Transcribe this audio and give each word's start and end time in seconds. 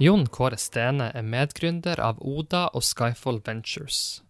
Jon 0.00 0.22
Kåre 0.32 0.56
Stene 0.56 1.10
er 1.12 1.24
medgründer 1.28 2.00
av 2.00 2.22
Oda 2.24 2.62
og 2.72 2.80
Skyfall 2.86 3.42
Ventures. 3.44 4.22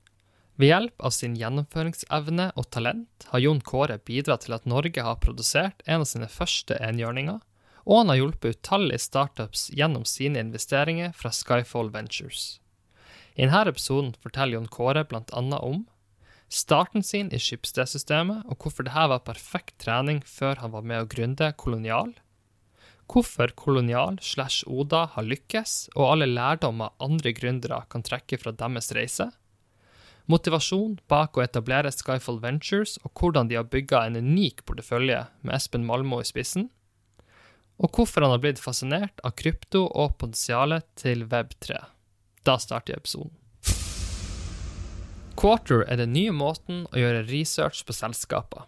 Ved 0.59 0.73
hjelp 0.73 1.05
av 1.07 1.13
sin 1.15 1.37
gjennomføringsevne 1.39 2.49
og 2.59 2.65
talent 2.75 3.27
har 3.31 3.43
Jon 3.45 3.61
Kåre 3.63 4.01
bidratt 4.03 4.49
til 4.49 4.57
at 4.57 4.65
Norge 4.67 5.05
har 5.07 5.21
produsert 5.23 5.85
en 5.87 6.03
av 6.03 6.09
sine 6.11 6.27
første 6.27 6.75
enhjørninger, 6.75 7.39
og 7.87 8.01
han 8.01 8.11
har 8.11 8.19
hjulpet 8.19 8.59
utallige 8.59 9.05
startups 9.05 9.69
gjennom 9.71 10.03
sine 10.11 10.43
investeringer 10.43 11.15
fra 11.15 11.31
Skyfall 11.31 11.93
Ventures. 11.95 12.59
I 13.39 13.47
denne 13.47 13.63
episoden 13.71 14.17
forteller 14.19 14.59
Jon 14.59 14.67
Kåre 14.75 15.05
bl.a. 15.07 15.45
om 15.61 15.85
starten 16.51 17.07
sin 17.07 17.31
i 17.31 17.39
Schibsted-systemet, 17.39 18.43
og 18.51 18.59
hvorfor 18.59 18.91
dette 18.91 19.07
var 19.15 19.23
perfekt 19.23 19.79
trening 19.87 20.19
før 20.27 20.65
han 20.65 20.75
var 20.75 20.83
med 20.83 21.05
å 21.05 21.09
gründe 21.15 21.53
Kolonial, 21.55 22.11
hvorfor 23.11 23.51
Kolonial 23.59 24.19
slash 24.23 24.65
Oda 24.71 25.07
har 25.15 25.27
lykkes, 25.27 25.91
og 25.97 26.13
alle 26.13 26.29
lærdommer 26.31 26.95
andre 27.03 27.33
gründere 27.35 27.83
kan 27.91 28.05
trekke 28.07 28.39
fra 28.39 28.53
deres 28.55 28.93
reise, 28.97 29.31
motivasjon 30.31 30.99
bak 31.11 31.37
å 31.37 31.43
etablere 31.43 31.91
Skyfall 31.91 32.39
Ventures 32.43 32.99
og 33.03 33.11
hvordan 33.19 33.51
de 33.51 33.59
har 33.59 33.67
bygga 33.71 34.05
en 34.07 34.21
unik 34.21 34.63
portefølje 34.69 35.25
med 35.43 35.57
Espen 35.57 35.87
Malmo 35.89 36.21
i 36.23 36.29
spissen, 36.29 36.69
og 37.81 37.97
hvorfor 37.97 38.23
han 38.23 38.35
har 38.35 38.43
blitt 38.43 38.61
fascinert 38.61 39.23
av 39.25 39.35
krypto 39.41 39.87
og 39.89 40.19
potensialet 40.21 40.87
til 41.01 41.25
Web3. 41.31 41.81
Da 42.45 42.59
starter 42.61 43.01
episoden. 43.01 43.33
Quarter 45.41 45.87
er 45.89 45.97
den 45.97 46.13
nye 46.13 46.35
måten 46.37 46.85
å 46.93 47.01
gjøre 47.01 47.25
research 47.31 47.81
på 47.89 47.97
selskaper. 47.97 48.67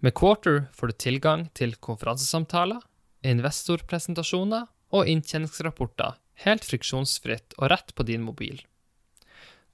Med 0.00 0.16
Quarter 0.16 0.64
får 0.72 0.90
du 0.90 0.96
tilgang 1.04 1.46
til 1.56 1.76
konferansesamtaler, 1.76 2.80
investorpresentasjoner 3.24 4.68
og 4.94 5.08
inntjeningsrapporter 5.10 6.20
helt 6.42 6.64
friksjonsfritt 6.66 7.54
og 7.58 7.70
rett 7.72 7.94
på 7.94 8.06
din 8.08 8.24
mobil. 8.26 8.62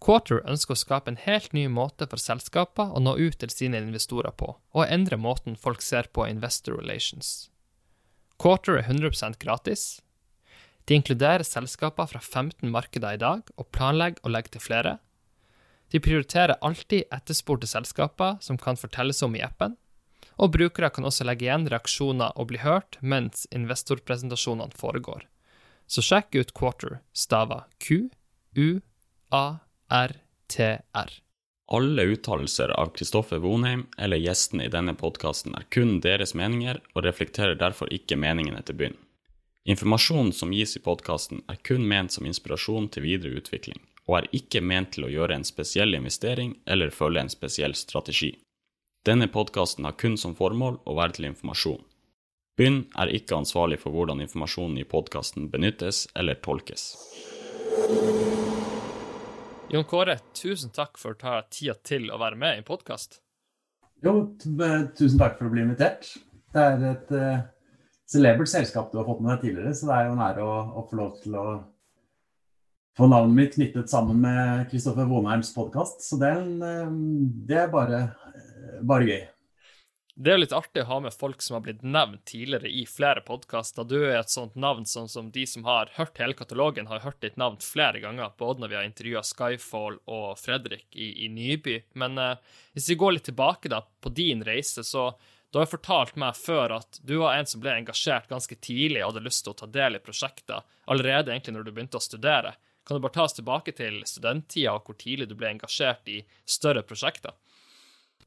Quarter 0.00 0.40
ønsker 0.48 0.72
å 0.72 0.80
skape 0.80 1.12
en 1.12 1.20
helt 1.20 1.52
ny 1.52 1.66
måte 1.68 2.06
for 2.08 2.20
selskaper 2.20 2.94
å 2.96 3.02
nå 3.04 3.18
ut 3.18 3.36
til 3.40 3.52
sine 3.52 3.80
investorer 3.82 4.32
på, 4.32 4.54
og 4.56 4.86
endre 4.88 5.18
måten 5.20 5.58
folk 5.60 5.84
ser 5.84 6.08
på 6.08 6.24
investor 6.28 6.78
relations. 6.80 7.50
Quarter 8.40 8.80
er 8.80 8.88
100% 8.88 9.36
gratis. 9.42 10.00
De 10.88 10.96
inkluderer 10.96 11.44
selskaper 11.44 12.08
fra 12.08 12.20
15 12.20 12.64
markeder 12.72 13.18
i 13.18 13.20
dag, 13.20 13.44
og 13.60 13.68
planlegger 13.76 14.24
å 14.24 14.32
legge 14.32 14.54
til 14.56 14.64
flere. 14.64 14.96
De 15.92 16.00
prioriterer 16.00 16.56
alltid 16.64 17.10
etterspurte 17.12 17.68
selskaper 17.68 18.38
som 18.40 18.56
kan 18.56 18.80
fortelles 18.80 19.20
om 19.26 19.36
i 19.36 19.44
appen, 19.44 19.76
og 20.40 20.52
brukere 20.56 20.88
kan 20.90 21.04
også 21.04 21.24
legge 21.28 21.44
igjen 21.46 21.68
reaksjoner 21.68 22.32
og 22.40 22.48
bli 22.50 22.58
hørt 22.64 22.96
mens 23.00 23.46
investorpresentasjonene 23.52 24.72
foregår. 24.80 25.22
Så 25.90 26.00
sjekk 26.06 26.34
ut 26.38 26.54
Quarter, 26.56 27.00
stava 27.12 27.64
Q-U-A-R-T-R. 27.82 28.80
Alle 31.70 32.02
uttalelser 32.02 32.72
av 32.74 32.86
Kristoffer 32.96 33.38
Vonheim 33.38 33.86
eller 33.98 34.18
gjestene 34.18 34.64
i 34.66 34.72
denne 34.72 34.94
podkasten 34.98 35.54
er 35.54 35.68
kun 35.70 36.00
deres 36.02 36.34
meninger 36.34 36.80
og 36.94 37.04
reflekterer 37.06 37.54
derfor 37.58 37.92
ikke 37.94 38.18
meningene 38.18 38.62
til 38.66 38.74
byen. 38.80 38.96
Informasjonen 39.70 40.32
som 40.32 40.54
gis 40.56 40.76
i 40.78 40.82
podkasten 40.82 41.44
er 41.52 41.58
kun 41.66 41.84
ment 41.86 42.10
som 42.16 42.26
inspirasjon 42.26 42.88
til 42.90 43.04
videre 43.04 43.38
utvikling, 43.38 43.78
og 44.08 44.18
er 44.18 44.30
ikke 44.40 44.64
ment 44.64 44.94
til 44.96 45.06
å 45.06 45.12
gjøre 45.12 45.36
en 45.36 45.46
spesiell 45.46 45.94
investering 45.94 46.56
eller 46.66 46.94
følge 46.94 47.26
en 47.26 47.30
spesiell 47.30 47.76
strategi. 47.78 48.32
Denne 49.06 49.28
podkasten 49.32 49.86
har 49.88 49.94
kun 49.96 50.18
som 50.20 50.34
formål 50.36 50.74
å 50.84 50.94
være 50.98 51.14
til 51.16 51.30
informasjon. 51.30 51.80
Byn 52.60 52.82
er 53.00 53.08
ikke 53.16 53.38
ansvarlig 53.38 53.78
for 53.80 53.96
hvordan 53.96 54.20
informasjonen 54.20 54.76
i 54.82 54.84
podkasten 54.84 55.46
benyttes 55.48 56.02
eller 56.12 56.36
tolkes. 56.44 56.90
Jon 59.72 59.86
Kåre, 59.88 60.18
tusen 60.36 60.74
takk 60.76 61.00
for 61.00 61.16
å 61.16 61.20
ta 61.22 61.38
tida 61.48 61.78
til 61.80 62.10
å 62.12 62.20
være 62.20 62.36
med 62.36 62.60
i 62.60 62.66
podkast. 62.66 63.22
Jo, 64.04 64.34
tusen 64.36 65.16
takk 65.16 65.38
for 65.38 65.48
å 65.48 65.54
bli 65.54 65.64
invitert. 65.64 66.12
Det 66.52 66.60
er 66.60 66.86
et 66.90 67.16
uh, 67.16 67.40
celebert 68.04 68.52
selskap 68.52 68.92
du 68.92 69.00
har 69.00 69.08
fått 69.08 69.24
med 69.24 69.32
deg 69.32 69.46
tidligere, 69.46 69.72
så 69.72 69.88
det 69.88 69.96
er 69.96 70.08
jo 70.10 70.16
en 70.18 70.24
ære 70.28 70.44
å, 70.44 70.56
å 70.76 70.88
få 70.90 71.00
lov 71.00 71.16
til 71.24 71.40
å 71.40 71.46
få 73.00 73.08
navnet 73.08 73.38
mitt 73.38 73.56
knyttet 73.56 73.88
sammen 73.88 74.20
med 74.26 74.66
Kristoffer 74.68 75.08
Vonheims 75.08 75.54
podkast. 75.56 76.04
Så 76.04 76.20
det 76.20 76.34
er, 76.34 76.42
en, 76.44 76.58
uh, 76.60 77.38
det 77.48 77.62
er 77.64 77.72
bare, 77.72 78.10
bare 78.86 79.06
gøy. 79.08 79.20
Det 80.20 80.28
er 80.28 80.36
jo 80.36 80.42
litt 80.42 80.52
artig 80.52 80.82
å 80.82 80.88
ha 80.90 80.96
med 81.00 81.14
folk 81.16 81.40
som 81.40 81.54
har 81.56 81.62
blitt 81.64 81.84
nevnt 81.86 82.26
tidligere 82.28 82.68
i 82.68 82.82
flere 82.84 83.22
podkaster. 83.24 83.86
Du 83.88 83.96
er 84.02 84.18
et 84.18 84.32
sånt 84.32 84.56
navn 84.58 84.84
sånn 84.84 85.08
som 85.08 85.30
de 85.32 85.46
som 85.48 85.64
har 85.64 85.92
hørt 85.96 86.20
hele 86.20 86.36
katalogen, 86.36 86.90
har 86.90 87.00
hørt 87.06 87.22
ditt 87.24 87.38
navn 87.40 87.56
flere 87.64 88.02
ganger, 88.02 88.34
både 88.36 88.60
når 88.60 88.72
vi 88.72 88.76
har 88.76 88.88
intervjua 88.88 89.22
Skyfall 89.24 89.96
og 90.04 90.26
Fredrik 90.36 90.90
i, 90.92 91.24
i 91.24 91.30
Nyby. 91.32 91.78
Men 92.02 92.20
eh, 92.20 92.58
hvis 92.76 92.90
vi 92.92 92.98
går 93.00 93.16
litt 93.16 93.28
tilbake 93.30 93.72
da, 93.72 93.80
på 93.80 94.12
din 94.12 94.44
reise, 94.44 94.84
så 94.84 95.12
du 95.50 95.58
har 95.58 95.70
fortalt 95.70 96.18
meg 96.20 96.36
før 96.36 96.76
at 96.76 97.00
du 97.00 97.16
var 97.22 97.38
en 97.38 97.48
som 97.48 97.62
ble 97.62 97.72
engasjert 97.78 98.28
ganske 98.30 98.60
tidlig 98.60 99.00
og 99.00 99.14
hadde 99.14 99.24
lyst 99.24 99.46
til 99.46 99.54
å 99.54 99.60
ta 99.62 99.70
del 99.72 99.96
i 99.96 100.04
prosjekter, 100.04 100.66
allerede 100.90 101.32
egentlig 101.32 101.56
når 101.56 101.64
du 101.64 101.72
begynte 101.72 101.96
å 101.96 102.04
studere. 102.04 102.58
Kan 102.84 102.98
du 102.98 103.06
bare 103.06 103.16
ta 103.16 103.24
oss 103.24 103.40
tilbake 103.40 103.72
til 103.78 104.02
studenttida 104.04 104.76
og 104.76 104.84
hvor 104.84 105.00
tidlig 105.00 105.30
du 105.30 105.34
ble 105.38 105.48
engasjert 105.54 106.12
i 106.12 106.20
større 106.44 106.84
prosjekter? 106.84 107.34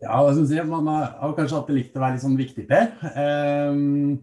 Ja, 0.01 0.19
hva 0.19 0.31
skal 0.33 0.47
si, 0.49 0.59
man 0.67 0.87
har 0.89 1.35
kanskje 1.37 1.59
alltid 1.59 1.77
likt 1.77 1.97
å 1.97 2.01
være 2.03 2.15
litt 2.15 2.23
sånn 2.25 2.39
viktig, 2.39 2.65
Per. 2.69 2.89
Um, 3.13 4.17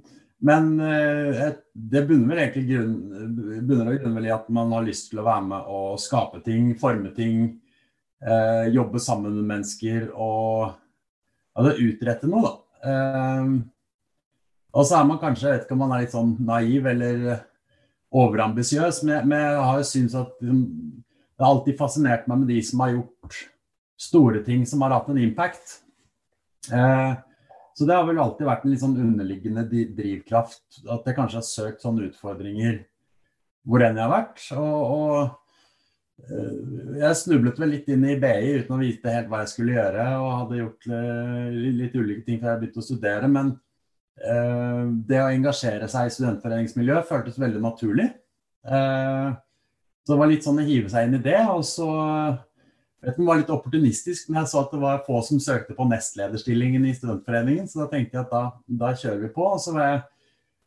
men 0.44 0.68
uh, 0.80 1.50
det 1.72 2.04
bunner 2.08 2.32
vel 2.32 2.42
egentlig 2.42 2.66
grunn, 2.70 2.94
bunner 3.68 3.98
grunn 4.00 4.16
vel 4.16 4.28
i 4.28 4.34
at 4.34 4.48
man 4.52 4.72
har 4.76 4.86
lyst 4.86 5.10
til 5.10 5.20
å 5.22 5.26
være 5.26 5.46
med 5.48 5.72
og 5.72 6.00
skape 6.00 6.40
ting, 6.44 6.72
forme 6.80 7.12
ting. 7.16 7.50
Uh, 8.20 8.68
jobbe 8.68 9.00
sammen 9.00 9.32
med 9.38 9.48
mennesker 9.48 10.10
og 10.12 10.74
ja, 11.56 11.72
utrette 11.72 12.28
noe, 12.28 12.42
da. 12.44 12.56
Um, 12.80 13.54
og 14.76 14.86
så 14.86 15.00
er 15.00 15.06
man 15.08 15.20
kanskje, 15.20 15.48
jeg 15.48 15.56
vet 15.56 15.64
ikke 15.66 15.76
om 15.76 15.82
man 15.86 15.94
er 15.96 16.04
litt 16.04 16.12
sånn 16.14 16.34
naiv 16.46 16.88
eller 16.92 17.24
overambisiøs, 18.10 19.02
men, 19.06 19.24
men 19.30 19.42
jeg 19.42 19.64
har 19.64 19.80
jo 19.80 19.88
syntes 19.88 20.18
at 20.18 20.36
liksom, 20.42 20.60
det 21.40 21.46
har 21.46 21.54
alltid 21.54 21.78
fascinert 21.78 22.28
meg 22.28 22.42
med 22.42 22.52
de 22.52 22.60
som 22.66 22.82
har 22.84 22.92
gjort 22.94 23.40
store 24.00 24.44
ting 24.46 24.64
som 24.68 24.82
har 24.84 24.94
hatt 24.96 25.10
en 25.12 25.20
impact. 25.20 25.80
Eh, 26.72 27.12
så 27.74 27.86
det 27.88 27.96
har 27.96 28.06
vel 28.08 28.20
alltid 28.20 28.48
vært 28.48 28.64
en 28.64 28.72
litt 28.72 28.82
sånn 28.82 28.98
underliggende 29.00 29.64
drivkraft. 29.70 30.82
At 30.84 31.06
jeg 31.06 31.16
kanskje 31.16 31.40
har 31.40 31.46
søkt 31.46 31.84
sånne 31.84 32.08
utfordringer 32.10 32.82
hvor 33.68 33.84
enn 33.84 33.98
jeg 33.98 34.06
har 34.06 34.12
vært. 34.12 34.42
Og, 34.56 34.80
og 34.96 36.26
eh, 36.26 37.00
jeg 37.02 37.20
snublet 37.22 37.60
vel 37.60 37.74
litt 37.76 37.90
inn 37.92 38.06
i 38.08 38.18
BI 38.20 38.54
uten 38.62 38.76
å 38.76 38.80
vite 38.80 39.14
helt 39.14 39.30
hva 39.32 39.42
jeg 39.44 39.52
skulle 39.54 39.76
gjøre. 39.76 40.06
Og 40.20 40.38
hadde 40.42 40.62
gjort 40.62 40.90
eh, 40.98 41.60
litt 41.80 41.98
ulike 41.98 42.24
ting 42.26 42.40
før 42.40 42.54
jeg 42.54 42.62
begynte 42.64 42.82
å 42.82 42.88
studere. 42.88 43.30
Men 43.36 43.54
eh, 44.24 44.82
det 45.12 45.22
å 45.22 45.30
engasjere 45.30 45.88
seg 45.92 46.08
i 46.08 46.16
studentforeningsmiljøet 46.16 47.08
føltes 47.08 47.40
veldig 47.40 47.64
naturlig. 47.64 48.10
Eh, 48.64 49.30
så 50.00 50.14
det 50.14 50.20
var 50.20 50.30
litt 50.32 50.44
sånn 50.44 50.60
å 50.60 50.66
hive 50.66 50.90
seg 50.92 51.06
inn 51.06 51.20
i 51.20 51.24
det. 51.24 51.40
Og 51.52 51.64
så 51.68 51.90
jeg 53.00 53.08
vet 53.08 53.16
den 53.16 53.28
var 53.30 53.38
litt 53.40 53.52
opportunistisk, 53.52 54.28
men 54.28 54.42
jeg 54.42 54.50
så 54.50 54.60
at 54.60 54.72
det 54.74 54.78
var 54.82 55.04
få 55.06 55.22
som 55.24 55.40
søkte 55.40 55.72
på 55.76 55.86
nestlederstillingen 55.88 56.82
i 56.84 56.92
Studentforeningen, 56.92 57.68
så 57.68 57.82
da 57.82 57.86
tenkte 57.94 58.18
jeg 58.18 58.26
at 58.26 58.34
da, 58.34 58.42
da 58.82 58.90
kjører 58.92 59.22
vi 59.22 59.30
på. 59.32 59.46
Og 59.56 59.62
så 59.64 59.72
var 59.72 59.86
jeg, 59.86 60.02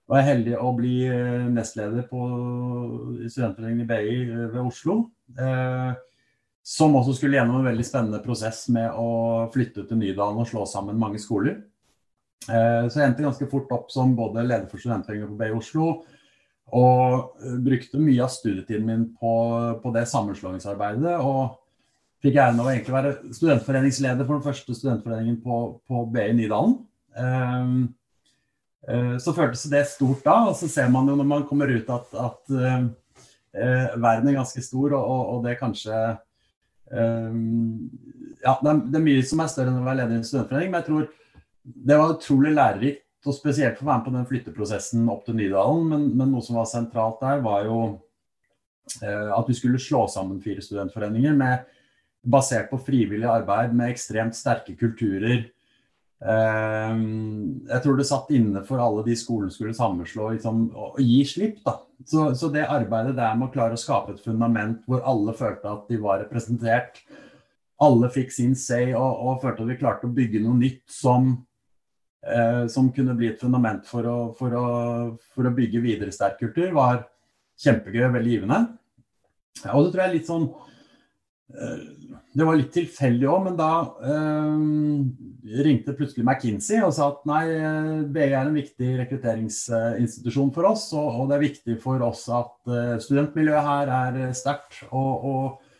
var 0.10 0.22
jeg, 0.22 0.30
heldig 0.32 0.56
å 0.58 0.72
bli 0.80 0.96
eh, 1.06 1.46
nestleder 1.54 2.08
på 2.10 2.24
Studentforeningen 3.28 3.86
i 3.86 3.88
BI 3.92 4.18
eh, 4.24 4.42
ved 4.50 4.60
Oslo. 4.64 4.98
Eh, 5.38 5.94
som 6.66 6.98
også 6.98 7.20
skulle 7.20 7.38
gjennom 7.38 7.60
en 7.60 7.70
veldig 7.70 7.86
spennende 7.86 8.24
prosess 8.24 8.66
med 8.74 8.98
å 8.98 9.08
flytte 9.54 9.86
til 9.86 10.00
Nydalen 10.00 10.42
og 10.42 10.50
slå 10.50 10.66
sammen 10.66 10.98
mange 10.98 11.22
skoler. 11.22 11.60
Eh, 12.50 12.84
så 12.90 12.98
jeg 12.98 13.12
endte 13.12 13.30
ganske 13.30 13.54
fort 13.54 13.70
opp 13.78 13.94
som 13.94 14.18
både 14.18 14.42
leder 14.42 14.70
for 14.72 14.82
Studentforeningen 14.82 15.36
på 15.36 15.38
BI 15.38 15.54
Oslo, 15.54 15.90
og 16.74 17.44
eh, 17.46 17.58
brukte 17.62 18.02
mye 18.02 18.26
av 18.26 18.34
studietiden 18.34 18.90
min 18.90 19.12
på, 19.20 19.34
på 19.84 19.94
det 19.94 20.09
sammenslåingsarbeidet. 20.09 21.20
og 21.22 21.59
fikk 22.23 22.40
æren 22.40 22.61
av 22.61 22.70
å 22.70 22.72
egentlig 22.72 22.96
være 22.96 23.14
studentforeningsleder 23.35 24.28
for 24.28 24.37
den 24.37 24.46
første 24.46 24.75
studentforeningen 24.78 25.40
på, 25.43 25.59
på 25.84 26.03
BI 26.14 26.29
Nydalen. 26.37 26.78
Um, 27.20 27.73
uh, 28.87 29.16
så 29.22 29.35
føltes 29.35 29.66
det 29.72 29.84
stort 29.91 30.23
da, 30.25 30.37
og 30.49 30.55
så 30.59 30.70
ser 30.72 30.91
man 30.93 31.09
jo 31.11 31.17
når 31.20 31.29
man 31.29 31.47
kommer 31.49 31.73
ut 31.73 31.90
at, 31.91 32.16
at 32.16 32.53
uh, 32.55 32.85
uh, 33.59 33.90
verden 33.99 34.31
er 34.31 34.40
ganske 34.40 34.64
stor, 34.64 34.96
og, 34.96 35.03
og, 35.03 35.25
og 35.34 35.49
det 35.49 35.58
kanskje 35.59 35.99
um, 36.93 37.91
Ja, 38.43 38.55
det 38.61 38.72
er, 38.72 38.79
det 38.87 38.99
er, 39.02 39.05
mye 39.09 39.28
som 39.28 39.43
er 39.43 39.52
større 39.52 39.73
enn 39.73 39.84
å 39.84 39.85
være 39.85 40.02
leder 40.02 40.16
i 40.16 40.22
en 40.22 40.26
studentforening, 40.31 40.72
men 40.72 40.81
jeg 40.81 40.90
tror 40.90 41.11
det 41.64 41.99
var 41.99 42.16
utrolig 42.16 42.55
lærerikt, 42.55 43.05
og 43.23 43.35
spesielt 43.35 43.78
for 43.78 43.85
å 43.85 43.91
være 43.91 43.99
med 43.99 44.08
på 44.08 44.16
den 44.17 44.26
flytteprosessen 44.31 45.05
opp 45.11 45.22
til 45.23 45.37
Nydalen. 45.37 45.85
Men, 45.87 46.09
men 46.19 46.34
noe 46.34 46.43
som 46.43 46.58
var 46.59 46.66
sentralt 46.67 47.22
der, 47.23 47.40
var 47.43 47.64
jo 47.64 47.78
at 48.99 49.47
vi 49.47 49.55
skulle 49.55 49.79
slå 49.79 50.02
sammen 50.11 50.41
fire 50.43 50.59
studentforeninger 50.59 51.37
med 51.40 51.64
basert 52.23 52.70
på 52.72 52.79
frivillig 52.79 53.28
arbeid 53.28 53.73
med 53.75 53.91
ekstremt 53.91 54.37
sterke 54.37 54.75
kulturer. 54.79 55.43
Ehm, 56.23 57.66
jeg 57.67 57.84
tror 57.84 57.97
det 57.99 58.05
satt 58.08 58.29
inne 58.31 58.61
for 58.64 58.79
alle 58.79 59.03
de 59.03 59.16
skolene 59.20 59.52
skulle 59.52 59.75
sammenslå 59.75 60.29
liksom, 60.35 60.66
og 60.72 61.02
gi 61.03 61.20
slipp. 61.28 61.59
da. 61.66 61.78
Så, 62.05 62.29
så, 62.40 62.49
det 62.52 62.64
arbeidet 62.67 63.17
der 63.17 63.35
med 63.35 63.49
å 63.49 63.53
klare 63.53 63.75
å 63.75 63.79
skape 63.79 64.16
et 64.16 64.23
fundament 64.23 64.84
hvor 64.87 65.03
alle 65.08 65.35
følte 65.35 65.72
at 65.72 65.90
de 65.91 65.99
var 66.03 66.22
representert, 66.23 67.02
alle 67.84 68.09
fikk 68.11 68.31
sin 68.31 68.53
say 68.55 68.93
og, 68.93 69.23
og 69.23 69.41
følte 69.43 69.66
at 69.66 69.72
vi 69.72 69.79
klarte 69.79 70.08
å 70.08 70.16
bygge 70.16 70.41
noe 70.43 70.55
nytt 70.59 70.84
som, 70.91 71.34
eh, 72.23 72.64
som 72.72 72.91
kunne 72.96 73.16
bli 73.19 73.34
et 73.34 73.41
fundament 73.41 73.87
for 73.87 74.08
å, 74.08 74.17
for 74.37 74.55
å, 74.59 74.67
for 75.35 75.49
å 75.49 75.55
bygge 75.55 75.84
videre 75.84 76.16
sterk 76.16 76.40
kultur, 76.40 76.72
var 76.76 77.03
kjempegøy 77.59 78.08
veldig 78.16 78.37
givende. 78.37 78.61
Og 79.73 79.85
det 79.85 79.91
tror 79.91 80.03
jeg 80.03 80.09
er 80.09 80.16
litt 80.16 80.29
sånn 80.31 80.47
eh, 80.47 81.84
det 82.34 82.46
var 82.47 82.58
litt 82.58 82.72
tilfeldig 82.74 83.28
òg, 83.30 83.41
men 83.46 83.58
da 83.59 83.70
eh, 84.09 85.59
ringte 85.64 85.94
plutselig 85.94 86.24
McKinsey 86.26 86.82
og 86.82 86.94
sa 86.96 87.12
at 87.12 87.28
nei, 87.30 87.44
BI 88.09 88.26
er 88.26 88.40
en 88.40 88.58
viktig 88.58 88.90
rekrutteringsinstitusjon 89.03 90.50
for 90.56 90.72
oss, 90.72 90.88
og, 90.97 91.12
og, 91.12 91.28
det 91.30 91.38
er 91.38 91.44
viktig 91.44 91.78
for 91.84 92.02
oss 92.06 92.26
at 92.34 92.56
uh, 92.72 92.96
studentmiljøet 93.03 93.68
her 93.68 93.94
er 94.00 94.20
sterkt 94.38 94.82
og, 94.90 95.28
og, 95.30 95.74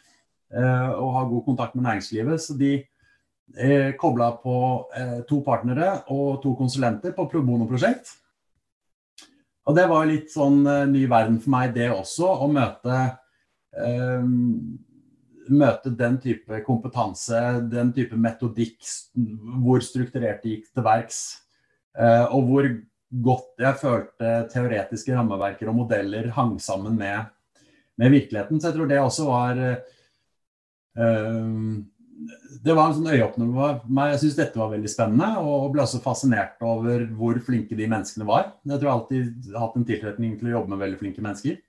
eh, 0.54 0.90
og, 0.92 1.10
har 1.18 1.30
god 1.32 1.46
kontakt 1.50 1.76
med 1.78 1.88
næringslivet. 1.88 2.46
Så 2.46 2.58
de 2.60 2.74
eh, 2.78 3.90
kobla 3.98 4.30
på 4.44 4.58
eh, 4.94 5.20
to 5.30 5.42
partnere 5.46 6.04
og 6.14 6.38
to 6.46 6.54
konsulenter 6.60 7.18
på 7.18 7.26
pro 7.34 7.42
bono-prosjekt. 7.42 8.14
Og 9.66 9.78
det 9.78 9.90
var 9.90 10.06
litt 10.06 10.30
sånn 10.30 10.66
ny 10.92 11.06
verden 11.08 11.40
for 11.42 11.54
meg, 11.56 11.74
det 11.74 11.88
også, 11.88 12.28
å 12.28 12.50
møte 12.52 12.98
møte 15.52 15.92
den 15.98 16.18
type 16.24 16.62
kompetanse, 16.68 17.40
den 17.72 17.92
type 17.96 18.18
metodikk, 18.20 18.80
hvor 19.64 19.84
strukturert 19.84 20.44
det 20.44 20.58
gikk 20.58 20.70
til 20.72 20.86
verks. 20.86 21.22
Eh, 21.98 22.26
og 22.34 22.50
hvor 22.50 22.70
godt 23.24 23.62
jeg 23.62 23.80
følte 23.82 24.36
teoretiske 24.52 25.14
rammeverker 25.14 25.70
og 25.70 25.84
modeller 25.84 26.30
hang 26.34 26.56
sammen 26.62 26.96
med, 26.98 27.30
med 28.02 28.14
virkeligheten. 28.16 28.60
Så 28.60 28.70
jeg 28.70 28.78
tror 28.78 28.90
det 28.90 29.02
også 29.02 29.28
var 29.28 29.60
uh, 30.98 31.74
Det 32.64 32.74
var 32.74 32.88
en 32.88 32.96
sånn 32.98 33.12
øyeåpner 33.14 33.52
for 33.54 33.84
meg. 33.86 34.14
Jeg 34.16 34.24
syns 34.24 34.40
dette 34.40 34.62
var 34.62 34.72
veldig 34.74 34.92
spennende, 34.92 35.30
og 35.44 35.70
ble 35.76 35.86
også 35.86 36.02
fascinert 36.02 36.62
over 36.66 37.06
hvor 37.18 37.38
flinke 37.46 37.78
de 37.78 37.90
menneskene 37.92 38.26
var. 38.30 38.56
Jeg 38.66 38.80
tror 38.80 38.90
jeg 38.90 38.96
alltid 38.96 39.52
har 39.54 39.68
hatt 39.68 39.78
en 39.78 39.88
tiltrekning 39.92 40.40
til 40.40 40.50
å 40.50 40.56
jobbe 40.58 40.74
med 40.74 40.84
veldig 40.88 41.02
flinke 41.04 41.26
mennesker. 41.26 41.60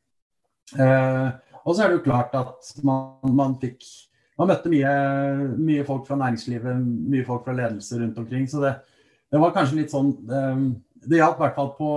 Uh, 0.78 1.28
og 1.64 1.72
så 1.72 1.82
er 1.82 1.88
det 1.90 1.98
jo 1.98 2.06
klart 2.06 2.32
at 2.36 2.60
man, 2.84 3.36
man 3.36 3.60
fikk 3.62 3.82
Man 4.34 4.50
møtte 4.50 4.66
mye, 4.66 4.90
mye, 5.62 5.84
folk 5.86 6.08
fra 6.08 6.16
næringslivet, 6.18 6.74
mye 6.82 7.22
folk 7.22 7.44
fra 7.46 7.52
ledelse 7.54 8.00
rundt 8.00 8.16
omkring. 8.18 8.48
Så 8.50 8.58
det, 8.64 8.72
det 9.30 9.38
var 9.38 9.54
kanskje 9.54 9.78
litt 9.78 9.94
sånn 9.94 10.10
Det, 10.26 10.40
det 11.04 11.20
hjalp 11.20 11.38
i 11.38 11.44
hvert 11.44 11.54
fall 11.54 11.70
på, 11.76 11.90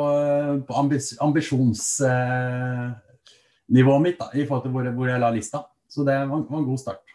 på 0.67 0.75
ambis, 0.77 1.15
ambisjonsnivået 1.23 4.03
mitt 4.03 4.19
da, 4.19 4.27
i 4.35 4.45
forhold 4.45 4.63
til 4.67 4.73
hvor, 4.75 4.85
hvor, 4.93 5.07
jeg 5.09 5.19
la 5.23 5.31
lista. 5.33 5.63
Så 5.89 6.03
det 6.05 6.13
var, 6.29 6.45
var 6.45 6.61
en 6.61 6.67
god 6.67 6.79
start. 6.83 7.07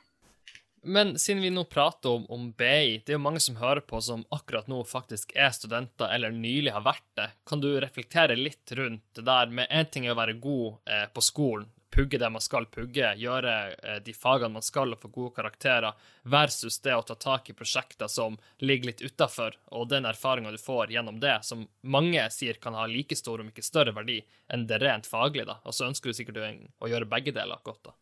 Men 0.82 1.18
siden 1.18 1.42
vi 1.44 1.50
nå 1.54 1.62
prater 1.70 2.10
om, 2.10 2.24
om, 2.32 2.48
BI, 2.58 2.98
det 3.04 3.12
er 3.12 3.20
jo 3.20 3.22
mange 3.22 3.40
som 3.44 3.60
hører 3.60 3.84
på 3.86 4.00
som 4.02 4.24
akkurat 4.34 4.66
nå 4.66 4.80
faktisk 4.88 5.30
er 5.38 5.52
studenter 5.54 6.10
eller 6.10 6.34
nylig 6.34 6.72
har 6.74 6.82
vært 6.82 7.06
det. 7.18 7.28
Kan 7.46 7.62
du 7.62 7.80
reflektere 7.80 8.34
litt 8.38 8.72
rundt 8.74 9.04
det 9.14 9.22
der 9.28 9.46
med 9.54 9.70
én 9.70 9.86
ting 9.86 10.06
er 10.08 10.16
å 10.16 10.18
være 10.18 10.40
god 10.42 10.82
eh, 10.90 11.06
på 11.14 11.22
skolen, 11.22 11.68
pugge 11.92 12.18
det 12.18 12.30
man 12.30 12.40
skal 12.40 12.66
pugge, 12.72 13.12
gjøre 13.20 13.54
eh, 13.72 13.98
de 14.04 14.14
fagene 14.16 14.56
man 14.56 14.64
skal 14.64 14.94
og 14.94 15.02
få 15.02 15.10
gode 15.12 15.34
karakterer, 15.36 15.92
versus 16.22 16.80
det 16.84 16.94
å 16.96 17.04
ta 17.06 17.16
tak 17.20 17.50
i 17.52 17.56
prosjekter 17.56 18.08
som 18.08 18.38
ligger 18.64 18.92
litt 18.92 19.04
utafor, 19.04 19.58
og 19.76 19.90
den 19.90 20.08
erfaringa 20.08 20.54
du 20.54 20.58
får 20.60 20.94
gjennom 20.94 21.20
det, 21.20 21.38
som 21.44 21.66
mange 21.82 22.24
sier 22.32 22.60
kan 22.62 22.78
ha 22.78 22.86
like 22.88 23.16
stor, 23.18 23.42
om 23.42 23.52
ikke 23.52 23.66
større 23.66 23.94
verdi 23.96 24.22
enn 24.52 24.66
det 24.70 24.80
rent 24.82 25.08
faglige. 25.08 25.50
da. 25.52 25.60
Og 25.68 25.76
så 25.76 25.90
ønsker 25.90 26.08
du 26.10 26.16
sikkert 26.16 26.40
å 26.42 26.90
gjøre 26.90 27.10
begge 27.12 27.36
deler 27.36 27.60
godt. 27.64 27.90
da. 27.90 27.96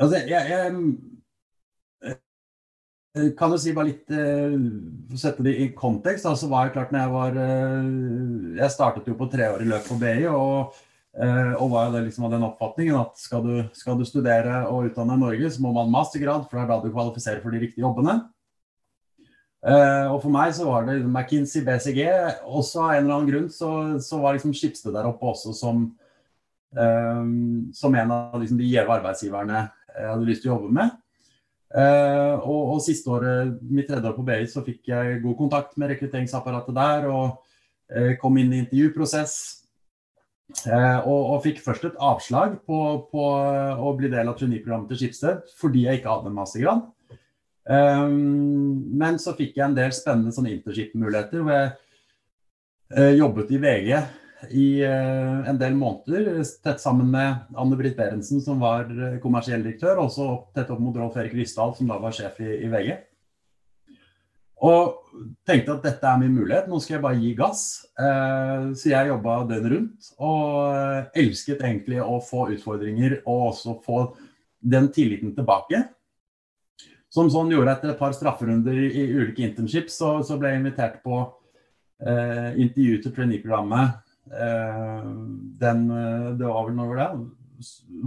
Altså, 0.00 0.24
jeg, 0.24 0.48
jeg, 0.48 2.18
jeg 3.20 3.32
kan 3.36 3.52
jo 3.52 3.58
si 3.60 3.72
bare 3.76 3.90
litt 3.90 4.06
For 4.08 4.54
uh, 4.54 5.16
å 5.16 5.18
sette 5.20 5.44
det 5.44 5.58
i 5.60 5.72
kontekst, 5.76 6.24
så 6.24 6.48
var 6.48 6.68
det 6.68 6.78
klart 6.78 6.94
når 6.94 7.02
jeg 7.02 7.12
var 7.18 7.40
Jeg 8.62 8.72
startet 8.72 9.10
jo 9.10 9.18
på 9.18 9.28
treårig 9.28 9.68
løp 9.68 9.84
på 9.90 9.98
BI. 10.00 10.22
og 10.30 10.78
og 11.10 11.72
var 11.72 11.88
det 11.90 12.04
liksom 12.04 12.28
av 12.28 12.34
den 12.36 12.44
oppfatningen 12.46 12.94
at 12.94 13.18
skal 13.18 13.42
du, 13.42 13.54
skal 13.74 13.96
du, 13.98 14.04
studere 14.06 14.60
og 14.70 14.90
utdanne 14.90 15.16
i 15.16 15.22
Norge, 15.24 15.48
så 15.50 15.62
må 15.64 15.72
man 15.74 15.90
mastergrad, 15.90 16.44
for 16.46 16.58
det 16.58 16.62
er 16.62 16.70
da 16.70 16.76
du 16.84 16.92
kvalifiserer 16.94 17.42
for 17.42 17.50
de 17.50 17.62
riktige 17.64 17.82
jobbene. 17.82 18.20
Uh, 19.60 20.08
og 20.14 20.22
for 20.22 20.32
meg 20.32 20.54
så 20.56 20.64
var 20.64 20.86
det 20.88 21.02
McKinsey, 21.02 21.60
BCG. 21.66 22.06
Også 22.48 22.80
av 22.80 22.94
en 22.94 23.02
eller 23.02 23.16
annen 23.18 23.28
grunn 23.28 23.50
så, 23.52 23.72
så 24.00 24.22
var 24.22 24.38
liksom 24.38 24.54
Skipsted 24.56 24.94
der 24.96 25.08
oppe 25.10 25.28
også 25.28 25.52
som, 25.56 25.82
uh, 26.78 27.20
som 27.76 27.98
en 27.98 28.14
av 28.16 28.38
liksom, 28.40 28.60
de 28.62 28.70
gjeve 28.70 28.96
arbeidsgiverne 28.96 29.66
jeg 29.90 30.06
hadde 30.06 30.28
lyst 30.30 30.44
til 30.46 30.52
å 30.52 30.54
jobbe 30.54 30.72
med. 30.72 30.98
og, 31.74 32.60
og 32.72 32.78
siste 32.82 33.10
året, 33.10 33.56
mitt 33.66 33.88
tredje 33.90 34.06
år 34.06 34.14
på 34.14 34.22
BI, 34.24 34.44
så 34.48 34.62
fikk 34.62 34.86
jeg 34.86 35.18
god 35.24 35.34
kontakt 35.36 35.74
med 35.76 35.90
rekrutteringsapparatet 35.90 36.76
der. 36.78 37.08
Og 37.10 38.14
kom 38.22 38.38
inn 38.38 38.54
i 38.54 38.60
intervjuprosess 38.62 39.34
Eh, 39.34 39.59
og, 40.70 41.18
og, 41.18 41.36
fikk 41.44 41.60
først 41.64 41.84
et 41.88 42.00
avslag 42.02 42.56
på, 42.66 42.78
på 43.12 43.26
å 43.80 43.92
bli 43.98 44.10
del 44.12 44.28
av 44.28 44.38
traineeprogrammet 44.38 44.90
til 44.90 45.04
Skipsted 45.04 45.52
fordi 45.60 45.86
jeg 45.86 46.00
ikke 46.00 46.10
hadde 46.10 46.32
en 46.32 46.36
mastergrad. 46.40 46.88
Um, 47.70 48.80
men 48.98 49.18
så 49.20 49.34
fikk 49.38 49.58
jeg 49.58 49.68
en 49.68 49.76
del 49.76 49.92
spennende 49.94 50.32
sånn 50.34 50.48
internship-muligheter 50.50 51.44
hvor 51.44 51.54
jeg 51.54 51.68
uh, 52.96 53.12
jobbet 53.14 53.52
i 53.52 53.60
VG 53.62 53.90
i 54.56 54.64
uh, 54.88 55.44
en 55.46 55.60
del 55.60 55.76
måneder 55.78 56.40
tett 56.64 56.80
sammen 56.82 57.12
med 57.12 57.52
Anne 57.60 57.78
Britt 57.78 57.98
Berentsen 57.98 58.40
som 58.42 58.62
var 58.64 58.88
kommersiell 59.22 59.62
direktør, 59.62 60.00
og 60.00 60.08
også 60.08 60.28
tett 60.56 60.72
opp 60.72 60.80
mot 60.82 60.96
Rolf 60.96 61.20
Erik 61.20 61.36
Ryssdal 61.36 61.76
som 61.76 61.92
da 61.92 62.00
var 62.02 62.16
sjef 62.16 62.40
i, 62.42 62.48
i 62.64 62.72
VG. 62.72 62.96
Og 64.60 64.98
tenkte 65.48 65.76
at 65.76 65.86
dette 65.86 66.04
er 66.06 66.18
min 66.20 66.34
mulighet, 66.36 66.68
nå 66.68 66.80
skal 66.82 66.98
jeg 66.98 67.04
bare 67.04 67.20
gi 67.20 67.30
gass. 67.38 67.62
Eh, 67.96 68.66
så 68.76 68.90
jeg 68.92 69.08
jobba 69.08 69.38
døgnet 69.48 69.72
rundt 69.72 70.10
og 70.20 70.50
eh, 70.76 71.22
elsket 71.22 71.64
egentlig 71.64 72.02
å 72.04 72.18
få 72.24 72.50
utfordringer 72.54 73.20
og 73.22 73.46
også 73.54 73.78
få 73.84 74.02
den 74.60 74.90
tilliten 74.92 75.32
tilbake. 75.36 75.82
Som 77.10 77.30
sånn 77.32 77.50
gjorde 77.50 77.72
etter 77.74 77.94
et 77.94 77.98
par 77.98 78.14
strafferunder 78.14 78.76
i, 78.86 79.08
ulike 79.16 79.42
internships, 79.42 79.96
så, 79.98 80.20
så, 80.26 80.36
ble 80.38 80.52
jeg 80.52 80.60
invitert 80.60 81.00
på 81.02 81.24
eh, 82.04 82.52
intervju 82.60 83.00
til 83.02 83.16
trainee-programmet. 83.16 83.98
Eh, 84.30 85.08
den 85.64 85.86
eh, 85.90 86.26
Det 86.38 86.46
var 86.46 86.68
vel 86.68 86.76
når 86.78 87.00
det? 87.00 87.12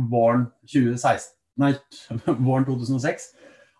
Våren 0.10 0.48
2016 0.70 1.34
Nei, 1.62 1.74
våren 2.48 2.66
2006. 2.66 3.28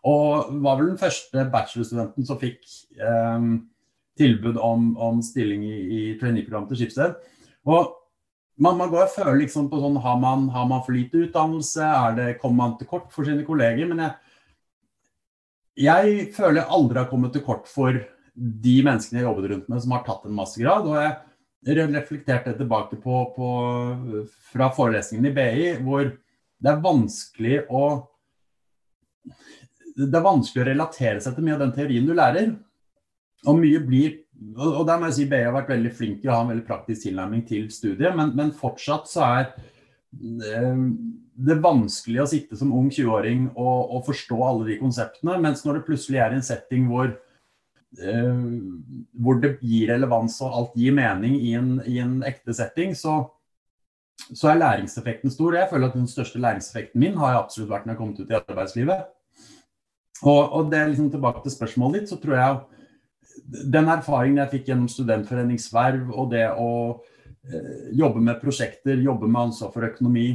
Og 0.04 0.56
var 0.64 0.80
vel 0.80 0.92
den 0.92 1.00
første 1.00 1.46
bachelorstudenten 1.52 2.28
som 2.28 2.40
fikk 2.42 2.60
eh, 3.00 3.46
tilbud 4.20 4.60
om, 4.62 4.92
om, 5.00 5.22
stilling 5.26 5.64
i, 5.66 5.78
i 5.80 6.02
trainee-programmet 6.20 6.74
til 6.74 6.84
Skipsted. 6.84 7.16
Og 7.64 7.94
man, 8.60 8.78
man, 8.78 8.92
går 8.92 9.08
og 9.08 9.14
føler 9.16 9.40
liksom 9.42 9.70
på 9.72 9.80
sånn 9.82 9.98
har 10.04 10.20
man, 10.22 10.50
har 10.54 10.68
man 10.70 10.84
for 10.86 10.96
lite 10.96 11.26
utdannelse? 11.26 11.88
Det, 12.20 12.28
kommer 12.42 12.60
man 12.60 12.78
til 12.80 12.90
kort 12.90 13.10
for 13.16 13.28
sine 13.28 13.46
kolleger? 13.48 13.88
Men 13.90 14.04
jeg, 14.04 14.14
jeg 15.88 16.28
føler 16.36 16.62
jeg 16.62 16.74
aldri 16.78 17.02
har 17.02 17.10
kommet 17.12 17.34
til 17.34 17.46
kort 17.46 17.70
for 17.72 17.98
de 18.34 18.78
menneskene 18.86 19.22
jeg 19.22 19.28
jobbet 19.28 19.52
rundt 19.52 19.70
med 19.72 19.84
som 19.84 19.96
har 19.96 20.06
tatt 20.06 20.28
en 20.28 20.38
mastergrad. 20.38 20.90
Og 20.92 21.00
jeg 21.00 21.90
reflekterte 21.96 22.58
tilbake 22.60 23.00
på, 23.02 23.20
på, 23.38 23.50
fra 24.52 24.70
forelesningen 24.76 25.32
i 25.32 25.36
BI, 25.38 25.70
hvor 25.86 26.12
det 26.12 26.72
er 26.72 26.84
vanskelig 26.84 27.62
å 27.72 27.86
det 29.98 30.18
er 30.18 30.26
vanskelig 30.26 30.64
å 30.64 30.70
relatere 30.70 31.22
seg 31.24 31.36
til 31.36 31.46
mye 31.46 31.58
av 31.58 31.66
den 31.66 31.74
teorien 31.76 32.08
du 32.08 32.14
lærer. 32.18 32.54
Og 33.44 33.58
mye 33.60 33.82
blir 33.84 34.20
og 34.54 34.86
der 34.88 35.00
må 35.00 35.10
jeg 35.10 35.18
si 35.18 35.26
BI 35.30 35.44
har 35.46 35.54
vært 35.56 35.72
veldig 35.72 35.92
flink 35.96 36.22
til 36.22 36.32
å 36.32 36.38
ha 36.38 36.44
en 36.44 36.52
veldig 36.52 36.66
praktisk 36.68 37.06
tilnærming 37.06 37.44
til 37.48 37.68
studiet, 37.72 38.16
men, 38.18 38.34
men 38.36 38.54
fortsatt 38.56 39.08
så 39.08 39.26
er 39.26 39.44
eh, 39.54 40.82
det 41.48 41.60
vanskelig 41.64 42.24
å 42.24 42.30
sitte 42.30 42.58
som 42.60 42.74
ung 42.76 42.90
20-åring 42.92 43.48
og, 43.54 43.78
og, 43.94 44.02
forstå 44.10 44.40
alle 44.46 44.68
de 44.72 44.80
konseptene, 44.82 45.38
mens 45.42 45.64
når 45.66 45.80
det 45.80 45.86
plutselig 45.88 46.22
er 46.22 46.36
en 46.36 46.46
setting 46.46 46.90
hvor, 46.92 47.14
eh, 48.02 48.44
hvor 49.14 49.40
det 49.44 49.56
gir 49.62 49.94
relevans 49.94 50.40
og 50.44 50.60
alt 50.60 50.76
gir 50.82 50.98
mening 50.98 51.40
i 51.40 51.56
en, 51.60 51.74
i 51.90 52.00
en 52.04 52.20
ekte 52.28 52.56
setting, 52.58 52.98
så, 53.00 53.22
så, 54.30 54.52
er 54.52 54.62
læringseffekten 54.62 55.34
stor. 55.34 55.58
Jeg 55.62 55.72
føler 55.72 55.90
at 55.90 55.98
den 55.98 56.10
største 56.10 56.42
læringseffekten 56.42 57.02
min 57.06 57.20
har 57.22 57.40
absolutt 57.40 57.72
vært 57.72 57.88
når 57.88 57.94
jeg 57.94 58.00
har 58.00 58.04
kommet 58.04 58.24
ut 58.24 58.34
i 58.34 58.42
arbeidslivet. 58.42 59.12
Og, 60.24 60.54
og, 60.56 60.70
det 60.72 60.80
er 60.80 60.92
liksom 60.92 61.10
tilbake 61.12 61.44
til 61.44 61.54
spørsmålet 61.54 62.02
ditt, 62.02 62.14
så 62.14 62.20
tror 62.22 62.38
jeg 62.40 62.62
den 63.74 63.90
erfaringen 63.92 64.40
jeg 64.44 64.52
fikk 64.54 64.72
gjennom 64.72 64.90
studentforeningsverv 64.92 66.12
og 66.14 66.32
det 66.32 66.46
å 66.56 66.72
eh, 67.50 67.92
jobbe 68.00 68.24
med 68.24 68.40
prosjekter, 68.40 69.02
jobbe 69.04 69.28
med 69.28 69.50
ansvar 69.50 69.74
for 69.74 69.88
økonomi, 69.90 70.28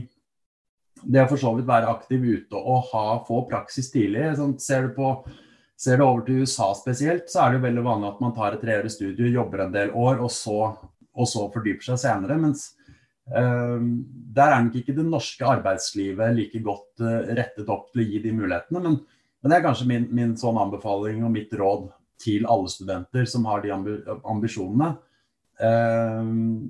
det 1.04 1.22
å 1.22 1.28
for 1.30 1.40
så 1.40 1.54
vidt 1.56 1.68
være 1.68 1.88
aktiv 1.88 2.24
ute 2.26 2.58
og 2.58 2.88
ha, 2.92 3.04
få 3.24 3.44
praksis 3.48 3.88
tidlig 3.92 4.32
sånn, 4.36 4.56
ser, 4.60 4.88
du 4.88 4.96
på, 4.96 5.12
ser 5.78 6.00
du 6.00 6.04
over 6.04 6.24
til 6.26 6.42
USA 6.42 6.72
spesielt, 6.76 7.30
så 7.30 7.44
er 7.44 7.52
det 7.54 7.60
jo 7.60 7.66
veldig 7.68 7.84
vanlig 7.86 8.10
at 8.10 8.24
man 8.24 8.34
tar 8.36 8.56
et 8.56 8.64
treårig 8.64 8.92
studie, 8.92 9.30
jobber 9.32 9.64
en 9.64 9.76
del 9.76 9.94
år, 9.94 10.18
og 10.24 10.32
så, 10.34 10.58
og 11.14 11.30
så 11.30 11.46
fordyper 11.54 11.92
seg 11.92 12.02
senere. 12.02 12.40
Mens 12.42 12.72
Der 13.28 14.50
er 14.50 14.62
nok 14.64 14.76
ikke 14.80 14.94
det 14.96 15.04
norske 15.04 15.44
arbeidslivet 15.44 16.32
like 16.32 16.60
godt 16.64 17.02
rettet 17.36 17.68
opp 17.68 17.90
til 17.92 18.00
å 18.00 18.06
gi 18.08 18.22
de 18.24 18.32
mulighetene. 18.32 18.80
Men, 18.80 19.00
men 19.42 19.50
det 19.52 19.58
er 19.58 19.64
kanskje 19.64 19.88
min, 19.88 20.08
min 20.14 20.36
sånn 20.38 20.58
anbefaling 20.58 21.22
og 21.26 21.34
mitt 21.34 21.52
råd 21.54 21.88
til 22.18 22.46
alle 22.50 22.70
studenter 22.72 23.28
som 23.30 23.46
har 23.46 23.62
de 23.62 23.70
ambisjonene. 23.72 24.96
Eh, 25.58 26.24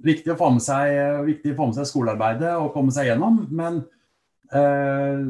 viktig, 0.04 0.32
å 0.32 0.40
få 0.40 0.50
med 0.56 0.64
seg, 0.64 0.96
viktig 1.28 1.54
å 1.54 1.58
få 1.60 1.70
med 1.70 1.78
seg 1.78 1.88
skolearbeidet 1.90 2.52
og 2.60 2.74
komme 2.76 2.92
seg 2.94 3.10
gjennom. 3.10 3.40
Men 3.48 3.80
eh, 4.52 5.24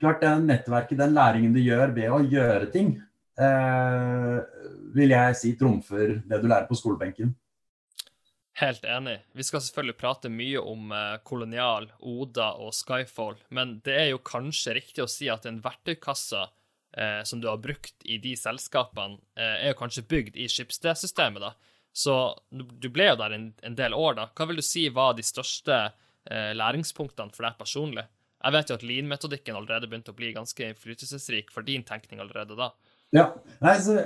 klart 0.00 0.24
det 0.24 0.32
nettverket, 0.46 1.00
den 1.00 1.16
læringen 1.16 1.56
du 1.56 1.60
gjør 1.62 1.92
ved 1.96 2.16
å 2.16 2.22
gjøre 2.24 2.70
ting, 2.72 2.94
eh, 3.40 4.40
vil 4.96 5.14
jeg 5.16 5.38
si 5.38 5.54
trumfer 5.60 6.18
det 6.24 6.40
du 6.40 6.48
lærer 6.48 6.68
på 6.68 6.78
skolebenken. 6.80 7.34
Helt 8.60 8.84
enig. 8.84 9.20
Vi 9.32 9.44
skal 9.46 9.62
selvfølgelig 9.64 9.96
prate 9.96 10.28
mye 10.32 10.60
om 10.60 10.90
eh, 10.92 11.18
kolonial, 11.24 11.86
Oda 12.00 12.50
og 12.60 12.74
Skyfall, 12.76 13.38
men 13.48 13.78
det 13.86 13.96
er 13.96 14.08
jo 14.10 14.24
kanskje 14.24 14.76
riktig 14.76 15.04
å 15.04 15.08
si 15.08 15.30
at 15.32 15.48
en 15.48 15.62
verktøykasse 15.64 16.42
eh, 16.96 17.22
som 17.24 17.40
du 17.40 17.48
har 17.48 17.60
brukt 17.62 18.04
i 18.04 18.18
de 18.22 18.36
selskapene, 18.38 19.18
eh, 19.36 19.56
er 19.66 19.72
jo 19.72 19.80
kanskje 19.80 20.06
bygd 20.10 20.38
i 20.40 20.48
Schibsted-systemet, 20.50 21.42
da. 21.42 21.54
Så 21.92 22.14
du 22.50 22.86
ble 22.92 23.08
jo 23.08 23.18
der 23.18 23.34
en, 23.34 23.50
en, 23.66 23.76
del 23.78 23.94
år, 23.96 24.16
da. 24.18 24.28
Hva 24.36 24.46
vil 24.50 24.60
du 24.60 24.64
si 24.64 24.86
var 24.94 25.16
de 25.18 25.26
største 25.26 25.76
eh, 26.30 26.52
læringspunktene 26.54 27.34
for 27.34 27.46
deg 27.46 27.58
personlig? 27.58 28.06
Jeg 28.40 28.56
vet 28.56 28.70
jo 28.70 28.78
at 28.78 28.86
lean-metodikken 28.86 29.58
allerede 29.58 29.90
begynte 29.90 30.14
å 30.14 30.16
bli 30.16 30.30
ganske 30.32 30.70
innflytelsesrik 30.70 31.50
for 31.52 31.66
din 31.66 31.84
tenkning 31.84 32.22
allerede 32.22 32.56
da. 32.56 32.70
Ja, 33.12 33.32
nei, 33.60 33.76
så 33.82 33.98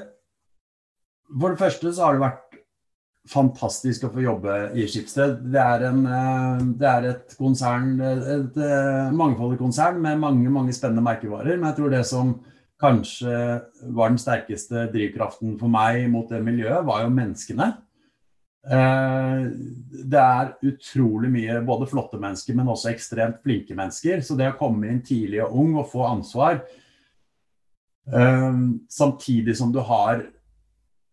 For 1.40 1.52
det 1.52 1.60
første 1.60 1.92
så 1.92 2.06
har 2.06 2.16
det 2.16 2.24
vært 2.24 2.56
fantastisk 3.30 4.04
å 4.04 4.10
få 4.12 4.24
jobbe 4.24 4.56
i 4.76 4.84
Skipsted. 4.90 5.38
Det 5.52 5.60
er, 5.60 5.86
en, 5.88 6.02
eh, 6.06 6.64
det 6.80 6.88
er 6.88 7.06
et 7.12 7.36
konsern, 7.38 7.94
et, 8.00 8.56
eh, 8.56 9.12
mangfoldig 9.16 9.58
konsern 9.58 10.00
med 10.02 10.20
mange, 10.20 10.50
mange 10.50 10.74
spennende 10.76 11.04
merkevarer. 11.04 11.56
Men 11.56 11.70
jeg 11.70 11.78
tror 11.78 11.90
det 11.90 12.04
som 12.06 12.34
kanskje 12.84 13.38
var 13.96 14.12
den 14.12 14.20
sterkeste 14.20 14.86
drivkraften 14.92 15.56
for 15.60 15.72
meg 15.72 16.04
mot 16.12 16.28
det 16.30 16.42
miljøet, 16.44 16.84
var 16.86 17.02
jo 17.06 17.14
menneskene. 17.16 17.70
Eh, 18.64 19.42
det 20.12 20.20
er 20.20 20.54
utrolig 20.68 21.32
mye 21.32 21.58
både 21.64 21.88
flotte 21.88 22.20
mennesker, 22.20 22.56
men 22.56 22.70
også 22.72 22.92
ekstremt 22.92 23.40
flinke 23.44 23.76
mennesker. 23.76 24.20
Så 24.24 24.36
det 24.38 24.52
å 24.52 24.58
komme 24.60 24.92
inn 24.92 25.02
tidlig 25.04 25.42
og 25.46 25.58
ung 25.64 25.76
og 25.80 25.90
få 25.92 26.06
ansvar, 26.12 26.64
samtidig 28.92 29.54
som 29.56 29.70
du 29.72 29.78
har 29.80 30.18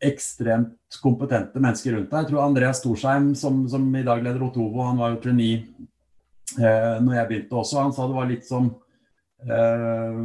ekstremt 0.02 0.98
kompetente 1.02 1.62
mennesker 1.62 1.96
rundt 1.96 2.10
deg. 2.10 2.24
Jeg 2.24 2.32
tror 2.32 2.44
Andreas 2.44 2.82
Storsheim, 2.82 3.32
som, 3.38 3.64
som 3.70 3.86
i 3.96 4.04
dag 4.06 4.24
leder 4.26 4.44
Otovo, 4.44 4.82
han 4.88 5.00
var 5.00 5.14
jo 5.14 5.22
trainee 5.22 5.62
eh, 6.58 6.98
når 7.04 7.18
jeg 7.20 7.30
begynte 7.30 7.60
også. 7.62 7.84
Han 7.84 7.94
sa 7.96 8.08
det 8.10 8.18
var 8.18 8.30
litt 8.32 8.48
som 8.48 8.72
eh, 9.46 10.22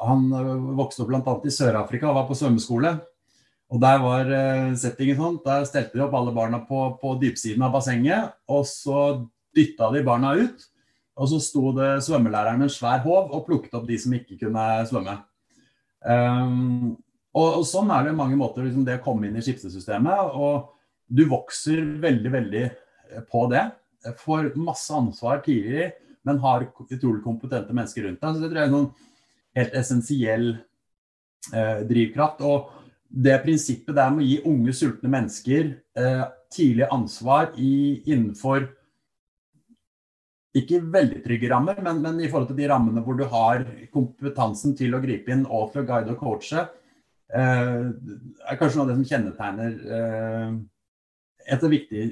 Han 0.00 0.28
vokste 0.78 1.04
opp 1.04 1.10
bl.a. 1.12 1.34
i 1.44 1.52
Sør-Afrika 1.52 2.08
og 2.08 2.16
var 2.16 2.28
på 2.28 2.36
svømmeskole. 2.38 2.94
Og 3.70 3.78
Der 3.82 4.00
var 4.02 4.30
eh, 4.34 4.72
settingen 4.78 5.18
sånn. 5.18 5.38
Der 5.44 5.66
stelte 5.68 5.98
de 5.98 6.02
opp 6.02 6.16
alle 6.18 6.34
barna 6.34 6.62
på, 6.66 6.82
på 6.98 7.14
dypsiden 7.20 7.62
av 7.62 7.74
bassenget. 7.76 8.34
Og 8.50 8.64
så 8.66 9.04
dytta 9.56 9.90
de 9.94 10.02
barna 10.06 10.34
ut. 10.40 10.64
Og 11.20 11.30
så 11.30 11.38
sto 11.44 11.70
det 11.76 12.00
svømmelæreren 12.06 12.58
med 12.58 12.70
en 12.70 12.74
svær 12.74 13.02
håv 13.04 13.30
og 13.36 13.44
plukket 13.46 13.76
opp 13.76 13.86
de 13.86 13.98
som 14.00 14.14
ikke 14.16 14.38
kunne 14.40 14.64
svømme. 14.88 15.18
Um, 16.00 16.96
og, 17.36 17.60
og, 17.60 17.64
sånn 17.68 17.90
er 17.92 18.08
det 18.08 18.16
mange 18.16 18.38
måter 18.40 18.64
liksom, 18.64 18.86
det 18.86 18.96
å 18.98 19.04
komme 19.04 19.28
inn 19.28 19.36
i 19.38 19.44
skipssystemet. 19.44 20.34
Og 20.34 20.70
du 21.06 21.26
vokser 21.30 21.84
veldig, 22.02 22.32
veldig 22.34 22.64
eh, 22.66 23.22
på 23.30 23.44
det. 23.52 23.68
Får 24.22 24.54
masse 24.58 24.96
ansvar 24.96 25.44
tidlig, 25.44 25.90
men 26.26 26.40
har 26.42 26.66
utrolig 26.88 27.22
kompetente 27.22 27.76
mennesker 27.76 28.08
rundt 28.08 28.22
deg. 28.22 28.34
Så 28.34 28.42
det 28.42 28.50
tror 28.50 28.62
jeg 28.62 28.70
er 28.70 28.74
sånn 28.74 28.90
helt 29.58 29.78
essensiell 29.78 30.50
eh, 31.54 31.80
drivkraft. 31.88 32.42
Og 32.46 32.70
det 33.10 33.40
prinsippet 33.44 33.96
der 33.96 34.12
med 34.14 34.24
å 34.24 34.28
gi 34.28 34.42
unge, 34.50 34.74
sultne 34.76 35.12
mennesker 35.12 35.72
eh, 35.98 36.26
tidlig 36.52 36.90
ansvar 36.90 37.54
i, 37.58 38.02
innenfor 38.10 38.68
ikke 40.58 40.80
veldig 40.82 41.20
trygge 41.22 41.48
rammer, 41.52 41.78
men, 41.78 42.00
men, 42.02 42.16
i 42.18 42.26
forhold 42.26 42.48
til 42.50 42.58
de 42.58 42.66
rammene 42.72 43.02
hvor 43.06 43.14
du 43.14 43.22
har 43.30 43.62
kompetansen 43.94 44.74
til 44.78 44.96
å 44.96 45.02
gripe 45.02 45.30
inn 45.30 45.44
og 45.46 45.70
til 45.70 45.84
å 45.84 45.86
guide 45.86 46.10
og 46.16 46.18
coache, 46.18 46.64
Eh, 47.30 47.82
er 48.50 48.58
kanskje 48.58 48.80
noe 48.80 48.88
av 48.88 48.90
det 48.90 48.96
som 48.98 49.06
kjennetegner 49.06 49.74
eh, 49.94 50.54
et 51.46 51.60
av 51.60 51.68
de 51.68 51.76
viktig, 51.76 52.06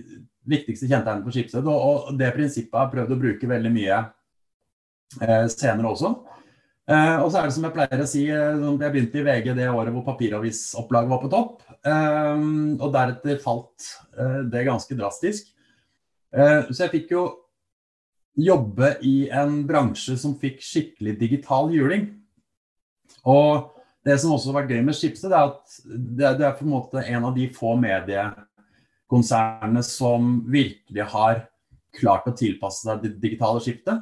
viktigste 0.47 0.87
kjennetegnene 0.87 1.27
på 1.27 1.35
Schibsted. 1.35 1.67
Og, 1.67 2.13
det 2.19 2.31
prinsippet 2.37 2.77
har 2.79 2.87
jeg 2.87 2.95
prøvd 2.95 3.15
å 3.17 3.21
bruke 3.25 3.51
veldig 3.51 3.73
mye 3.75 3.99
eh, 3.99 5.47
senere 5.51 5.91
også. 5.91 6.13
Og 6.89 7.27
så 7.29 7.41
er 7.41 7.49
det 7.49 7.53
som 7.53 7.67
jeg 7.67 7.75
pleier 7.75 8.01
å 8.01 8.07
si, 8.09 8.23
jeg 8.29 8.77
begynte 8.81 9.21
i 9.21 9.25
VG 9.27 9.51
det 9.59 9.67
året 9.69 9.93
hvor 9.93 10.07
papiravisopplaget 10.07 11.11
var 11.11 11.21
på 11.21 11.29
topp. 11.33 11.59
og 11.85 12.87
deretter 12.95 13.43
falt 13.43 13.91
det 14.49 14.65
ganske 14.65 14.97
drastisk. 14.97 15.51
så 16.33 16.85
jeg 16.85 16.95
fikk 16.95 17.13
jo 17.13 17.27
jobbe 18.39 18.93
i 19.03 19.29
en 19.35 19.67
bransje 19.67 20.15
som 20.21 20.37
fikk 20.39 20.63
skikkelig 20.65 21.17
digital 21.21 21.73
juling. 21.75 22.07
Og 23.27 23.75
det 24.07 24.21
som 24.23 24.33
også 24.35 24.53
har 24.53 24.59
vært 24.63 24.71
gøy 24.77 24.83
med 24.87 24.95
Schibsted, 24.97 25.33
er 25.33 25.51
at 25.51 25.63
det, 25.85 26.39
det, 26.39 26.47
er 26.47 26.57
på 26.57 26.65
en 26.65 26.77
måte 26.77 26.99
en 27.03 27.25
av 27.29 27.35
de 27.37 27.55
få 27.55 27.77
mediekonsernene 27.83 29.83
som 29.85 30.45
virkelig 30.49 31.05
har 31.13 31.35
klart 31.99 32.29
å 32.31 32.37
tilpasse 32.37 32.87
seg 32.87 33.03
det 33.03 33.21
digitale 33.23 33.61
skiftet. 33.65 33.97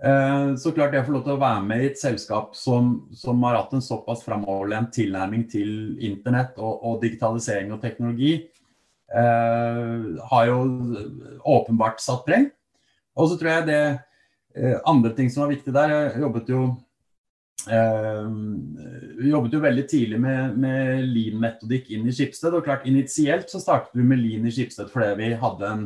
Eh, 0.00 0.54
så 0.56 0.72
klart 0.72 0.94
det 0.94 1.02
å 1.02 1.06
få 1.08 1.14
lov 1.16 1.24
til 1.26 1.34
å 1.36 1.42
være 1.42 1.64
med 1.66 1.82
i 1.82 1.88
et 1.90 2.00
selskap 2.00 2.54
som, 2.56 2.92
som 3.12 3.42
har 3.44 3.58
hatt 3.58 3.74
en 3.76 3.84
såpass 3.84 4.24
framoverlent 4.24 4.92
tilnærming 4.96 5.44
til 5.52 5.72
internett 6.06 6.56
og, 6.58 6.80
og 6.86 7.02
digitalisering 7.04 7.74
og 7.74 7.82
teknologi, 7.84 8.34
eh, 9.12 9.96
har 10.32 10.46
jo 10.48 10.60
åpenbart 11.58 12.00
satt 12.00 12.24
preg. 12.28 12.48
Og 13.18 13.28
så 13.28 13.40
tror 13.40 13.52
jeg 13.52 13.68
det 13.68 13.82
eh, 13.90 14.78
andre 14.88 15.12
ting 15.16 15.28
som 15.32 15.44
var 15.44 15.52
viktig 15.52 15.74
der 15.74 15.92
Jeg 15.96 16.24
jobbet 16.24 16.54
jo 16.54 16.62
Eh, 17.68 18.28
jobbet 19.28 19.52
jo 19.52 19.60
veldig 19.60 19.82
tidlig 19.90 20.20
med, 20.20 20.56
med 20.60 21.02
lean-metodikk 21.10 21.90
inn 21.92 22.06
i 22.08 22.14
Skipsted. 22.14 22.54
og 22.56 22.64
klart 22.64 22.86
Initielt 22.88 23.50
så 23.52 23.60
startet 23.60 23.96
vi 23.96 24.06
med 24.06 24.22
lean 24.22 24.46
i 24.48 24.54
Skipsted 24.54 24.88
fordi 24.92 25.12
vi 25.18 25.32
hadde 25.42 25.68
en 25.68 25.82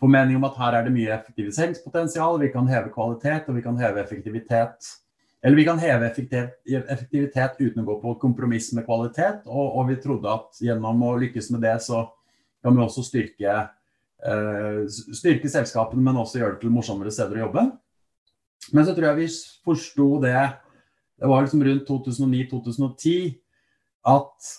formening 0.00 0.38
om 0.38 0.46
at 0.48 0.58
her 0.60 0.78
er 0.78 0.86
det 0.86 0.94
mye 0.94 1.12
effektiviseringspotensial. 1.16 2.38
Vi 2.42 2.52
kan 2.52 2.68
heve 2.70 2.92
kvalitet 2.94 3.48
og 3.50 3.58
vi 3.58 3.64
kan 3.64 3.78
heve 3.80 4.02
effektivitet. 4.02 4.92
Eller 5.42 5.58
vi 5.58 5.64
kan 5.66 5.78
heve 5.78 6.08
effektivitet, 6.10 7.58
uten 7.60 7.82
å 7.82 7.86
gå 7.86 7.98
på 8.02 8.14
kompromiss 8.22 8.72
med 8.74 8.86
kvalitet. 8.86 9.44
Og, 9.46 9.66
og, 9.68 9.84
vi 9.90 9.98
trodde 10.02 10.30
at 10.32 10.62
gjennom 10.62 11.02
å 11.06 11.16
lykkes 11.22 11.52
med 11.54 11.62
det, 11.62 11.76
så 11.84 12.08
kan 12.64 12.74
vi 12.74 12.82
også 12.82 13.04
styrke, 13.06 13.58
eh, 14.26 14.80
styrke 14.90 15.50
selskapene, 15.50 16.02
men 16.02 16.18
også 16.18 16.40
gjøre 16.40 16.56
det 16.56 16.64
til 16.64 16.74
morsommere 16.74 17.14
steder 17.14 17.38
å 17.38 17.44
jobbe. 17.46 17.68
Men 18.74 18.86
så 18.88 18.96
tror 18.96 19.12
jeg 19.12 19.20
vi 19.20 19.28
forsto 19.68 20.08
det 20.24 20.40
det 21.18 21.26
var 21.26 21.42
liksom 21.42 21.62
rundt 21.66 21.88
2009-2010 21.88 23.38
at 24.06 24.50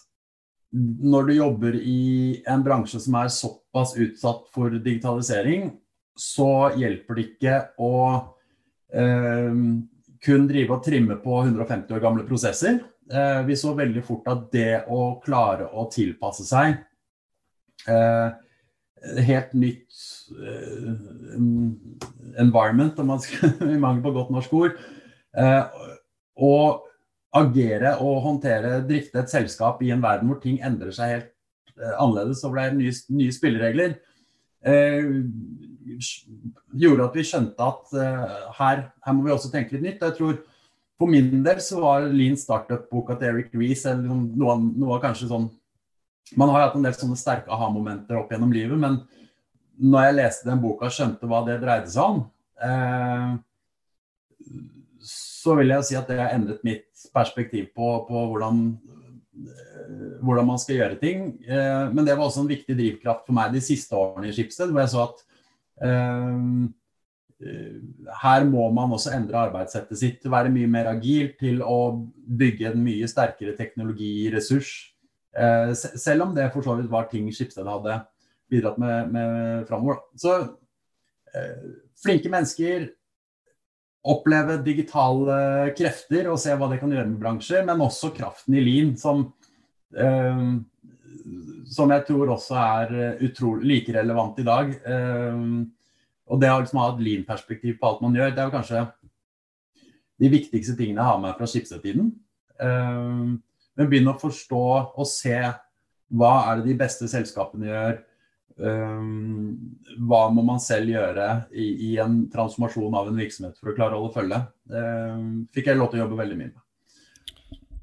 når 0.71 1.29
du 1.29 1.33
jobber 1.33 1.75
i 1.81 2.41
en 2.47 2.63
bransje 2.65 3.01
som 3.01 3.15
er 3.17 3.31
såpass 3.33 3.95
utsatt 3.97 4.49
for 4.53 4.73
digitalisering, 4.77 5.71
så 6.19 6.69
hjelper 6.77 7.17
det 7.17 7.25
ikke 7.29 7.55
å 7.81 7.93
eh, 8.93 9.55
kun 10.19 10.49
drive 10.49 10.75
og 10.75 10.83
trimme 10.85 11.17
på 11.23 11.39
150 11.41 11.95
år 11.95 12.03
gamle 12.03 12.25
prosesser. 12.27 12.81
Eh, 13.09 13.39
vi 13.47 13.57
så 13.57 13.73
veldig 13.77 14.03
fort 14.05 14.27
at 14.29 14.45
det 14.53 14.83
å 14.91 15.15
klare 15.23 15.69
å 15.71 15.88
tilpasse 15.89 16.45
seg 16.45 16.75
eh, 17.89 18.27
helt 19.25 19.55
nytt 19.57 20.03
eh, 20.35 20.91
environment, 22.43 22.99
om 22.99 23.15
man 23.15 23.23
skal 23.23 23.55
i 23.73 23.79
mangel 23.79 24.03
på 24.05 24.13
godt 24.19 24.35
norsk 24.35 24.53
ord, 24.59 24.77
eh, 25.39 25.81
å 26.35 26.53
agere 27.36 27.95
og 28.01 28.24
håndtere, 28.25 28.79
drifte 28.88 29.21
et 29.21 29.31
selskap 29.31 29.81
i 29.86 29.91
en 29.93 30.01
verden 30.01 30.29
hvor 30.31 30.39
ting 30.41 30.57
endrer 30.65 30.93
seg 30.95 31.12
helt 31.13 31.27
eh, 31.77 31.95
annerledes 31.95 32.41
og 32.48 32.55
ble 32.55 32.65
nye, 32.77 32.93
nye 33.13 33.36
spilleregler, 33.36 33.98
eh, 34.65 35.12
gjorde 36.79 37.05
at 37.05 37.17
vi 37.17 37.25
skjønte 37.27 37.67
at 37.67 37.93
eh, 38.01 38.39
her, 38.59 38.81
her, 39.05 39.13
må 39.15 39.27
vi 39.27 39.36
også 39.36 39.51
tenke 39.53 39.75
litt 39.75 39.86
nytt. 39.86 40.07
Jeg 40.07 40.17
tror 40.17 40.39
For 41.00 41.07
min 41.07 41.43
del 41.45 41.62
så 41.63 41.79
var 41.79 42.09
Lean 42.12 42.36
Startup-boka 42.38 43.15
til 43.15 43.29
Eric 43.29 43.53
Reece 43.55 43.93
noe, 43.95 44.57
noe 44.59 44.98
kanskje 45.00 45.29
sånn 45.29 45.45
Man 46.36 46.51
har 46.51 46.65
hatt 46.65 46.75
en 46.75 46.83
del 46.83 46.98
sånne 46.98 47.15
sterke 47.17 47.50
aha-momenter 47.50 48.19
opp 48.19 48.33
gjennom 48.33 48.51
livet, 48.53 48.77
men 48.77 49.00
når 49.79 50.03
jeg 50.03 50.17
leste 50.17 50.50
den 50.50 50.59
boka 50.62 50.89
og 50.89 50.93
skjønte 50.93 51.29
hva 51.29 51.39
det 51.48 51.55
dreide 51.62 51.89
seg 51.89 52.03
om, 52.03 52.19
eh, 52.62 53.31
så 55.39 55.55
vil 55.60 55.72
jeg 55.72 55.88
si 55.88 55.98
at 56.00 56.10
det 56.10 56.19
har 56.19 56.36
endret 56.36 56.63
mitt 56.67 56.88
perspektiv 57.15 57.69
på, 57.75 57.91
på 58.10 58.25
hvordan, 58.31 58.63
eh, 59.39 60.17
hvordan, 60.19 60.48
man 60.51 60.60
skal 60.62 60.81
gjøre 60.81 61.00
ting. 61.01 61.31
Eh, 61.48 61.86
men 61.93 62.03
det 62.03 62.17
var 62.17 62.27
også 62.27 62.43
en 62.43 62.51
viktig 62.51 62.75
drivkraft 62.75 63.25
for 63.27 63.38
meg 63.38 63.55
de 63.55 63.63
siste 63.63 63.96
årene 63.96 64.29
i 64.29 64.36
Skipsted, 64.36 64.74
hvor 64.74 64.84
jeg 64.84 64.93
så 64.96 65.08
at 65.08 65.25
Um, 65.79 66.74
her 68.19 68.43
må 68.43 68.65
man 68.75 68.91
også 68.91 69.13
endre 69.15 69.39
arbeidssettet 69.46 69.96
sitt, 69.96 70.25
være 70.27 70.51
mye 70.51 70.67
mer 70.67 70.89
agil 70.91 71.29
til 71.39 71.62
å 71.63 71.77
bygge 72.12 72.74
en 72.74 72.81
mye 72.84 73.08
sterkere 73.08 73.55
teknologiressurs. 73.55 74.74
Selv 75.96 76.25
om 76.25 76.34
det 76.36 76.50
for 76.51 76.65
så 76.65 76.75
vidt 76.75 76.91
var 76.91 77.08
ting 77.08 77.29
Skipsted 77.31 77.69
hadde 77.69 78.01
bidratt 78.51 78.81
med, 78.81 79.13
med 79.15 79.63
framover. 79.69 80.01
Så 80.19 80.36
flinke 82.03 82.34
mennesker, 82.34 82.89
oppleve 84.07 84.59
digitale 84.63 85.73
krefter 85.75 86.29
og 86.31 86.39
se 86.39 86.53
hva 86.55 86.69
det 86.71 86.79
kan 86.81 86.91
gjøre 86.93 87.09
med 87.09 87.19
bransjer, 87.19 87.65
men 87.67 87.83
også 87.83 88.13
kraften 88.15 88.55
i 88.55 88.63
Lean, 88.63 88.93
som, 88.97 89.25
eh, 89.95 90.45
som 91.69 91.91
jeg 91.91 92.05
tror 92.07 92.31
også 92.35 92.55
er 92.61 92.95
utrolig 93.27 93.67
like 93.67 93.97
relevant 93.97 94.39
i 94.39 94.47
dag. 94.47 94.71
Eh, 94.79 95.43
og 96.29 96.41
det 96.41 96.51
å 96.53 96.61
liksom 96.61 96.79
ha 96.79 96.87
et 96.93 97.03
Lean-perspektiv 97.03 97.79
på 97.79 97.89
alt 97.89 98.01
man 98.05 98.15
gjør, 98.15 98.33
det 98.33 98.43
er 98.43 98.49
jo 98.49 98.55
kanskje 98.55 98.87
de 100.19 100.29
viktigste 100.31 100.75
tingene 100.77 101.01
jeg 101.01 101.09
har 101.09 101.21
med 101.23 101.37
fra 101.37 101.47
skipstid-tiden. 101.49 102.11
Eh, 102.59 103.23
men 103.79 103.89
begynne 103.89 104.13
å 104.13 104.21
forstå 104.21 104.65
og 104.99 105.07
se 105.07 105.39
hva 106.09 106.33
er 106.49 106.59
det 106.59 106.71
de 106.71 106.77
beste 106.79 107.07
selskapene 107.09 107.69
gjør, 107.69 107.99
hva 108.59 110.21
må 110.35 110.43
man 110.43 110.59
selv 110.59 110.91
gjøre 110.91 111.27
i, 111.51 111.67
i, 111.89 111.91
en 112.03 112.25
transformasjon 112.33 112.97
av 112.99 113.07
en 113.07 113.19
virksomhet 113.19 113.55
for 113.59 113.71
å 113.71 113.75
klare 113.77 113.95
å 113.95 114.01
holde 114.03 114.15
følge? 114.17 114.39
Um, 114.67 115.29
fikk 115.55 115.71
jeg 115.71 115.79
lov 115.79 115.93
til 115.93 116.01
å 116.01 116.03
jobbe 116.03 116.19
veldig 116.19 116.39
mye 116.41 116.51
med. 116.51 116.65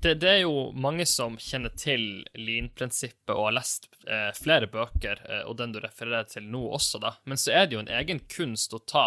Det, 0.07 0.15
det, 0.15 0.29
er 0.29 0.43
jo 0.45 0.71
mange 0.77 1.07
som 1.09 1.39
kjenner 1.41 1.73
til 1.75 2.21
lean-prinsippet 2.37 3.33
og 3.33 3.49
har 3.49 3.57
lest 3.57 3.89
eh, 4.05 4.29
flere 4.37 4.69
bøker, 4.71 5.23
eh, 5.25 5.45
og 5.49 5.57
den 5.59 5.73
du 5.75 5.81
refererer 5.81 6.29
til 6.29 6.45
nå 6.47 6.61
også, 6.77 7.01
da. 7.03 7.17
Men 7.25 7.41
så 7.41 7.55
er 7.57 7.67
det 7.67 7.79
jo 7.79 7.83
en 7.83 7.95
egen 8.03 8.21
kunst 8.31 8.77
å 8.77 8.83
ta 8.85 9.07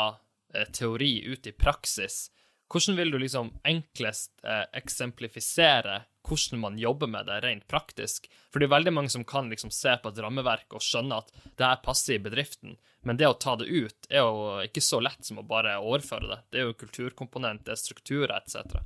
eh, 0.53 0.65
teori 0.75 1.13
ut 1.29 1.47
i 1.47 1.53
praksis. 1.53 2.25
Hvordan 2.69 2.97
vil 2.99 3.11
du 3.11 3.17
liksom 3.21 3.49
enklest 3.67 4.43
eh, 4.45 4.65
eksemplifisere 4.77 6.03
hvordan 6.29 6.59
man 6.59 6.77
jobber 6.77 7.07
med 7.07 7.25
det 7.25 7.39
rent 7.41 7.67
praktisk. 7.67 8.29
For 8.51 8.59
det 8.59 8.69
er 8.69 8.75
veldig 8.75 8.93
mange 8.93 9.09
som 9.13 9.25
kan 9.27 9.49
liksom 9.49 9.71
se 9.73 9.95
på 10.01 10.11
et 10.11 10.21
rammeverk 10.23 10.77
og 10.77 10.83
skjønne 10.83 11.21
at 11.21 11.31
det 11.57 11.65
her 11.65 11.81
passer 11.83 12.17
i 12.17 12.23
bedriften, 12.23 12.77
men 13.07 13.19
det 13.19 13.29
å 13.29 13.37
ta 13.39 13.55
det 13.59 13.69
ut 13.69 14.09
er 14.09 14.23
jo 14.23 14.59
ikke 14.65 14.83
så 14.83 15.01
lett 15.03 15.25
som 15.25 15.41
å 15.41 15.47
bare 15.47 15.77
overføre 15.79 16.29
det. 16.29 16.39
Det 16.51 16.61
er 16.61 16.67
jo 16.69 16.79
kulturkomponent, 16.79 17.65
det 17.65 17.75
er 17.75 17.81
strukturer 17.81 18.35
etc. 18.37 18.81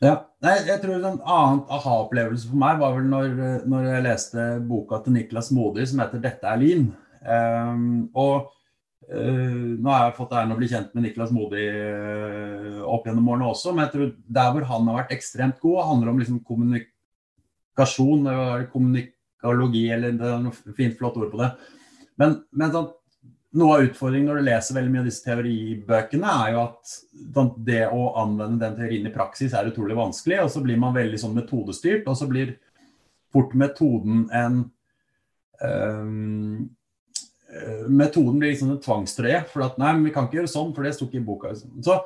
Ja, 0.00 0.14
Nei, 0.40 0.54
jeg 0.64 0.80
tror 0.80 0.94
En 0.96 1.18
annen 1.18 1.58
aha-opplevelse 1.68 2.48
for 2.48 2.60
meg 2.62 2.78
var 2.80 2.94
vel 2.96 3.10
når, 3.10 3.34
når, 3.68 3.88
jeg 3.90 4.06
leste 4.06 4.46
boka 4.64 5.02
til 5.04 5.18
Niklas 5.18 5.50
Modig 5.52 5.90
som 5.90 6.00
heter 6.00 6.22
'Dette 6.22 6.48
er 6.48 6.62
Lin'. 6.62 6.88
Um, 7.20 8.08
og 8.16 8.48
Uh, 8.48 8.59
nå 9.10 9.90
har 9.90 10.04
jeg 10.04 10.16
fått 10.20 10.36
æren 10.38 10.54
å 10.54 10.58
bli 10.58 10.68
kjent 10.70 10.92
med 10.94 11.02
Niklas 11.06 11.32
Modi 11.34 11.64
uh, 11.66 12.78
opp 12.86 13.08
gjennom 13.08 13.26
årene 13.32 13.48
også, 13.50 13.72
men 13.74 13.86
jeg 13.86 13.92
tror 13.94 14.12
der 14.38 14.54
hvor 14.54 14.68
han 14.70 14.86
har 14.90 14.98
vært 15.00 15.16
ekstremt 15.16 15.58
god, 15.62 15.80
handler 15.88 16.12
om 16.12 16.22
liksom 16.22 16.38
kommunikasjon, 16.46 18.30
kommunikologi, 18.70 19.84
eller 19.96 20.16
det 20.20 20.30
er 20.30 20.40
noe 20.44 20.76
fint, 20.78 20.96
flott 20.98 21.18
ord 21.18 21.30
på 21.34 21.42
det. 21.42 21.50
Men, 22.22 22.38
men 22.54 22.74
sånn, 22.74 22.88
noe 23.58 23.76
av 23.76 23.86
utfordringen 23.88 24.30
når 24.30 24.38
du 24.38 24.46
leser 24.46 24.76
veldig 24.78 24.94
mye 24.94 25.02
av 25.02 25.10
disse 25.10 25.26
teoribøkene, 25.26 26.34
er 26.46 26.54
jo 26.54 26.64
at 26.68 26.96
sånn, 27.34 27.54
det 27.66 27.84
å 27.90 28.10
anvende 28.20 28.62
den 28.62 28.76
teorien 28.78 29.10
i 29.10 29.14
praksis 29.14 29.56
er 29.58 29.70
utrolig 29.72 29.98
vanskelig, 29.98 30.44
og 30.44 30.52
så 30.54 30.62
blir 30.62 30.78
man 30.78 30.94
veldig 30.94 31.18
sånn 31.18 31.34
metodestyrt, 31.34 32.06
og 32.06 32.18
så 32.20 32.30
blir 32.30 32.54
fort 33.34 33.56
metoden 33.58 34.28
en 34.34 34.68
um, 35.62 36.68
Eh, 36.70 36.79
metoden 37.90 38.38
blir 38.38 38.52
liksom 38.52 38.74
en 38.74 38.82
tvangstrøye. 38.82 39.44
For 39.50 39.66
at 39.66 39.78
nei, 39.80 39.94
vi 40.04 40.12
kan 40.14 40.28
ikke 40.28 40.40
gjøre 40.40 40.52
sånn, 40.52 40.74
for 40.76 40.86
det 40.86 40.94
sto 40.96 41.08
ikke 41.08 41.20
i 41.20 41.26
boka. 41.26 41.54
Så 41.56 41.98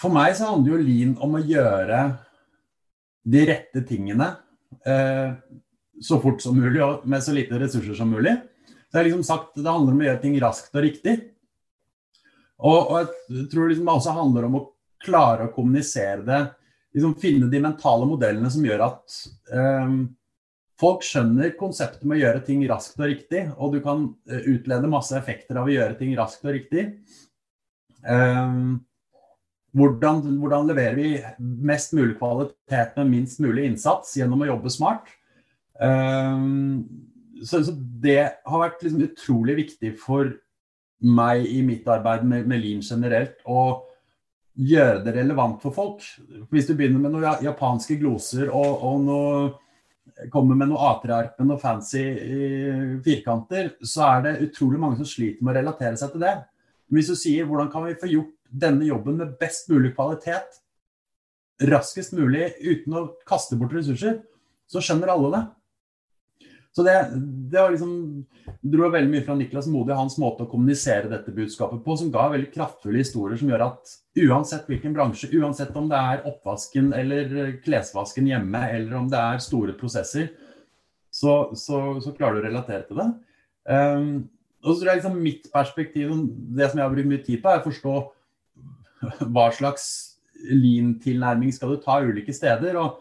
for 0.00 0.12
meg 0.12 0.34
så 0.36 0.50
handler 0.50 0.76
jo 0.76 0.84
lean 0.84 1.14
om 1.24 1.38
å 1.38 1.44
gjøre 1.44 2.00
de 3.26 3.46
rette 3.48 3.82
tingene 3.88 4.28
eh, 4.86 5.32
så 6.04 6.18
fort 6.22 6.42
som 6.44 6.58
mulig 6.58 6.82
og 6.84 7.06
med 7.08 7.24
så 7.24 7.32
lite 7.34 7.58
ressurser 7.58 7.96
som 7.96 8.12
mulig. 8.12 8.36
Så 8.86 8.92
jeg 8.92 9.00
har 9.00 9.08
liksom 9.08 9.24
sagt 9.26 9.56
det 9.56 9.70
handler 9.70 9.96
om 9.96 10.04
å 10.04 10.06
gjøre 10.06 10.22
ting 10.22 10.36
raskt 10.42 10.76
og 10.76 10.84
riktig. 10.84 11.16
Og, 12.56 12.76
og 12.76 13.00
jeg 13.00 13.48
tror 13.52 13.70
liksom 13.70 13.88
det 13.88 13.96
også 13.96 14.14
handler 14.16 14.46
om 14.46 14.60
å 14.60 14.66
klare 15.02 15.48
å 15.48 15.54
kommunisere 15.56 16.22
det. 16.26 16.42
Liksom 16.96 17.16
finne 17.20 17.50
de 17.52 17.60
mentale 17.64 18.06
modellene 18.08 18.52
som 18.52 18.64
gjør 18.64 18.86
at 18.86 19.18
eh, 19.52 19.96
Folk 20.76 21.04
skjønner 21.06 21.54
konseptet 21.56 22.04
med 22.04 22.18
å 22.18 22.20
gjøre 22.20 22.42
ting 22.44 22.60
raskt 22.68 22.98
og 23.00 23.08
riktig, 23.08 23.46
og 23.56 23.72
du 23.72 23.80
kan 23.84 24.10
eh, 24.28 24.44
utlede 24.52 24.90
masse 24.92 25.16
effekter 25.16 25.56
av 25.56 25.70
å 25.70 25.72
gjøre 25.72 25.96
ting 25.96 26.12
raskt 26.18 26.44
og 26.44 26.52
riktig. 26.52 26.90
Um, 28.04 28.84
hvordan, 29.76 30.20
hvordan, 30.40 30.68
leverer 30.68 30.98
vi 30.98 31.08
mest 31.38 31.96
mulig 31.96 32.18
kvalitet 32.20 32.94
med 33.00 33.10
minst 33.10 33.40
mulig 33.42 33.66
innsats 33.70 34.14
gjennom 34.20 34.44
å 34.44 34.50
jobbe 34.52 34.72
smart? 34.72 35.08
Um, 35.80 36.84
så, 37.42 37.62
så, 37.64 37.72
det 37.76 38.20
har 38.44 38.62
vært 38.62 38.84
liksom 38.84 39.04
utrolig 39.08 39.56
viktig 39.64 39.96
for 40.00 40.32
meg 41.04 41.44
i 41.48 41.60
mitt 41.64 41.88
arbeid 41.88 42.24
med, 42.28 42.48
med 42.48 42.62
Lean 42.62 42.84
generelt 42.84 43.40
å 43.44 43.82
gjøre 44.56 45.02
det 45.04 45.12
relevant 45.18 45.60
for 45.64 45.76
folk. 45.76 46.04
Hvis 46.52 46.68
du 46.68 46.76
begynner 46.76 47.00
med 47.00 47.16
noen 47.16 47.44
japanske 47.44 47.98
gloser 48.00 48.48
og, 48.48 48.84
og 48.84 49.00
noe 49.04 49.38
kommer 50.32 50.56
med 50.56 50.70
noe 50.70 50.90
A3-ark 50.90 51.34
med 51.38 51.50
noe 51.50 51.60
fancy 51.60 52.04
firkanter, 53.04 53.74
så 53.84 54.06
er 54.08 54.22
det 54.24 54.36
utrolig 54.48 54.80
mange 54.80 55.00
som 55.00 55.08
sliter 55.08 55.44
med 55.44 55.52
å 55.52 55.58
relatere 55.60 55.98
seg 56.00 56.14
til 56.14 56.24
det. 56.24 56.36
Men 56.86 57.00
hvis 57.00 57.10
du 57.12 57.18
sier 57.18 57.48
hvordan 57.48 57.68
kan 57.72 57.84
vi 57.84 57.98
få 58.00 58.08
gjort 58.10 58.32
denne 58.64 58.86
jobben 58.88 59.18
med 59.20 59.34
best 59.40 59.68
mulig 59.72 59.92
kvalitet, 59.96 60.60
raskest 61.68 62.14
mulig, 62.16 62.50
uten 62.60 62.96
å 62.96 63.04
kaste 63.28 63.58
bort 63.60 63.74
ressurser, 63.76 64.20
så 64.70 64.82
skjønner 64.82 65.12
alle 65.12 65.32
det. 65.34 65.42
Så 66.76 66.84
det, 66.84 66.94
det 67.48 67.62
liksom, 67.72 67.92
dro 68.60 68.88
veldig 68.92 69.08
mye 69.08 69.24
fra 69.24 69.34
Niklas 69.38 69.64
Modi, 69.72 69.94
hans 69.96 70.18
måte 70.20 70.44
å 70.44 70.50
kommunisere 70.50 71.08
dette 71.08 71.32
budskapet 71.32 71.80
på, 71.80 71.94
som 71.96 72.10
ga 72.12 72.26
veldig 72.34 72.50
kraftfulle 72.52 73.00
historier 73.00 73.40
som 73.40 73.48
gjør 73.48 73.64
at 73.70 73.94
uansett 74.26 74.68
hvilken 74.68 74.92
bransje, 74.92 75.30
uansett 75.40 75.72
om 75.80 75.88
det 75.88 75.96
er 75.96 76.26
oppvasken 76.28 76.90
eller 76.98 77.56
klesvasken 77.64 78.28
hjemme, 78.28 78.60
eller 78.76 79.00
om 79.00 79.08
det 79.08 79.22
er 79.22 79.40
store 79.46 79.72
prosesser, 79.80 80.28
så, 81.08 81.38
så, 81.56 81.80
så 82.04 82.12
klarer 82.12 82.36
du 82.36 82.44
å 82.44 82.48
relatere 82.50 82.84
til 82.90 83.00
det. 83.00 83.08
Um, 83.72 84.12
og 84.60 84.74
så 84.74 84.76
tror 84.82 84.92
jeg 84.92 85.00
liksom 85.00 85.18
Mitt 85.24 85.50
perspektiv, 85.56 86.12
det 86.60 86.68
som 86.68 86.82
jeg 86.82 86.84
har 86.90 86.92
brukt 86.92 87.12
mye 87.14 87.24
tid 87.24 87.40
på, 87.40 87.56
er 87.56 87.64
å 87.64 87.68
forstå 87.70 87.96
hva 89.32 89.48
slags 89.56 89.90
lean-tilnærming 90.52 91.56
skal 91.56 91.72
du 91.72 91.80
ta 91.80 92.02
ulike 92.04 92.36
steder. 92.36 92.76
og 92.76 93.00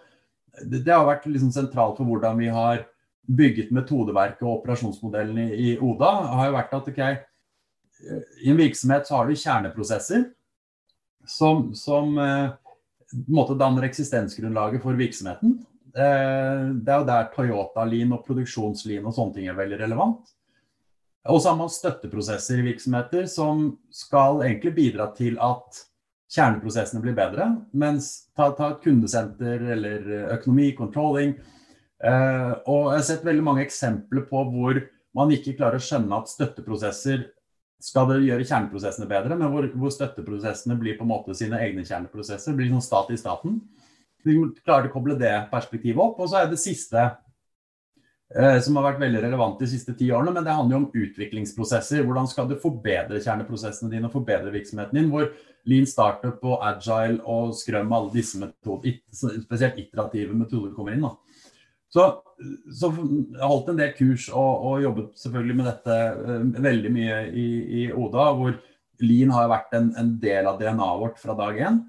Det, 0.63 0.85
det 0.85 0.95
har 0.95 1.03
vært 1.11 1.27
liksom 1.27 1.51
sentralt 1.51 1.99
for 1.99 2.07
hvordan 2.07 2.39
vi 2.39 2.53
har 2.55 2.85
bygget 3.25 3.71
metodeverket 3.73 4.43
og 4.45 4.59
operasjonsmodellen 4.59 5.39
i, 5.45 5.47
i, 5.53 5.69
Oda, 5.81 6.11
har 6.35 6.49
jo 6.49 6.57
vært 6.57 6.75
at 6.77 6.89
okay, 6.91 7.17
i 8.43 8.51
en 8.51 8.59
virksomhet 8.59 9.07
så 9.07 9.19
har 9.19 9.29
du 9.29 9.39
kjerneprosesser 9.39 10.27
som, 11.27 11.71
som 11.73 12.17
eh, 12.21 12.51
måte 13.31 13.57
danner 13.57 13.87
eksistensgrunnlaget 13.87 14.83
for 14.83 14.99
virksomheten. 14.99 15.57
Eh, 15.95 16.61
det 16.75 16.91
er 16.91 17.01
jo 17.01 17.09
der 17.09 17.31
Toyota-lin 17.33 18.13
og 18.15 18.25
produksjonslin 18.27 19.05
og 19.05 19.15
sånne 19.15 19.37
ting 19.37 19.49
er 19.49 19.57
veldig 19.57 19.81
relevant. 19.85 20.31
Og 21.31 21.41
så 21.41 21.49
har 21.49 21.57
man 21.57 21.73
støtteprosesser 21.73 22.61
i 22.61 22.67
virksomheter 22.67 23.25
som 23.31 23.71
skal 23.89 24.43
egentlig 24.45 24.75
bidra 24.75 25.09
til 25.17 25.39
at 25.41 25.81
kjerneprosessene 26.35 27.01
blir 27.01 27.15
bedre. 27.17 27.47
Mens 27.73 28.27
ta, 28.37 28.51
ta 28.53 28.75
et 28.75 28.83
kundesenter 28.83 29.63
eller 29.73 30.11
økonomi, 30.35 30.69
controlling, 30.77 31.33
og 32.05 32.91
jeg 32.91 32.99
har 32.99 33.05
sett 33.07 33.25
veldig 33.25 33.43
mange 33.45 33.63
eksempler 33.63 34.27
på 34.29 34.43
hvor 34.51 34.81
man 35.15 35.31
ikke 35.33 35.55
klarer 35.57 35.79
å 35.79 35.85
skjønne 35.85 36.19
at 36.19 36.29
støtteprosesser 36.29 37.23
skal 37.85 38.15
gjøre 38.23 38.45
kjerneprosessene 38.47 39.07
bedre, 39.09 39.35
men 39.37 39.51
hvor, 39.51 39.67
hvor, 39.77 39.91
støtteprosessene 39.93 40.77
blir 40.79 40.97
på 40.97 41.05
en 41.05 41.11
måte 41.11 41.35
sine 41.37 41.59
egne 41.61 41.85
kjerneprosesser. 41.85 42.55
blir 42.57 42.71
sånn 42.71 42.83
stat 42.83 43.11
i 43.13 43.19
staten. 43.19 43.59
De 44.25 44.37
klarer 44.63 44.89
å 44.89 44.95
koble 44.95 45.17
det 45.19 45.33
perspektivet 45.51 46.01
opp. 46.01 46.19
Og 46.23 46.31
så 46.31 46.41
er 46.41 46.49
det 46.49 46.57
siste 46.61 47.03
eh, 47.03 48.57
som 48.65 48.79
har 48.79 48.87
vært 48.87 49.03
veldig 49.03 49.21
relevant 49.27 49.59
de 49.61 49.69
siste 49.69 49.93
ti 49.97 50.09
årene, 50.09 50.33
men 50.33 50.47
det 50.47 50.55
handler 50.55 50.77
jo 50.77 50.81
om 50.81 51.03
utviklingsprosesser. 51.03 52.01
Hvordan 52.07 52.31
skal 52.31 52.49
du 52.49 52.55
forbedre 52.61 53.21
kjerneprosessene 53.21 53.91
dine 53.93 54.09
og 54.09 54.15
forbedre 54.17 54.53
virksomheten 54.55 54.97
din? 54.97 55.11
hvor 55.13 55.29
Lean 55.69 55.85
Startup 55.89 56.41
og 56.45 56.65
Agile 56.65 57.21
og 57.21 57.53
Scrum, 57.57 57.93
alle 57.93 58.13
disse 58.13 58.41
metoder, 58.41 58.99
spesielt 59.13 59.79
iterative 59.81 60.33
metoder, 60.37 60.73
kommer 60.73 60.95
inn. 60.95 61.05
da. 61.05 61.34
Så, 61.95 62.05
så 62.75 62.89
jeg 62.91 63.47
holdt 63.47 63.69
en 63.71 63.77
del 63.79 63.93
kurs 63.95 64.27
og, 64.33 64.65
og, 64.67 64.79
jobbet 64.83 65.21
selvfølgelig 65.21 65.55
med 65.55 65.69
dette 65.69 65.99
uh, 66.19 66.63
veldig 66.65 66.91
mye 66.91 67.19
i, 67.31 67.45
i, 67.83 67.85
Oda, 67.95 68.25
hvor 68.35 68.57
Lean 69.03 69.31
har 69.35 69.47
vært 69.51 69.77
en, 69.77 69.93
en 69.99 70.11
del 70.19 70.49
av 70.49 70.59
DNA-et 70.59 71.01
vårt 71.05 71.21
fra 71.21 71.37
dag 71.39 71.61
én. 71.69 71.79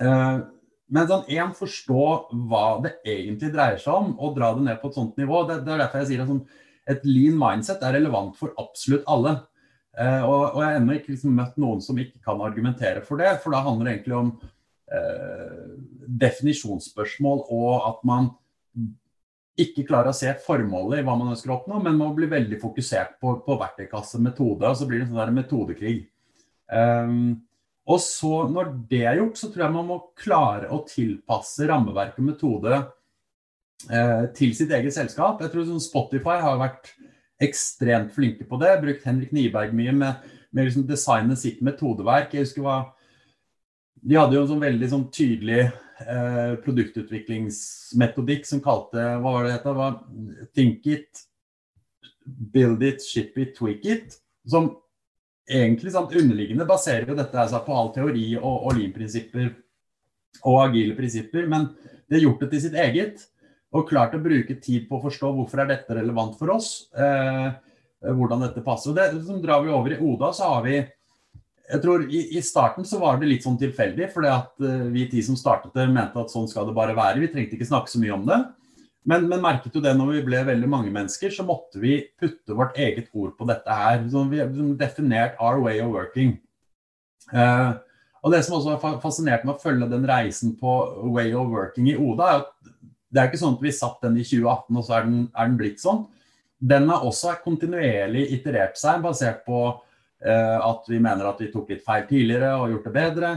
Uh, 0.00 0.42
men 0.94 1.08
sånn, 1.08 1.24
en 1.32 1.54
forstå 1.56 2.04
hva 2.50 2.66
det 2.84 2.96
egentlig 3.08 3.52
dreier 3.54 3.80
seg 3.80 3.94
om, 3.94 4.12
og 4.18 4.36
dra 4.36 4.52
det 4.56 4.66
ned 4.66 4.82
på 4.82 4.90
et 4.90 4.98
sånt 4.98 5.16
nivå. 5.20 5.44
Det, 5.48 5.62
det 5.64 5.74
er 5.74 5.82
derfor 5.84 6.02
jeg 6.02 6.10
sier 6.12 6.24
at 6.24 6.30
sånn, 6.30 6.44
et 6.90 7.06
lean 7.08 7.38
mindset 7.40 7.82
er 7.86 7.96
relevant 7.96 8.34
for 8.36 8.52
absolutt 8.60 9.06
alle. 9.10 9.38
Eh, 9.96 10.22
og, 10.26 10.40
og, 10.50 10.58
jeg 10.60 10.68
har 10.68 10.80
ennå 10.80 10.98
ikke 10.98 11.14
liksom 11.14 11.36
møtt 11.38 11.56
noen 11.62 11.80
som 11.84 11.98
ikke 12.02 12.20
kan 12.26 12.42
argumentere 12.44 13.02
for 13.06 13.22
det. 13.22 13.32
For 13.42 13.54
da 13.54 13.62
handler 13.64 13.88
det 13.88 13.94
egentlig 13.94 14.18
om 14.18 14.32
eh, 14.92 15.62
definisjonsspørsmål 16.24 17.46
og 17.54 17.88
at 17.88 18.02
man 18.06 18.32
ikke 19.60 19.84
klarer 19.86 20.10
å 20.10 20.16
se 20.16 20.32
formålet 20.44 21.00
i 21.00 21.06
hva 21.06 21.14
man 21.18 21.30
ønsker 21.32 21.52
å 21.52 21.58
oppnå, 21.60 21.78
men 21.84 21.98
må 21.98 22.08
bli 22.16 22.26
veldig 22.30 22.58
fokusert 22.62 23.18
på, 23.22 23.36
på 23.46 23.58
verktøykasse, 23.60 24.18
metode, 24.22 24.66
og 24.66 24.78
så 24.78 24.88
blir 24.88 25.00
det 25.00 25.06
en 25.06 25.14
sånn 25.14 25.36
metodekrig. 25.36 25.98
Um, 26.74 27.44
og 27.84 28.00
så 28.00 28.46
Når 28.48 28.70
det 28.88 29.02
er 29.04 29.18
gjort, 29.20 29.38
så 29.38 29.50
tror 29.52 29.66
jeg 29.66 29.74
man 29.74 29.88
må 29.90 29.98
klare 30.16 30.70
å 30.72 30.80
tilpasse 30.88 31.66
rammeverk 31.68 32.16
og 32.18 32.28
metode 32.30 32.78
eh, 33.90 34.24
til 34.36 34.54
sitt 34.56 34.72
eget 34.72 34.96
selskap. 34.96 35.42
Jeg 35.44 35.52
tror 35.52 35.66
sånn 35.68 35.84
Spotify 35.84 36.38
har 36.40 36.56
vært 36.62 36.94
ekstremt 37.44 38.14
flinke 38.14 38.46
på 38.48 38.56
det. 38.62 38.72
Brukt 38.80 39.04
Henrik 39.04 39.34
Nyberg 39.36 39.76
mye 39.76 39.92
med, 39.92 40.30
med 40.48 40.70
liksom 40.70 40.86
designet 40.88 41.42
sitt 41.42 41.60
metodeverk. 41.64 42.32
Jeg 42.32 42.48
husker 42.48 42.64
hva 42.64 42.78
De 44.00 44.16
hadde 44.16 44.36
jo 44.36 44.46
en 44.46 44.52
sånn 44.54 44.64
veldig 44.64 44.88
sånn 44.88 45.06
tydelig 45.12 45.68
eh, 46.02 46.54
produktutviklingsmetodikk 46.64 48.46
som 48.48 48.62
kalte 48.64 49.02
Hva 49.20 49.34
var 49.36 49.44
det 49.46 49.58
det 49.62 49.74
het? 49.78 50.00
Think 50.54 50.86
it, 50.86 51.24
build 52.24 52.82
it, 52.82 53.02
ship 53.02 53.38
it, 53.38 53.54
tweak 53.58 53.84
it. 53.84 54.18
Som 54.48 54.72
egentlig 55.48 55.92
sant, 55.92 56.14
underliggende 56.16 56.66
baserer 56.68 57.08
jo 57.08 57.18
dette 57.18 57.38
altså, 57.40 57.60
på 57.64 57.76
all 57.76 57.92
teori 57.94 58.32
og, 58.40 58.66
og 58.68 58.78
lean-prinsipper 58.78 59.52
og 60.44 60.58
agile 60.64 60.96
prinsipper, 60.98 61.46
men 61.48 61.68
det 62.08 62.18
har 62.18 62.24
gjort 62.26 62.40
det 62.42 62.50
til 62.52 62.62
sitt 62.66 62.74
eget. 62.80 63.22
Og 63.74 63.88
klart 63.88 64.14
å 64.14 64.22
bruke 64.22 64.56
tid 64.62 64.88
på 64.88 64.98
å 64.98 65.02
forstå 65.02 65.30
hvorfor 65.34 65.62
er 65.62 65.70
dette 65.70 65.96
relevant 65.96 66.36
for 66.38 66.52
oss. 66.54 66.86
Eh, 66.94 67.48
hvordan 68.12 68.44
dette 68.44 68.62
passer. 68.64 68.92
Og 68.92 68.98
det, 68.98 69.08
liksom, 69.16 69.40
drar 69.42 69.64
vi 69.64 69.72
over 69.74 69.94
i 69.94 70.00
Oda, 70.04 70.30
så 70.36 70.50
har 70.52 70.66
vi 70.66 70.76
jeg 71.64 71.80
tror 71.80 72.04
i, 72.04 72.20
i, 72.36 72.42
starten 72.44 72.84
så 72.84 72.98
var 73.00 73.16
det 73.16 73.30
litt 73.30 73.44
sånn 73.46 73.56
tilfeldig, 73.60 74.10
fordi 74.12 74.28
at 74.28 74.52
uh, 74.60 74.84
vi 74.92 75.06
ti 75.08 75.22
som 75.24 75.38
startet 75.38 75.72
det, 75.76 75.86
mente 75.88 76.20
at 76.20 76.32
sånn 76.32 76.48
skal 76.50 76.68
det 76.68 76.76
bare 76.76 76.96
være. 76.96 77.22
Vi 77.22 77.30
trengte 77.32 77.56
ikke 77.56 77.68
snakke 77.70 77.92
så 77.92 78.00
mye 78.02 78.16
om 78.16 78.26
det. 78.28 78.40
Men, 79.08 79.26
men, 79.28 79.40
merket 79.44 79.74
jo 79.76 79.82
det 79.84 79.92
når 79.96 80.14
vi 80.14 80.24
ble 80.26 80.42
veldig 80.48 80.68
mange 80.70 80.92
mennesker, 80.92 81.32
så 81.32 81.44
måtte 81.44 81.80
vi 81.80 81.98
putte 82.20 82.56
vårt 82.56 82.76
eget 82.80 83.10
ord 83.12 83.34
på 83.38 83.48
dette 83.48 83.78
her. 83.80 84.04
Så 84.12 84.24
vi 84.30 84.40
har 84.40 84.48
liksom 84.52 84.74
definert 84.80 85.40
our 85.40 85.60
way 85.64 85.80
of 85.84 85.92
working. 85.92 86.36
Uh, 87.32 87.76
og 88.24 88.32
Det 88.32 88.40
som 88.44 88.56
også 88.56 88.76
har 88.76 89.00
fascinert 89.02 89.44
med 89.44 89.56
å 89.56 89.60
følge 89.60 89.88
den 89.90 90.06
reisen 90.08 90.54
på 90.60 90.74
way 91.12 91.32
of 91.36 91.50
working 91.52 91.90
i 91.92 91.96
Oda, 92.00 92.28
er 92.28 92.44
at 92.44 92.52
det 93.14 93.22
er 93.22 93.28
ikke 93.30 93.40
sånn 93.40 93.56
at 93.58 93.64
vi 93.64 93.72
satt 93.72 94.00
den 94.02 94.16
i 94.18 94.24
2018 94.26 94.78
og 94.80 94.84
så 94.84 94.96
er 94.96 95.04
den, 95.06 95.18
er 95.30 95.50
den 95.50 95.58
blitt 95.60 95.82
sånn. 95.82 96.00
Den 96.64 96.88
har 96.88 97.04
også 97.04 97.36
kontinuerlig 97.44 98.24
iterert 98.34 98.80
seg, 98.80 99.04
basert 99.04 99.44
på 99.46 99.60
at 100.24 100.86
vi 100.88 100.96
mener 101.04 101.26
at 101.28 101.40
vi 101.42 101.50
tok 101.52 101.68
litt 101.68 101.82
feil 101.84 102.06
tidligere 102.08 102.54
og 102.56 102.70
gjort 102.72 102.86
det 102.88 102.92
bedre. 102.94 103.32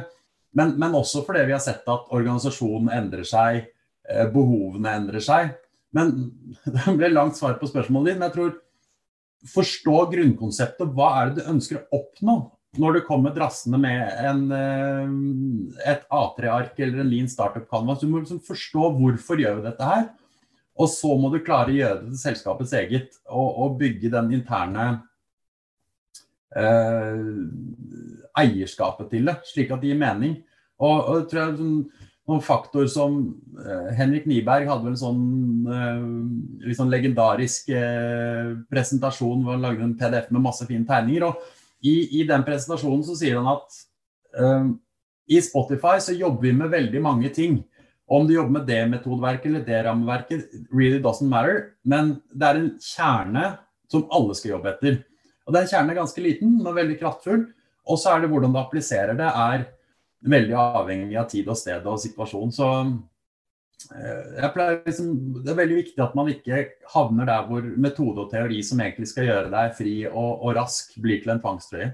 Men, 0.55 0.69
men 0.79 0.95
også 0.95 1.25
fordi 1.27 1.41
vi 1.49 1.55
har 1.55 1.59
sett 1.59 1.83
at 1.91 2.13
organisasjonen 2.15 2.93
endrer 2.95 3.27
seg 3.27 3.65
Eh, 4.07 4.27
behovene 4.31 4.93
endrer 5.01 5.23
seg. 5.23 5.55
Men 5.95 6.13
det 6.75 6.97
ble 6.97 7.11
langt 7.11 7.37
svar 7.39 7.57
på 7.59 7.69
spørsmålet 7.69 8.13
ditt. 8.13 8.19
Men 8.19 8.29
jeg 8.29 8.37
tror 8.37 8.53
forstå 9.53 9.97
grunnkonseptet. 10.13 10.93
Hva 10.95 11.09
er 11.21 11.31
det 11.31 11.41
du 11.43 11.51
ønsker 11.55 11.81
å 11.81 11.99
oppnå 12.01 12.37
når 12.77 12.97
du 12.97 13.01
kommer 13.07 13.33
drassende 13.33 13.79
med 13.81 14.01
en, 14.29 14.41
eh, 14.53 15.91
et 15.93 16.07
A3-ark 16.13 16.79
eller 16.83 17.03
en 17.03 17.11
Lean 17.11 17.29
Startup 17.31 17.67
Canvas? 17.69 18.01
Du 18.01 18.09
må 18.11 18.21
liksom 18.21 18.43
forstå 18.45 18.93
hvorfor 18.99 19.43
gjør 19.43 19.59
vi 19.59 19.67
dette 19.69 19.91
her. 19.91 20.07
Og 20.77 20.91
så 20.93 21.09
må 21.17 21.31
du 21.33 21.41
klare 21.41 21.73
å 21.73 21.77
gjøre 21.77 22.01
det 22.03 22.11
til 22.13 22.21
selskapets 22.21 22.73
eget 22.77 23.15
og, 23.25 23.47
og 23.49 23.79
bygge 23.79 24.11
den 24.13 24.35
interne 24.37 24.89
eh, 24.91 24.99
eierskapet 28.37 29.09
til 29.11 29.27
det, 29.27 29.35
slik 29.49 29.71
at 29.73 29.81
det 29.81 29.91
gir 29.91 29.99
mening. 29.99 30.37
Og, 30.77 30.97
og 31.09 31.25
tror 31.29 31.41
jeg, 31.41 31.57
sånn, 31.57 32.07
noen 32.27 32.43
faktor 32.43 32.87
som 32.91 33.19
eh, 33.63 33.91
Henrik 33.95 34.25
Niberg 34.27 34.67
hadde 34.67 34.83
vel 34.83 34.95
en 34.95 34.99
sånn 34.99 35.21
eh, 35.71 36.01
litt 36.67 36.79
sånn 36.79 36.91
legendarisk 36.91 37.71
eh, 37.71 38.51
presentasjon 38.71 39.45
hvor 39.45 39.55
han 39.55 39.63
lagde 39.63 39.85
en 39.85 39.95
PDF 39.99 40.27
med 40.35 40.43
masse 40.43 40.67
fine 40.67 40.83
tegninger. 40.87 41.23
og 41.23 41.39
I, 41.79 42.19
i 42.19 42.25
den 42.27 42.43
presentasjonen 42.47 43.05
så 43.07 43.15
sier 43.17 43.39
han 43.39 43.53
at 43.55 43.83
i 45.27 45.39
Spotify 45.41 45.95
så 46.03 46.13
jobber 46.13 46.43
vi 46.43 46.51
med 46.53 46.69
veldig 46.69 46.99
mange 47.01 47.29
ting. 47.33 47.55
Om 48.05 48.27
du 48.27 48.35
jobber 48.35 48.59
med 48.59 48.67
det 48.69 48.81
metodeverket 48.91 49.47
eller 49.49 49.63
det 49.65 49.79
rammeverket, 49.87 50.43
really 50.69 50.99
doesn't 51.01 51.31
matter. 51.31 51.71
Men 51.81 52.17
det 52.29 52.45
er 52.45 52.59
en 52.59 52.69
kjerne 52.83 53.45
som 53.89 54.05
alle 54.13 54.35
skal 54.37 54.51
jobbe 54.51 54.75
etter. 54.75 54.99
Og 55.47 55.55
Den 55.55 55.67
kjernen 55.69 55.93
er 55.93 56.01
ganske 56.01 56.23
liten, 56.23 56.57
men 56.59 56.75
veldig 56.75 56.97
kraftfull. 56.99 57.45
Og 57.87 57.99
så 57.99 58.13
er 58.13 58.23
det 58.23 58.31
hvordan 58.31 58.51
du 58.51 58.59
appliserer 58.59 59.15
det, 59.15 59.27
er 59.27 59.67
veldig 60.27 60.57
avhengig 60.59 61.15
av 61.19 61.29
tid 61.31 61.47
og 61.47 61.59
sted 61.59 61.85
og 61.87 62.01
situasjon. 62.03 62.51
Så 62.51 62.67
eh, 63.95 64.49
liksom, 64.83 65.13
det 65.45 65.53
er 65.53 65.61
veldig 65.61 65.77
viktig 65.79 66.03
at 66.03 66.17
man 66.17 66.31
ikke 66.33 66.63
havner 66.93 67.29
der 67.29 67.47
hvor 67.47 67.63
metode 67.79 68.25
og 68.25 68.33
teori 68.33 68.59
som 68.65 68.81
egentlig 68.83 69.07
skal 69.13 69.29
gjøre 69.29 69.53
deg 69.53 69.75
fri 69.77 69.95
og, 70.09 70.31
og 70.41 70.55
rask, 70.59 70.97
blir 70.99 71.23
til 71.23 71.35
en 71.35 71.43
tvangstrøye. 71.43 71.91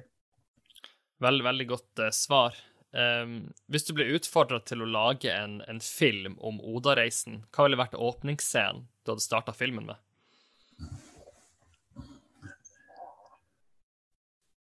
Veldig, 1.24 1.44
veldig 1.46 1.68
godt 1.70 2.04
uh, 2.04 2.10
svar. 2.16 2.58
Um, 2.94 3.54
hvis 3.74 3.86
du 3.88 3.94
ble 3.98 4.10
utfordra 4.18 4.60
til 4.66 4.84
å 4.84 4.90
lage 4.90 5.32
en, 5.34 5.62
en 5.70 5.80
film 5.82 6.36
om 6.42 6.60
Oda-reisen, 6.62 7.44
hva 7.54 7.68
ville 7.68 7.80
vært 7.80 7.96
åpningsscenen 7.98 8.84
du 9.04 9.14
hadde 9.14 9.26
starta 9.26 9.56
filmen 9.56 9.88
med? 9.88 10.02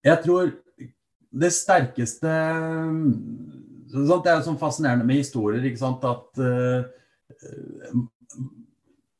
Jeg 0.02 0.22
tror 0.24 0.50
det 1.32 1.52
sterkeste 1.54 2.32
sånn, 3.92 4.22
Det 4.24 4.30
er 4.30 4.38
jo 4.38 4.46
sånn 4.48 4.60
fascinerende 4.60 5.06
med 5.06 5.22
historier, 5.22 5.62
ikke 5.68 5.80
sant, 5.80 6.04
at 6.04 6.40
uh, 6.42 6.82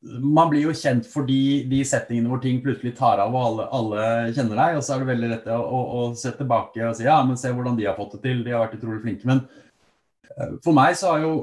man 0.03 0.49
blir 0.51 0.65
jo 0.65 0.75
kjent 0.75 1.07
for 1.07 1.27
de, 1.29 1.79
settingene 1.87 2.27
hvor 2.27 2.41
ting 2.43 2.59
plutselig 2.63 2.91
tar 2.97 3.21
av 3.23 3.31
og 3.31 3.45
alle, 3.47 3.67
alle 3.77 4.07
kjenner 4.35 4.59
deg. 4.59 4.77
Og 4.77 4.83
så 4.83 4.95
er 4.95 5.03
det 5.03 5.11
veldig 5.13 5.29
lett 5.31 5.45
å, 5.53 5.59
å, 5.63 5.79
å, 5.99 6.01
se 6.19 6.33
tilbake 6.35 6.83
og 6.89 6.97
si 6.97 7.07
ja, 7.07 7.21
men 7.23 7.39
se 7.39 7.53
hvordan 7.53 7.77
de 7.79 7.87
har 7.87 7.95
fått 7.97 8.17
det 8.17 8.23
til. 8.25 8.43
De 8.43 8.51
har 8.51 8.65
vært 8.65 8.75
utrolig 8.81 8.99
flinke. 9.05 9.29
Men 9.29 9.45
uh, 9.45 10.59
for 10.65 10.75
meg 10.75 10.97
så 10.99 11.13
har 11.13 11.23
jo 11.23 11.33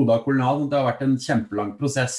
Oda 0.00 0.18
Kolonial 0.24 0.66
det 0.66 0.80
har 0.80 0.88
vært 0.90 1.06
en 1.06 1.16
kjempelang 1.22 1.76
prosess 1.78 2.18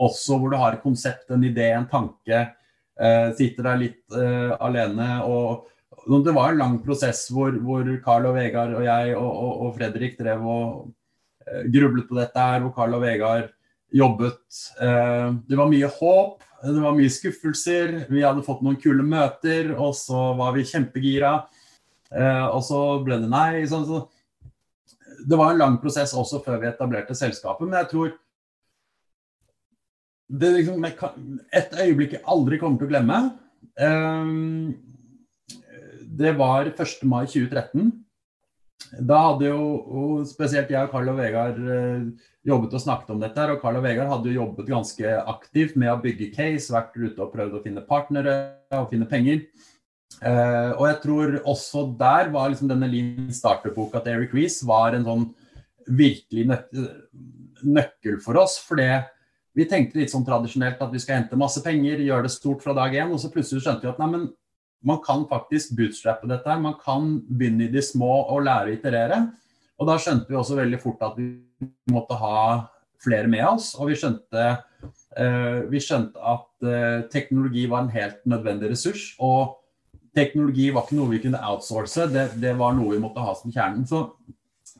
også 0.00 0.40
hvor 0.40 0.50
du 0.50 0.58
har 0.58 0.74
et 0.74 0.82
konsept, 0.82 1.28
en 1.30 1.44
idé, 1.46 1.68
en 1.74 1.86
tanke. 1.90 2.46
Uh, 2.94 3.28
sitter 3.36 3.68
der 3.68 3.80
litt 3.84 4.18
alene 4.62 5.18
og 5.26 5.68
det 6.04 6.34
var 6.36 6.52
en 6.52 6.60
lang 6.60 6.78
prosess 6.84 7.26
hvor, 7.32 7.54
hvor 7.64 7.88
Carl 8.04 8.28
og 8.28 8.36
Vegard 8.36 8.74
og 8.76 8.84
jeg 8.84 9.14
og, 9.16 9.28
og, 9.30 9.52
og 9.66 9.76
Fredrik 9.78 10.18
drev 10.18 10.44
og 10.44 10.64
uh, 11.48 11.62
grublet 11.72 12.08
på 12.08 12.18
dette 12.18 12.48
her, 12.48 12.64
hvor 12.64 12.74
Carl 12.76 12.96
og 12.98 13.04
Vegard 13.04 13.52
jobbet. 13.94 14.42
Uh, 14.80 15.40
det 15.48 15.58
var 15.58 15.70
mye 15.70 15.90
håp, 15.98 16.42
det 16.64 16.80
var 16.82 16.96
mye 16.96 17.12
skuffelser. 17.12 17.94
Vi 18.10 18.24
hadde 18.24 18.44
fått 18.46 18.64
noen 18.64 18.80
kule 18.80 19.04
møter, 19.06 19.72
og 19.76 19.94
så 19.98 20.32
var 20.38 20.54
vi 20.56 20.66
kjempegira. 20.68 21.36
Uh, 22.14 22.46
og 22.50 22.60
så 22.66 22.82
ble 23.04 23.20
det 23.22 23.30
nei. 23.32 23.64
Så. 23.68 24.04
Det 25.24 25.40
var 25.40 25.52
en 25.52 25.62
lang 25.62 25.80
prosess 25.82 26.14
også 26.16 26.42
før 26.44 26.60
vi 26.62 26.70
etablerte 26.70 27.16
selskapet, 27.16 27.68
men 27.68 27.80
jeg 27.80 27.90
tror 27.92 28.14
det 30.34 30.50
liksom, 30.54 30.84
Et 31.52 31.74
øyeblikk 31.84 32.14
jeg 32.16 32.24
aldri 32.32 32.58
kommer 32.58 32.80
til 32.80 32.88
å 32.88 32.92
glemme. 32.92 33.18
Det 36.14 36.32
var 36.38 36.68
1. 36.70 37.02
mai 37.10 37.24
2013. 37.26 37.90
Da 39.02 39.18
hadde 39.28 39.48
jo 39.48 40.22
spesielt 40.28 40.70
jeg 40.70 40.86
og 40.86 40.92
Carl 40.92 41.10
og 41.10 41.16
Vegard 41.18 41.58
eh, 41.58 42.04
jobbet 42.46 42.74
og 42.76 42.82
snakket 42.82 43.14
om 43.14 43.22
dette. 43.22 43.40
her, 43.40 43.54
og 43.54 43.62
Carl 43.62 43.78
og 43.80 43.86
Vegard 43.86 44.10
hadde 44.12 44.30
jo 44.30 44.40
jobbet 44.42 44.70
ganske 44.70 45.14
aktivt 45.32 45.78
med 45.80 45.90
å 45.90 46.00
bygge 46.02 46.30
case, 46.34 46.72
vært 46.74 46.94
ute 46.98 47.22
og 47.22 47.32
prøvd 47.32 47.56
å 47.58 47.62
finne 47.64 47.86
partnere 47.88 48.36
og 48.76 48.90
finne 48.92 49.08
penger. 49.10 49.46
Uh, 50.20 50.76
og 50.78 50.84
jeg 50.86 50.98
tror 51.02 51.32
også 51.42 51.88
der 51.98 52.28
var 52.30 52.52
liksom 52.52 52.68
denne 52.70 52.86
Lean 52.86 53.32
Starter-boka 53.34 53.98
til 54.04 54.20
Eric 54.20 54.36
Reece 54.36 54.66
var 54.68 54.94
en 54.94 55.06
sånn 55.08 55.24
virkelig 55.90 56.44
nøk 56.52 56.68
nøkkel 57.64 58.20
for 58.22 58.38
oss. 58.38 58.58
For 58.62 58.78
vi 58.78 59.66
tenkte 59.70 59.98
litt 59.98 60.12
sånn 60.12 60.26
tradisjonelt 60.26 60.82
at 60.84 60.92
vi 60.92 61.00
skal 61.02 61.22
hente 61.22 61.38
masse 61.40 61.62
penger, 61.64 62.04
gjøre 62.04 62.28
det 62.28 62.34
stort 62.36 62.62
fra 62.62 62.76
dag 62.76 62.94
én. 62.94 63.10
Og 63.10 63.22
så 63.22 63.32
plutselig 63.32 63.64
skjønte 63.64 63.88
vi 63.88 63.90
at 63.90 64.00
nei, 64.02 64.10
men 64.12 64.26
man 64.84 65.00
kan 65.04 65.24
faktisk 65.28 65.74
bootstrappe 65.78 66.28
dette. 66.28 66.48
her, 66.48 66.60
Man 66.60 66.76
kan 66.82 67.22
begynne 67.28 67.66
i 67.66 67.72
de 67.72 67.82
små 67.82 68.28
og 68.28 68.44
lære 68.44 68.70
å 68.70 68.76
iterere. 68.76 69.18
Og 69.80 69.88
da 69.88 69.96
skjønte 69.98 70.28
vi 70.28 70.38
også 70.38 70.58
veldig 70.58 70.80
fort 70.82 71.02
at 71.02 71.16
vi 71.18 71.32
måtte 71.90 72.18
ha 72.20 72.38
flere 73.02 73.28
med 73.28 73.44
oss. 73.46 73.72
Og 73.78 73.90
vi 73.90 73.98
skjønte, 73.98 74.44
uh, 75.18 75.58
vi 75.70 75.82
skjønte 75.82 76.20
at 76.20 76.48
uh, 76.68 77.00
teknologi 77.12 77.66
var 77.70 77.84
en 77.84 77.94
helt 77.94 78.20
nødvendig 78.28 78.74
ressurs. 78.74 79.14
Og 79.18 79.56
teknologi 80.14 80.68
var 80.70 80.86
ikke 80.86 81.00
noe 81.00 81.10
vi 81.10 81.22
kunne 81.24 81.42
outsource, 81.42 82.06
det, 82.12 82.28
det 82.42 82.54
var 82.58 82.76
noe 82.76 82.94
vi 82.94 83.02
måtte 83.02 83.24
ha 83.24 83.34
som 83.34 83.52
kjernen. 83.52 83.88
Så 83.88 84.06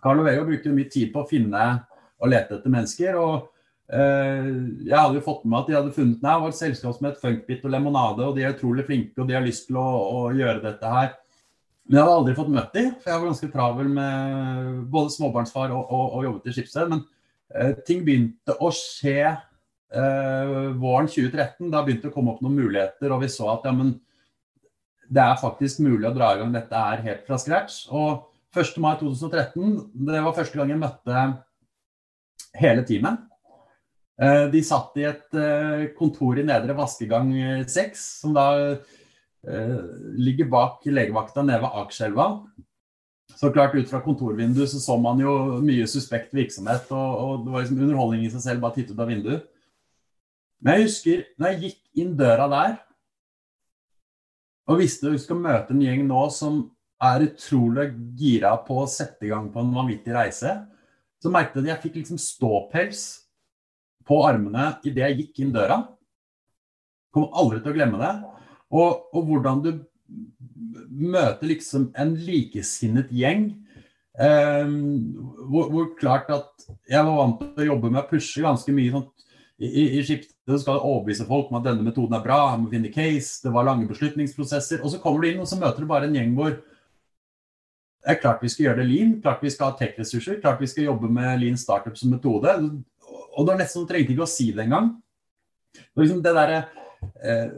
Carl 0.04 0.22
Vegard 0.22 0.46
brukte 0.50 0.74
mye 0.74 0.92
tid 0.92 1.10
på 1.14 1.24
å 1.24 1.28
finne 1.28 1.64
og 2.20 2.30
lete 2.30 2.58
etter 2.58 2.72
mennesker. 2.72 3.18
og 3.18 3.50
jeg 3.85 4.97
hadde 4.97 5.18
jo 5.18 5.25
fått 5.27 5.42
med 5.44 5.59
at 5.59 5.66
de 5.68 5.75
hadde 5.77 5.92
funnet 5.92 6.23
det 6.23 6.37
var 6.40 6.49
et 6.49 6.57
selskap 6.57 6.94
som 6.97 7.05
het 7.05 7.18
Funkbit 7.20 7.66
og 7.68 7.73
Lemonade, 7.75 8.25
og 8.25 8.33
de 8.33 8.47
er 8.47 8.55
utrolig 8.55 8.87
flinke 8.88 9.20
og 9.20 9.29
de 9.29 9.37
har 9.37 9.44
lyst 9.44 9.66
til 9.68 9.77
å, 9.77 9.85
å 9.85 10.23
gjøre 10.33 10.62
dette 10.62 10.88
her. 10.88 11.11
Men 11.85 11.99
jeg 11.99 12.07
hadde 12.07 12.16
aldri 12.18 12.35
fått 12.38 12.53
møtt 12.53 12.77
dem, 12.77 12.92
for 12.97 13.11
jeg 13.11 13.20
var 13.20 13.29
ganske 13.29 13.51
travel 13.53 13.90
med 13.92 14.68
både 14.92 15.12
småbarnsfar 15.12 15.75
og, 15.77 15.83
og, 15.92 16.14
og 16.16 16.29
jobbet 16.29 16.49
i 16.49 16.55
Skipsted. 16.57 16.94
Men 16.94 17.03
eh, 17.53 17.75
ting 17.85 18.01
begynte 18.07 18.57
å 18.57 18.70
skje 18.73 19.18
eh, 19.29 20.55
våren 20.81 21.11
2013. 21.12 21.68
Da 21.68 21.83
begynte 21.85 22.07
det 22.07 22.14
å 22.14 22.14
komme 22.14 22.33
opp 22.33 22.40
noen 22.44 22.57
muligheter, 22.57 23.12
og 23.12 23.20
vi 23.20 23.29
så 23.33 23.51
at 23.53 23.68
ja, 23.68 23.75
men 23.77 23.99
det 25.12 25.27
er 25.27 25.42
faktisk 25.42 25.83
mulig 25.85 26.09
å 26.09 26.14
dra 26.16 26.33
i 26.33 26.40
gang 26.40 26.55
dette 26.57 26.87
her 26.87 27.05
helt 27.05 27.29
fra 27.29 27.37
scratch. 27.42 27.83
Og 27.92 28.31
1. 28.57 28.81
mai 28.81 28.94
2013, 29.03 29.77
det 30.09 30.25
var 30.25 30.37
første 30.40 30.57
gang 30.57 30.73
jeg 30.73 30.81
møtte 30.81 31.27
hele 32.57 32.87
teamet. 32.88 33.29
Eh, 34.14 34.44
de 34.53 34.61
satt 34.62 34.94
i 35.00 35.07
et 35.09 35.38
eh, 35.38 35.88
kontor 35.98 36.38
i 36.38 36.44
Nedre 36.46 36.77
Vaskegang 36.79 37.33
6, 37.66 37.81
eh, 37.83 37.96
som 37.98 38.37
da 38.37 38.48
ligger 40.16 40.46
bak 40.48 40.87
legevakta 40.88 41.42
nede 41.44 41.61
ved 41.61 41.74
Akerselva. 41.77 42.29
Så 43.35 43.50
klart 43.53 43.74
Ut 43.77 43.90
fra 43.90 44.00
kontorvinduet 44.00 44.70
så, 44.70 44.79
så 44.81 44.94
man 44.96 45.18
jo 45.20 45.59
mye 45.61 45.85
suspekt 45.90 46.33
virksomhet, 46.33 46.87
og, 46.94 47.11
og 47.18 47.42
det 47.44 47.53
var 47.53 47.64
liksom 47.64 47.83
underholdning 47.85 48.22
i 48.24 48.31
seg 48.33 48.40
selv 48.40 48.62
bare 48.62 48.72
å 48.72 48.79
titte 48.79 48.94
ut 48.94 49.03
av 49.05 49.11
vinduet. 49.11 49.44
Men 50.64 50.79
jeg 50.79 50.87
husker 50.87 51.27
når 51.37 51.53
jeg 51.53 51.61
gikk 51.64 52.00
inn 52.00 52.14
døra 52.16 52.46
der 52.48 52.79
og 54.64 54.81
visste 54.81 55.11
at 55.11 55.12
vi 55.12 55.20
skal 55.20 55.42
møte 55.44 55.74
en 55.74 55.83
gjeng 55.85 56.07
nå 56.09 56.22
som 56.33 56.62
er 57.05 57.27
utrolig 57.27 57.90
gira 58.16 58.55
på 58.64 58.79
å 58.81 58.88
sette 58.88 59.27
i 59.27 59.35
gang 59.35 59.50
på 59.53 59.61
en 59.61 59.74
vanvittig 59.77 60.14
reise, 60.14 60.55
så 61.20 61.33
merket 61.33 61.59
jeg 61.59 61.66
at 61.66 61.72
jeg 61.74 61.83
fikk 61.83 62.00
liksom 62.00 62.22
ståpels 62.22 63.05
på 64.08 64.20
armene 64.26 64.74
idet 64.84 65.08
jeg 65.08 65.18
gikk 65.22 65.42
inn 65.44 65.54
døra. 65.54 65.80
Kommer 67.14 67.36
aldri 67.40 67.60
til 67.62 67.72
å 67.72 67.76
glemme 67.76 68.00
det. 68.00 68.14
Og, 68.74 69.04
og 69.14 69.28
hvordan 69.28 69.62
du 69.64 69.70
møter 70.94 71.48
liksom 71.50 71.88
en 71.98 72.14
likesinnet 72.18 73.12
gjeng. 73.14 73.48
Eh, 74.14 74.74
hvor, 75.48 75.70
hvor, 75.72 75.90
klart 75.98 76.30
at 76.34 76.68
jeg 76.90 77.02
var 77.02 77.18
vant 77.18 77.40
til 77.42 77.64
å 77.64 77.70
jobbe 77.72 77.90
med 77.90 78.04
å 78.04 78.08
pushe 78.10 78.44
ganske 78.44 78.74
mye 78.74 78.92
sånn, 78.94 79.08
i, 79.62 79.70
i, 79.70 80.02
skiftet 80.02 80.60
skal 80.60 80.78
du 80.78 80.84
overbevise 80.84 81.26
folk 81.28 81.50
om 81.50 81.60
at 81.60 81.66
denne 81.68 81.86
metoden 81.86 82.16
er 82.16 82.22
bra, 82.22 82.38
jeg 82.52 82.62
må 82.62 82.70
finne 82.72 82.92
case, 82.94 83.38
det 83.44 83.52
var 83.54 83.66
lange 83.68 83.86
beslutningsprosesser. 83.90 84.82
Og 84.82 84.92
så 84.92 85.00
kommer 85.02 85.22
du 85.22 85.30
inn 85.30 85.42
og 85.42 85.50
så 85.50 85.58
møter 85.60 85.84
du 85.84 85.90
bare 85.90 86.10
en 86.10 86.16
gjeng 86.18 86.34
hvor 86.38 86.56
det 88.04 88.12
er 88.12 88.20
klart 88.20 88.42
vi 88.44 88.50
skal 88.52 88.66
gjøre 88.66 88.82
det 88.82 88.88
lean, 88.90 89.12
klart 89.24 89.40
vi 89.40 89.50
skal 89.54 89.70
ha 89.70 89.78
tech-ressurser, 89.78 90.36
klart 90.42 90.60
vi 90.60 90.68
skal 90.68 90.90
jobbe 90.90 91.08
med 91.08 91.38
lean 91.40 91.56
startup 91.56 91.96
som 91.96 92.10
metode 92.12 92.52
og 93.35 93.44
det 93.44 93.53
var 93.53 93.61
nesten, 93.61 93.87
trengte 93.88 94.14
ikke 94.14 94.27
å 94.27 94.31
si 94.31 94.51
det 94.55 94.64
engang. 94.64 94.92
Liksom 95.99 96.23
det 96.23 96.35
derre 96.37 96.61
eh, 97.20 97.49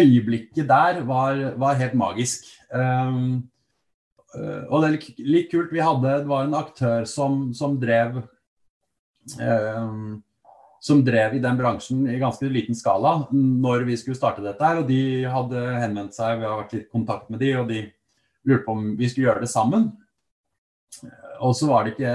øyeblikket 0.00 0.68
der 0.68 1.00
var, 1.08 1.40
var 1.60 1.78
helt 1.80 1.96
magisk. 1.98 2.46
Um, 2.70 3.48
og 4.70 4.82
det 4.82 4.88
er 4.88 4.96
litt, 5.26 5.48
kult. 5.50 5.72
Vi 5.74 5.82
hadde, 5.82 6.20
det 6.22 6.30
var 6.30 6.44
en 6.46 6.54
aktør 6.54 7.06
som, 7.08 7.48
som 7.56 7.74
drev 7.82 8.20
um, 9.40 10.20
som 10.80 11.02
drev 11.04 11.34
i 11.36 11.42
den 11.44 11.58
bransjen 11.58 12.06
i 12.08 12.18
ganske 12.20 12.48
liten 12.48 12.76
skala 12.76 13.26
når 13.36 13.84
vi 13.90 13.98
skulle 14.00 14.16
starte 14.16 14.44
dette. 14.44 14.64
her, 14.64 14.80
og 14.80 14.88
De 14.88 15.26
hadde 15.28 15.64
henvendt 15.82 16.16
seg, 16.16 16.38
vi 16.40 16.48
har 16.48 16.62
vært 16.62 16.76
litt 16.76 16.86
i 16.86 16.94
kontakt 16.94 17.28
med 17.28 17.42
de, 17.42 17.50
og 17.60 17.66
de 17.68 17.82
lurte 18.48 18.64
på 18.64 18.76
om 18.78 18.86
vi 18.96 19.10
skulle 19.10 19.28
gjøre 19.28 19.44
det 19.44 19.50
sammen. 19.52 19.90
Og 21.44 21.52
så 21.56 21.68
var 21.68 21.84
det 21.84 21.94
ikke 21.94 22.14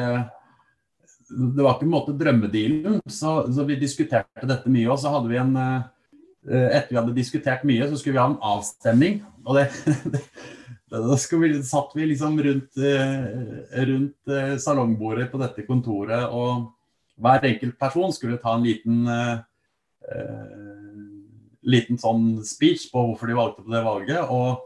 det 1.35 1.63
var 1.63 1.75
ikke 1.75 1.87
en 1.87 1.93
måte 1.93 2.15
drømmedealen. 2.17 2.99
Så, 3.07 3.37
så, 3.53 3.65
vi 3.67 3.77
diskuterte 3.79 4.47
dette 4.47 4.71
mye. 4.71 4.89
Og 4.91 4.99
så 5.01 5.11
hadde 5.13 5.31
vi 5.31 5.39
en 5.41 5.55
eh, 5.59 5.91
Etter 6.45 6.91
vi 6.91 6.99
hadde 6.99 7.15
diskutert 7.15 7.63
mye, 7.65 7.87
så 7.89 7.97
skulle 7.97 8.15
vi 8.17 8.21
ha 8.21 8.27
en 8.29 8.41
avstemning. 8.53 9.19
Og 9.45 9.57
det, 9.57 9.65
da 10.93 11.17
vi, 11.17 11.49
satt 11.65 11.95
vi 11.97 12.09
liksom 12.11 12.37
rundt, 12.45 12.77
eh, 12.77 13.81
rundt 13.89 14.33
eh, 14.33 14.53
salongbordet 14.61 15.31
på 15.31 15.41
dette 15.41 15.65
kontoret, 15.65 16.29
og 16.29 16.69
hver 17.17 17.47
enkelt 17.49 17.79
person 17.79 18.13
skulle 18.13 18.39
ta 18.41 18.57
en 18.57 18.65
liten 18.65 19.09
liten 21.65 21.97
sånn 21.97 22.43
speech 22.45 22.83
på 22.91 23.01
hvorfor 23.07 23.31
de 23.31 23.37
valgte 23.39 23.63
på 23.63 23.71
det 23.73 23.79
valget. 23.81 24.27
Og 24.29 24.59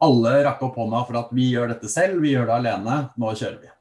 alle 0.00 0.38
rakk 0.46 0.62
opp 0.64 0.78
hånda 0.80 1.02
for 1.04 1.18
at 1.20 1.34
vi 1.36 1.50
gjør 1.50 1.74
dette 1.74 1.90
selv, 1.92 2.22
vi 2.22 2.32
gjør 2.32 2.46
det 2.48 2.54
alene, 2.54 2.94
nå 3.20 3.34
kjører 3.34 3.58
vi. 3.66 3.72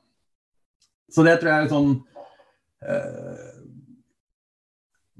Så 1.14 1.24
det 1.24 1.38
tror 1.40 1.54
jeg 1.54 1.70
er 1.70 1.72
sånn 1.72 1.94
Eh, 2.09 2.09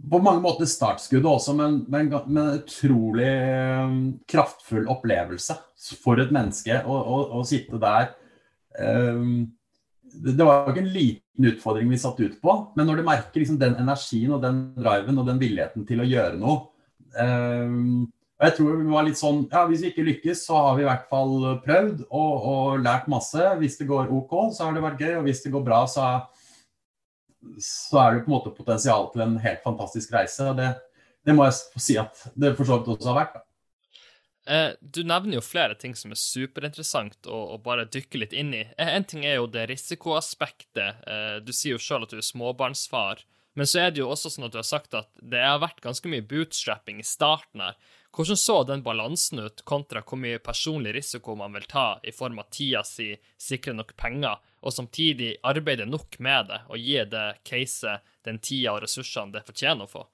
på 0.10 0.20
mange 0.24 0.42
måter 0.44 0.70
startskuddet 0.70 1.28
også, 1.28 1.54
men, 1.58 1.82
men 1.92 2.12
en 2.14 2.42
utrolig 2.56 3.28
eh, 3.28 3.96
kraftfull 4.32 4.88
opplevelse 4.90 5.58
for 6.00 6.22
et 6.24 6.32
menneske 6.34 6.82
å, 6.86 6.96
å, 6.98 7.18
å 7.40 7.46
sitte 7.48 7.80
der. 7.82 8.14
Um, 8.80 9.50
det 10.10 10.46
var 10.46 10.64
jo 10.64 10.74
ikke 10.74 10.86
en 10.86 10.94
liten 10.94 11.50
utfordring 11.52 11.92
vi 11.92 12.00
satt 12.02 12.22
ut 12.24 12.40
på, 12.42 12.56
men 12.78 12.88
når 12.88 13.02
du 13.02 13.08
merker 13.08 13.42
liksom 13.44 13.60
den 13.62 13.76
energien 13.82 14.34
og 14.34 14.42
den 14.44 14.70
driven 14.80 15.20
og 15.22 15.28
den 15.28 15.42
villigheten 15.42 15.86
til 15.88 16.02
å 16.02 16.08
gjøre 16.08 16.40
noe 16.40 16.64
og 18.40 18.46
jeg 18.46 18.56
tror 18.56 18.76
vi 18.80 18.92
var 18.94 19.06
litt 19.08 19.20
sånn 19.20 19.42
ja, 19.52 19.66
Hvis 19.68 19.82
vi 19.84 19.90
ikke 19.92 20.06
lykkes, 20.08 20.46
så 20.48 20.60
har 20.64 20.78
vi 20.78 20.86
i 20.86 20.88
hvert 20.88 21.08
fall 21.12 21.34
prøvd 21.66 22.06
og, 22.08 22.46
og 22.52 22.84
lært 22.86 23.10
masse. 23.12 23.44
Hvis 23.60 23.76
det 23.80 23.90
går 23.90 24.12
OK, 24.16 24.36
så 24.56 24.68
har 24.68 24.76
det 24.76 24.84
vært 24.86 25.02
gøy. 25.04 25.16
Og 25.20 25.26
hvis 25.28 25.42
det 25.44 25.52
går 25.52 25.66
bra, 25.66 25.82
så 25.92 26.06
har 26.06 26.39
så 27.64 28.02
er 28.02 28.16
det 28.16 28.26
på 28.26 28.32
en 28.32 28.38
måte 28.38 28.56
potensial 28.56 29.10
til 29.14 29.24
en 29.26 29.38
helt 29.44 29.62
fantastisk 29.64 30.14
reise. 30.16 30.50
og 30.52 30.58
Det, 30.60 30.74
det 31.26 31.36
må 31.36 31.48
jeg 31.48 31.82
si 31.82 31.98
at 32.00 32.26
det 32.36 32.56
for 32.58 32.68
så 32.68 32.80
vidt 32.80 32.92
også 32.96 33.14
har 33.14 33.20
vært. 33.22 33.38
da. 33.38 33.46
du 34.82 35.04
nevner 35.04 35.38
jo 35.38 35.46
flere 35.46 35.76
ting 35.80 35.96
som 35.96 36.12
er 36.12 36.20
superinteressant 36.20 37.28
å, 37.30 37.42
å, 37.56 37.58
bare 37.64 37.86
dykke 37.86 38.24
litt 38.24 38.34
inn 38.34 38.54
i. 38.54 38.64
Eh, 38.78 38.94
en 38.96 39.08
ting 39.08 39.26
er 39.26 39.40
jo 39.40 39.50
det 39.52 39.68
risikoaspektet. 39.70 41.04
Eh, 41.06 41.36
du 41.44 41.54
sier 41.54 41.78
jo 41.78 41.84
sjøl 41.84 42.08
at 42.08 42.16
du 42.16 42.20
er 42.20 42.26
småbarnsfar. 42.26 43.26
Men 43.58 43.68
så 43.68 43.82
er 43.84 43.92
det 43.92 44.00
jo 44.04 44.12
også 44.12 44.30
sånn 44.32 44.48
at 44.48 44.54
du 44.54 44.60
har 44.62 44.68
sagt 44.68 44.94
at 44.96 45.10
det 45.20 45.42
har 45.44 45.60
vært 45.60 45.82
ganske 45.84 46.08
mye 46.12 46.24
bootstrapping 46.26 47.02
i 47.02 47.08
starten 47.08 47.64
her. 47.66 47.80
Hvordan 48.16 48.40
så 48.40 48.56
den 48.66 48.84
balansen 48.86 49.42
ut, 49.44 49.62
kontra 49.70 50.02
hvor 50.02 50.18
mye 50.22 50.40
personlig 50.42 50.96
risiko 50.96 51.36
man 51.38 51.54
vil 51.58 51.68
ta 51.70 52.00
i 52.04 52.14
form 52.16 52.40
av 52.42 52.50
tida 52.54 52.82
si, 52.88 53.12
sikre 53.38 53.76
nok 53.76 53.94
penger, 54.00 54.40
og 54.60 54.76
samtidig 54.76 55.36
arbeide 55.48 55.88
nok 55.88 56.20
med 56.24 56.50
det 56.52 56.62
og 56.68 56.80
gi 56.80 56.98
det 57.12 57.26
caset 57.48 58.06
den 58.28 58.40
tida 58.44 58.76
og 58.76 58.84
ressursene 58.84 59.36
det 59.36 59.46
fortjener 59.48 59.86
å 59.86 59.92
få? 59.92 60.06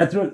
Jeg 0.00 0.12
tror, 0.14 0.32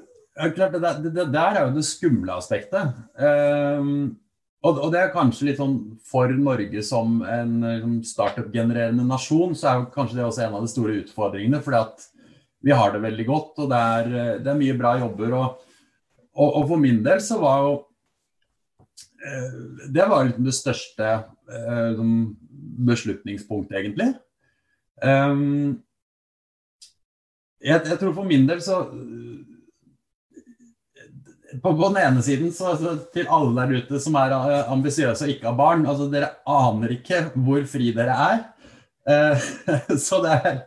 klart, 0.54 0.76
det, 0.76 0.92
det, 1.04 1.12
det 1.16 1.26
der 1.34 1.58
er 1.58 1.66
jo 1.66 1.74
det 1.76 1.84
skumle 1.88 2.36
aspektet. 2.38 2.96
Um, 3.18 4.16
og, 4.64 4.80
og, 4.80 4.88
det 4.94 5.02
er 5.02 5.14
kanskje 5.14 5.50
litt 5.50 5.60
sånn 5.60 5.76
for 6.06 6.32
Norge 6.32 6.82
som 6.86 7.20
en 7.22 7.58
liksom, 7.60 8.00
startup-genererende 8.06 9.04
nasjon, 9.06 9.54
så 9.58 9.68
er 9.70 9.80
jo 9.80 9.90
kanskje 9.94 10.20
det 10.20 10.26
også 10.26 10.46
en 10.46 10.58
av 10.58 10.66
de 10.66 10.72
store 10.72 10.98
utfordringene. 11.02 11.62
fordi 11.62 11.82
at 11.82 12.08
vi 12.66 12.74
har 12.74 12.94
det 12.94 13.04
veldig 13.04 13.26
godt, 13.28 13.52
og 13.62 13.70
det 13.70 13.80
er, 14.00 14.12
det 14.42 14.50
er 14.50 14.58
mye 14.58 14.76
bra 14.78 14.96
jobber. 14.98 15.36
og 15.36 15.62
og, 16.36 16.48
og, 16.50 16.64
for 16.68 16.80
min 16.80 17.00
del 17.04 17.20
så 17.24 17.38
var 17.40 17.62
jo 17.64 17.74
eh, 19.24 19.54
Det 19.94 20.08
var 20.10 20.26
liksom 20.26 20.48
det 20.48 20.56
største 20.56 21.12
eh, 21.12 22.02
beslutningspunktet, 22.88 23.78
egentlig. 23.80 24.12
Um, 25.02 25.82
jeg, 27.60 27.82
jeg, 27.84 27.98
tror 28.00 28.14
for 28.16 28.28
min 28.28 28.46
del 28.48 28.62
så 28.64 28.82
på, 31.62 31.70
på 31.70 31.88
den 31.88 31.98
ene 32.00 32.22
siden, 32.24 32.52
så, 32.52 32.74
så, 32.80 32.96
til 33.14 33.28
alle 33.32 33.54
der 33.56 33.80
ute 33.80 34.00
som 34.02 34.16
er 34.20 34.34
uh, 34.34 34.72
ambisiøse 34.72 35.26
og 35.26 35.32
ikke 35.32 35.48
har 35.50 35.58
barn 35.58 35.86
altså 35.86 36.08
Dere 36.12 36.34
aner 36.48 36.96
ikke 36.96 37.22
hvor 37.34 37.64
fri 37.70 37.92
dere 37.96 38.18
er. 38.26 38.44
Uh, 39.06 39.48
så 40.06 40.20
det 40.24 40.36
er 40.36 40.60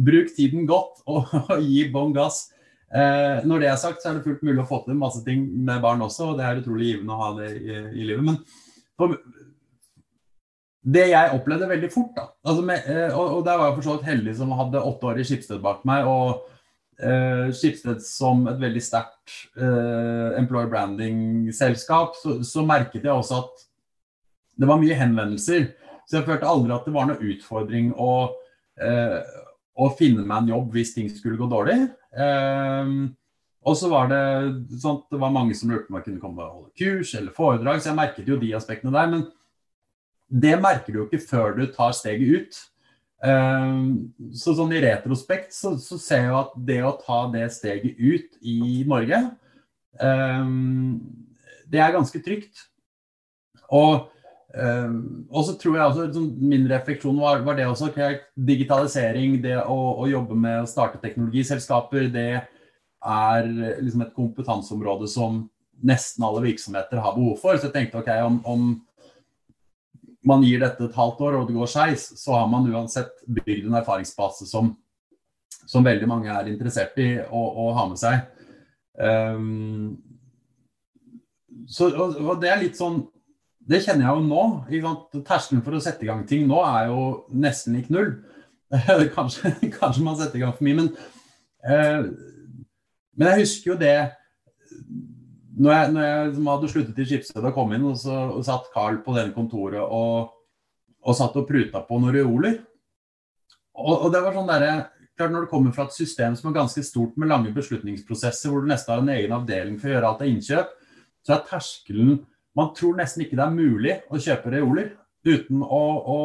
Bruk 0.00 0.30
tiden 0.36 0.66
godt 0.68 1.02
og, 1.06 1.28
og 1.52 1.60
gi 1.64 1.84
bånn 1.92 2.14
gass. 2.16 2.48
Uh, 2.90 3.42
når 3.46 3.62
det 3.62 3.68
er 3.70 3.78
sagt, 3.78 4.02
så 4.02 4.10
er 4.10 4.18
det 4.18 4.26
fullt 4.26 4.42
mulig 4.46 4.62
å 4.64 4.68
få 4.68 4.82
til 4.86 4.98
masse 4.98 5.22
ting 5.26 5.44
med 5.66 5.82
barn 5.82 6.02
også, 6.02 6.32
og 6.32 6.40
det 6.40 6.46
er 6.46 6.62
utrolig 6.62 6.92
givende 6.92 7.14
å 7.14 7.20
ha 7.20 7.28
det 7.38 7.50
i, 7.58 7.76
i 8.00 8.06
livet. 8.08 8.24
Men 8.26 8.40
for, 8.98 9.14
det 10.80 11.10
jeg 11.10 11.34
opplevde 11.36 11.68
veldig 11.68 11.90
fort, 11.92 12.14
da 12.16 12.22
altså 12.46 12.62
med, 12.64 12.86
eh, 12.88 13.12
og, 13.12 13.36
og, 13.36 13.42
der 13.44 13.58
var 13.58 13.68
jeg 13.68 13.76
for 13.76 13.86
så 13.86 13.96
vidt 13.96 14.08
heldig 14.08 14.36
som 14.38 14.54
hadde 14.56 14.84
åtte 14.90 15.10
år 15.10 15.20
i 15.20 15.26
Skipsted 15.28 15.60
bak 15.64 15.82
meg, 15.88 16.08
og 16.08 16.46
eh, 17.04 17.50
Skipsted 17.56 18.00
som 18.04 18.46
et 18.48 18.60
veldig 18.62 18.82
sterkt 18.84 19.34
eh, 19.60 20.38
employer 20.40 20.70
branding-selskap, 20.72 22.16
så, 22.22 22.38
så, 22.46 22.64
merket 22.66 23.04
jeg 23.04 23.12
også 23.12 23.42
at 23.42 23.66
det 24.60 24.68
var 24.68 24.80
mye 24.80 24.96
henvendelser. 24.96 25.70
Så 26.08 26.18
jeg 26.18 26.26
følte 26.26 26.48
aldri 26.48 26.74
at 26.74 26.88
det 26.88 26.92
var 26.92 27.06
noe 27.08 27.30
utfordring 27.32 27.92
å, 27.94 28.10
eh, 28.82 29.20
å 29.80 29.88
finne 29.96 30.24
meg 30.24 30.42
en 30.42 30.52
jobb 30.56 30.74
hvis 30.74 30.92
ting 30.96 31.08
skulle 31.12 31.38
gå 31.40 31.48
dårlig. 31.48 31.78
Um, 32.10 33.12
og 33.62 33.76
så 33.78 33.90
var 33.92 34.08
det 34.10 34.20
sånn 34.82 34.98
at 34.98 35.14
det 35.14 35.20
var 35.22 35.32
mange 35.32 35.54
som 35.56 35.70
lurte 35.70 35.86
på 35.86 35.94
om 35.94 36.00
jeg 36.00 36.08
kunne 36.08 36.22
komme 36.22 36.42
og 36.42 36.56
holde 36.56 36.80
kurs 36.80 37.12
eller 37.14 37.36
foredrag, 37.36 37.80
så 37.80 37.92
jeg 37.92 37.98
merket 38.00 38.28
jo 38.28 38.40
de 38.40 38.50
aspektene 38.56 38.92
der. 38.94 39.10
Men 39.12 39.26
det 40.30 40.54
merker 40.62 40.94
du 40.94 41.00
jo 41.02 41.06
ikke 41.08 41.24
før 41.26 41.56
du 41.58 41.64
tar 41.74 41.94
steget 41.96 42.36
ut. 42.36 42.60
Så 43.20 44.54
sånn 44.56 44.72
i 44.72 44.80
retrospekt 44.80 45.52
så, 45.52 45.74
så, 45.82 45.98
ser 46.00 46.28
jeg 46.28 46.36
at 46.38 46.54
det 46.70 46.78
å 46.86 46.94
ta 47.02 47.24
det 47.32 47.50
steget 47.52 47.98
ut 47.98 48.38
i 48.40 48.84
Norge, 48.88 49.18
det 51.70 51.82
er 51.82 51.96
ganske 51.96 52.22
trygt. 52.24 52.64
Og, 53.70 54.08
og 54.56 55.44
så 55.46 55.56
tror 55.60 55.76
jeg 55.76 55.84
også, 55.84 56.06
sånn, 56.14 56.30
Min 56.40 56.64
refleksjon 56.70 57.20
var, 57.20 57.44
var, 57.46 57.58
det 57.58 57.68
også. 57.68 57.90
Digitalisering, 58.34 59.36
det 59.44 59.58
å, 59.60 59.78
å, 60.00 60.08
jobbe 60.10 60.38
med 60.38 60.62
å 60.62 60.70
starte 60.70 61.02
teknologiselskaper, 61.02 62.08
det 62.14 62.30
er 63.00 63.46
liksom 63.80 64.06
et 64.06 64.16
kompetanseområde 64.16 65.08
som 65.10 65.44
nesten 65.86 66.24
alle 66.26 66.42
virksomheter 66.44 67.00
har 67.00 67.14
behov 67.16 67.38
for. 67.40 67.56
Så 67.56 67.68
jeg 67.68 67.76
tenkte 67.76 68.00
ok, 68.00 68.10
om, 68.26 68.40
om 68.48 68.70
man 70.26 70.44
gir 70.44 70.60
dette 70.60 70.84
et 70.84 70.96
halvt 70.96 71.22
år 71.24 71.38
og 71.38 71.48
det 71.48 71.56
går 71.56 71.70
skeis, 71.70 72.04
så 72.20 72.36
har 72.36 72.48
man 72.50 72.68
uansett 72.68 73.12
bygd 73.26 73.68
en 73.68 73.78
erfaringsbase 73.80 74.48
som, 74.48 74.74
som, 75.64 75.84
veldig 75.84 76.08
mange 76.10 76.32
er 76.32 76.50
interessert 76.52 76.98
i 77.00 77.14
å, 77.24 77.40
å 77.40 77.70
ha 77.76 77.86
med 77.88 78.00
seg. 78.00 78.26
Um, 79.00 79.96
så, 81.70 81.88
og, 81.88 82.18
og, 82.20 82.34
det 82.42 82.50
er 82.50 82.58
litt 82.60 82.76
sånn 82.76 82.98
Det 83.70 83.78
kjenner 83.84 84.02
jeg 84.04 84.18
jo 84.18 84.24
nå. 84.26 85.22
Terskelen 85.24 85.62
for 85.64 85.76
å 85.76 85.80
sette 85.80 86.04
i 86.04 86.08
gang 86.08 86.24
ting 86.28 86.42
nå 86.48 86.58
er 86.66 86.90
jo 86.90 87.04
nesten 87.30 87.76
lik 87.78 87.88
null. 87.92 88.16
kanskje, 89.16 89.54
kanskje, 89.78 90.04
man 90.04 90.18
setter 90.18 90.40
i 90.40 90.42
gang 90.44 90.52
for 90.54 90.66
mye, 90.66 90.76
men, 90.78 90.90
uh, 91.64 92.04
men 93.16 93.32
jeg 93.32 93.44
husker 93.44 93.72
jo 93.72 93.80
det 93.80 93.96
når 95.58 95.72
jeg, 95.74 95.92
når 95.94 96.04
jeg 96.06 96.26
liksom 96.28 96.48
hadde 96.50 96.70
sluttet 96.70 97.00
i 97.02 97.06
Skipsted 97.08 97.46
og 97.48 97.56
kom 97.56 97.72
inn, 97.74 97.88
og 97.90 97.98
så 97.98 98.16
og 98.36 98.44
satt 98.46 98.70
Carl 98.74 99.00
på 99.04 99.14
den 99.16 99.32
kontoret 99.34 99.82
og, 99.82 100.30
og 101.02 101.16
satt 101.16 101.36
og 101.40 101.48
pruta 101.48 101.82
på 101.86 101.98
noen 101.98 102.14
reoler. 102.14 102.58
Og, 103.80 103.94
og, 103.96 104.08
det 104.14 104.22
var 104.22 104.36
sånn 104.36 104.50
der, 104.50 104.66
klart 105.16 105.32
Når 105.32 105.46
det 105.46 105.50
kommer 105.50 105.74
fra 105.74 105.86
et 105.88 105.96
system 105.96 106.36
som 106.36 106.50
er 106.50 106.58
ganske 106.58 106.82
stort 106.84 107.16
med 107.20 107.30
lange 107.30 107.52
beslutningsprosesser, 107.54 108.50
hvor 108.50 108.62
du 108.62 108.70
nesten 108.70 108.94
har 108.94 109.02
en 109.02 109.12
egen 109.16 109.34
avdeling 109.36 109.76
for 109.80 109.90
å 109.90 109.94
gjøre 109.94 110.12
alt 110.12 110.24
av 110.24 110.30
innkjøp, 110.30 110.72
så 111.26 111.36
er 111.36 111.46
terskelen 111.48 112.22
Man 112.56 112.72
tror 112.74 112.96
nesten 112.98 113.22
ikke 113.22 113.36
det 113.38 113.44
er 113.44 113.54
mulig 113.54 113.92
å 114.10 114.18
kjøpe 114.18 114.50
reoler 114.50 114.88
uten 115.22 115.60
å, 115.62 115.82
å 116.00 116.18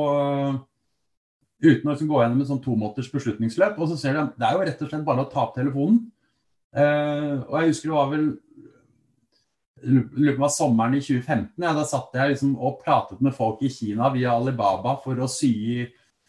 uten 1.62 1.90
å 1.90 1.94
liksom 1.94 2.10
gå 2.10 2.22
gjennom 2.22 2.42
et 2.42 2.50
sånn 2.50 2.64
tomåters 2.64 3.12
beslutningsløp. 3.14 3.78
Og 3.78 3.92
så 3.92 3.98
ser 4.00 4.18
du 4.18 4.34
det 4.40 4.48
er 4.48 4.56
jo 4.56 4.66
rett 4.66 4.82
og 4.82 4.90
slett 4.90 5.06
bare 5.06 5.26
å 5.26 5.30
ta 5.32 5.44
opp 5.46 5.54
telefonen. 5.58 6.02
Uh, 6.76 7.46
og 7.46 7.54
jeg 7.60 7.72
husker 7.72 7.92
det 7.92 7.96
var 7.96 8.10
vel 8.12 8.26
lurer 9.86 10.38
på 10.39 10.50
sommeren 10.52 10.98
i 10.98 11.04
2015. 11.04 11.54
Ja, 11.62 11.74
da 11.78 11.86
satt 11.88 12.15
jeg 12.17 12.34
liksom 12.34 12.56
og 12.58 12.82
pratet 12.84 13.21
med 13.24 13.36
folk 13.38 13.62
i 13.65 13.71
Kina 13.71 14.10
via 14.13 14.36
Alibaba 14.36 14.98
for 15.04 15.19
å 15.21 15.30
sy 15.32 15.86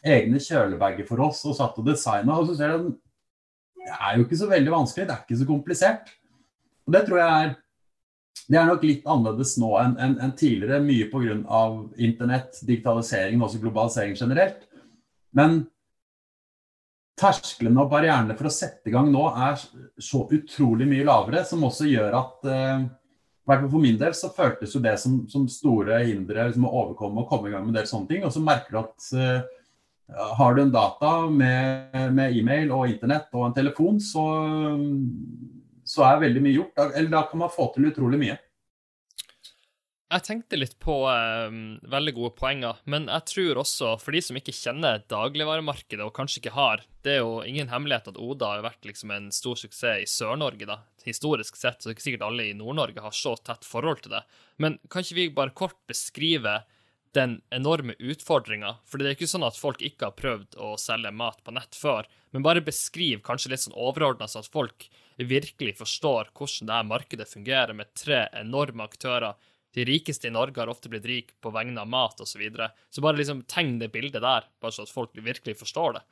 egne 0.07 0.40
kjølebager 0.42 1.07
for 1.09 1.25
oss, 1.27 1.42
og 1.49 1.57
satt 1.59 1.79
og 1.81 1.88
designa. 1.88 2.38
Og 2.38 2.51
så 2.51 2.59
ser 2.61 2.77
du 2.77 2.95
det 3.87 3.95
er 3.95 4.16
jo 4.19 4.25
ikke 4.27 4.38
så 4.40 4.49
veldig 4.51 4.73
vanskelig, 4.73 5.07
det 5.07 5.14
er 5.14 5.23
ikke 5.23 5.38
så 5.38 5.47
komplisert. 5.47 6.11
Og 6.87 6.95
det 6.95 7.05
tror 7.07 7.21
jeg 7.23 7.45
er 7.45 7.55
det 8.47 8.59
er 8.61 8.69
nok 8.69 8.85
litt 8.87 9.07
annerledes 9.11 9.57
nå 9.59 9.73
enn 9.81 9.97
en, 10.03 10.12
en 10.23 10.35
tidligere, 10.38 10.79
mye 10.85 11.09
pga. 11.11 11.57
internett, 11.99 12.61
digitalisering 12.62 13.42
og 13.42 13.57
globalisering 13.59 14.14
generelt. 14.19 14.69
Men 15.35 15.64
tersklene 17.19 17.83
og 17.83 17.90
barrierene 17.90 18.37
for 18.38 18.47
å 18.51 18.55
sette 18.55 18.90
i 18.90 18.95
gang 18.95 19.09
nå 19.11 19.25
er 19.33 19.59
så 19.99 20.23
utrolig 20.31 20.87
mye 20.87 21.07
lavere, 21.09 21.42
som 21.49 21.64
også 21.66 21.88
gjør 21.90 22.19
at 22.21 22.49
eh, 22.53 22.87
for 23.47 23.79
min 23.83 23.99
del 24.01 24.15
så 24.19 24.33
føltes 24.35 24.75
jo 24.75 24.83
det 24.83 24.97
som, 24.99 25.21
som 25.31 25.47
store 25.51 26.01
hindre 26.05 26.49
liksom, 26.49 26.67
å 26.67 26.81
overkomme 26.83 27.23
og 27.23 27.29
komme 27.31 27.51
i 27.51 27.55
gang 27.55 27.63
med 27.65 27.75
en 27.75 27.79
del 27.79 27.91
sånne 27.91 28.11
ting. 28.11 28.25
Og 28.27 28.35
så 28.35 28.43
merker 28.43 28.75
du 28.75 28.81
at 28.81 29.07
uh, 29.15 30.27
har 30.39 30.57
du 30.57 30.63
en 30.63 30.75
data 30.75 31.13
med, 31.31 31.95
med 32.15 32.35
e-mail 32.39 32.73
og 32.75 32.91
internett 32.91 33.31
og 33.35 33.49
en 33.49 33.57
telefon, 33.57 34.01
så, 34.03 34.27
så 35.87 36.07
er 36.07 36.25
veldig 36.27 36.43
mye 36.43 36.57
gjort. 36.59 36.83
Eller 36.89 37.11
da 37.13 37.23
kan 37.31 37.43
man 37.45 37.55
få 37.55 37.71
til 37.75 37.89
utrolig 37.91 38.21
mye. 38.23 38.37
Jeg 40.07 40.23
tenkte 40.23 40.59
litt 40.59 40.77
på 40.79 41.01
um, 41.03 41.81
veldig 41.90 42.12
gode 42.14 42.37
poenger, 42.38 42.79
men 42.87 43.09
jeg 43.11 43.27
tror 43.27 43.59
også, 43.64 43.88
for 43.99 44.14
de 44.14 44.21
som 44.23 44.37
ikke 44.38 44.55
kjenner 44.55 45.01
dagligvaremarkedet 45.11 46.05
og 46.05 46.12
kanskje 46.14 46.45
ikke 46.45 46.53
har 46.55 46.85
Det 47.03 47.16
er 47.16 47.25
jo 47.25 47.40
ingen 47.42 47.73
hemmelighet 47.73 48.12
at 48.12 48.21
Oda 48.23 48.53
har 48.53 48.62
vært 48.62 48.87
liksom 48.87 49.11
en 49.11 49.27
stor 49.35 49.59
suksess 49.59 50.05
i 50.05 50.07
Sør-Norge, 50.07 50.69
da. 50.71 50.79
Historisk 51.03 51.59
sett, 51.59 51.81
så 51.83 51.88
er 51.88 51.90
det 51.90 51.97
ikke 51.97 52.05
sikkert 52.05 52.27
alle 52.29 52.47
i 52.47 52.55
Nord-Norge 52.55 53.03
har 53.03 53.16
så 53.19 53.35
tett 53.42 53.66
forhold 53.66 54.05
til 54.05 54.14
det. 54.14 54.23
Men 54.62 54.79
kan 54.87 55.03
ikke 55.03 55.19
vi 55.19 55.27
bare 55.35 55.55
kort 55.59 55.79
beskrive 55.90 56.61
den 57.19 57.40
enorme 57.51 57.99
utfordringa? 57.99 58.77
For 58.87 59.03
det 59.03 59.09
er 59.09 59.19
ikke 59.19 59.31
sånn 59.31 59.47
at 59.49 59.59
folk 59.59 59.83
ikke 59.83 60.12
har 60.12 60.16
prøvd 60.21 60.55
å 60.62 60.77
selge 60.79 61.11
mat 61.19 61.42
på 61.42 61.57
nett 61.57 61.75
før, 61.75 62.07
men 62.31 62.47
bare 62.47 62.62
beskriv 62.62 63.27
kanskje 63.27 63.51
litt 63.57 63.64
sånn 63.66 63.75
overordna, 63.75 64.31
så 64.31 64.45
at 64.45 64.55
folk 64.55 64.87
virkelig 65.19 65.81
forstår 65.83 66.31
hvordan 66.31 66.71
det 66.71 66.79
her 66.79 66.90
markedet 66.95 67.31
fungerer, 67.31 67.75
med 67.75 67.90
tre 67.99 68.29
enorme 68.38 68.87
aktører 68.87 69.35
de 69.77 69.85
rikeste 69.85 70.31
i 70.31 70.33
Norge 70.33 70.61
har 70.62 70.71
ofte 70.73 70.89
blitt 70.89 71.07
rik 71.09 71.35
på 71.45 71.53
vegne 71.53 71.83
av 71.83 71.89
mat 71.93 72.21
osv. 72.21 72.31
Så, 72.37 72.41
videre. 72.41 72.71
så 72.91 73.03
bare 73.05 73.21
liksom 73.21 73.43
tegn 73.49 73.77
det 73.83 73.91
bildet 73.93 74.23
der, 74.25 74.47
bare 74.62 74.73
så 74.73 74.87
at 74.87 74.93
folk 74.93 75.12
virkelig 75.21 75.59
forstår 75.61 75.99
det. 75.99 76.07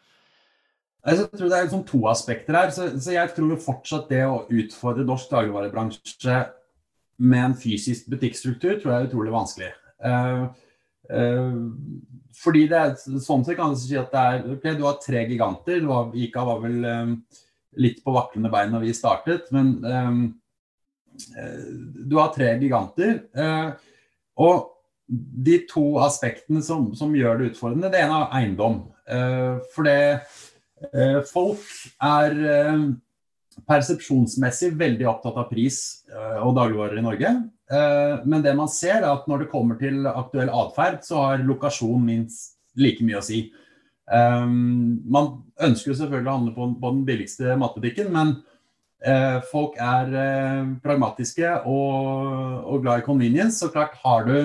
Jeg 1.04 1.28
tror 1.36 1.48
Det 1.48 1.56
er 1.56 1.66
liksom 1.66 1.84
to 1.88 2.00
aspekter 2.08 2.56
her. 2.56 2.70
Så, 2.72 2.88
så 3.00 3.16
jeg 3.16 3.32
tror 3.36 3.56
fortsatt 3.60 4.08
det 4.12 4.22
å 4.24 4.44
utfordre 4.48 5.04
norsk 5.04 5.32
dagligvarebransje 5.32 6.36
med 7.24 7.44
en 7.44 7.56
fysisk 7.56 8.08
butikkstruktur 8.10 8.78
tror 8.80 8.90
jeg 8.90 9.00
er 9.00 9.08
utrolig 9.10 9.34
vanskelig. 9.34 9.72
Uh, 10.04 10.46
uh, 11.12 11.58
fordi 12.34 12.64
det 12.72 12.80
er, 12.80 12.94
sånn 13.22 13.44
sett 13.46 13.58
kan 13.58 13.72
du 13.72 13.78
si 13.78 13.96
at 14.00 14.12
det 14.12 14.22
er 14.28 14.48
okay, 14.56 14.76
Du 14.76 14.86
har 14.88 14.96
tre 15.00 15.26
giganter. 15.28 15.80
Du 15.84 15.92
har, 15.92 16.08
Ika 16.16 16.44
var 16.48 16.64
vel 16.64 16.80
um, 16.84 17.18
litt 17.80 18.00
på 18.04 18.14
vaklende 18.16 18.52
bein 18.52 18.72
når 18.74 18.88
vi 18.88 18.96
startet. 18.96 19.52
men 19.54 19.76
um, 19.84 20.24
du 21.14 22.16
har 22.18 22.32
tre 22.34 22.54
giganter. 22.60 23.20
Eh, 23.34 23.70
og 24.42 24.70
de 25.06 25.60
to 25.70 25.98
aspektene 26.02 26.62
som, 26.64 26.90
som, 26.96 27.14
gjør 27.14 27.40
det 27.40 27.52
utfordrende, 27.52 27.92
det 27.92 28.02
ene 28.02 28.20
er 28.22 28.36
eiendom. 28.40 28.82
Eh, 29.06 29.62
for 29.74 29.86
det 29.86 30.00
folk 31.30 31.62
er 32.04 32.34
persepsjonsmessig 33.64 34.74
veldig 34.76 35.06
opptatt 35.08 35.38
av 35.40 35.46
pris 35.48 35.78
og 36.42 36.50
dagligvarer 36.58 36.98
i 37.00 37.04
Norge. 37.06 37.30
Men 38.28 38.44
det 38.44 38.52
man 38.58 38.68
ser 38.68 38.98
er 38.98 39.06
at 39.08 39.24
når 39.30 39.44
det 39.46 39.48
kommer 39.54 39.78
til 39.80 40.04
aktuell 40.10 40.52
atferd, 40.52 40.98
så 41.06 41.22
har 41.22 41.46
lokasjon 41.46 42.04
minst 42.04 42.58
like 42.76 43.06
mye 43.06 43.22
å 43.22 43.24
si. 43.24 43.46
Man 44.04 45.30
ønsker 45.56 45.94
jo 45.94 45.96
selvfølgelig 46.02 46.28
å 46.28 46.36
handle 46.36 46.52
på, 46.58 46.68
den 46.90 47.06
billigste 47.08 47.56
matbutikken, 47.62 48.12
men 48.12 48.34
Eh, 48.36 48.53
folk 49.50 49.74
er 49.82 50.12
eh, 50.16 50.68
pragmatiske 50.84 51.50
og, 51.68 52.06
og, 52.64 52.78
glad 52.84 53.02
i 53.02 53.06
convenience. 53.06 53.58
Så 53.60 53.72
klart, 53.72 53.98
har 54.04 54.28
du, 54.28 54.36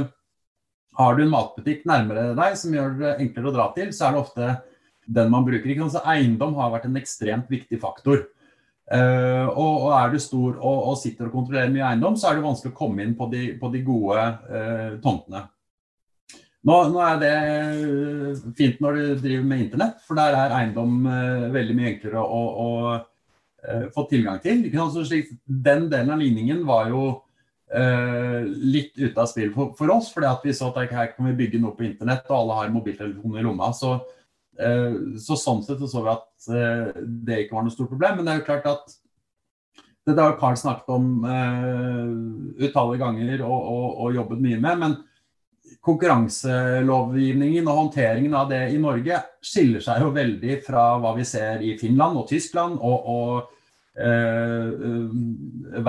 har 0.99 1.15
du, 1.15 1.23
en 1.23 1.31
matbutikk 1.31 1.85
nærmere 1.89 2.33
deg 2.37 2.57
som 2.59 2.75
gjør 2.75 2.97
det 2.99 3.13
enklere 3.23 3.51
å 3.51 3.55
dra 3.55 3.69
til, 3.77 3.93
så 3.95 4.07
er 4.07 4.15
det 4.15 4.23
ofte 4.23 4.49
den 5.19 5.31
man 5.31 5.47
bruker. 5.47 5.71
Ikke? 5.71 5.87
Så 5.93 6.03
eiendom 6.07 6.57
har 6.59 6.73
vært 6.73 6.89
en 6.89 6.99
ekstremt 6.99 7.49
viktig 7.51 7.79
faktor. 7.81 8.27
Uh, 8.89 9.45
og, 9.53 9.73
og, 9.85 9.91
er 9.93 10.09
du 10.09 10.17
stor 10.17 10.55
og, 10.55 10.77
og, 10.89 10.95
sitter 10.97 11.27
og 11.27 11.35
kontrollerer 11.35 11.69
mye 11.69 11.91
eiendom, 11.91 12.15
så 12.17 12.31
er 12.31 12.39
det 12.39 12.45
vanskelig 12.47 12.71
å 12.73 12.77
komme 12.79 13.03
inn 13.05 13.11
på 13.13 13.27
de, 13.29 13.43
på 13.61 13.69
de 13.69 13.83
gode 13.85 14.23
uh, 14.49 14.95
tomtene. 15.03 15.43
Nå, 16.65 16.77
nå, 16.89 16.97
er 17.05 17.19
det 17.21 17.35
fint 18.57 18.81
når 18.81 18.97
du 18.97 19.21
driver 19.21 19.45
med 19.45 19.61
internett, 19.67 20.01
for 20.07 20.17
der 20.17 20.33
er 20.35 20.55
eiendom 20.57 21.05
uh, 21.05 21.45
veldig 21.53 21.77
mye 21.77 21.91
enklere 21.93 22.23
å, 22.25 22.41
å 22.49 22.69
fått 23.95 24.13
tilgang 24.13 24.39
til. 24.43 24.67
Så 24.93 25.05
slik, 25.07 25.33
den 25.45 25.89
delen 25.91 26.13
av 26.13 26.21
ligningen 26.21 26.61
var 26.67 26.91
jo 26.91 27.01
uh, 27.75 28.45
litt 28.45 28.95
ute 28.97 29.17
av 29.19 29.27
spill 29.29 29.51
for, 29.55 29.73
for 29.77 29.91
oss. 29.93 30.11
fordi 30.13 30.31
vi 30.47 30.55
så 30.55 30.71
at 30.71 30.93
her 30.93 31.11
kan 31.15 31.27
vi 31.29 31.35
bygge 31.43 31.61
noe 31.61 31.75
på 31.77 31.87
internett, 31.87 32.29
og 32.29 32.37
alle 32.37 32.61
har 32.61 32.73
mobiltelefon 32.73 33.37
i 33.37 33.43
lomma. 33.45 33.71
Så, 33.75 33.97
uh, 34.61 34.95
så 35.19 35.37
sånn 35.39 35.61
sett 35.65 35.81
så, 35.83 35.91
så 35.91 36.05
vi 36.05 36.15
at 36.15 36.25
det 37.27 37.43
ikke 37.43 37.57
var 37.57 37.67
noe 37.67 37.75
stort 37.75 37.91
problem. 37.91 38.19
Men 38.19 38.27
det 38.27 38.33
er 38.33 38.41
jo 38.41 38.49
klart 38.49 38.71
at 38.71 38.97
dette 40.07 40.23
har 40.23 40.39
Carl 40.39 40.55
snakket 40.57 40.89
om 40.89 41.09
utallige 42.57 43.01
ganger 43.03 43.41
og, 43.45 43.57
og, 43.59 43.89
og 44.05 44.15
jobbet 44.15 44.39
mye 44.41 44.57
med. 44.63 44.79
men 44.81 44.95
konkurranselovgivningen 45.89 47.67
og 47.67 47.79
håndteringen 47.83 48.35
av 48.37 48.49
det 48.51 48.61
i 48.73 48.79
Norge 48.81 49.21
skiller 49.43 49.83
seg 49.83 50.03
jo 50.05 50.13
veldig 50.15 50.59
fra 50.65 50.91
hva 51.01 51.15
vi 51.17 51.25
ser 51.27 51.63
i 51.65 51.75
Finland 51.79 52.19
og 52.21 52.29
Tyskland 52.29 52.77
og, 52.77 53.09
og 53.09 53.99
eh, 53.99 54.69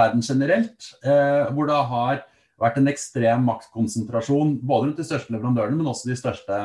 verden 0.01 0.25
generelt, 0.25 0.91
eh, 1.05 1.51
hvor 1.53 1.71
det 1.71 1.81
har 1.93 2.25
vært 2.61 2.81
en 2.81 2.91
ekstrem 2.93 3.47
maktkonsentrasjon 3.49 4.59
både 4.61 4.89
rundt 4.89 5.01
de 5.01 5.07
største 5.09 5.33
leverandørene, 5.35 5.79
men 5.79 5.93
også 5.93 6.11
de 6.11 6.19
største, 6.19 6.59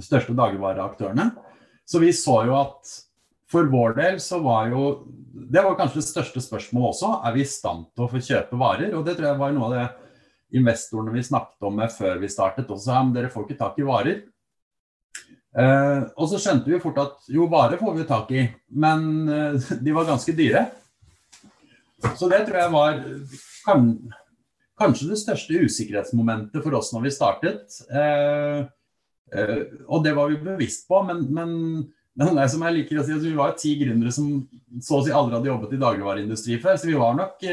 største 0.00 0.36
dagligvareaktørene. 0.36 1.30
Så 1.88 2.02
vi 2.02 2.12
så 2.16 2.42
jo 2.48 2.58
at 2.60 2.98
for 3.50 3.66
vår 3.70 3.96
del 3.96 4.20
så 4.22 4.38
var 4.44 4.68
jo 4.70 4.82
Det 5.50 5.62
var 5.64 5.74
kanskje 5.78 5.98
det 5.98 6.06
største 6.06 6.40
spørsmålet 6.42 6.92
også. 6.92 7.08
Er 7.26 7.32
vi 7.34 7.42
i 7.42 7.48
stand 7.48 7.88
til 7.94 8.04
å 8.04 8.10
få 8.10 8.20
kjøpe 8.22 8.58
varer? 8.60 8.92
Og 8.94 9.06
det 9.06 9.16
tror 9.16 9.30
jeg 9.30 9.40
var 9.40 9.54
noe 9.56 9.66
av 9.70 9.74
det 9.74 9.86
investorene 10.56 11.14
vi 11.14 11.24
snakket 11.24 11.66
om 11.68 11.76
med 11.78 11.92
før 11.94 12.18
vi 12.20 12.30
startet, 12.30 12.68
også 12.70 12.90
sa 12.90 13.00
men 13.04 13.14
dere 13.14 13.30
får 13.32 13.46
ikke 13.46 13.60
tak 13.60 13.78
i 13.80 13.86
varer. 13.86 14.22
Eh, 15.50 16.02
og 16.14 16.28
så 16.30 16.38
skjønte 16.38 16.70
vi 16.70 16.78
fort 16.82 16.98
at 17.02 17.30
jo, 17.34 17.48
varer 17.50 17.80
får 17.80 17.96
vi 17.96 18.06
tak 18.06 18.28
i, 18.34 18.44
men 18.70 19.06
eh, 19.26 19.70
de 19.82 19.94
var 19.96 20.08
ganske 20.08 20.34
dyre. 20.36 20.68
Så 22.16 22.30
det 22.30 22.44
tror 22.46 22.60
jeg 22.60 22.72
var 22.72 23.00
kan, 23.66 23.88
kanskje 24.80 25.10
det 25.10 25.18
største 25.20 25.64
usikkerhetsmomentet 25.66 26.62
for 26.64 26.78
oss 26.78 26.92
når 26.94 27.08
vi 27.08 27.14
startet. 27.14 27.80
Eh, 27.90 28.62
og 29.86 30.04
det 30.06 30.14
var 30.16 30.30
vi 30.30 30.38
bevisst 30.42 30.88
på, 30.90 31.02
men, 31.06 31.26
men, 31.34 31.50
men 32.18 32.38
det 32.38 32.46
som 32.50 32.62
jeg 32.66 32.78
liker 32.78 33.02
å 33.02 33.04
si, 33.04 33.14
altså, 33.14 33.28
vi 33.28 33.38
var 33.38 33.58
ti 33.58 33.74
gründere 33.78 34.14
som 34.14 34.30
så 34.82 34.98
å 34.98 35.04
si 35.06 35.12
aldri 35.14 35.36
hadde 35.36 35.50
jobbet 35.52 35.76
i 35.76 35.82
dagligvareindustri 35.82 36.58
før, 36.62 36.78
så 36.78 36.90
vi 36.90 36.98
var 36.98 37.18
nok 37.18 37.44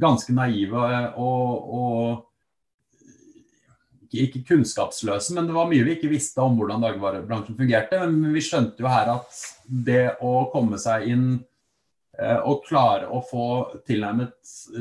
ganske 0.00 0.34
naive 0.36 0.82
og, 1.16 1.68
og 1.76 2.26
ikke 4.16 4.44
kunnskapsløse, 4.48 5.34
men 5.34 5.48
det 5.48 5.56
var 5.56 5.68
mye 5.70 5.84
vi 5.86 5.96
ikke 5.96 6.10
visste 6.12 6.42
om 6.42 6.56
hvordan 6.58 6.82
dagligvarebransjen 6.84 7.58
fungerte. 7.58 7.98
Men 8.06 8.32
vi 8.34 8.44
skjønte 8.44 8.82
jo 8.82 8.90
her 8.90 9.12
at 9.16 9.42
det 9.66 10.16
å 10.24 10.46
komme 10.52 10.78
seg 10.80 11.08
inn 11.12 11.26
eh, 12.20 12.38
og 12.38 12.64
klare 12.68 13.10
å 13.10 13.22
få 13.26 13.46
tilnærmet 13.88 14.36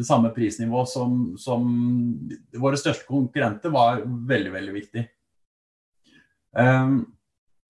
samme 0.05 0.31
prisnivå 0.35 0.85
som, 0.89 1.35
som 1.41 1.67
våre 2.55 2.79
største 2.79 3.07
konkurrenter, 3.09 3.73
var 3.73 4.03
veldig, 4.05 4.53
veldig 4.55 4.75
viktig. 4.75 5.05
Um, 6.55 7.01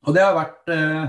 og 0.06 0.14
det 0.14 0.22
har 0.22 0.36
vært 0.38 0.70
uh, 0.70 1.08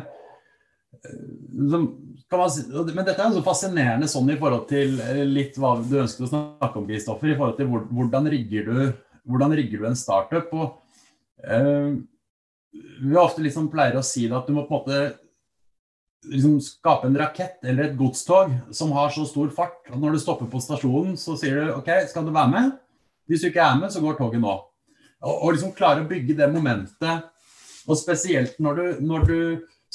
si, 2.51 2.62
Men 2.70 3.05
dette 3.07 3.20
er 3.22 3.31
jo 3.31 3.39
så 3.39 3.47
fascinerende 3.47 4.09
sånn 4.11 4.31
i 4.33 4.39
forhold 4.41 4.66
til 4.70 4.97
litt 5.31 5.59
hva 5.61 5.77
du 5.79 5.99
ønsket 6.03 6.27
å 6.27 6.31
snakke 6.33 6.81
om, 6.81 6.87
Kristoffer. 6.89 7.31
I 7.31 7.37
forhold 7.39 7.59
til 7.61 7.70
hvordan 7.70 8.31
rigger 8.33 8.70
du 8.70 8.79
hvordan 9.27 9.55
rigger 9.59 9.83
du 9.83 9.87
en 9.89 9.99
startup? 9.99 10.53
Og, 10.55 10.77
uh, 11.47 11.95
vi 13.03 13.18
ofte 13.18 13.45
liksom 13.45 13.70
pleier 13.72 13.99
å 13.99 14.05
si 14.05 14.27
det 14.27 14.37
at 14.37 14.49
du 14.49 14.55
må 14.55 14.66
på 14.66 14.77
en 14.77 14.81
måte 14.81 15.01
liksom 16.27 16.57
skape 16.62 17.09
en 17.09 17.18
rakett 17.18 17.62
eller 17.66 17.89
et 17.91 17.99
godstog 17.99 18.53
som 18.74 18.93
har 18.97 19.12
så 19.14 19.27
stor 19.29 19.51
fart 19.55 19.91
at 19.91 19.99
når 20.01 20.16
du 20.16 20.22
stopper 20.22 20.49
på 20.51 20.61
stasjonen, 20.62 21.14
så 21.20 21.37
sier 21.39 21.61
du 21.61 21.77
OK, 21.77 21.91
skal 22.11 22.27
du 22.27 22.33
være 22.35 22.53
med? 22.53 22.74
Hvis 23.31 23.43
du 23.43 23.51
ikke 23.51 23.62
er 23.62 23.79
med, 23.79 23.93
så 23.95 24.03
går 24.03 24.18
toget 24.18 24.43
nå. 24.43 24.55
Og, 25.22 25.35
og 25.35 25.55
liksom 25.55 25.74
klare 25.77 26.03
å 26.03 26.09
bygge 26.09 26.37
det 26.39 26.49
momentet, 26.53 27.31
og 27.87 27.99
spesielt 27.99 28.59
når 28.62 28.79
du, 28.79 28.85
når 29.07 29.27
du 29.27 29.39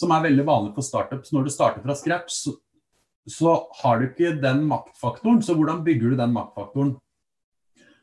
som 0.02 0.12
er 0.16 0.26
veldig 0.26 0.46
vanlig 0.48 0.74
for 0.76 0.86
startups, 0.86 1.32
når 1.34 1.48
du 1.48 1.54
starter 1.54 1.86
fra 1.86 1.96
scratch, 1.98 2.42
så, 2.48 2.56
så 3.30 3.56
har 3.84 4.02
du 4.02 4.10
ikke 4.10 4.36
den 4.42 4.66
maktfaktoren. 4.70 5.42
Så 5.46 5.56
hvordan 5.58 5.84
bygger 5.86 6.14
du 6.14 6.20
den 6.20 6.34
maktfaktoren? 6.36 6.96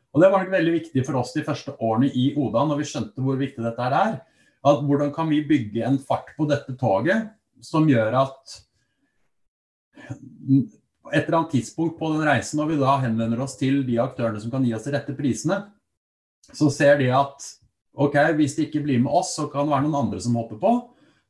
Og 0.09 0.23
Det 0.23 0.29
var 0.31 0.41
nok 0.41 0.55
veldig 0.55 0.73
viktig 0.73 1.03
for 1.05 1.19
oss 1.19 1.35
de 1.35 1.45
første 1.45 1.75
årene 1.85 2.09
i 2.17 2.31
Oda, 2.39 2.63
når 2.65 2.81
vi 2.81 2.87
skjønte 2.89 3.21
hvor 3.21 3.37
viktig 3.37 3.61
dette 3.61 3.89
er. 3.89 4.15
at 4.65 4.81
Hvordan 4.87 5.13
kan 5.13 5.29
vi 5.29 5.45
bygge 5.45 5.85
en 5.85 5.99
fart 6.01 6.33
på 6.37 6.47
dette 6.49 6.73
toget 6.79 7.29
som 7.61 7.87
gjør 7.89 8.15
at 8.23 8.57
et 10.09 11.25
eller 11.25 11.37
annet 11.39 11.53
tidspunkt 11.53 11.97
på 11.99 12.09
den 12.13 12.25
reisen, 12.25 12.59
når 12.59 12.71
vi 12.71 12.79
da 12.81 12.95
henvender 13.03 13.41
oss 13.43 13.57
til 13.59 13.81
de 13.85 13.99
aktørene 14.01 14.41
som 14.41 14.51
kan 14.53 14.65
gi 14.65 14.73
oss 14.77 14.85
de 14.87 14.93
rette 14.95 15.15
prisene, 15.17 15.61
så 16.49 16.69
ser 16.73 16.97
de 17.01 17.09
at 17.13 17.45
ok, 17.93 18.15
hvis 18.37 18.55
de 18.57 18.65
ikke 18.67 18.83
blir 18.85 19.01
med 19.03 19.13
oss, 19.13 19.35
så 19.37 19.47
kan 19.51 19.67
det 19.67 19.75
være 19.75 19.85
noen 19.85 19.99
andre 20.05 20.21
som 20.23 20.37
hopper 20.39 20.59
på. 20.61 20.73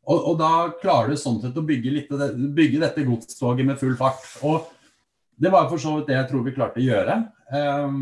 Og, 0.09 0.17
og 0.31 0.37
da 0.39 0.51
klarer 0.81 1.13
du 1.13 1.19
sånn 1.21 1.37
sett 1.43 1.57
å 1.57 1.65
bygge, 1.65 1.93
litt, 1.93 2.13
bygge 2.55 2.81
dette 2.81 3.05
godstoget 3.05 3.67
med 3.67 3.77
full 3.81 3.93
fart. 3.99 4.23
Og 4.47 4.65
det 5.39 5.51
var 5.53 5.69
for 5.69 5.81
så 5.81 5.97
vidt 5.97 6.09
det 6.09 6.17
jeg 6.17 6.29
tror 6.31 6.45
vi 6.47 6.55
klarte 6.55 6.81
å 6.81 6.85
gjøre. 6.87 7.19
Um, 7.49 7.99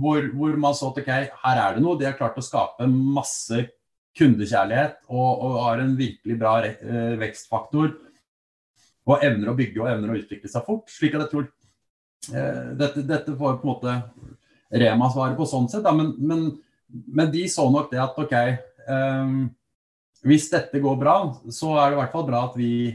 hvor, 0.00 0.22
hvor, 0.34 0.54
man 0.60 0.76
så 0.78 0.92
at 0.92 1.00
ok, 1.02 1.10
her 1.42 1.62
er 1.62 1.76
det 1.76 1.82
noe. 1.84 1.98
De 1.98 2.06
har 2.06 2.16
klart 2.18 2.38
å 2.38 2.44
skape 2.44 2.86
masse 2.90 3.66
kundekjærlighet 4.16 5.02
og, 5.10 5.42
og 5.44 5.58
har 5.66 5.82
en 5.82 5.92
virkelig 5.98 6.38
bra 6.40 6.54
uh, 6.64 7.12
vekstfaktor. 7.20 7.92
Og 9.06 9.26
evner 9.26 9.52
å 9.52 9.58
bygge 9.58 9.82
og 9.82 9.90
evner 9.90 10.14
å 10.14 10.20
utvikle 10.22 10.50
seg 10.50 10.64
fort. 10.66 10.88
slik 10.90 11.18
at 11.18 11.26
jeg 11.26 11.32
tror 11.34 11.50
uh, 11.50 12.72
dette, 12.78 13.02
dette, 13.02 13.36
får 13.36 13.58
på 13.58 13.66
en 13.66 13.74
måte 13.74 13.98
Rema 14.66 15.06
svaret 15.12 15.36
på 15.38 15.46
sånn 15.46 15.68
sett. 15.70 15.84
Da, 15.84 15.92
men, 15.94 16.14
men, 16.18 16.48
men, 16.90 17.28
de 17.30 17.44
så 17.50 17.68
nok 17.70 17.92
det 17.92 18.00
at 18.02 18.16
ok, 18.18 18.34
um, 18.90 19.44
hvis 20.26 20.48
dette 20.52 20.82
går 20.82 20.96
bra, 21.00 21.16
så 21.54 21.76
er 21.78 21.90
det 21.90 21.96
i 21.96 22.00
hvert 22.02 22.14
fall 22.14 22.26
bra 22.26 22.46
at 22.48 22.56
vi, 22.58 22.90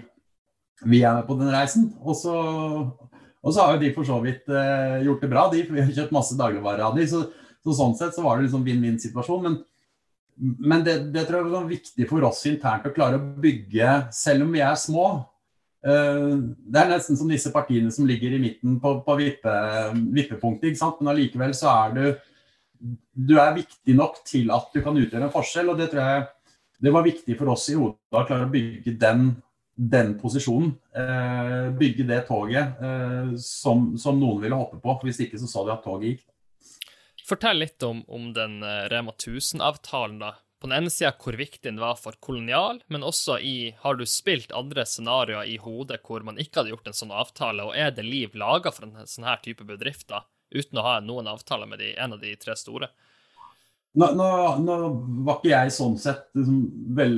vi 0.83 1.01
er 1.05 1.15
med 1.19 1.27
på 1.29 1.37
den 1.39 1.51
reisen. 1.53 1.89
Og 2.03 2.17
så 2.19 2.35
og 3.41 3.53
så 3.53 3.63
har 3.63 3.75
jo 3.75 3.81
de 3.81 3.89
for 3.95 4.05
så 4.05 4.19
vidt 4.21 4.49
eh, 4.53 5.01
gjort 5.07 5.23
det 5.23 5.31
bra, 5.31 5.47
de, 5.49 5.63
for 5.65 5.77
vi 5.77 5.81
har 5.81 5.95
kjøpt 5.95 6.13
masse 6.13 6.37
dagligvarer 6.37 6.85
av 6.85 6.97
de, 6.97 7.07
så, 7.09 7.23
så, 7.63 7.73
sånn 7.73 7.95
sett 7.97 8.13
så 8.13 8.25
var 8.25 8.37
det 8.37 8.45
liksom 8.45 8.65
vinn-vinn-situasjon. 8.67 9.47
Men, 9.47 9.55
men 10.61 10.85
det, 10.85 10.97
det, 11.15 11.25
tror 11.25 11.41
jeg 11.41 11.57
er 11.57 11.71
viktig 11.71 12.09
for 12.09 12.29
oss 12.29 12.43
internt 12.49 12.85
å 12.85 12.93
klare 12.93 13.17
å 13.17 13.29
bygge, 13.41 13.95
selv 14.13 14.45
om 14.45 14.53
vi 14.53 14.61
er 14.65 14.77
små. 14.79 15.07
Uh, 15.81 16.53
det 16.69 16.77
er 16.77 16.91
nesten 16.91 17.17
som 17.17 17.29
disse 17.31 17.49
partiene 17.49 17.89
som 17.89 18.05
ligger 18.05 18.35
i 18.37 18.41
midten 18.43 18.75
på, 18.83 18.99
på 19.01 19.15
vippe, 19.17 19.55
vippepunktet, 20.13 20.69
ikke 20.69 20.81
sant? 20.83 21.01
men 21.01 21.15
allikevel 21.15 21.57
så 21.57 21.71
er 21.73 21.95
du 21.97 22.03
du 23.13 23.35
er 23.37 23.53
viktig 23.53 23.93
nok 23.93 24.21
til 24.25 24.49
at 24.53 24.69
du 24.73 24.79
kan 24.81 24.95
utgjøre 24.97 25.27
en 25.27 25.33
forskjell. 25.33 25.67
og 25.69 25.77
Det 25.77 25.91
tror 25.91 26.01
jeg 26.01 26.21
det 26.81 26.91
var 26.93 27.05
viktig 27.05 27.37
for 27.37 27.53
oss 27.53 27.69
i 27.71 27.77
Oda 27.77 28.23
å 28.23 28.27
klare 28.27 28.47
å 28.47 28.51
bygge 28.51 28.97
den 28.99 29.31
den 29.81 30.19
posisjonen. 30.19 30.73
Eh, 30.95 31.71
bygge 31.77 32.03
det 32.03 32.21
toget 32.27 32.81
eh, 32.81 33.33
som, 33.37 33.97
som, 33.97 34.19
noen 34.19 34.41
ville 34.43 34.57
hoppe 34.59 34.77
på. 34.83 34.97
Hvis 35.05 35.23
ikke 35.25 35.39
så 35.41 35.49
så 35.49 35.65
de 35.65 35.73
at 35.73 35.83
toget 35.85 36.11
gikk. 36.11 36.27
Fortell 37.25 37.61
litt 37.63 37.81
om, 37.87 38.03
om 38.11 38.31
den 38.35 38.59
eh, 38.63 38.85
Rema 38.91 39.13
1000-avtalen. 39.15 40.19
da. 40.21 40.35
På 40.61 40.69
den 40.69 40.77
ene 40.77 40.93
sida 40.93 41.13
hvor 41.17 41.37
viktig 41.39 41.63
den 41.65 41.81
var 41.81 41.95
for 41.97 42.17
kolonial, 42.21 42.83
men 42.93 43.07
også 43.07 43.39
i 43.39 43.73
Har 43.81 43.97
du 43.97 44.05
spilt 44.05 44.51
andre 44.53 44.85
scenarioer 44.85 45.49
i 45.49 45.57
hodet 45.57 46.03
hvor 46.05 46.21
man 46.27 46.37
ikke 46.37 46.61
hadde 46.61 46.75
gjort 46.75 46.91
en 46.91 46.99
sånn 46.99 47.15
avtale, 47.15 47.65
og 47.65 47.73
er 47.73 47.95
det 47.95 48.05
liv 48.05 48.35
laga 48.37 48.73
for 48.75 48.85
en 48.85 49.09
sånn 49.09 49.25
her 49.25 49.41
type 49.41 49.65
bedrifter 49.65 50.27
uten 50.51 50.77
å 50.77 50.85
ha 50.85 50.99
noen 51.01 51.31
avtaler 51.31 51.69
med 51.71 51.79
de, 51.81 51.95
en 51.97 52.13
av 52.13 52.21
de 52.21 52.35
tre 52.37 52.53
store? 52.59 52.91
Nå, 53.93 54.07
nå, 54.15 54.27
nå, 54.63 54.75
var 55.25 55.39
ikke 55.39 55.51
jeg 55.51 55.71
sånn 55.75 55.97
sett 55.99 56.29
liksom, 56.37 56.59
vel, 56.95 57.17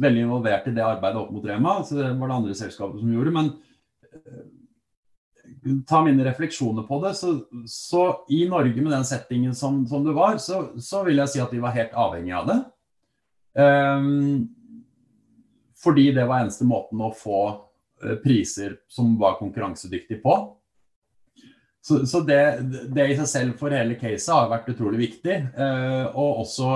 veldig 0.00 0.22
involvert 0.24 0.70
i 0.70 0.72
det 0.76 0.84
arbeidet 0.84 1.20
opp 1.20 1.34
mot 1.34 1.44
Rema, 1.44 1.74
så 1.84 1.98
det 1.98 2.06
var 2.16 2.30
det 2.30 2.38
andre 2.38 2.56
selskapet 2.56 3.02
som 3.02 3.10
gjorde. 3.12 3.34
Men 3.36 3.50
uh, 4.16 5.82
ta 5.88 6.00
mine 6.06 6.24
refleksjoner 6.24 6.86
på 6.88 7.00
det. 7.04 7.12
Så, 7.20 7.34
så, 7.68 8.06
i 8.32 8.46
Norge 8.48 8.80
med 8.80 8.94
den 8.94 9.04
settingen 9.04 9.54
som, 9.54 9.82
som 9.90 10.06
det 10.06 10.16
var, 10.16 10.40
så, 10.40 10.62
så, 10.80 11.04
vil 11.04 11.20
jeg 11.20 11.34
si 11.34 11.44
at 11.44 11.52
vi 11.52 11.60
var 11.60 11.76
helt 11.76 11.96
avhengig 12.06 12.32
av 12.40 12.48
det. 12.48 12.58
Um, 13.56 14.48
fordi 15.76 16.08
det 16.16 16.24
var 16.24 16.40
eneste 16.40 16.64
måten 16.68 17.04
å 17.04 17.12
få 17.12 17.42
uh, 17.52 18.16
priser 18.24 18.78
som 18.88 19.12
var 19.20 19.36
konkurransedyktige 19.42 20.24
på. 20.24 20.40
Så, 21.86 22.00
så 22.06 22.20
det, 22.26 22.40
det, 22.90 23.04
i 23.06 23.14
seg 23.14 23.28
selv 23.30 23.58
for 23.60 23.70
hele 23.70 23.94
caset 24.00 24.32
har 24.34 24.48
vært 24.50 24.72
utrolig 24.72 24.98
viktig. 25.04 25.36
Eh, 25.54 26.06
og 26.18 26.40
også 26.42 26.70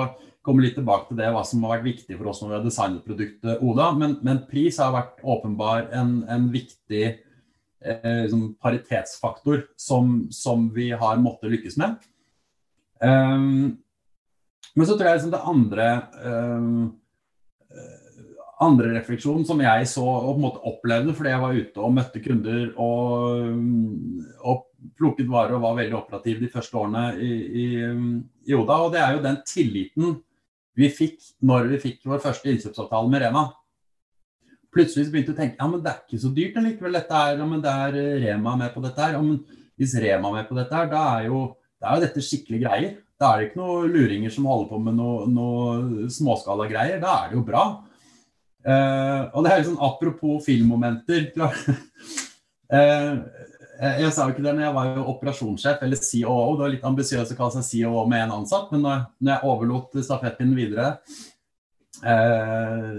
komme 0.46 0.62
litt 0.62 0.76
tilbake 0.78 1.08
til 1.08 1.18
det 1.18 1.32
hva 1.34 1.42
som 1.46 1.64
har 1.66 1.76
vært 1.76 1.88
viktig 1.88 2.14
for 2.14 2.30
oss 2.30 2.40
når 2.40 2.52
vi 2.52 2.56
har 2.56 2.68
designet 2.68 3.08
produktet 3.08 3.64
Oda. 3.66 3.90
Men, 3.98 4.14
men 4.26 4.44
pris 4.50 4.78
har 4.78 4.94
vært 4.94 5.18
åpenbar 5.26 5.88
en, 5.98 6.14
en 6.30 6.46
viktig 6.54 7.02
eh, 7.08 8.20
liksom 8.22 8.52
paritetsfaktor 8.62 9.64
som, 9.74 10.28
som, 10.30 10.68
vi 10.76 10.92
har 10.94 11.18
måttet 11.22 11.56
lykkes 11.56 11.80
med. 11.82 11.98
Um, 13.02 13.80
men 14.76 14.86
så 14.86 14.94
tror 14.94 15.08
jeg 15.08 15.18
liksom 15.18 15.34
det 15.34 15.46
andre 15.50 15.86
um, 16.22 16.82
andre 18.60 18.90
refleksjon 18.98 19.44
som 19.48 19.60
jeg 19.64 19.86
så 19.88 20.04
og 20.04 20.34
på 20.34 20.34
en 20.34 20.42
måte 20.44 20.64
opplevde 20.68 21.14
fordi 21.16 21.32
jeg 21.32 21.42
var 21.42 21.60
ute 21.60 21.84
og 21.84 21.94
møtte 21.96 22.20
kunder 22.24 22.66
og, 22.80 23.54
og 24.44 24.66
plukket 25.00 25.30
varer 25.30 25.56
og 25.56 25.64
var 25.64 25.78
veldig 25.78 25.96
operativ 25.96 26.42
de 26.42 26.50
første 26.52 26.76
årene 26.76 27.04
i, 27.16 27.30
i, 27.30 27.68
i, 28.50 28.56
Oda. 28.56 28.76
Og 28.84 28.92
det 28.94 29.00
er 29.00 29.16
jo 29.16 29.24
den 29.24 29.40
tilliten 29.48 30.18
vi 30.76 30.90
fikk 30.92 31.32
når 31.44 31.72
vi 31.72 31.80
fikk 31.86 32.04
vår 32.08 32.22
første 32.24 32.52
innkjøpsavtale 32.52 33.12
med 33.12 33.24
Rema. 33.24 33.46
Plutselig 34.70 35.08
begynte 35.10 35.32
vi 35.32 35.38
å 35.38 35.40
tenke 35.40 35.58
ja, 35.58 35.66
men 35.66 35.80
det 35.82 35.90
er 35.92 36.04
ikke 36.04 36.22
så 36.22 36.30
dyrt 36.34 36.60
likevel, 36.62 36.94
dette 37.00 37.22
her. 37.24 37.40
Ja, 37.40 37.48
men 37.48 37.64
det 37.64 37.72
er 37.86 38.00
Rema 38.26 38.56
med 38.60 38.74
på 38.76 38.84
dette 38.84 39.02
her. 39.02 39.16
Ja, 39.16 39.22
men 39.24 39.40
hvis 39.80 39.96
Rema 40.04 40.30
er 40.30 40.36
med 40.36 40.50
på 40.50 40.58
dette 40.60 40.76
her, 40.76 40.90
da 40.92 41.04
er 41.16 41.30
jo, 41.30 41.44
da 41.80 41.90
er 41.90 41.96
jo 41.96 42.04
dette 42.06 42.24
skikkelig 42.24 42.60
greier. 42.62 42.98
Da 43.20 43.32
er 43.32 43.40
det 43.40 43.50
ikke 43.50 43.60
noen 43.60 43.92
luringer 43.92 44.32
som 44.32 44.46
holder 44.48 44.68
på 44.70 44.78
med 44.84 44.96
noe, 44.96 45.24
noe 45.28 46.10
småskalagreier. 46.12 47.00
Da 47.02 47.16
er 47.24 47.32
det 47.32 47.40
jo 47.40 47.48
bra. 47.48 47.64
Uh, 48.60 49.30
og 49.32 49.46
det 49.46 49.52
er 49.54 49.68
sånn 49.68 49.80
apropos 49.80 50.44
filmmomenter. 50.44 51.30
uh, 52.70 53.22
Eh, 53.80 54.02
jeg 54.04 54.12
sa 54.12 54.26
jo 54.26 54.34
ikke 54.34 54.44
det 54.44 54.52
når 54.52 54.66
jeg 54.66 54.76
var 54.76 54.88
jo 54.92 55.04
operasjonssjef 55.14 55.84
eller 55.86 56.00
COO. 56.04 56.56
Det 56.56 56.64
var 56.64 56.72
litt 56.74 56.88
ambisiøst 56.88 57.32
å 57.32 57.36
kalle 57.38 57.62
seg 57.62 57.84
COO 57.86 58.06
med 58.10 58.26
én 58.26 58.34
ansatt, 58.34 58.72
men 58.74 58.84
når, 58.84 59.04
jeg 59.30 59.52
overlot 59.52 60.00
stafettpinnen 60.04 60.58
videre 60.58 60.88
eh, 62.04 62.98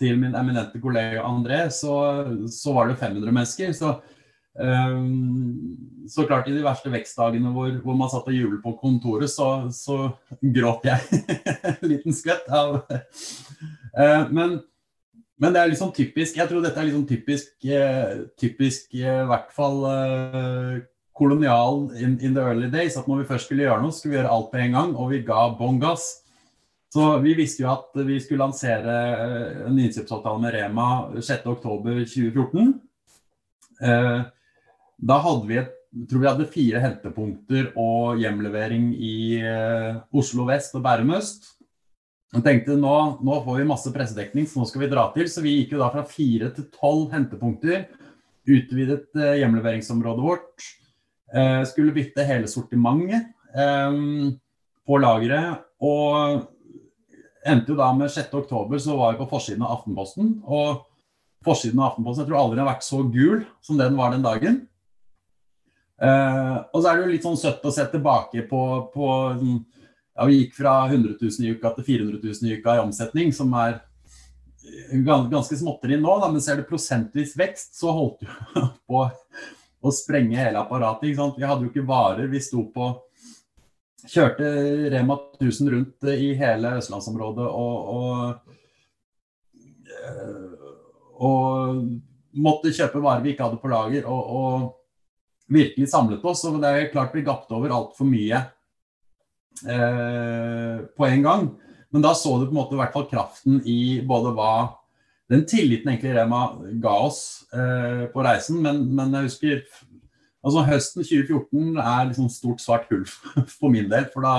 til 0.00 0.18
min 0.18 0.34
eminente 0.34 0.80
kollega 0.82 1.22
André, 1.28 1.62
så, 1.74 1.94
så, 2.50 2.74
var 2.74 2.90
det 2.90 2.98
500 3.02 3.36
mennesker. 3.40 3.76
Så 3.76 3.98
Um, 4.60 5.76
så 6.10 6.24
klart 6.26 6.48
I 6.50 6.52
de 6.56 6.64
verste 6.64 6.90
vekstdagene 6.90 7.52
hvor, 7.54 7.70
hvor 7.84 7.94
man 7.96 8.10
satt 8.10 8.26
og 8.28 8.34
jublet 8.34 8.58
på 8.64 8.72
kontoret, 8.80 9.30
så, 9.30 9.70
så 9.72 10.10
gråt 10.42 10.88
jeg 10.88 11.20
en 11.70 11.86
liten 11.92 12.16
skvett. 12.18 12.50
Av, 12.50 12.80
uh, 12.82 14.24
men, 14.36 14.58
men, 15.40 15.52
det 15.54 15.60
er 15.60 15.70
liksom 15.72 15.90
typisk 15.96 16.36
Jeg 16.36 16.48
tror 16.50 16.62
dette 16.62 16.78
er 16.80 16.88
liksom 16.90 17.06
typisk, 17.08 17.52
uh, 17.64 18.26
typisk 18.40 18.94
i 18.98 19.04
hvert 19.04 19.52
fall 19.56 19.78
uh, 19.88 20.80
kolonial 21.16 21.90
in, 21.96 22.18
in, 22.20 22.34
the 22.34 22.40
early 22.40 22.70
days. 22.72 22.96
At 22.96 23.08
når 23.08 23.22
vi 23.22 23.28
først 23.28 23.48
skulle 23.48 23.66
gjøre 23.66 23.82
noe, 23.82 23.92
skulle 23.92 24.14
vi 24.14 24.20
gjøre 24.20 24.34
alt 24.36 24.50
på 24.52 24.60
en 24.60 24.76
gang, 24.76 24.92
og 24.96 25.10
vi 25.12 25.24
ga 25.26 25.46
bånn 25.58 25.80
gass. 25.82 26.08
Så 26.90 27.06
vi 27.22 27.36
visste 27.38 27.62
jo 27.62 27.70
at 27.70 27.94
vi 28.06 28.16
skulle 28.22 28.42
lansere 28.42 28.94
en 29.68 29.76
innkjøpsavtale 29.78 30.42
med 30.42 30.56
Rema 30.56 30.86
6.10.2014. 31.14 32.72
Eh, 33.80 34.22
da 35.10 35.18
hadde 35.22 35.46
vi 35.46 35.60
et, 35.60 35.76
tror 36.10 36.24
vi 36.24 36.28
hadde 36.28 36.48
fire 36.50 36.82
hentepunkter 36.82 37.70
og 37.78 38.18
hjemlevering 38.20 38.90
i 38.96 39.38
eh, 39.38 40.00
Oslo 40.10 40.48
vest 40.50 40.74
og 40.74 40.82
Bærum 40.86 41.14
øst. 41.20 41.52
Jeg 42.30 42.44
tenkte 42.46 42.76
nå, 42.78 42.96
nå, 43.26 43.36
får 43.42 43.56
vi 43.58 43.66
masse 43.66 43.90
pressedekning, 43.90 44.44
så 44.46 44.60
nå 44.60 44.66
skal 44.70 44.84
vi 44.84 44.90
dra 44.92 45.08
til. 45.14 45.26
Så 45.26 45.42
vi 45.42 45.56
gikk 45.56 45.74
jo 45.74 45.80
da 45.80 45.88
fra 45.90 46.04
fire 46.06 46.52
til 46.54 46.68
tolv 46.76 47.08
hentepunkter. 47.14 47.88
Utvidet 48.46 49.08
eh, 49.18 49.40
hjemleveringsområdet 49.40 50.22
vårt. 50.22 50.68
Eh, 51.34 51.62
skulle 51.66 51.94
bytte 51.96 52.26
hele 52.28 52.50
sortimentet 52.50 53.32
eh, 53.50 53.98
på 54.86 55.00
lageret. 55.02 55.66
Og 55.82 56.46
endte 57.50 57.74
jo 57.74 57.80
da 57.80 57.90
med 57.98 58.14
6.10, 58.14 58.78
så 58.78 59.00
var 59.00 59.16
vi 59.16 59.22
på 59.24 59.30
forsiden 59.32 59.66
av 59.66 59.80
Aftenposten. 59.80 60.36
Og 60.46 60.86
forsiden 61.46 61.82
av 61.82 61.90
Aftenposten 61.90 62.22
jeg 62.22 62.30
tror 62.30 62.42
aldri 62.44 62.62
har 62.62 62.70
vært 62.70 62.86
så 62.86 63.02
gul 63.10 63.42
som 63.64 63.80
den 63.80 63.98
var 63.98 64.14
den 64.14 64.26
dagen. 64.26 64.62
Uh, 66.00 66.62
og 66.72 66.78
så 66.78 66.86
er 66.88 66.96
det 66.96 67.02
jo 67.02 67.10
litt 67.10 67.24
sånn 67.26 67.36
søtt 67.36 67.64
å 67.68 67.72
se 67.74 67.84
tilbake 67.92 68.46
på, 68.48 68.60
på 68.94 69.08
sånn, 69.36 69.58
ja, 70.20 70.26
Vi 70.26 70.34
gikk 70.36 70.54
fra 70.54 70.74
100 70.86 71.14
000 71.20 71.46
i 71.46 71.54
uka 71.56 71.70
til 71.78 71.84
400 71.84 72.18
000 72.22 72.50
i 72.50 72.58
uka 72.60 72.74
i 72.76 72.82
omsetning, 72.82 73.32
som 73.32 73.54
er 73.56 73.78
ganske 75.32 75.56
småtteri 75.56 75.96
nå. 75.96 76.16
Da, 76.20 76.28
men 76.28 76.42
ser 76.44 76.60
du 76.60 76.66
prosentvis 76.68 77.32
vekst, 77.40 77.78
så 77.80 77.94
holdt 77.96 78.20
du 78.26 78.60
på 78.90 79.06
å 79.80 79.92
sprenge 79.96 80.36
hele 80.36 80.60
apparatet. 80.60 81.08
Vi 81.08 81.46
hadde 81.48 81.64
jo 81.64 81.70
ikke 81.70 81.86
varer. 81.88 82.28
Vi 82.28 82.42
sto 82.44 82.66
på 82.74 82.92
Kjørte 84.00 84.50
Rema 84.92 85.16
1000 85.40 85.72
rundt 85.72 86.06
i 86.08 86.30
hele 86.36 86.76
østlandsområdet 86.80 87.44
og, 87.44 87.90
og, 87.96 88.54
eh, 89.92 90.70
og 91.20 91.82
måtte 92.40 92.72
kjøpe 92.72 93.02
varer 93.04 93.24
vi 93.24 93.34
ikke 93.34 93.48
hadde 93.48 93.60
på 93.60 93.72
lager. 93.72 94.04
og, 94.08 94.36
og 94.36 94.68
virkelig 95.50 95.90
samlet 95.90 96.24
oss. 96.24 96.44
Og 96.44 96.60
det 96.62 96.70
er 96.70 96.90
klart 96.92 97.14
vi 97.16 97.26
gapte 97.26 97.56
over 97.56 97.72
altfor 97.74 98.08
mye 98.08 98.44
eh, 99.66 100.82
på 100.96 101.06
en 101.06 101.24
gang. 101.24 101.48
Men 101.90 102.04
da 102.04 102.12
så 102.14 102.36
du 102.38 102.46
på 102.46 102.54
en 102.54 102.60
måte 102.60 102.76
i 102.76 102.80
hvert 102.80 102.94
fall 102.94 103.08
kraften 103.10 103.60
i 103.68 104.00
både 104.06 104.34
hva 104.36 104.52
Den 105.30 105.44
tilliten 105.46 105.86
egentlig 105.92 106.10
Rema 106.16 106.40
ga 106.82 106.92
oss 107.06 107.46
eh, 107.54 108.08
på 108.10 108.22
reisen, 108.26 108.56
men, 108.64 108.80
men, 108.90 109.12
jeg 109.14 109.28
husker 109.28 109.60
altså 110.42 110.64
Høsten 110.66 111.04
2014 111.06 111.78
er 111.78 112.08
liksom 112.08 112.26
stort 112.34 112.58
svart 112.58 112.90
hull 112.90 113.04
for 113.58 113.70
min 113.70 113.86
del. 113.92 114.08
For 114.10 114.26
da 114.26 114.34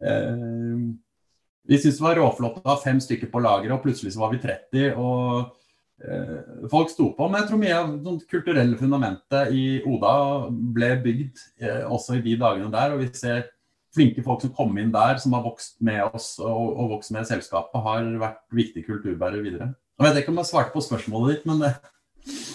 eh, 0.00 0.88
Vi 1.68 1.76
syntes 1.76 2.00
det 2.00 2.06
var 2.06 2.16
råflott 2.16 2.62
å 2.62 2.70
ha 2.72 2.78
fem 2.80 3.00
stykker 3.00 3.28
på 3.28 3.44
lageret, 3.44 3.76
og 3.76 3.84
plutselig 3.84 4.14
så 4.16 4.24
var 4.24 4.32
vi 4.32 4.40
30. 4.40 4.96
og 4.96 5.52
Eh, 6.00 6.68
folk 6.72 6.90
sto 6.90 7.10
på. 7.16 7.28
Men 7.28 7.42
jeg 7.42 7.50
tror 7.50 7.60
mye 7.60 7.76
av 7.76 7.90
det 8.04 8.28
kulturelle 8.30 8.78
fundamentet 8.80 9.52
i 9.56 9.64
Oda 9.88 10.12
ble 10.48 10.94
bygd 11.04 11.42
eh, 11.60 11.82
også 11.84 12.16
i 12.16 12.24
de 12.24 12.36
dagene 12.40 12.72
der. 12.72 12.94
Og 12.94 13.04
vi 13.04 13.10
ser 13.16 13.50
flinke 13.94 14.24
folk 14.26 14.44
som 14.44 14.52
kom 14.56 14.76
inn 14.80 14.92
der, 14.94 15.18
som 15.22 15.34
har 15.36 15.44
vokst 15.46 15.78
med 15.84 16.02
oss 16.10 16.34
og, 16.42 16.74
og 16.76 16.96
vokst 16.96 17.14
med 17.14 17.28
selskapet, 17.28 17.80
har 17.84 18.10
vært 18.20 18.42
viktige 18.54 18.86
kulturbærere 18.88 19.44
videre. 19.44 19.72
Jeg 20.00 20.06
vet 20.06 20.20
ikke 20.22 20.32
om 20.32 20.40
jeg 20.40 20.50
svarte 20.50 20.74
på 20.74 20.84
spørsmålet 20.84 21.34
ditt, 21.34 21.48
men 21.50 21.64
det 21.64 21.72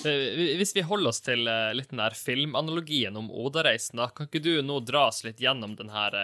eh, 0.09 0.55
hvis 0.57 0.73
vi 0.77 0.85
holder 0.85 1.11
oss 1.11 1.21
til 1.25 1.43
litt 1.77 1.91
den 1.91 2.01
der 2.01 2.15
filmanalogien 2.17 3.17
om 3.19 3.27
Oda-reisen, 3.29 4.01
da 4.01 4.07
kan 4.13 4.29
ikke 4.29 4.43
du 4.45 4.53
nå 4.65 4.79
dra 4.85 5.07
oss 5.09 5.23
litt 5.27 5.41
gjennom 5.43 5.75
den 5.77 5.91
her 5.93 6.15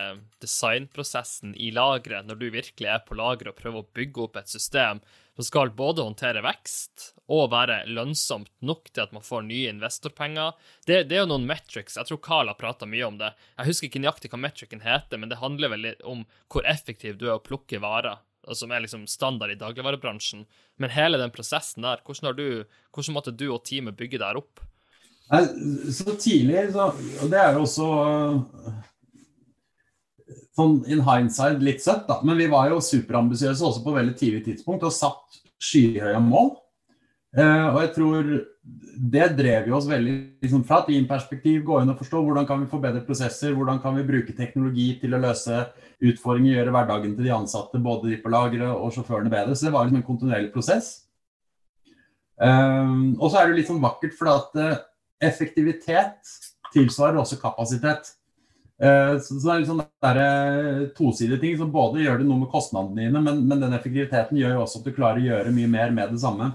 designprosessen 0.41 1.53
i 1.57 1.73
lageret, 1.75 2.25
når 2.29 2.41
du 2.41 2.47
virkelig 2.53 2.89
er 2.89 3.03
på 3.05 3.17
lageret 3.19 3.53
og 3.53 3.59
prøver 3.61 3.83
å 3.83 3.91
bygge 3.97 4.25
opp 4.25 4.41
et 4.41 4.53
system 4.53 5.03
som 5.35 5.47
skal 5.47 5.71
både 5.75 6.03
håndtere 6.05 6.43
vekst 6.43 7.11
og 7.31 7.51
være 7.53 7.85
lønnsomt 7.87 8.51
nok 8.65 8.89
til 8.91 9.05
at 9.05 9.13
man 9.15 9.23
får 9.23 9.45
nye 9.47 9.69
investorpenger. 9.71 10.57
Det, 10.87 11.05
det 11.09 11.17
er 11.17 11.23
jo 11.23 11.31
noen 11.31 11.47
metrics, 11.47 11.95
jeg 11.97 12.09
tror 12.09 12.19
Carl 12.25 12.51
har 12.51 12.59
prata 12.59 12.89
mye 12.89 13.07
om 13.07 13.19
det. 13.21 13.31
Jeg 13.57 13.69
husker 13.69 13.87
ikke 13.87 14.01
nøyaktig 14.03 14.33
hva 14.33 14.41
metricen 14.41 14.83
heter, 14.83 15.21
men 15.21 15.31
det 15.31 15.39
handler 15.41 15.71
vel 15.75 15.87
om 16.03 16.25
hvor 16.51 16.67
effektiv 16.67 17.17
du 17.21 17.29
er 17.29 17.37
å 17.37 17.45
plukke 17.45 17.79
varer, 17.83 18.19
som 18.57 18.73
er 18.73 18.83
liksom 18.83 19.07
standard 19.07 19.53
i 19.53 19.59
dagligvarebransjen. 19.61 20.43
Men 20.81 20.95
hele 20.95 21.21
den 21.21 21.31
prosessen 21.33 21.87
der, 21.87 22.03
hvordan, 22.03 22.35
du, 22.35 22.67
hvordan 22.91 23.17
måtte 23.17 23.35
du 23.35 23.47
og 23.51 23.63
teamet 23.69 23.99
bygge 23.99 24.19
der 24.21 24.39
opp? 24.41 24.63
Så 25.31 26.17
tidlig, 26.19 26.73
så, 26.73 26.89
og 26.91 27.29
det 27.31 27.39
er 27.39 27.55
jo 27.55 27.63
også 27.63 27.85
sånn 30.57 30.81
in 30.91 31.03
hindsight 31.05 31.61
litt 31.63 31.83
søtt, 31.83 32.07
da. 32.09 32.19
Men 32.27 32.39
vi 32.39 32.49
var 32.51 32.71
jo 32.71 32.81
superambisiøse 32.83 33.65
også 33.67 33.83
på 33.85 33.95
veldig 33.95 34.17
tidlig 34.19 34.43
tidspunkt 34.47 34.83
og 34.87 34.95
satt 34.95 35.41
skyhøye 35.61 36.19
mål. 36.25 36.55
Eh, 37.37 37.67
og 37.69 37.77
jeg 37.85 37.91
tror 37.95 38.31
det 39.11 39.27
drev 39.37 39.69
jo 39.71 39.77
oss 39.77 39.87
veldig 39.89 40.15
liksom, 40.43 40.65
fra 40.67 40.81
et 40.81 40.91
lean-perspektiv. 40.91 41.61
Gå 41.65 41.79
inn 41.81 41.93
og 41.93 42.01
forstå 42.01 42.21
hvordan 42.25 42.47
kan 42.49 42.61
vi 42.61 42.69
forbedre 42.71 43.03
prosesser, 43.07 43.55
hvordan 43.57 43.79
kan 43.83 43.95
vi 43.97 44.07
bruke 44.07 44.35
teknologi 44.37 44.89
til 45.01 45.15
å 45.15 45.21
løse 45.23 45.63
utfordringer, 46.01 46.57
gjøre 46.57 46.75
hverdagen 46.75 47.15
til 47.15 47.29
de 47.29 47.33
ansatte, 47.35 47.81
både 47.81 48.11
de 48.11 48.19
på 48.21 48.31
lageret 48.33 48.69
og 48.73 48.91
sjåførene 48.95 49.31
bedre. 49.31 49.55
Så 49.55 49.69
det 49.69 49.73
var 49.75 49.87
liksom 49.87 50.01
en 50.01 50.07
kontinuerlig 50.07 50.51
prosess. 50.53 50.91
Um, 52.41 53.13
og 53.19 53.29
så 53.29 53.41
er 53.41 53.49
det 53.49 53.59
litt 53.59 53.69
sånn 53.69 53.83
vakkert, 53.83 54.15
for 54.17 54.31
at 54.31 54.55
uh, 54.57 54.79
effektivitet 55.21 56.33
tilsvarer 56.73 57.21
også 57.21 57.37
kapasitet. 57.41 58.15
Eh, 58.81 59.15
så, 59.21 59.37
det 59.37 59.51
er 59.53 59.61
liksom 59.61 59.81
sånn 59.81 60.15
eh, 60.17 60.83
tosidige 60.97 61.37
ting 61.43 61.57
som 61.59 61.73
både 61.73 62.01
gjør 62.01 62.21
det 62.21 62.27
noe 62.29 62.41
med 62.41 62.49
kostnadene 62.49 63.03
dine, 63.03 63.21
men, 63.21 63.43
men, 63.45 63.59
den 63.61 63.75
effektiviteten 63.77 64.39
gjør 64.39 64.55
jo 64.55 64.63
også 64.63 64.81
at 64.81 64.87
du 64.87 64.95
klarer 64.95 65.21
å 65.21 65.27
gjøre 65.27 65.53
mye 65.53 65.69
mer 65.69 65.93
med 65.93 66.15
det 66.15 66.21
samme. 66.23 66.49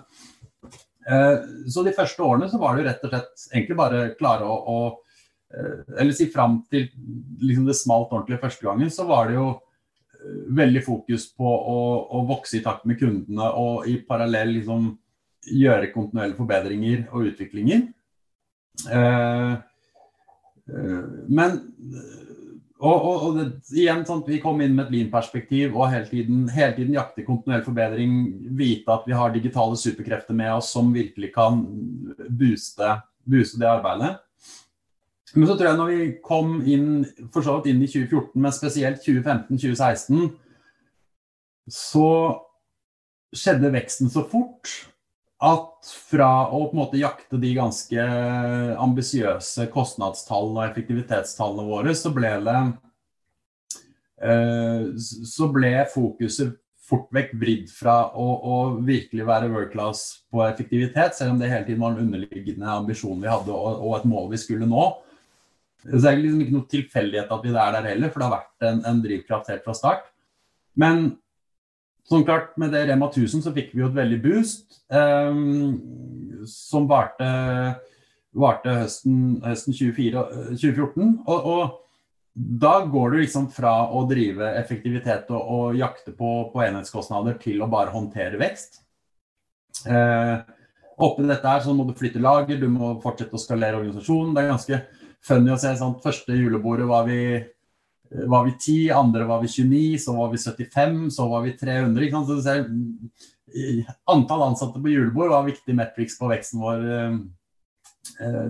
Eh, 1.07 1.37
så 1.71 1.85
de 1.87 1.95
første 1.95 2.25
årene 2.27 2.51
så 2.51 2.59
var 2.63 2.75
det 2.75 2.83
jo 2.83 2.89
rett 2.89 3.07
og 3.07 3.15
slett 3.15 3.47
egentlig 3.53 3.79
bare 3.79 4.07
klare 4.19 4.47
å, 4.47 4.57
å 4.57 4.79
Eller 5.97 6.13
si 6.13 6.27
fram 6.29 6.59
til 6.69 6.89
liksom 7.41 7.69
det 7.69 7.77
smalt 7.79 8.11
ordentlig 8.11 8.41
første 8.43 8.67
gangen, 8.67 8.91
så 8.91 9.07
var 9.07 9.29
det 9.31 9.37
jo 9.37 9.47
veldig 10.59 10.83
fokus 10.85 11.29
på 11.39 11.47
å, 11.47 11.79
å 12.19 12.23
vokse 12.27 12.59
i 12.59 12.63
takt 12.65 12.85
med 12.89 12.99
kundene 12.99 13.47
og 13.55 13.87
i 13.87 13.95
parallell 14.09 14.51
liksom 14.57 14.91
gjøre 15.47 15.93
kontinuerlige 15.95 16.41
forbedringer 16.41 17.05
og 17.13 17.31
utviklinger. 17.31 17.87
Eh, 18.91 19.53
men 20.67 21.61
og, 22.77 22.93
og, 22.93 23.23
og 23.25 23.37
det, 23.39 23.45
igjen, 23.73 24.03
sånn, 24.05 24.25
Vi 24.27 24.39
kom 24.43 24.61
inn 24.61 24.75
med 24.77 24.87
et 24.87 24.93
lean-perspektiv 24.93 25.79
og 25.79 25.89
hele 25.89 26.09
tiden, 26.11 26.45
hele 26.53 26.75
tiden 26.77 26.97
jakte 26.97 27.25
kontinuerlig 27.25 27.65
forbedring. 27.65 28.17
Vite 28.59 28.93
at 28.93 29.07
vi 29.09 29.17
har 29.17 29.33
digitale 29.33 29.79
superkrefter 29.81 30.37
med 30.37 30.53
oss 30.59 30.75
som 30.77 30.93
virkelig 30.93 31.33
kan 31.35 31.63
booste, 32.29 32.99
booste 33.25 33.63
det 33.63 33.71
arbeidet. 33.71 34.13
Men 35.37 35.49
så 35.49 35.57
tror 35.57 35.71
jeg 35.71 35.79
når 35.81 35.93
vi 35.93 36.11
kom 36.25 36.59
inn 36.69 36.91
for 37.33 37.45
så 37.45 37.57
vidt 37.57 37.73
inn 37.73 37.81
i 37.85 37.89
2014, 37.89 38.43
men 38.45 38.55
spesielt 38.55 39.01
2015-2016, 39.05 40.29
så 41.73 42.11
skjedde 43.37 43.73
veksten 43.75 44.13
så 44.13 44.23
fort 44.29 44.71
at 45.37 45.89
fra 46.09 46.31
å 46.49 46.63
på 46.65 46.73
en 46.73 46.81
måte 46.81 47.01
jakte 47.01 47.39
de 47.41 47.53
ganske 47.59 48.05
ambisiøse 48.81 49.67
kostnadstallene 49.73 50.63
og 50.63 50.71
effektivitetstallene 50.71 51.67
våre, 51.69 51.93
så 51.99 52.13
ble 52.15 52.31
det 52.47 52.61
eh, 54.25 54.87
så 54.97 55.51
ble 55.53 55.75
fokuset 55.93 56.57
fort 56.87 57.11
vekk 57.15 57.35
vridd 57.41 57.71
fra 57.75 57.97
å, 58.15 58.27
å, 58.47 58.57
virkelig 58.87 59.27
være 59.27 59.51
world 59.51 59.73
class 59.73 60.05
på 60.31 60.45
effektivitet, 60.47 61.17
selv 61.19 61.35
om 61.35 61.41
det 61.41 61.51
hele 61.51 61.67
tiden 61.67 61.83
var 61.83 61.97
en 61.97 62.07
underliggende 62.07 62.77
ambisjon 62.79 63.21
vi 63.21 63.31
hadde 63.31 63.53
og, 63.53 63.83
og 63.83 63.97
et 63.99 64.09
mål 64.09 64.31
vi 64.33 64.41
skulle 64.41 64.69
nå. 64.71 64.87
Så 65.83 66.01
det 66.03 66.13
er 66.13 66.21
liksom 66.23 66.43
ikke 66.45 66.57
noe 66.57 66.71
tilfeldighet 66.71 67.33
at 67.35 67.45
vi 67.45 67.53
er 67.53 67.77
der 67.77 67.89
heller, 67.91 68.11
for 68.11 68.23
det 68.23 68.29
har 68.29 68.37
vært 68.39 68.69
en, 68.71 68.83
en 68.89 69.03
drivkraft 69.03 69.51
helt 69.53 69.67
fra 69.67 69.75
start. 69.77 70.09
Men 70.79 71.11
Sånn 72.07 72.25
klart, 72.27 72.55
Med 72.61 72.73
det 72.75 72.87
Rema 72.87 73.09
1000 73.11 73.43
så 73.43 73.53
fikk 73.55 73.73
vi 73.75 73.83
jo 73.83 73.91
et 73.91 73.97
veldig 73.97 74.21
boost, 74.23 74.79
um, 74.95 76.45
som 76.47 76.87
varte, 76.87 77.27
varte 78.37 78.77
høsten, 78.85 79.41
høsten 79.43 79.75
24, 79.75 80.23
2014. 80.55 81.11
Og, 81.27 81.51
og, 81.51 81.83
da 82.37 82.83
går 82.85 83.15
du 83.15 83.23
liksom 83.23 83.47
fra 83.49 83.87
å 83.97 84.03
drive 84.05 84.51
effektivitet 84.61 85.31
og, 85.33 85.41
og 85.41 85.79
jakte 85.79 86.13
på, 86.13 86.33
på, 86.53 86.61
enhetskostnader 86.67 87.39
til 87.41 87.65
å 87.65 87.71
bare 87.73 87.95
håndtere 87.95 88.37
vekst. 88.37 88.83
Uh, 89.89 90.45
oppi 91.01 91.25
dette 91.25 91.49
her 91.49 91.65
så 91.65 91.73
må 91.73 91.87
du 91.89 91.95
flytte 91.97 92.21
lager, 92.21 92.61
du 92.61 92.69
må 92.69 92.93
fortsette 93.01 93.35
å 93.35 93.41
skalere 93.41 93.81
organisasjonen. 93.81 94.35
Det 94.37 94.45
er 94.45 94.53
ganske 94.53 94.81
funny 95.27 95.55
å 95.55 95.59
se. 95.61 95.73
Sant? 95.81 96.05
Første 96.05 96.37
julebordet 96.37 96.87
var 96.91 97.09
vi, 97.09 97.41
var 98.11 98.45
vi 98.47 98.53
10, 98.59 98.91
andre 98.97 99.25
var 99.29 99.43
vi 99.43 99.49
29, 99.49 99.99
så 100.05 100.15
var 100.17 100.31
vi 100.33 100.39
75, 100.39 101.11
så 101.11 101.29
var 101.31 101.43
vi 101.47 101.57
300. 101.59 102.05
Ikke 102.05 102.17
sant? 102.17 102.29
Så 102.29 102.37
du 102.37 102.43
ser, 102.45 102.69
antall 104.11 104.47
ansatte 104.51 104.83
på 104.83 104.93
julebord 104.93 105.33
var 105.33 105.49
viktig 105.49 105.75
metrics 105.77 106.19
på 106.21 106.31
veksten 106.31 106.63
vår 106.63 106.87
eh, 106.93 107.19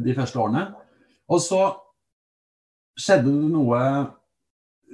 de 0.05 0.15
første 0.17 0.41
årene. 0.43 0.69
Og 1.33 1.43
så 1.43 1.63
skjedde 2.97 3.33
det 3.33 3.51
noe 3.53 3.81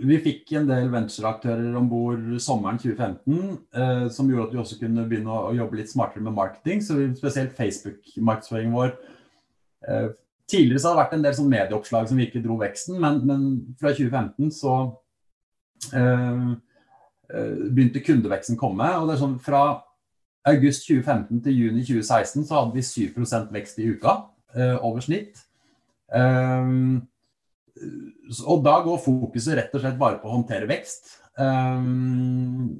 vi 0.03 0.17
fikk 0.25 0.55
en 0.57 0.67
del 0.71 0.89
ventureaktører 0.91 1.75
om 1.77 1.89
bord 1.91 2.23
sommeren 2.41 2.79
2015 2.81 3.35
eh, 3.77 4.07
som 4.15 4.31
gjorde 4.31 4.49
at 4.49 4.55
vi 4.55 4.61
også 4.63 4.79
kunne 4.81 5.05
begynne 5.09 5.35
å 5.37 5.53
jobbe 5.55 5.79
litt 5.79 5.93
smartere 5.93 6.25
med 6.25 6.37
marketing. 6.37 6.81
Så 6.85 6.97
vi, 6.99 7.11
spesielt 7.19 7.53
Facebook-markedsføringen 7.59 8.77
vår. 8.77 8.95
Tidligere 10.51 10.83
så 10.83 10.91
har 10.91 10.97
det 10.97 11.03
vært 11.05 11.15
en 11.17 11.25
del 11.27 11.37
sånn 11.39 11.53
medieoppslag 11.53 12.11
som 12.11 12.19
virkelig 12.21 12.43
dro 12.45 12.59
veksten, 12.61 12.99
men, 13.01 13.23
men 13.29 13.47
fra 13.81 13.93
2015 13.95 14.51
så 14.57 14.75
eh, 15.97 16.51
eh, 17.33 17.63
begynte 17.71 18.03
kundeveksten 18.05 18.59
komme. 18.61 18.91
og 18.99 19.09
det 19.09 19.17
er 19.17 19.23
sånn 19.23 19.39
Fra 19.43 19.63
august 20.51 20.89
2015 20.89 21.45
til 21.45 21.59
juni 21.65 21.85
2016 21.87 22.49
så 22.49 22.59
hadde 22.59 22.77
vi 22.77 22.85
7% 22.85 23.53
vekst 23.55 23.79
i 23.79 23.89
uka 23.95 24.17
eh, 24.57 24.77
over 24.83 25.05
snitt. 25.05 25.45
Um, 26.13 27.01
og 28.45 28.65
da 28.67 28.75
går 28.85 29.01
fokuset 29.01 29.57
rett 29.57 29.75
og 29.75 29.83
slett 29.83 30.01
bare 30.01 30.19
på 30.21 30.29
å 30.29 30.35
håndtere 30.37 30.69
vekst. 30.71 31.15
Um, 31.41 32.75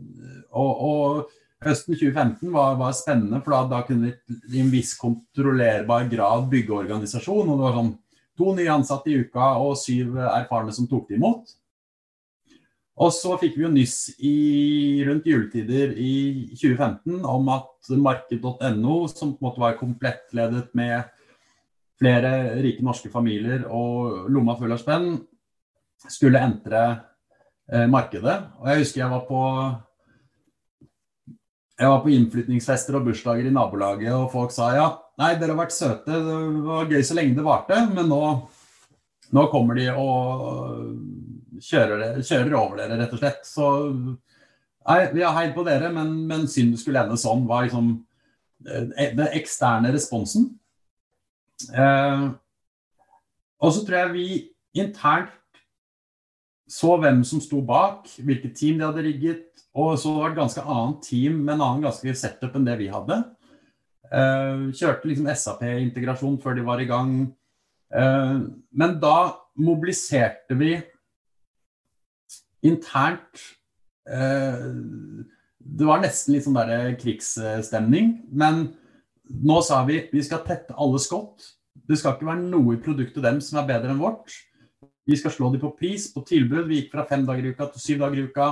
og, 0.53 0.73
og, 0.73 1.39
høsten 1.63 1.97
2015 1.97 2.53
var, 2.53 2.77
var 2.81 2.95
spennende, 2.97 3.41
for 3.45 3.55
da, 3.55 3.63
da, 3.71 3.81
kunne 3.87 4.13
vi 4.49 4.59
i 4.59 4.63
en 4.63 4.73
viss 4.73 4.95
kontrollerbar 5.01 6.09
grad 6.11 6.49
bygge 6.53 6.77
organisasjon. 6.83 7.49
Og 7.49 7.59
det 7.59 7.67
var 7.67 7.77
sånn 7.79 7.93
to 8.39 8.55
nye 8.57 8.73
ansatte 8.73 9.13
i 9.13 9.19
uka 9.23 9.55
og 9.63 9.77
syv 9.81 10.17
erfarne 10.25 10.75
som 10.75 10.89
tok 10.91 11.11
det 11.11 11.19
imot. 11.21 11.55
Og 13.03 13.11
så 13.15 13.39
fikk 13.41 13.57
vi 13.57 13.65
jo 13.65 13.73
nyss 13.73 13.97
i, 14.21 14.37
rundt 15.07 15.27
juletider 15.27 15.95
i 15.97 16.15
2015 16.53 17.23
om 17.25 17.49
at 17.55 17.93
marked.no, 17.97 18.97
som 19.11 19.33
på 19.33 19.41
en 19.41 19.47
måte 19.49 19.63
var 19.63 19.79
komplettledet 19.81 20.69
med 20.77 21.09
flere 22.03 22.59
rike 22.63 22.85
norske 22.85 23.11
familier 23.13 23.65
og 23.71 24.29
lomma 24.33 24.57
full 24.59 24.75
av 24.75 24.81
spenn 24.83 25.15
skulle 26.11 26.43
entre 26.43 26.83
eh, 27.71 27.87
markedet. 27.91 28.37
Og 28.61 28.69
jeg 28.71 28.83
husker 28.83 29.03
jeg 29.05 29.13
var 29.13 29.25
på 29.29 29.43
jeg 31.83 31.91
var 31.91 32.03
på 32.05 32.13
innflytningsfester 32.15 32.95
og 32.95 33.09
bursdager 33.09 33.49
i 33.49 33.53
nabolaget, 33.55 34.13
og 34.15 34.31
folk 34.31 34.53
sa 34.55 34.71
ja, 34.77 34.87
nei, 35.19 35.33
dere 35.39 35.57
har 35.57 35.65
vært 35.65 35.75
søte, 35.75 36.15
det 36.15 36.37
var 36.67 36.91
gøy 36.91 37.03
så 37.07 37.17
lenge 37.19 37.35
det 37.39 37.47
varte, 37.47 37.79
men 37.91 38.07
nå, 38.11 38.21
nå 39.35 39.45
kommer 39.51 39.79
de 39.79 39.89
og 39.91 40.93
kjører, 41.63 42.21
kjører, 42.23 42.55
over 42.59 42.83
dere, 42.83 43.01
rett 43.01 43.17
og 43.17 43.23
slett. 43.23 43.43
Så 43.49 43.67
nei, 43.83 44.99
vi 45.15 45.25
har 45.25 45.35
heid 45.39 45.55
på 45.57 45.67
dere, 45.67 45.91
men, 45.95 46.15
men 46.31 46.47
synd 46.51 46.77
det 46.77 46.83
skulle 46.83 47.03
ende 47.03 47.19
sånn, 47.21 47.47
var 47.51 47.67
liksom 47.67 47.93
eh, 48.69 49.13
den 49.19 49.27
eksterne 49.41 49.93
responsen. 49.95 50.53
Eh, 51.71 52.27
og 53.63 53.75
så 53.75 53.85
tror 53.87 53.99
jeg 54.05 54.15
vi 54.17 54.29
internt 54.83 55.39
så 56.73 56.95
hvem 56.97 57.21
som 57.27 57.43
sto 57.43 57.61
bak, 57.67 58.07
hvilket 58.23 58.55
team 58.57 58.79
de 58.79 58.87
hadde 58.87 59.05
rigget. 59.05 59.49
Og 59.73 59.95
så 60.01 60.11
var 60.13 60.29
det 60.29 60.35
et 60.35 60.43
ganske 60.43 60.65
annet 60.75 61.05
team 61.07 61.39
med 61.41 61.55
en 61.55 61.65
annen 61.65 61.87
ganske 61.87 62.15
setup 62.19 62.57
enn 62.59 62.67
det 62.67 62.77
vi 62.81 62.91
hadde. 62.93 63.23
Uh, 64.13 64.69
kjørte 64.77 65.09
liksom 65.09 65.31
SAP-integrasjon 65.33 66.37
før 66.43 66.59
de 66.59 66.67
var 66.67 66.83
i 66.83 66.89
gang. 66.91 67.15
Uh, 67.93 68.53
men 68.77 68.99
da 69.01 69.33
mobiliserte 69.57 70.57
vi 70.61 70.75
internt 72.65 73.41
uh, 74.09 74.69
Det 75.63 75.89
var 75.89 76.01
nesten 76.03 76.35
litt 76.35 76.45
sånn 76.45 76.57
der 76.59 76.93
krigsstemning. 77.01 78.19
Men 78.29 78.67
nå 79.25 79.61
sa 79.65 79.81
vi 79.89 80.03
vi 80.13 80.25
skal 80.27 80.45
tette 80.45 80.77
alle 80.77 81.01
skott. 81.01 81.41
Det 81.89 81.97
skal 81.99 82.19
ikke 82.19 82.29
være 82.29 82.45
noe 82.45 82.77
i 82.77 82.83
produktet 82.83 83.25
dem 83.25 83.41
som 83.41 83.63
er 83.63 83.71
bedre 83.71 83.95
enn 83.95 84.03
vårt. 84.03 84.35
Vi 85.09 85.17
skal 85.19 85.33
slå 85.35 85.49
dem 85.51 85.63
på 85.63 85.73
pris, 85.79 86.11
på 86.13 86.21
tilbud. 86.27 86.69
Vi 86.69 86.83
gikk 86.83 86.93
fra 86.93 87.07
fem 87.09 87.25
dager 87.27 87.49
i 87.49 87.55
uka 87.55 87.71
til 87.73 87.83
syv 87.83 88.05
dager 88.05 88.21
i 88.21 88.27
uka. 88.29 88.51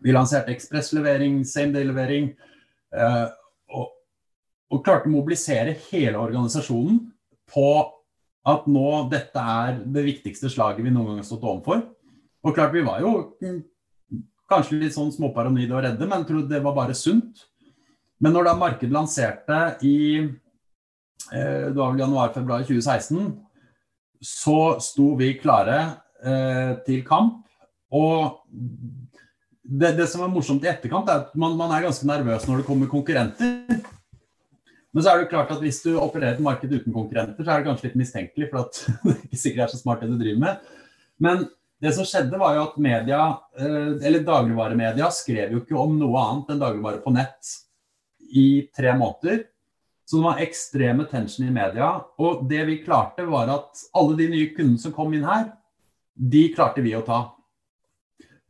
Vi 0.00 0.14
lanserte 0.14 0.52
ekspresslevering, 0.54 1.42
same 1.44 1.74
day-levering. 1.74 2.30
Eh, 2.96 3.26
og, 3.76 3.90
og, 4.70 4.82
klarte 4.84 5.10
å 5.10 5.14
mobilisere 5.14 5.76
hele 5.90 6.20
organisasjonen 6.20 7.02
på 7.50 7.70
at 8.50 8.68
nå 8.70 8.86
dette 9.12 9.42
er 9.42 9.82
det 9.84 10.06
viktigste 10.06 10.48
slaget 10.50 10.86
vi 10.86 10.92
noen 10.94 11.12
gang 11.12 11.20
har 11.20 11.28
stått 11.28 11.44
overfor. 11.44 11.84
Og 12.40 12.56
klart, 12.56 12.72
vi 12.72 12.84
var 12.86 13.02
jo 13.04 13.12
kanskje 14.50 14.80
litt 14.80 14.96
sånn 14.96 15.12
småparanoide 15.14 15.76
og 15.76 15.84
redde, 15.84 16.08
men 16.08 16.24
trodde 16.26 16.54
det 16.54 16.62
var 16.64 16.76
bare 16.78 16.96
sunt. 16.96 17.44
Men 18.20 18.34
når 18.36 18.48
da 18.48 18.56
markedet 18.58 18.94
lanserte 18.94 19.60
i 19.86 19.98
eh, 20.20 21.68
det 21.68 21.76
var 21.76 21.92
vel 21.92 22.02
januar-februar 22.02 22.64
2016, 22.68 23.30
så 24.20 24.58
sto 24.84 25.14
vi 25.20 25.34
klare 25.40 25.78
eh, 26.24 26.72
til 26.88 27.04
kamp. 27.06 27.44
Og 27.96 28.40
det, 29.70 29.92
det, 30.00 30.08
som 30.10 30.24
er 30.24 30.32
morsomt 30.32 30.64
i 30.66 30.70
etterkant, 30.70 31.08
er 31.08 31.24
at 31.24 31.38
man, 31.38 31.54
man, 31.58 31.70
er 31.74 31.86
ganske 31.86 32.06
nervøs 32.08 32.46
når 32.48 32.60
det 32.60 32.66
kommer 32.66 32.90
konkurrenter. 32.90 33.60
Men 34.90 35.04
så 35.04 35.12
er 35.12 35.20
det 35.20 35.30
klart 35.30 35.52
at 35.54 35.62
hvis 35.62 35.78
du 35.84 35.92
opererer 35.94 36.34
et 36.34 36.42
marked 36.42 36.72
uten 36.72 36.90
konkurrenter, 36.90 37.46
så 37.46 37.52
er 37.52 37.60
det 37.60 37.68
kanskje 37.68 37.86
litt 37.86 38.00
mistenkelig, 38.00 38.48
for 38.50 38.64
at 38.64 38.80
det 39.06 39.16
ikke 39.28 39.42
sikkert 39.44 39.64
er 39.68 39.72
så 39.72 39.78
smart 39.78 40.02
det 40.02 40.10
du 40.10 40.18
driver 40.18 40.42
med. 40.42 40.72
Men 41.22 41.46
det 41.80 41.94
som 41.96 42.08
skjedde, 42.08 42.40
var 42.40 42.56
jo 42.56 42.66
at 42.66 42.82
media, 42.82 43.20
eh, 43.60 43.94
eller 44.08 44.26
dagligvaremedia, 44.26 45.12
skrev 45.14 45.54
jo 45.54 45.62
ikke 45.62 45.78
om 45.78 45.94
noe 46.00 46.26
annet 46.26 46.52
enn 46.52 46.64
dagligvare 46.66 47.00
på 47.04 47.14
nett 47.14 47.54
i 48.34 48.48
tre 48.76 48.92
måneder. 48.98 49.46
Så 50.04 50.18
det 50.18 50.26
var 50.26 50.42
ekstreme 50.42 51.06
tension 51.06 51.46
i 51.46 51.54
media. 51.54 51.92
Og 52.18 52.42
det 52.50 52.64
vi 52.66 52.80
klarte, 52.82 53.22
var 53.30 53.54
at 53.54 53.84
alle 53.94 54.18
de 54.18 54.26
nye 54.34 54.50
kundene 54.56 54.82
som 54.82 54.94
kom 54.96 55.14
inn 55.14 55.28
her, 55.28 55.52
de 56.18 56.48
klarte 56.56 56.82
vi 56.82 56.96
å 56.98 57.06
ta. 57.06 57.28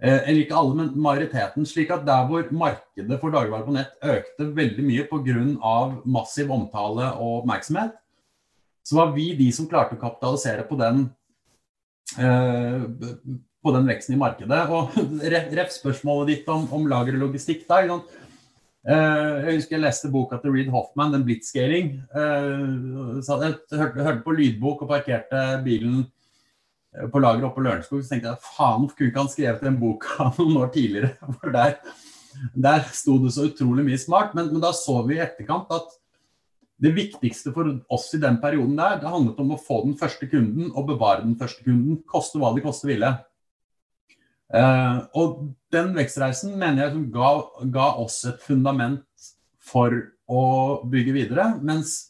Eh, 0.01 0.17
eller 0.17 0.43
ikke 0.43 0.57
alle, 0.57 0.77
men 0.79 0.93
majoriteten. 0.97 1.67
Slik 1.69 1.93
at 1.93 2.07
der 2.09 2.27
hvor 2.29 2.47
markedet 2.57 3.21
for 3.21 3.35
dagligvarer 3.35 3.67
på 3.67 3.77
nett 3.77 4.07
økte 4.17 4.49
veldig 4.57 4.87
mye 4.87 5.07
pga. 5.11 5.75
massiv 6.05 6.51
omtale 6.51 7.13
og 7.19 7.43
oppmerksomhet, 7.43 7.93
så 8.85 8.97
var 8.97 9.13
vi 9.13 9.35
de 9.37 9.51
som 9.53 9.69
klarte 9.69 9.97
å 9.97 10.01
kapitalisere 10.01 10.65
på 10.67 10.79
den, 10.81 11.11
eh, 12.19 12.81
på 13.61 13.75
den 13.77 13.87
veksten 13.87 14.17
i 14.17 14.23
markedet. 14.23 14.63
Og 14.71 14.97
ref 15.35 15.77
spørsmålet 15.77 16.27
ditt 16.35 16.49
om, 16.49 16.67
om 16.73 16.89
lager 16.89 17.15
og 17.15 17.29
logistikk. 17.29 17.69
da, 17.69 18.01
Eh, 18.89 19.35
jeg 19.45 19.59
husker 19.59 19.77
jeg 19.77 19.83
leste 19.83 20.09
boka 20.09 20.39
til 20.41 20.55
Reed 20.55 20.71
Hoffman, 20.73 21.13
den 21.13 21.25
blitzscaling. 21.27 21.99
Eh, 22.17 23.21
jeg 23.21 23.59
hørte 23.77 24.23
på 24.25 24.37
lydbok 24.37 24.87
og 24.87 24.89
parkerte 24.89 25.43
bilen 25.67 25.99
eh, 26.01 26.07
på 26.91 27.23
lageret 27.23 27.47
oppe 27.47 27.61
på 27.61 27.65
Lørenskog. 27.67 28.03
Så 28.03 28.15
tenkte 28.15 28.33
jeg 28.33 28.51
faen, 28.57 28.89
kunne 28.91 29.11
ikke 29.11 29.23
han 29.23 29.33
skrevet 29.33 29.65
den 29.67 29.79
boka 29.81 30.31
noen 30.39 30.61
år 30.65 30.75
tidligere? 30.75 31.15
For 31.41 31.55
der, 31.55 31.79
der 32.67 32.85
sto 32.97 33.17
det 33.23 33.35
så 33.37 33.47
utrolig 33.51 33.87
mye 33.87 34.01
smart. 34.01 34.37
Men, 34.39 34.53
men, 34.53 34.63
da 34.63 34.73
så 34.77 35.01
vi 35.07 35.19
i 35.19 35.25
etterkant 35.25 35.71
at 35.77 35.97
det 36.81 36.95
viktigste 36.97 37.51
for 37.53 37.69
oss 37.93 38.07
i 38.17 38.19
den 38.23 38.39
perioden 38.41 38.79
der, 38.79 38.95
det 39.03 39.11
handlet 39.13 39.41
om 39.43 39.51
å 39.53 39.59
få 39.61 39.83
den 39.85 39.99
første 40.01 40.25
kunden 40.31 40.71
og 40.71 40.87
bevare 40.89 41.27
den 41.27 41.35
første 41.37 41.61
kunden. 41.67 41.99
Koste 42.09 42.41
hva 42.41 42.55
det 42.57 42.65
koste 42.65 42.89
ville. 42.89 43.11
Uh, 44.51 45.05
og 45.15 45.43
den 45.71 45.93
vekstreisen 45.95 46.57
mener 46.59 46.87
jeg 46.87 47.03
ga, 47.15 47.35
ga, 47.71 47.91
oss 48.03 48.25
et 48.27 48.41
fundament 48.43 49.05
for 49.61 49.93
å 50.25 50.43
bygge 50.91 51.15
videre. 51.15 51.51
Mens 51.61 52.10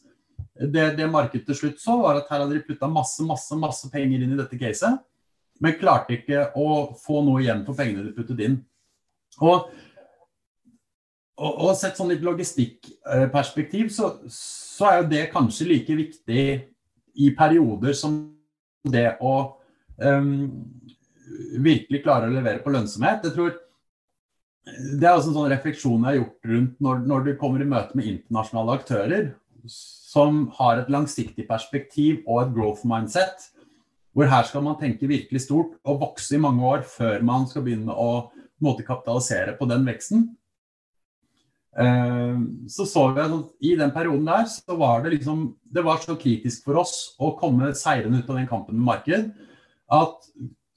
det, 0.69 0.95
det 0.97 1.07
markedet 1.09 1.47
til 1.47 1.57
slutt 1.57 1.79
så, 1.81 1.95
var 2.01 2.19
at 2.19 2.29
her 2.29 2.43
hadde 2.43 2.57
de 2.57 2.65
putta 2.65 2.89
masse, 2.91 3.23
masse, 3.25 3.55
masse 3.57 3.89
penger 3.93 4.21
inn 4.21 4.35
i 4.35 4.39
dette 4.39 4.59
caset, 4.61 4.99
men 5.61 5.77
klarte 5.79 6.17
ikke 6.17 6.49
å 6.57 6.91
få 6.97 7.21
noe 7.25 7.41
igjen 7.43 7.63
for 7.67 7.77
pengene 7.77 8.07
de 8.07 8.13
puttet 8.15 8.41
inn. 8.45 8.59
Og, 9.41 9.71
og, 11.41 11.51
og 11.51 11.73
sett 11.77 11.97
sånn 11.97 12.11
litt 12.13 12.25
logistikkperspektiv, 12.25 13.89
så, 13.93 14.15
så 14.29 14.89
er 14.89 14.99
jo 14.99 15.09
det 15.13 15.23
kanskje 15.33 15.69
like 15.69 15.97
viktig 15.97 16.45
i 17.21 17.31
perioder 17.37 17.97
som 17.97 18.21
det 18.87 19.07
å 19.21 19.35
um, 20.01 20.31
virkelig 21.61 22.01
klare 22.03 22.29
å 22.29 22.33
levere 22.33 22.63
på 22.63 22.73
lønnsomhet. 22.73 23.25
Jeg 23.27 23.35
tror 23.37 23.59
Det 24.65 25.07
er 25.07 25.15
også 25.15 25.31
en 25.31 25.37
sånn 25.39 25.53
refleksjon 25.53 26.03
jeg 26.03 26.07
har 26.07 26.19
gjort 26.19 26.51
rundt 26.51 26.83
når, 26.85 26.99
når 27.09 27.23
du 27.25 27.31
kommer 27.41 27.63
i 27.63 27.69
møte 27.69 27.97
med 27.97 28.09
internasjonale 28.11 28.75
aktører 28.77 29.31
som 30.11 30.45
har 30.57 30.81
et 30.81 30.91
langsiktig 30.91 31.47
perspektiv 31.47 32.21
og 32.25 32.43
et 32.43 32.53
growth 32.55 32.83
mindset. 32.87 33.47
Hvor 34.11 34.27
her 34.27 34.43
skal 34.43 34.63
man 34.65 34.79
tenke 34.79 35.07
virkelig 35.07 35.45
stort 35.45 35.77
og 35.87 36.01
vokse 36.01 36.35
i 36.35 36.41
mange 36.41 36.65
år 36.67 36.83
før 36.83 37.23
man 37.23 37.47
skal 37.47 37.63
begynne 37.63 37.95
å 37.95 38.27
måte, 38.61 38.85
kapitalisere 38.85 39.55
på 39.57 39.65
den 39.71 39.85
veksten. 39.87 40.25
Eh, 41.79 42.41
så 42.67 42.85
så 42.85 43.05
vi 43.15 43.23
at 43.23 43.53
i 43.63 43.75
den 43.79 43.93
perioden 43.95 44.27
der 44.27 44.49
så 44.51 44.75
var 44.75 45.05
det 45.05 45.13
liksom 45.13 45.53
Det 45.63 45.85
var 45.85 46.01
så 46.03 46.17
kritisk 46.19 46.65
for 46.65 46.81
oss 46.81 47.15
å 47.15 47.31
komme 47.39 47.71
seirende 47.71 48.19
ut 48.19 48.29
av 48.29 48.35
den 48.35 48.49
kampen 48.49 48.75
med 48.75 48.89
marked 48.89 49.29
at 49.91 50.27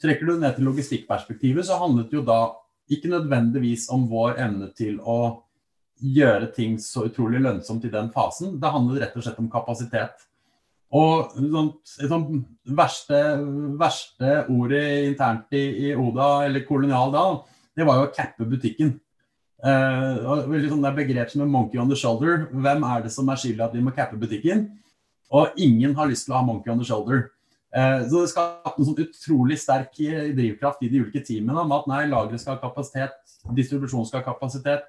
trekker 0.03 0.29
du 0.29 0.39
ned 0.39 0.55
til 0.55 0.69
logistikkperspektivet, 0.69 1.67
så 1.67 1.81
handlet 1.81 2.11
det 2.11 2.19
jo 2.21 2.27
da 2.27 2.55
ikke 2.91 3.11
nødvendigvis 3.11 3.89
om 3.95 4.07
vår 4.11 4.39
evne 4.43 4.71
til 4.77 5.01
å 5.01 5.19
gjøre 6.03 6.51
ting 6.55 6.77
så 6.83 7.07
utrolig 7.09 7.41
lønnsomt 7.43 7.85
i 7.87 7.93
den 7.93 8.11
fasen. 8.15 8.59
Det 8.61 8.71
handler 8.71 9.05
rett 9.05 9.17
og 9.17 9.25
slett 9.25 9.41
om 9.43 9.51
kapasitet. 9.53 10.27
Og 10.95 11.33
sånn, 11.35 11.71
et 12.05 12.11
sånt 12.11 12.29
verste, 12.79 13.21
verste 13.81 14.37
ordet 14.53 14.85
internt 15.09 15.57
i, 15.57 15.65
i, 15.89 15.95
Oda, 15.99 16.45
eller 16.47 16.67
kolonial 16.69 17.11
da, 17.15 17.25
det 17.75 17.87
var 17.89 17.99
jo 17.99 18.07
å 18.07 18.15
cappe 18.15 18.47
butikken. 18.47 18.95
Uh, 19.65 20.45
sånn, 20.45 20.83
det 20.85 20.91
er 20.91 20.99
begrep 20.99 21.31
som 21.33 21.43
en 21.43 21.51
'monkey 21.51 21.81
on 21.81 21.89
the 21.89 21.99
shoulder'. 21.99 22.47
Hvem 22.53 22.85
er 22.85 23.03
det 23.03 23.13
som 23.15 23.29
er 23.29 23.41
skyld 23.41 23.59
i 23.59 23.65
at 23.65 23.75
vi 23.75 23.83
må 23.83 23.95
cappe 23.97 24.19
butikken? 24.21 24.69
Og 25.33 25.57
ingen 25.57 25.95
har 25.97 26.07
lyst 26.07 26.27
til 26.27 26.35
å 26.35 26.39
ha 26.39 26.45
'monkey 26.45 26.71
on 26.71 26.79
the 26.79 26.87
shoulder'. 26.87 27.31
Uh, 27.75 28.07
så 28.07 28.21
det 28.23 28.31
skapte 28.31 28.79
en 28.79 28.87
sånn 28.87 29.03
utrolig 29.03 29.59
sterk 29.59 29.97
drivkraft 29.99 30.85
i 30.85 30.89
de 30.93 31.01
ulike 31.01 31.25
teamene 31.27 31.59
om 31.59 31.73
at 31.75 31.89
nei, 31.91 32.05
lageret 32.07 32.39
skal 32.39 32.55
ha 32.55 32.63
kapasitet, 32.63 33.17
distribusjon 33.51 34.07
skal 34.07 34.23
ha 34.23 34.31
kapasitet. 34.31 34.85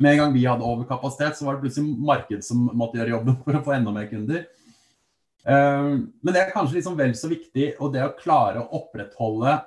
Med 0.00 0.12
en 0.12 0.18
gang 0.18 0.34
vi 0.34 0.46
hadde 0.46 0.66
overkapasitet, 0.66 1.38
så 1.38 1.46
var 1.46 1.56
det 1.56 1.66
plutselig 1.66 1.94
marked 2.02 2.44
som 2.46 2.64
måtte 2.74 2.98
gjøre 2.98 3.14
jobben 3.14 3.36
for 3.44 3.58
å 3.58 3.62
få 3.66 3.76
enda 3.76 3.92
mer 3.94 4.08
kunder. 4.10 4.46
Eh, 5.44 5.90
men 6.00 6.32
det 6.32 6.40
er 6.40 6.54
kanskje 6.54 6.80
liksom 6.80 6.96
vel 6.98 7.14
så 7.18 7.30
viktig, 7.30 7.74
og 7.78 7.92
det 7.94 8.02
å 8.06 8.14
klare 8.18 8.62
å 8.62 8.80
opprettholde 8.80 9.58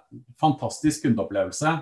fantastisk 0.41 1.05
kundeopplevelse 1.05 1.77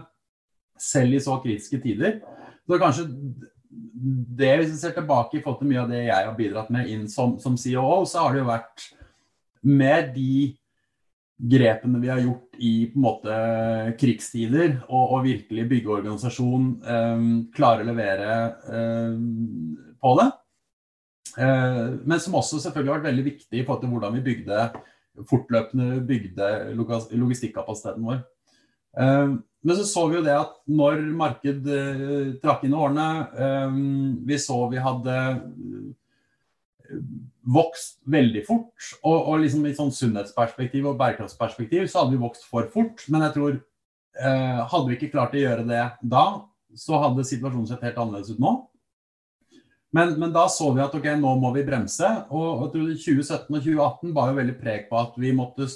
selv 0.81 1.17
i 1.17 1.23
så 1.23 1.39
kritiske 1.41 1.79
tider. 1.83 2.19
Så 2.65 2.79
kanskje 2.81 3.07
det, 3.07 4.51
Hvis 4.59 4.71
vi 4.71 4.77
ser 4.79 4.93
tilbake 4.95 5.37
i 5.37 5.41
forhold 5.43 5.59
til 5.59 5.71
mye 5.71 5.81
av 5.83 5.89
det 5.91 6.05
jeg 6.05 6.27
har 6.27 6.35
bidratt 6.37 6.69
med 6.71 6.87
inn 6.91 7.09
som, 7.11 7.35
som 7.39 7.57
CEO, 7.59 8.05
så 8.07 8.23
har 8.23 8.33
det 8.33 8.43
jo 8.43 8.51
vært 8.51 8.85
med 9.65 10.13
de 10.15 10.55
grepene 11.35 11.99
vi 11.99 12.09
har 12.09 12.21
gjort 12.23 12.55
i 12.63 12.73
på 12.87 12.99
en 12.99 13.03
måte 13.03 13.37
krigstider, 13.99 14.77
og, 14.87 15.17
og 15.17 15.25
virkelig 15.25 15.67
bygge 15.71 15.93
organisasjon, 15.97 16.69
um, 16.87 17.29
klare 17.55 17.83
å 17.83 17.89
levere 17.89 18.35
um, 18.71 19.75
på 19.99 20.13
det. 20.21 20.29
Uh, 21.35 21.99
men 22.07 22.21
som 22.23 22.37
også 22.39 22.61
selvfølgelig 22.63 22.93
har 22.93 23.01
vært 23.01 23.09
veldig 23.09 23.25
viktig 23.25 23.59
i 23.59 23.65
forhold 23.65 23.83
til 23.83 23.91
hvordan 23.91 24.15
vi 24.15 24.23
bygde 24.29 24.69
fortløpende 25.29 26.01
bygde 26.07 26.47
logistikkapasiteten 26.75 28.07
vår. 28.07 28.23
Uh, 28.95 29.35
men 29.65 29.77
så 29.79 29.83
så 29.89 30.05
vi 30.07 30.19
jo 30.19 30.23
det 30.23 30.35
at 30.37 30.55
når 30.71 31.03
marked 31.19 31.67
uh, 31.67 32.31
trakk 32.43 32.63
inn 32.63 32.75
i 32.75 32.79
årene, 32.79 33.09
um, 33.67 33.85
vi 34.27 34.39
så 34.39 34.61
vi 34.71 34.79
hadde 34.79 35.19
vokst 37.55 37.99
veldig 38.09 38.43
fort. 38.47 38.91
Og, 39.03 39.15
og 39.15 39.41
liksom 39.43 39.65
i 39.67 39.75
sånn 39.77 39.93
sunnhetsperspektiv 39.93 40.89
og 40.91 40.99
bærekraftsperspektiv 40.99 41.87
så 41.89 42.03
hadde 42.03 42.15
vi 42.15 42.23
vokst 42.23 42.47
for 42.49 42.69
fort. 42.73 43.05
Men 43.11 43.27
jeg 43.27 43.35
tror 43.37 43.57
eh, 43.57 44.61
hadde 44.71 44.85
vi 44.89 44.97
ikke 44.99 45.13
klart 45.15 45.35
å 45.35 45.43
gjøre 45.43 45.67
det 45.69 45.83
da, 46.01 46.25
så 46.75 47.01
hadde 47.03 47.27
situasjonen 47.27 47.69
sett 47.69 47.85
helt 47.87 47.99
annerledes 48.01 48.35
ut 48.35 48.41
nå. 48.43 48.55
Men, 49.95 50.17
men, 50.19 50.31
da 50.35 50.43
så 50.51 50.73
vi 50.75 50.83
at 50.83 50.95
ok, 50.97 51.05
nå 51.21 51.37
må 51.39 51.53
vi 51.55 51.63
bremse. 51.67 52.07
Og, 52.35 52.65
og 52.65 52.73
2017 52.75 53.47
og 53.47 53.61
2018 53.61 54.15
var 54.15 54.31
jo 54.31 54.39
veldig 54.41 54.55
preg 54.59 54.89
på 54.89 54.99
at 54.99 55.15
vi 55.21 55.31
måtte 55.35 55.69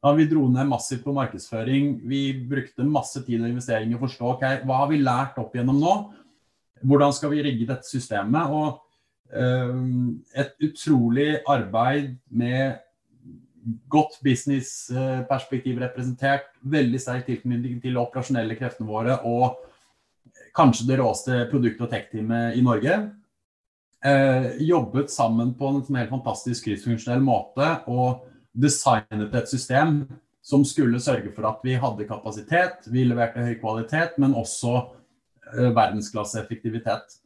da 0.00 0.12
vi 0.16 0.24
dro 0.30 0.46
ned 0.48 0.68
massivt 0.70 1.02
på 1.04 1.12
markedsføring. 1.12 1.96
Vi 2.08 2.22
brukte 2.48 2.86
masse 2.88 3.20
tid 3.26 3.42
og 3.42 3.50
investering 3.50 3.90
i 3.92 3.98
å 3.98 4.00
forstå 4.00 4.30
ok, 4.36 4.44
hva 4.64 4.84
har 4.84 4.88
vi 4.92 5.00
lært 5.02 5.40
opp 5.42 5.56
gjennom 5.56 5.80
nå. 5.82 5.96
Hvordan 6.80 7.12
skal 7.12 7.34
vi 7.34 7.42
rigge 7.44 7.66
dette 7.68 7.84
systemet? 7.84 8.54
Og 8.54 8.78
et 9.30 10.54
utrolig 10.66 11.36
arbeid 11.46 12.16
med 12.34 12.80
godt 13.88 14.18
businessperspektiv 14.24 15.78
representert. 15.78 16.48
Veldig 16.62 17.00
sterk 17.00 17.28
tilknytning 17.28 17.78
til 17.82 17.98
operasjonelle 18.00 18.56
kreftene 18.58 18.88
våre 18.90 19.20
og 19.28 19.60
kanskje 20.56 20.88
det 20.88 20.98
råeste 20.98 21.44
produkt- 21.50 21.82
og 21.84 21.90
tech-teamet 21.92 22.58
i 22.58 22.64
Norge. 22.64 22.96
Eh, 24.02 24.56
jobbet 24.64 25.12
sammen 25.12 25.52
på 25.54 25.68
en 25.68 25.82
sånn 25.84 26.00
helt 26.00 26.12
fantastisk 26.12 26.66
kryssfunksjonell 26.66 27.22
måte. 27.22 27.82
og 27.86 28.26
designet 28.50 29.34
et 29.34 29.48
system 29.48 30.08
som 30.42 30.64
skulle 30.64 30.98
sørge 30.98 31.30
for 31.30 31.46
at 31.46 31.60
vi 31.62 31.76
hadde 31.78 32.08
kapasitet, 32.08 32.88
vi 32.90 33.04
leverte 33.04 33.44
høy 33.44 33.54
kvalitet, 33.60 34.16
men 34.18 34.34
også 34.34 34.72
eh, 35.54 35.70
verdensklasseeffektivitet. 35.76 37.19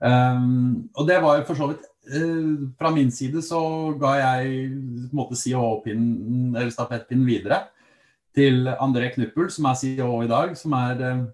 Um, 0.00 0.88
og 0.96 1.08
det 1.08 1.18
var 1.20 1.38
jo 1.38 1.44
for 1.44 1.58
så 1.58 1.66
vidt 1.68 1.82
uh, 2.14 2.68
Fra 2.80 2.88
min 2.94 3.10
side 3.12 3.42
så 3.44 3.60
ga 4.00 4.14
jeg 4.16 4.70
på 4.70 5.10
en 5.10 5.18
måte 5.18 5.36
CEO-pinnen, 5.36 6.54
eller 6.54 6.72
stafettpinnen 6.72 7.26
videre 7.28 7.66
til 8.34 8.70
André 8.80 9.10
Knuppel, 9.12 9.50
som 9.52 9.66
er 9.68 9.76
CEO 9.76 10.22
i 10.24 10.30
dag, 10.30 10.54
som 10.56 10.72
er 10.78 11.02
uh, 11.04 11.24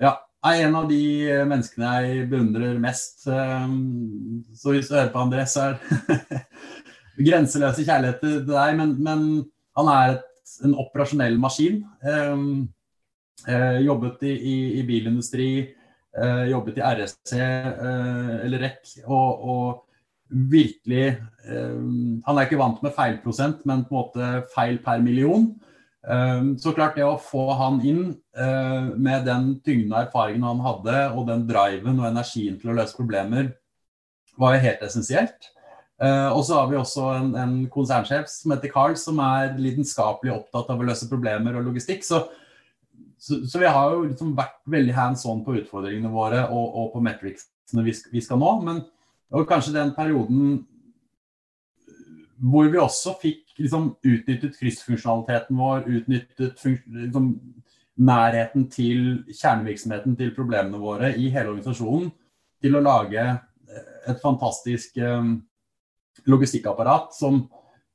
ja, 0.00 0.14
er 0.44 0.62
en 0.64 0.78
av 0.78 0.88
de 0.88 1.02
menneskene 1.50 1.90
jeg 2.04 2.28
beundrer 2.30 2.78
mest. 2.80 3.24
Så 3.24 4.72
hvis 4.72 4.88
du 4.88 4.94
hører 4.94 5.10
på 5.12 5.24
André, 5.24 5.44
så 5.50 5.72
er 5.72 6.44
grenseløse 7.28 7.84
kjærlighet 7.84 8.22
til 8.22 8.40
deg, 8.48 8.76
men, 8.78 8.94
men 9.02 9.26
han 9.78 9.90
er 9.90 10.16
et, 10.16 10.26
en 10.66 10.76
operasjonell 10.78 11.38
maskin. 11.40 11.82
Eh, 12.04 12.44
uh, 13.48 13.78
jobbet 13.84 14.22
i, 14.26 14.34
i, 14.34 14.56
i 14.80 14.84
bilindustri, 14.86 15.48
eh, 16.20 16.44
jobbet 16.50 16.78
i 16.80 16.84
RSC 16.84 17.34
eh, 17.38 18.32
eller 18.44 18.64
REC, 18.66 18.94
og, 19.04 19.44
og 19.44 19.82
virkelig 20.50 21.06
eh, 21.12 21.80
Han 22.26 22.38
er 22.38 22.46
ikke 22.46 22.60
vant 22.60 22.82
med 22.82 22.94
feilprosent, 22.96 23.62
men 23.68 23.84
på 23.88 23.94
en 23.94 24.00
måte 24.00 24.30
feil 24.54 24.80
per 24.84 25.02
million. 25.04 25.50
Eh, 26.04 26.52
så 26.60 26.74
klart 26.76 26.98
det 26.98 27.06
å 27.06 27.20
få 27.20 27.48
han 27.58 27.80
inn 27.84 28.06
med 28.34 29.28
den 29.28 29.52
tyngden 29.62 29.92
av 29.94 30.08
erfaringen 30.08 30.42
han 30.42 30.62
hadde, 30.64 30.94
og 31.14 31.28
den 31.28 31.44
driven 31.46 32.00
og 32.00 32.08
energien 32.08 32.56
til 32.58 32.72
å 32.72 32.78
løse 32.80 32.96
problemer, 32.98 33.52
var 34.40 34.56
jo 34.56 34.64
helt 34.64 34.82
essensielt. 34.82 35.54
Uh, 36.02 36.34
og 36.34 36.40
så 36.42 36.56
har 36.58 36.70
vi 36.72 36.76
også 36.76 37.04
en, 37.14 37.28
en 37.38 37.52
konsernsjef 37.70 38.26
som 38.26 38.50
heter 38.50 38.72
Carl, 38.72 38.96
som 38.98 39.20
er 39.22 39.54
lidenskapelig 39.54 40.32
opptatt 40.34 40.72
av 40.74 40.80
å 40.82 40.86
løse 40.88 41.06
problemer 41.10 41.54
og 41.54 41.68
logistikk. 41.68 42.02
Så, 42.06 42.24
så, 43.24 43.40
så 43.48 43.60
vi 43.62 43.70
har 43.72 43.94
jo 43.94 44.04
liksom 44.04 44.34
vært 44.36 44.58
veldig 44.68 44.94
hands 44.96 45.24
on 45.30 45.40
på 45.46 45.56
utfordringene 45.62 46.12
våre 46.12 46.42
og, 46.50 46.64
og 46.80 46.90
på 46.92 47.00
metricsene 47.04 47.84
vi, 47.86 47.94
vi, 48.12 48.22
skal 48.24 48.40
nå. 48.42 48.50
Men 48.66 48.82
kanskje 49.48 49.76
den 49.78 49.94
perioden 49.96 50.58
hvor 52.44 52.68
vi 52.68 52.80
også 52.82 53.14
fikk 53.22 53.54
liksom, 53.62 53.94
utnyttet 54.04 54.58
kryssfunksjonaliteten 54.58 55.56
vår, 55.56 55.86
utnyttet 56.00 56.60
liksom, 56.66 57.30
nærheten 58.04 58.68
til 58.74 59.22
kjernevirksomheten 59.30 60.18
til 60.18 60.34
problemene 60.36 60.82
våre 60.82 61.14
i 61.14 61.30
hele 61.32 61.54
organisasjonen, 61.54 62.10
til 62.60 62.76
å 62.76 62.84
lage 62.84 63.24
et 64.10 64.20
fantastisk 64.20 64.98
um, 65.00 65.36
logistikkapparat 66.28 67.14
som, 67.16 67.44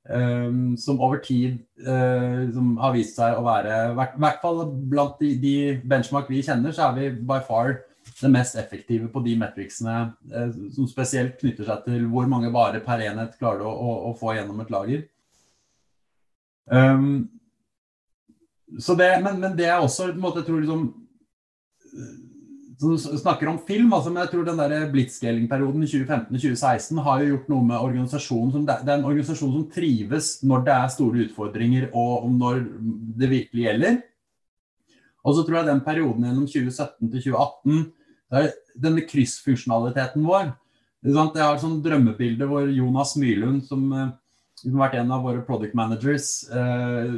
um, 0.10 0.78
som 0.78 1.02
over 1.02 1.22
tid 1.24 1.60
uh, 1.86 2.50
som 2.54 2.74
har 2.82 2.96
vist 2.96 3.20
seg 3.20 3.38
å 3.38 3.46
være 3.46 3.78
I 3.92 3.96
hvert 3.98 4.42
fall 4.42 4.64
blant 4.92 5.22
de, 5.22 5.36
de, 5.42 5.56
benchmark 5.86 6.30
vi 6.32 6.44
kjenner, 6.46 6.74
så 6.76 6.90
er 6.90 6.98
vi 6.98 7.10
by 7.30 7.40
far 7.48 7.80
det 8.20 8.32
mest 8.34 8.58
effektive 8.60 9.08
på 9.14 9.22
de 9.24 9.36
metricsene 9.40 9.98
uh, 10.34 10.54
som 10.76 10.90
spesielt 10.90 11.40
knytter 11.42 11.70
seg 11.70 11.86
til 11.88 12.08
hvor 12.12 12.30
mange 12.32 12.52
varer 12.54 12.84
per 12.86 13.06
enhet 13.06 13.38
klarer 13.40 13.64
du 13.64 13.70
å, 13.70 13.74
å, 13.74 13.98
å 14.10 14.16
få 14.18 14.36
gjennom 14.38 14.64
et 14.64 14.74
lager. 14.74 15.06
Um, 16.70 17.30
det, 18.70 19.12
men, 19.24 19.40
men, 19.40 19.54
det 19.58 19.66
er 19.66 19.80
også 19.82 20.12
en 20.12 20.20
måte, 20.22 20.44
jeg 20.44 20.50
tror 20.50 20.62
liksom 20.62 20.90
som 22.80 22.96
snakker 22.98 23.50
om 23.52 23.58
film, 23.68 23.92
altså, 23.92 24.12
men 24.12 24.24
jeg 24.24 24.32
tror 24.32 24.46
den 24.48 24.60
der 24.62 24.86
blitzscaling-perioden 24.94 25.84
2015-2016 25.84 27.02
har 27.04 27.24
jo 27.24 27.34
gjort 27.34 27.50
noe 27.52 27.66
med 27.68 27.76
organisasjonen. 27.76 28.54
Som, 28.54 28.68
det 28.70 28.78
er 28.80 28.94
en 28.94 29.10
organisasjon 29.10 29.52
som 29.52 29.66
trives 29.74 30.30
når 30.48 30.64
det 30.68 30.76
er 30.78 30.94
store 30.94 31.26
utfordringer 31.26 31.90
og 31.92 32.30
når 32.32 32.64
det 33.20 33.32
virkelig 33.34 33.66
gjelder. 33.66 34.00
Og 35.28 35.36
så 35.36 35.44
tror 35.44 35.60
jeg 35.60 35.70
den 35.74 35.84
perioden 35.84 36.30
gjennom 36.30 36.48
2017 36.48 37.12
til 37.12 37.26
2018, 37.28 37.84
denne 38.80 39.04
kryssfunksjonaliteten 39.10 40.24
vår 40.24 40.52
Jeg 41.02 41.16
har 41.18 41.56
et 41.56 41.64
sånt 41.64 41.84
drømmebilde 41.84 42.48
hvor 42.48 42.68
Jonas 42.70 43.16
Mylund, 43.20 43.64
som, 43.68 43.86
eh, 43.92 44.10
som 44.60 44.76
har 44.76 44.88
vært 44.88 45.00
en 45.02 45.14
av 45.16 45.24
våre 45.24 45.44
product 45.44 45.76
managers, 45.76 46.44
eh, 46.48 47.12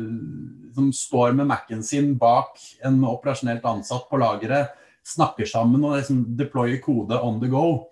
som 0.73 0.91
står 0.93 1.33
med 1.37 1.49
Mac-en 1.49 1.83
sin 1.83 2.15
bak 2.17 2.57
en 2.85 3.01
operasjonelt 3.05 3.65
ansatt 3.65 4.09
på 4.09 4.21
lageret 4.21 4.80
snakker 5.07 5.49
sammen 5.49 5.83
og 5.83 5.97
liksom 5.97 6.23
deployer 6.37 6.81
kode 6.83 7.17
on 7.17 7.39
the 7.41 7.49
go. 7.51 7.87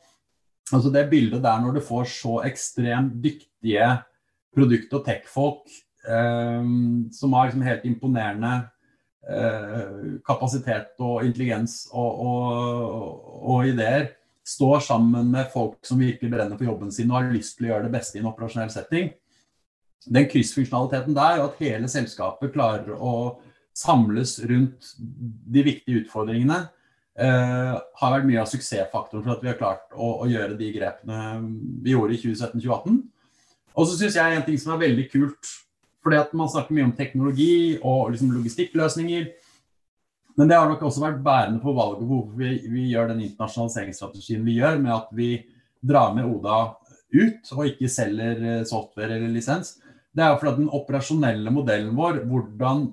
Altså 0.73 0.91
Det 0.93 1.09
bildet 1.09 1.43
der 1.43 1.61
når 1.61 1.77
du 1.77 1.81
får 1.81 2.09
så 2.13 2.39
ekstremt 2.45 3.17
dyktige 3.23 3.87
produkt- 4.55 4.93
og 4.93 5.05
tech-folk 5.05 5.69
eh, 6.07 6.67
som 7.11 7.33
har 7.33 7.49
liksom 7.49 7.65
helt 7.65 7.85
imponerende 7.89 8.69
kapasitet 10.25 10.95
og 11.03 11.25
intelligens 11.25 11.83
og, 11.91 12.21
og, 12.23 13.49
og, 13.51 13.67
ideer 13.67 14.07
står 14.47 14.79
sammen 14.81 15.29
med 15.29 15.51
folk 15.53 15.77
som 15.85 15.99
virkelig 16.01 16.31
brenner 16.31 16.57
for 16.57 16.65
jobben 16.65 16.91
sin 16.91 17.11
og 17.11 17.19
har 17.19 17.33
lyst 17.33 17.57
til 17.57 17.67
å 17.67 17.73
gjøre 17.73 17.85
det 17.85 17.93
beste 17.93 18.17
i 18.17 18.23
en 18.23 18.29
operasjonell 18.31 18.71
setting. 18.73 19.11
Den 20.09 20.25
kryssfunksjonaliteten 20.31 21.13
der, 21.13 21.41
og 21.43 21.51
at 21.51 21.61
hele 21.61 21.91
selskapet 21.91 22.55
klarer 22.55 22.95
å 22.95 23.13
samles 23.75 24.39
rundt 24.49 24.95
de 24.97 25.65
viktige 25.67 26.05
utfordringene, 26.05 26.63
eh, 27.19 27.73
har 28.01 28.13
vært 28.15 28.27
mye 28.27 28.41
av 28.41 28.49
suksessfaktoren 28.49 29.25
for 29.25 29.35
at 29.35 29.43
vi 29.43 29.51
har 29.51 29.59
klart 29.59 29.95
å, 29.95 30.23
å 30.23 30.29
gjøre 30.29 30.57
de 30.59 30.69
grepene 30.75 31.19
vi 31.83 31.95
gjorde 31.95 32.15
i 32.15 32.21
2017-2018. 32.23 33.01
Og 33.79 33.87
så 33.87 33.97
syns 33.99 34.17
jeg 34.17 34.37
en 34.37 34.45
ting 34.47 34.57
som 34.59 34.73
er 34.75 34.83
veldig 34.85 35.05
kult, 35.11 35.51
fordi 36.03 36.19
at 36.19 36.33
man 36.37 36.49
snakker 36.51 36.75
mye 36.75 36.87
om 36.87 36.95
teknologi 36.97 37.53
og 37.79 38.13
liksom 38.13 38.33
logistikkløsninger. 38.37 39.29
Men 40.39 40.49
det 40.49 40.55
har 40.55 40.69
nok 40.71 40.83
også 40.87 41.03
vært 41.03 41.23
bærende 41.23 41.61
for 41.63 41.75
valget 41.75 42.01
på 42.01 42.09
hvorfor 42.09 42.39
vi, 42.39 42.53
vi, 42.71 42.85
gjør 42.93 43.11
den 43.11 43.25
internasjonaliseringsstrategien 43.27 44.45
vi 44.47 44.59
gjør, 44.61 44.79
med 44.79 44.95
at 44.95 45.09
vi 45.15 45.33
drar 45.79 46.13
med 46.15 46.27
Oda 46.27 46.59
ut 47.09 47.51
og 47.55 47.65
ikke 47.65 47.89
selger 47.91 48.43
eh, 48.45 48.65
software 48.67 49.17
eller 49.17 49.31
lisens. 49.33 49.77
Det 50.15 50.23
er 50.23 50.31
jo 50.31 50.39
fordi 50.41 50.63
den 50.63 50.73
operasjonelle 50.75 51.51
modellen 51.53 51.95
vår, 51.97 52.23
hvordan 52.29 52.87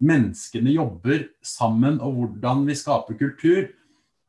menneskene 0.00 0.72
jobber 0.74 1.28
sammen 1.44 2.00
og 2.00 2.14
hvordan 2.16 2.66
vi 2.68 2.74
skaper 2.78 3.14
kultur, 3.20 3.68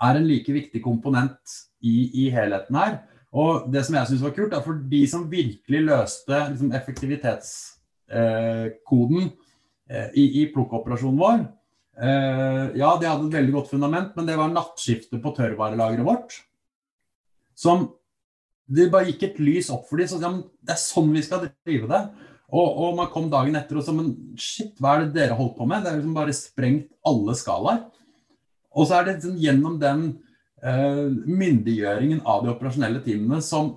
er 0.01 0.15
en 0.17 0.27
like 0.27 0.53
viktig 0.53 0.81
komponent 0.83 1.39
i, 1.85 2.25
i 2.25 2.29
helheten 2.33 2.75
her. 2.77 2.99
Og 3.31 3.71
det 3.71 3.85
som 3.87 3.95
jeg 3.95 4.07
syns 4.09 4.23
var 4.25 4.33
kult, 4.35 4.53
er 4.53 4.61
for 4.65 4.73
de 4.91 5.07
som 5.07 5.31
virkelig 5.31 5.81
løste 5.87 6.35
liksom, 6.51 6.71
effektivitetskoden 6.75 9.21
eh, 9.87 10.09
i, 10.19 10.41
i 10.41 10.51
plukkoperasjonen 10.51 11.21
vår, 11.21 11.39
eh, 12.01 12.65
ja, 12.81 12.89
de 12.99 13.07
hadde 13.07 13.27
et 13.29 13.37
veldig 13.37 13.53
godt 13.55 13.71
fundament, 13.71 14.09
men 14.17 14.27
det 14.27 14.39
var 14.39 14.49
nattskiftet 14.51 15.19
på 15.23 15.35
tørrvarelageret 15.37 16.07
vårt. 16.07 16.31
Som 17.55 17.77
Det 18.71 18.91
bare 18.91 19.05
gikk 19.09 19.23
et 19.25 19.39
lys 19.43 19.69
opp 19.73 19.89
for 19.89 19.97
dem. 19.99 20.07
Så 20.07 20.17
ja, 20.21 20.29
det 20.63 20.71
er 20.71 20.77
sånn 20.79 21.11
vi 21.11 21.21
skal 21.25 21.49
drive 21.49 21.87
det. 21.91 22.01
Og, 22.51 22.67
og, 22.67 22.95
man 22.97 23.07
kom 23.13 23.29
dagen 23.31 23.55
etter 23.55 23.79
og 23.79 23.85
sa 23.85 23.93
men 23.95 24.11
shit, 24.39 24.73
hva 24.81 24.97
er 24.97 25.05
det 25.05 25.15
dere 25.15 25.37
holdt 25.39 25.55
på 25.55 25.67
med? 25.69 25.85
Det 25.85 25.91
er 25.91 26.01
liksom 26.01 26.17
bare 26.17 26.35
sprengt 26.35 26.89
alle 27.07 27.35
skalaer. 27.39 27.85
Og 28.75 28.87
så 28.87 28.97
er 28.97 29.07
det 29.07 29.17
liksom 29.17 29.37
gjennom 29.39 29.77
den 29.79 30.05
uh, 30.63 31.07
myndiggjøringen 31.27 32.23
av 32.27 32.43
de 32.43 32.51
operasjonelle 32.51 33.03
teamene 33.05 33.39
som, 33.43 33.73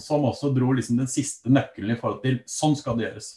som 0.00 0.24
også 0.28 0.52
dro 0.56 0.72
liksom 0.76 1.00
den 1.00 1.08
siste 1.10 1.52
nøkkelen 1.52 1.96
i 1.96 2.00
forhold 2.00 2.20
til 2.24 2.42
sånn 2.48 2.76
skal 2.76 3.00
det 3.00 3.08
gjøres. 3.08 3.34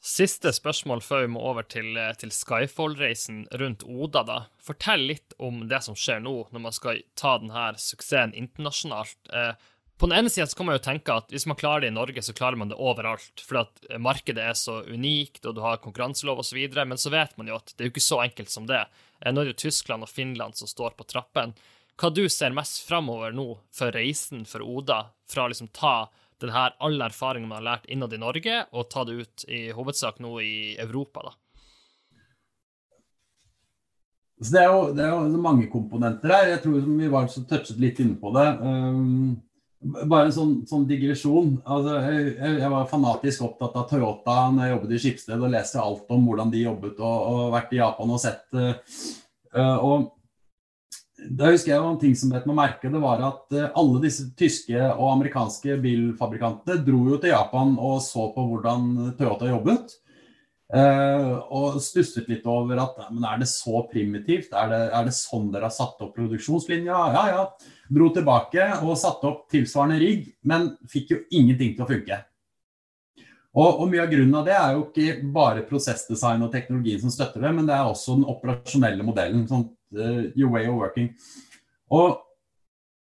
Siste 0.00 0.48
spørsmål 0.56 1.02
før 1.04 1.26
vi 1.26 1.32
må 1.34 1.42
over 1.44 1.66
til, 1.68 1.98
til 2.16 2.30
Skyfall-reisen 2.32 3.42
rundt 3.60 3.82
Oda. 3.84 4.22
da. 4.24 4.38
Fortell 4.64 5.04
litt 5.10 5.34
om 5.36 5.66
det 5.68 5.82
som 5.84 5.98
skjer 5.98 6.22
nå, 6.24 6.32
når 6.54 6.62
man 6.64 6.74
skal 6.74 7.02
ta 7.20 7.34
denne 7.42 7.66
suksessen 7.76 8.32
internasjonalt. 8.32 9.18
Eh, 9.28 9.52
på 10.00 10.08
den 10.08 10.16
ene 10.16 10.30
sida 10.32 10.46
kan 10.56 10.64
man 10.64 10.78
jo 10.78 10.80
tenke 10.80 11.12
at 11.12 11.28
hvis 11.28 11.44
man 11.44 11.58
klarer 11.60 11.84
det 11.84 11.90
i 11.90 11.92
Norge, 11.92 12.22
så 12.24 12.32
klarer 12.32 12.56
man 12.56 12.70
det 12.70 12.78
overalt. 12.80 13.42
For 13.44 13.60
at 13.60 13.82
markedet 14.00 14.40
er 14.40 14.56
så 14.56 14.78
unikt, 14.88 15.42
og 15.44 15.58
du 15.58 15.60
har 15.60 15.82
konkurranselov 15.84 16.40
osv. 16.40 16.56
Men 16.80 17.00
så 17.00 17.12
vet 17.12 17.34
man 17.36 17.50
jo 17.50 17.58
at 17.58 17.74
det 17.74 17.84
er 17.84 17.90
jo 17.90 17.92
ikke 17.92 18.06
så 18.06 18.22
enkelt 18.24 18.48
som 18.48 18.68
det. 18.70 18.80
Nå 19.26 19.34
er 19.34 19.50
det 19.50 19.52
jo 19.52 19.58
Tyskland 19.66 20.06
og 20.06 20.08
Finland 20.08 20.56
som 20.56 20.70
står 20.70 20.96
på 20.96 21.04
trappen. 21.04 21.52
Hva 22.00 22.08
du 22.16 22.22
ser 22.32 22.56
mest 22.56 22.80
framover 22.88 23.36
nå 23.36 23.44
for 23.76 23.92
reisen 23.92 24.46
for 24.48 24.64
Oda, 24.64 25.02
fra 25.28 25.44
å 25.44 25.52
liksom 25.52 25.68
ta 25.76 26.08
den 26.40 26.54
her 26.54 26.72
alle 26.80 27.10
erfaringene 27.10 27.50
man 27.50 27.60
har 27.60 27.66
lært 27.74 27.92
innad 27.92 28.16
i 28.16 28.22
Norge, 28.22 28.62
og 28.72 28.88
ta 28.88 29.04
det 29.04 29.18
ut 29.20 29.44
i 29.52 29.66
hovedsak 29.76 30.24
nå 30.24 30.32
i 30.40 30.56
Europa, 30.80 31.26
da? 31.28 31.36
Det 34.40 34.56
er, 34.56 34.72
jo, 34.72 34.88
det 34.96 35.04
er 35.04 35.12
jo 35.12 35.44
mange 35.44 35.68
komponenter 35.68 36.32
her. 36.32 36.46
Jeg 36.54 36.64
tror 36.64 36.80
vi 36.88 37.12
var 37.12 37.28
så 37.28 37.44
touchet 37.44 37.76
litt 37.76 38.00
inne 38.00 38.16
på 38.16 38.32
det. 38.32 38.46
Um, 38.64 39.34
bare 39.80 40.28
en 40.28 40.34
sånn, 40.34 40.54
sånn 40.68 40.86
digresjon. 40.88 41.54
Altså, 41.64 41.96
jeg, 42.04 42.32
jeg, 42.60 42.70
var 42.72 42.88
fanatisk 42.90 43.46
opptatt 43.46 43.78
av 43.80 43.88
Toyota 43.88 44.36
når 44.52 44.66
jeg 44.66 44.74
jobbet 44.74 44.92
i 44.92 45.02
Skipsted 45.04 45.44
og 45.44 45.52
leste 45.54 45.80
alt 45.80 46.12
om 46.12 46.26
hvordan 46.28 46.52
de 46.52 46.64
jobbet 46.66 47.00
og, 47.00 47.20
og 47.30 47.54
vært 47.56 47.72
i 47.76 47.80
Japan 47.80 48.16
og 48.16 48.20
sett. 48.20 48.44
Uh, 49.56 49.78
og 49.80 50.10
da 51.20 51.50
husker 51.52 51.72
jeg 51.72 51.84
en 51.84 51.98
ting 52.00 52.12
som 52.16 52.30
bet 52.32 52.46
meg 52.48 52.58
merke, 52.58 52.92
det 52.92 53.00
var 53.00 53.24
at 53.24 53.56
uh, 53.56 53.70
alle 53.80 54.04
disse 54.04 54.28
tyske 54.36 54.76
og 54.76 55.14
amerikanske 55.14 55.80
bilfabrikantene 55.80 56.84
dro 56.84 57.02
jo 57.14 57.20
til 57.20 57.34
Japan 57.34 57.74
og 57.80 57.98
så 58.04 58.28
på 58.36 58.46
hvordan 58.52 59.16
Toyota 59.18 59.48
jobbet. 59.50 59.96
Og 60.70 61.80
stusset 61.82 62.28
litt 62.30 62.44
over 62.46 62.78
at 62.78 63.00
men 63.10 63.24
er 63.26 63.40
det 63.40 63.48
så 63.50 63.80
primitivt? 63.90 64.52
Er 64.54 64.68
det, 64.70 64.78
er 64.94 65.08
det 65.08 65.16
sånn 65.16 65.48
dere 65.50 65.66
har 65.66 65.74
satt 65.74 65.98
opp 65.98 66.12
produksjonslinja? 66.14 66.98
Ja, 67.10 67.24
ja. 67.26 67.40
Dro 67.90 68.10
tilbake 68.14 68.66
og 68.84 68.98
satte 68.98 69.26
opp 69.26 69.46
tilsvarende 69.50 69.98
rigg, 69.98 70.28
men 70.46 70.70
fikk 70.90 71.14
jo 71.14 71.22
ingenting 71.34 71.74
til 71.74 71.86
å 71.86 71.90
funke. 71.90 72.20
Og, 73.50 73.80
og, 73.80 73.86
Mye 73.90 74.04
av 74.04 74.10
grunnen 74.12 74.38
av 74.38 74.46
det 74.46 74.54
er 74.54 74.74
jo 74.76 74.82
ikke 74.86 75.30
bare 75.34 75.66
prosessdesign 75.66 76.42
og 76.46 76.52
teknologien 76.54 77.00
som 77.02 77.10
støtter 77.10 77.42
det, 77.42 77.50
men 77.56 77.66
det 77.66 77.74
er 77.74 77.88
også 77.88 78.14
den 78.20 78.28
operasjonelle 78.30 79.06
modellen. 79.06 79.46
Sånn, 79.50 79.66
uh, 79.98 80.26
your 80.38 80.52
way 80.54 80.68
of 80.70 80.78
working. 80.78 81.14
Og 81.90 82.26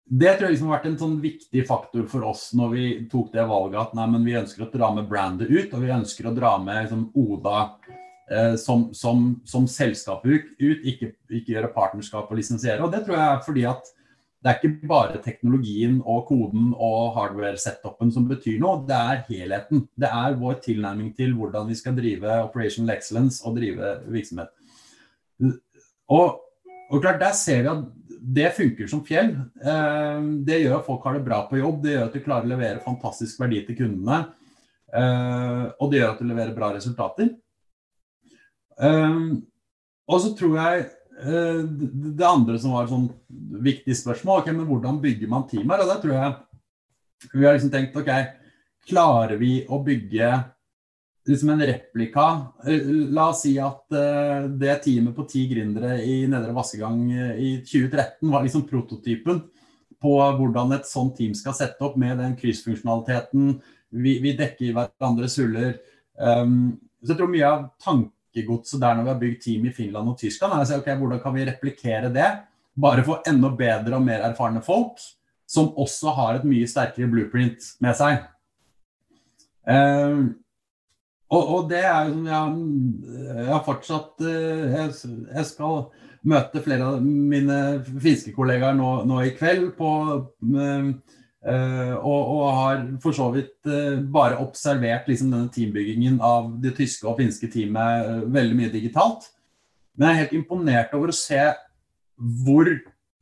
Det 0.03 0.33
tror 0.35 0.49
jeg 0.49 0.57
liksom 0.57 0.67
har 0.67 0.77
vært 0.81 0.87
en 0.89 0.97
sånn 0.99 1.13
viktig 1.23 1.61
faktor 1.65 2.03
for 2.11 2.25
oss 2.27 2.49
når 2.57 2.73
vi 2.73 2.87
tok 3.09 3.29
det 3.33 3.45
valget 3.47 3.79
at 3.79 3.93
nei, 3.97 4.03
men 4.11 4.25
vi 4.27 4.35
ønsker 4.35 4.65
å 4.65 4.67
dra 4.69 4.89
med 4.93 5.07
brandet 5.09 5.47
ut, 5.49 5.71
og 5.73 5.79
vi 5.79 5.93
ønsker 5.95 6.27
å 6.27 6.33
dra 6.35 6.51
med 6.61 6.81
liksom, 6.83 7.05
Oda 7.17 7.61
uh, 7.71 8.55
som, 8.59 8.89
som, 8.93 9.29
som 9.47 9.69
selskap 9.69 10.25
ut, 10.27 10.49
ikke, 10.59 11.13
ikke 11.29 11.55
gjøre 11.55 11.71
partnerskap 11.77 12.27
og 12.27 12.41
lisensiere. 12.41 12.81
Og 12.83 12.91
Det 12.91 13.05
tror 13.05 13.19
jeg 13.19 13.29
er 13.29 13.45
fordi 13.47 13.65
at 13.69 13.93
det 14.43 14.51
er 14.51 14.59
ikke 14.59 14.87
bare 14.89 15.21
teknologien 15.23 16.01
og 16.03 16.25
koden 16.27 16.73
og 16.75 17.13
hardware-setupen 17.15 18.09
som 18.11 18.25
betyr 18.27 18.57
noe, 18.59 18.81
det 18.83 18.97
er 18.97 19.21
helheten. 19.29 19.85
Det 19.95 20.09
er 20.11 20.35
vår 20.39 20.57
tilnærming 20.65 21.13
til 21.15 21.31
hvordan 21.37 21.69
vi 21.69 21.77
skal 21.79 21.95
drive 21.95 22.33
operational 22.43 22.91
excellence 22.97 23.39
og 23.47 23.55
drive 23.55 23.93
virksomhet. 24.11 24.51
Og, 26.11 26.41
og 26.89 26.99
klart, 26.99 27.21
Der 27.21 27.31
ser 27.31 27.61
vi 27.61 27.71
at 27.71 27.85
det 28.35 28.51
funker 28.57 28.87
som 28.87 29.03
fjell. 29.07 29.31
Eh, 29.63 30.27
det 30.47 30.59
gjør 30.61 30.81
at 30.81 30.89
folk 30.89 31.07
har 31.07 31.15
det 31.17 31.25
bra 31.25 31.39
på 31.47 31.61
jobb, 31.61 31.79
det 31.83 31.95
gjør 31.95 32.05
at 32.09 32.17
de 32.17 32.23
klarer 32.23 32.47
å 32.47 32.51
levere 32.53 32.83
fantastisk 32.83 33.39
verdi 33.39 33.61
til 33.67 33.79
kundene. 33.79 34.25
Eh, 34.91 35.63
og 35.79 35.91
det 35.91 36.01
gjør 36.01 36.13
at 36.13 36.19
de 36.19 36.27
leverer 36.33 36.55
bra 36.55 36.73
resultater. 36.75 37.31
Eh, 38.75 39.23
og 40.03 40.19
så 40.19 40.33
tror 40.35 40.59
jeg 40.59 40.85
det 41.23 42.27
andre 42.27 42.57
som 42.59 42.73
var 42.75 42.85
et 42.85 42.93
sånn 42.93 43.09
viktig 43.63 43.95
spørsmål, 43.97 44.41
okay, 44.41 44.55
men 44.55 44.67
hvordan 44.67 44.99
bygger 45.03 45.29
man 45.31 45.47
team 45.49 45.69
her? 45.71 45.83
Og 45.83 45.91
der 45.91 46.01
tror 46.03 46.17
jeg 46.17 46.33
vi 47.33 47.45
har 47.45 47.55
liksom 47.55 47.71
tenkt 47.71 47.95
ok, 47.95 48.11
klarer 48.89 49.39
vi 49.39 49.61
å 49.71 49.79
bygge 49.83 50.31
liksom 51.29 51.53
en 51.53 51.63
replika? 51.63 52.25
Eh, 52.67 52.89
la 53.15 53.29
oss 53.31 53.43
si 53.45 53.55
at 53.61 53.95
uh, 53.95 54.49
det 54.49 54.79
teamet 54.83 55.15
på 55.15 55.27
ti 55.29 55.45
gründere 55.51 55.97
i 56.03 56.23
Nedre 56.27 56.55
Vassegang 56.55 57.05
i 57.13 57.55
2013 57.63 58.31
var 58.31 58.43
liksom 58.43 58.67
prototypen 58.67 59.45
på 60.03 60.17
hvordan 60.37 60.75
et 60.75 60.89
sånt 60.89 61.15
team 61.15 61.35
skal 61.37 61.55
sette 61.55 61.79
opp 61.85 61.95
med 61.99 62.17
den 62.19 62.35
kryssfunksjonaliteten. 62.39 63.53
Vi, 63.93 64.17
vi 64.19 64.33
dekker 64.35 64.75
hverandres 64.75 65.37
huller. 65.39 65.77
Um, 66.19 66.75
så 66.99 67.13
jeg 67.13 67.21
tror 67.21 67.31
mye 67.31 67.47
av 67.47 67.63
tanken 67.83 68.11
tankegodset 68.33 68.81
der 68.81 68.95
når 68.95 69.03
vi 69.03 69.11
har 69.11 69.19
bygd 69.19 69.41
team 69.41 69.65
i 69.65 69.73
Finland 69.73 70.09
og 70.09 70.17
Tyskland. 70.17 70.53
er 70.53 70.63
å 70.63 70.65
si, 70.65 70.77
ok, 70.77 70.97
Hvordan 70.97 71.21
kan 71.21 71.33
vi 71.33 71.45
replikere 71.45 72.09
det? 72.09 72.29
Bare 72.75 73.03
få 73.03 73.21
enda 73.27 73.49
bedre 73.49 73.95
og 73.95 74.03
mer 74.03 74.21
erfarne 74.21 74.61
folk 74.61 74.99
som 75.45 75.73
også 75.77 76.09
har 76.15 76.35
et 76.35 76.45
mye 76.45 76.67
sterkere 76.67 77.07
blueprint 77.07 77.61
med 77.79 77.95
seg. 77.95 78.23
Uh, 79.69 80.33
og, 81.29 81.43
og, 81.43 81.69
det 81.69 81.83
er 81.85 82.09
jo 82.09 82.13
sånn 82.13 82.25
jeg, 82.27 83.45
har 83.47 83.61
fortsatt 83.63 84.25
uh, 84.25 84.73
jeg, 84.73 84.89
jeg, 85.31 85.45
skal 85.47 85.85
møte 86.27 86.63
flere 86.63 86.89
av 86.89 87.05
mine 87.05 87.59
finske 87.85 88.33
kollegaer 88.35 88.75
nå, 88.75 89.05
nå 89.07 89.21
i 89.23 89.31
kveld 89.37 89.69
på 89.77 89.91
uh, 90.19 90.89
Uh, 91.43 91.97
og, 91.99 92.21
og, 92.31 92.43
har 92.55 92.83
for 93.03 93.11
så 93.11 93.25
vidt 93.33 93.67
uh, 93.67 93.99
bare 93.99 94.37
observert 94.39 95.09
liksom, 95.11 95.27
denne 95.33 95.51
teambyggingen 95.51 96.21
av 96.23 96.53
det 96.63 96.71
tyske 96.77 97.03
og 97.09 97.17
finske 97.19 97.49
teamet 97.51 98.07
uh, 98.07 98.21
veldig 98.31 98.55
mye 98.61 98.71
digitalt. 98.71 99.27
Men 99.97 100.07
jeg 100.07 100.15
er 100.15 100.21
helt 100.21 100.37
imponert 100.39 100.95
over 100.95 101.11
å 101.11 101.17
se 101.17 101.41
hvor 102.15 102.71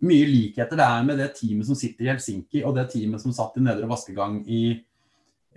mye 0.05 0.29
likheter 0.29 0.77
det 0.77 0.85
er 0.85 1.07
med 1.07 1.17
det 1.17 1.31
teamet 1.39 1.65
som 1.65 1.77
sitter 1.77 2.05
i 2.05 2.11
Helsinki 2.11 2.61
og 2.61 2.77
det 2.77 2.91
teamet 2.93 3.23
som 3.23 3.33
satt 3.33 3.57
i 3.57 3.65
Nedre 3.65 3.89
Vaskegang 3.89 4.39
i, 4.45 4.61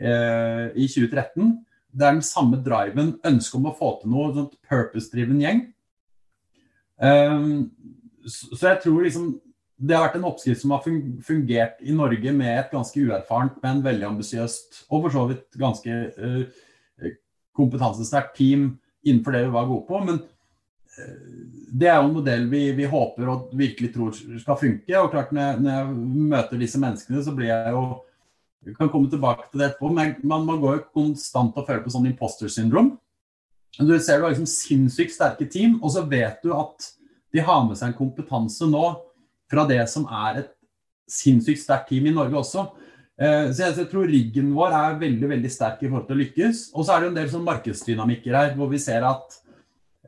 i 0.01 0.87
2013. 0.89 1.53
Det 1.93 2.07
er 2.07 2.17
den 2.17 2.25
samme 2.25 2.59
driven, 2.65 3.15
ønsket 3.25 3.59
om 3.61 3.69
å 3.71 3.77
få 3.77 3.95
til 4.01 4.13
noe, 4.13 4.33
sånn 4.37 4.51
purpose-driven 4.69 5.41
gjeng. 5.45 5.63
så, 7.01 8.51
så 8.53 8.69
jeg 8.69 8.83
tror 8.85 9.07
liksom 9.07 9.31
det 9.77 9.97
har 9.97 10.05
vært 10.07 10.21
en 10.21 10.29
oppskrift 10.29 10.63
som 10.63 10.75
har 10.75 10.85
fungert 10.85 11.81
i 11.83 11.95
Norge 11.95 12.33
med 12.37 12.53
et 12.53 12.71
ganske 12.73 13.01
uerfarent, 13.01 13.57
men 13.65 13.83
veldig 13.85 14.07
ambisiøst 14.13 14.85
og 14.89 15.07
for 15.07 15.15
så 15.15 15.25
vidt 15.33 15.59
ganske 15.59 15.97
uh, 16.15 17.11
kompetansesterkt 17.55 18.37
team 18.39 18.69
innenfor 19.05 19.35
det 19.35 19.43
vi 19.47 19.55
var 19.57 19.67
gode 19.69 19.87
på. 19.89 20.01
Men 20.07 20.23
det 21.75 21.89
er 21.91 21.99
jo 21.99 22.09
en 22.09 22.17
modell 22.17 22.45
vi, 22.51 22.65
vi, 22.77 22.87
håper 22.87 23.31
og 23.31 23.55
virkelig 23.59 23.91
tror 23.95 24.15
skal 24.15 24.59
funke. 24.61 24.99
og 24.99 25.11
klart 25.11 25.33
Når 25.35 25.43
jeg, 25.43 25.61
når 25.61 25.73
jeg 25.73 26.27
møter 26.35 26.61
disse 26.61 26.81
menneskene, 26.81 27.23
så 27.25 27.35
blir 27.35 27.51
jeg 27.51 27.73
jo 27.75 27.85
jeg 28.65 28.79
kan 28.79 28.89
komme 28.89 29.11
tilbake 29.13 29.51
til 29.51 29.61
det 29.61 29.67
etterpå, 29.67 29.91
men 29.93 30.15
man, 30.25 30.47
man 30.49 30.61
går 30.63 30.79
jo 30.79 30.85
konstant 30.97 31.57
og 31.61 31.67
føler 31.67 31.83
på 31.85 31.91
sånn 31.93 32.07
imposter 32.09 32.49
syndrom. 32.49 32.95
Du 33.77 33.93
ser 34.01 34.17
du 34.17 34.25
har 34.25 34.33
liksom 34.33 34.49
sinnssykt 34.49 35.13
sterke 35.13 35.45
team, 35.53 35.75
og 35.83 35.93
så 35.93 36.05
vet 36.09 36.39
du 36.41 36.55
at 36.57 36.87
de 37.35 37.43
har 37.45 37.67
med 37.67 37.77
seg 37.77 37.91
en 37.91 37.99
kompetanse 37.99 38.65
nå 38.71 38.87
fra 39.55 39.67
det 39.71 39.83
som 39.91 40.07
er 40.11 40.43
et 40.43 40.53
sinnssykt 41.11 41.63
sterkt 41.63 41.93
team 41.93 42.09
i 42.11 42.15
Norge 42.15 42.41
også. 42.41 42.67
Eh, 43.15 43.53
så 43.55 43.69
jeg, 43.69 43.87
tror 43.93 44.11
riggen 44.11 44.51
vår 44.57 44.75
er 44.75 44.97
veldig 45.03 45.29
veldig 45.37 45.51
sterk 45.53 45.85
i 45.85 45.89
forhold 45.89 46.09
til 46.09 46.17
å 46.17 46.23
lykkes. 46.23 46.65
Og 46.75 46.87
så 46.87 46.95
er 46.95 47.05
det 47.05 47.13
en 47.13 47.19
del 47.21 47.31
sånn 47.33 47.47
markedsdynamikker 47.47 48.39
her, 48.39 48.55
hvor 48.59 48.73
vi 48.73 48.81
ser 48.83 49.07
at 49.07 49.39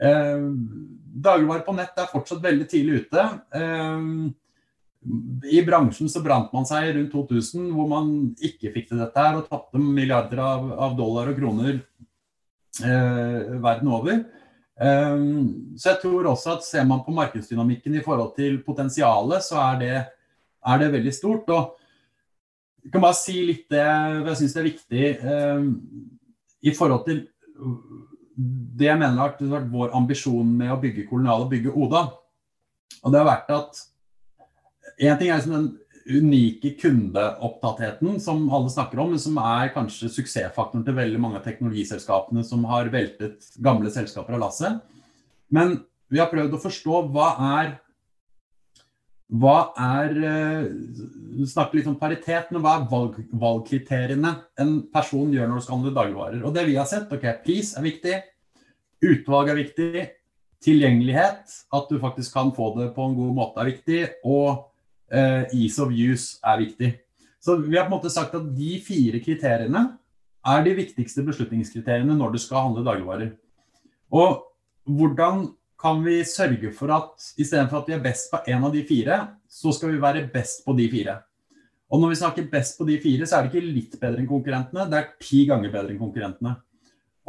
eh, 0.03 0.49
dagligvare 1.27 1.65
på 1.67 1.77
nett 1.77 2.03
er 2.03 2.11
fortsatt 2.11 2.43
veldig 2.45 2.67
tidlig 2.71 3.05
ute. 3.05 3.27
Eh, 3.61 4.09
I 5.55 5.63
bransjen 5.67 6.11
så 6.11 6.23
brant 6.25 6.51
man 6.57 6.67
seg 6.69 6.97
rundt 6.97 7.15
2000, 7.15 7.69
hvor 7.77 7.91
man 7.93 8.15
ikke 8.37 8.75
fikk 8.75 8.91
til 8.91 9.05
dette 9.05 9.23
her, 9.29 9.39
og 9.39 9.47
tapte 9.51 9.83
milliarder 9.83 10.43
av, 10.43 10.73
av, 10.75 10.99
dollar 10.99 11.31
og 11.31 11.39
kroner 11.39 11.77
eh, 11.77 13.55
verden 13.63 13.93
over. 13.93 14.25
Um, 14.77 15.77
så 15.81 15.95
jeg 15.95 16.03
tror 16.03 16.27
også 16.29 16.59
at 16.59 16.67
ser 16.67 16.85
man 16.85 17.01
på 17.05 17.15
markedsdynamikken 17.17 17.95
i 17.97 18.03
forhold 18.05 18.35
til 18.37 18.59
potensialet, 18.65 19.45
så 19.45 19.57
er 19.63 19.79
det, 19.81 19.95
er 20.67 20.83
det 20.83 20.93
veldig 20.93 21.15
stort. 21.15 21.49
Og 21.49 21.79
jeg 22.85 22.93
kan 22.93 23.05
bare 23.07 23.19
si 23.19 23.39
litt 23.49 23.65
det 23.73 23.83
jeg 23.83 24.37
syns 24.43 24.57
er 24.57 24.69
viktig 24.69 25.07
um, 25.25 25.73
i 26.61 26.75
forhold 26.77 27.07
til 27.09 27.25
det 28.37 28.91
jeg 28.91 29.01
mener 29.01 29.17
har 29.17 29.33
vært 29.41 29.73
vår 29.73 29.95
ambisjon 29.97 30.49
med 30.59 30.75
å 30.75 30.81
bygge 30.81 31.07
Kolonial 31.09 31.47
og 31.47 31.53
bygge 31.55 31.73
Oda. 31.73 32.03
Og 33.01 33.13
det 33.13 33.23
har 33.23 33.31
vært 33.31 33.53
at 33.57 33.85
Én 34.97 35.19
ting 35.21 35.29
er 35.29 35.37
liksom 35.37 35.53
den 35.53 35.73
unike 36.07 36.75
kundeopptattheten 36.81 38.21
som 38.23 38.45
alle 38.53 38.71
snakker 38.73 39.01
om, 39.03 39.15
men 39.15 39.23
som 39.23 39.39
er 39.43 39.73
kanskje 39.75 40.11
suksessfaktoren 40.13 40.85
til 40.87 40.97
veldig 40.97 41.21
mange 41.23 41.41
av 41.41 41.47
teknologiselskapene 41.47 42.45
som 42.47 42.65
har 42.71 42.93
veltet 42.93 43.51
gamle 43.63 43.91
selskaper 43.95 44.37
av 44.37 44.45
lasset. 44.47 44.79
Men 45.53 45.81
vi 46.13 46.23
har 46.23 46.31
prøvd 46.31 46.55
å 46.55 46.63
forstå 46.63 47.03
hva 47.15 47.33
er 47.59 47.75
hva 49.27 49.73
er 49.75 50.13
uh, 50.23 51.47
snakker 51.51 51.81
litt 51.81 51.89
om 51.91 51.97
paritet, 51.99 52.53
men 52.55 52.63
hva 52.63 52.77
er 52.77 52.85
valg, 52.91 53.17
valgkriteriene 53.35 54.31
en 54.63 54.77
person 54.95 55.33
gjør 55.35 55.51
når 55.51 55.59
du 55.59 55.65
skal 55.65 55.79
handle 55.81 55.95
dagligvarer? 55.97 56.45
Og 56.47 56.55
det 56.55 56.63
vi 56.69 56.77
har 56.79 56.87
sett, 56.87 57.11
ok, 57.11 57.27
pris 57.43 57.73
er 57.75 57.87
viktig, 57.89 58.21
utvalg 59.03 59.51
er 59.51 59.59
viktig, 59.59 60.05
tilgjengelighet, 60.63 61.59
at 61.75 61.91
du 61.91 61.99
faktisk 62.01 62.39
kan 62.39 62.55
få 62.55 62.71
det 62.79 62.93
på 62.95 63.03
en 63.03 63.19
god 63.19 63.35
måte 63.37 63.63
er 63.63 63.71
viktig, 63.73 64.01
og 64.31 64.71
uh, 65.13 65.45
ease 65.55 65.83
of 65.83 65.93
use 65.93 66.41
er 66.45 66.63
viktig. 66.63 66.93
Så 67.43 67.59
vi 67.63 67.77
har 67.77 67.87
på 67.87 67.95
en 67.95 67.99
måte 67.99 68.13
sagt 68.13 68.35
at 68.35 68.49
de 68.57 68.73
fire 68.83 69.21
kriteriene 69.23 69.85
er 70.47 70.65
de 70.67 70.75
viktigste 70.79 71.25
beslutningskriteriene 71.27 72.17
når 72.17 72.35
du 72.35 72.41
skal 72.43 72.69
handle 72.69 72.85
dagligvarer. 72.87 73.33
Og 74.15 74.43
hvordan 74.87 75.49
kan 75.81 76.01
vi 76.05 76.23
sørge 76.25 76.73
for 76.75 76.91
at 76.95 77.33
istedenfor 77.37 77.83
at 77.83 77.89
vi 77.91 77.95
er 77.97 78.05
best 78.05 78.31
på 78.33 78.41
én 78.49 78.65
av 78.65 78.73
de 78.73 78.83
fire, 78.87 79.19
så 79.47 79.75
skal 79.75 79.93
vi 79.93 80.03
være 80.03 80.27
best 80.33 80.65
på 80.65 80.75
de 80.79 80.89
fire. 80.91 81.19
Og 81.93 82.01
når 82.03 82.13
vi 82.13 82.19
snakker 82.23 82.49
best 82.51 82.79
på 82.79 82.87
de 82.89 82.97
fire, 83.03 83.27
så 83.27 83.37
er 83.37 83.45
det 83.45 83.53
ikke 83.53 83.75
litt 83.75 83.99
bedre 84.01 84.23
enn 84.23 84.31
konkurrentene, 84.31 84.89
det 84.91 84.99
er 84.99 85.13
ti 85.23 85.45
ganger 85.47 85.71
bedre 85.75 85.95
enn 85.95 86.01
konkurrentene. 86.01 86.57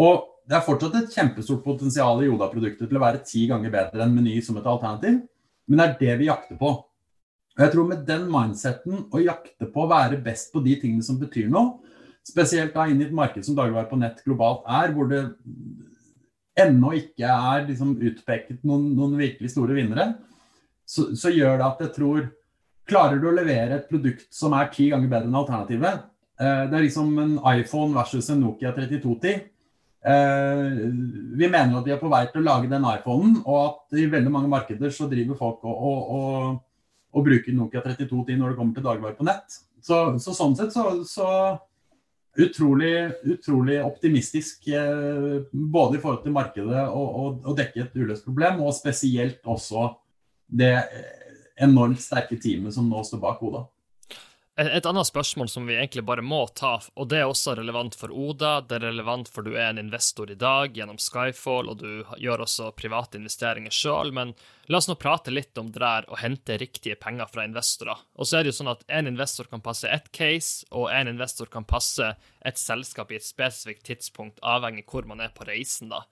Og 0.01 0.23
det 0.47 0.55
er 0.57 0.65
fortsatt 0.65 0.95
et 0.95 1.13
kjempestort 1.13 1.63
potensial 1.65 2.21
i 2.23 2.29
Joda-produktet 2.29 2.87
til 2.87 2.97
å 2.97 3.03
være 3.03 3.25
ti 3.27 3.43
ganger 3.49 3.73
bedre 3.73 4.05
enn 4.05 4.15
Meny 4.15 4.37
som 4.45 4.57
et 4.57 4.69
alternativ, 4.69 5.19
men 5.67 5.81
det 5.81 5.87
er 5.87 5.97
det 5.99 6.15
vi 6.21 6.29
jakter 6.29 6.59
på. 6.59 6.71
Og 7.57 7.63
jeg 7.65 7.73
tror 7.73 7.87
med 7.89 8.05
den 8.05 8.27
mindseten 8.29 9.07
å 9.09 9.19
jakte 9.23 9.65
på 9.73 9.83
å 9.83 9.89
være 9.89 10.19
best 10.21 10.51
på 10.53 10.61
de 10.61 10.75
tingene 10.77 11.05
som 11.05 11.17
betyr 11.17 11.49
noe, 11.49 11.79
spesielt 12.27 12.75
da 12.75 12.85
inn 12.85 13.01
i 13.01 13.07
et 13.07 13.15
marked 13.15 13.45
som 13.45 13.55
dagligvare 13.57 13.89
på 13.89 13.97
nett 13.97 14.21
globalt 14.25 14.65
er, 14.69 14.93
hvor 14.93 15.09
det 15.09 15.23
ennå 16.57 16.93
ikke 16.97 17.29
er 17.29 17.65
liksom 17.67 17.95
utpeket 17.97 18.61
noen, 18.67 18.91
noen, 18.97 19.15
virkelig 19.17 19.53
store 19.53 19.77
vinnere, 19.77 20.11
så, 20.87 21.09
så, 21.17 21.31
gjør 21.33 21.57
det 21.59 21.67
at 21.67 21.85
jeg 21.85 21.95
tror 21.99 22.27
Klarer 22.87 23.19
du 23.19 23.25
å 23.27 23.33
levere 23.35 23.75
et 23.75 23.89
produkt 23.89 24.29
som 24.31 24.53
er 24.55 24.69
ti 24.71 24.85
ganger 24.87 25.09
bedre 25.11 25.27
enn 25.27 25.35
alternativet? 25.35 26.05
Eh, 26.39 26.61
det 26.71 26.77
er 26.77 26.85
liksom 26.85 27.09
en 27.19 27.33
iPhone 27.51 27.91
versus 27.91 28.29
en 28.31 28.39
Nokia 28.39 28.71
3210. 28.71 29.41
Eh, 30.07 30.77
vi 31.35 31.49
mener 31.51 31.81
at 31.81 31.83
de 31.83 31.91
er 31.91 31.99
på 31.99 32.07
vei 32.07 32.21
til 32.31 32.39
å 32.39 32.45
lage 32.45 32.71
den 32.71 32.87
iPhonen, 32.87 33.41
og 33.43 33.57
at 33.59 33.99
i 33.99 34.05
veldig 34.07 34.31
mange 34.31 34.53
markeder 34.53 34.95
så 34.95 35.09
driver 35.11 35.35
folk 35.35 35.67
og, 35.67 35.83
og, 35.89 36.15
og 36.15 36.63
å 37.17 37.23
bruke 37.25 37.53
Nokia 37.55 37.81
3210 37.85 38.37
når 38.37 38.51
det 38.53 38.59
kommer 38.59 38.77
til 38.77 38.85
dagvare 38.85 39.17
på 39.17 39.25
nett. 39.27 39.57
Så, 39.83 39.97
så 40.21 40.33
sånn 40.35 40.55
sett 40.57 40.75
så, 40.75 40.89
så 41.07 41.29
utrolig, 42.37 42.93
utrolig, 43.25 43.79
optimistisk 43.85 44.67
eh, 44.69 45.45
både 45.51 45.97
i 45.97 46.01
forhold 46.03 46.23
til 46.25 46.35
markedet 46.35 46.83
og 46.93 47.47
å 47.47 47.55
dekke 47.57 47.87
et 47.87 47.97
uløst 47.97 48.27
problem, 48.27 48.61
og 48.65 48.75
spesielt 48.77 49.41
også 49.47 49.89
det 50.47 50.75
enormt 51.57 52.01
sterke 52.01 52.37
teamet 52.39 52.75
som 52.75 52.87
nå 52.89 53.01
står 53.05 53.21
bak 53.23 53.41
Oda. 53.43 53.65
Et 54.57 54.85
annet 54.89 55.05
spørsmål 55.05 55.49
som 55.53 55.67
vi 55.69 55.75
egentlig 55.75 56.01
bare 56.01 56.23
må 56.25 56.39
ta, 56.57 56.79
og 56.97 57.11
det 57.11 57.19
er 57.19 57.27
også 57.29 57.53
relevant 57.59 57.93
for 57.93 58.09
Oda, 58.09 58.55
det 58.65 58.79
er 58.79 58.87
relevant 58.87 59.29
for 59.29 59.45
du 59.45 59.51
er 59.53 59.67
en 59.69 59.81
investor 59.83 60.31
i 60.33 60.37
dag 60.39 60.73
gjennom 60.73 60.97
Skyfall, 60.97 61.69
og 61.69 61.83
du 61.83 62.01
gjør 62.17 62.41
også 62.47 62.71
private 62.73 63.21
investeringer 63.21 63.69
sjøl, 63.69 64.09
men 64.17 64.33
la 64.65 64.81
oss 64.81 64.89
nå 64.89 64.95
prate 64.97 65.29
litt 65.29 65.61
om 65.61 65.69
det 65.69 65.83
der 65.83 66.09
å 66.09 66.17
hente 66.17 66.57
riktige 66.57 66.97
penger 66.97 67.29
fra 67.29 67.45
investorer. 67.45 68.01
Og 68.17 68.25
så 68.25 68.39
er 68.39 68.47
det 68.47 68.55
jo 68.55 68.57
sånn 68.63 68.73
at 68.73 68.81
en 68.89 69.13
investor 69.13 69.45
kan 69.51 69.61
passe 69.61 69.93
ett 69.93 70.09
case, 70.09 70.65
og 70.73 70.89
en 70.89 71.13
investor 71.13 71.53
kan 71.53 71.69
passe 71.69 72.15
et 72.17 72.57
selskap 72.57 73.13
i 73.13 73.21
et 73.21 73.29
spesifikt 73.29 73.85
tidspunkt, 73.91 74.41
avhengig 74.41 74.87
hvor 74.89 75.05
man 75.05 75.21
er 75.21 75.37
på 75.37 75.45
reisen, 75.45 75.93
da. 75.93 76.07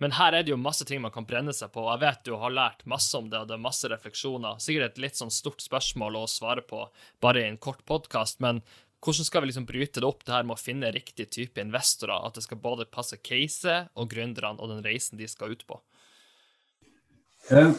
Men 0.00 0.14
her 0.16 0.32
er 0.32 0.44
det 0.44 0.54
jo 0.54 0.56
masse 0.56 0.86
ting 0.88 1.02
man 1.04 1.12
kan 1.12 1.26
brenne 1.28 1.52
seg 1.52 1.72
på. 1.74 1.82
Jeg 1.90 2.00
vet 2.00 2.22
du 2.24 2.32
har 2.40 2.52
lært 2.56 2.86
masse 2.88 3.12
om 3.18 3.26
det, 3.28 3.42
og 3.42 3.50
det 3.50 3.58
er 3.58 3.64
masse 3.66 3.88
refleksjoner. 3.92 4.60
Sikkert 4.62 4.94
et 4.94 5.02
litt 5.04 5.18
sånn 5.18 5.32
stort 5.34 5.60
spørsmål 5.60 6.22
å 6.22 6.28
svare 6.30 6.64
på 6.64 6.86
bare 7.20 7.42
i 7.42 7.50
en 7.50 7.60
kort 7.60 7.84
podkast, 7.88 8.40
men 8.40 8.62
hvordan 9.04 9.28
skal 9.28 9.44
vi 9.44 9.50
liksom 9.50 9.66
bryte 9.68 10.00
det 10.00 10.08
opp, 10.08 10.24
det 10.24 10.32
her 10.32 10.46
med 10.48 10.56
å 10.56 10.60
finne 10.60 10.92
riktig 10.92 11.28
type 11.36 11.60
investorer? 11.60 12.16
At 12.16 12.36
det 12.36 12.44
skal 12.44 12.60
både 12.64 12.88
passe 12.88 13.20
caset 13.20 13.92
og 13.92 14.08
gründerne 14.12 14.60
og 14.60 14.72
den 14.72 14.82
reisen 14.84 15.20
de 15.20 15.28
skal 15.28 15.52
ut 15.52 15.66
på? 15.68 15.80
Uh, 17.52 17.72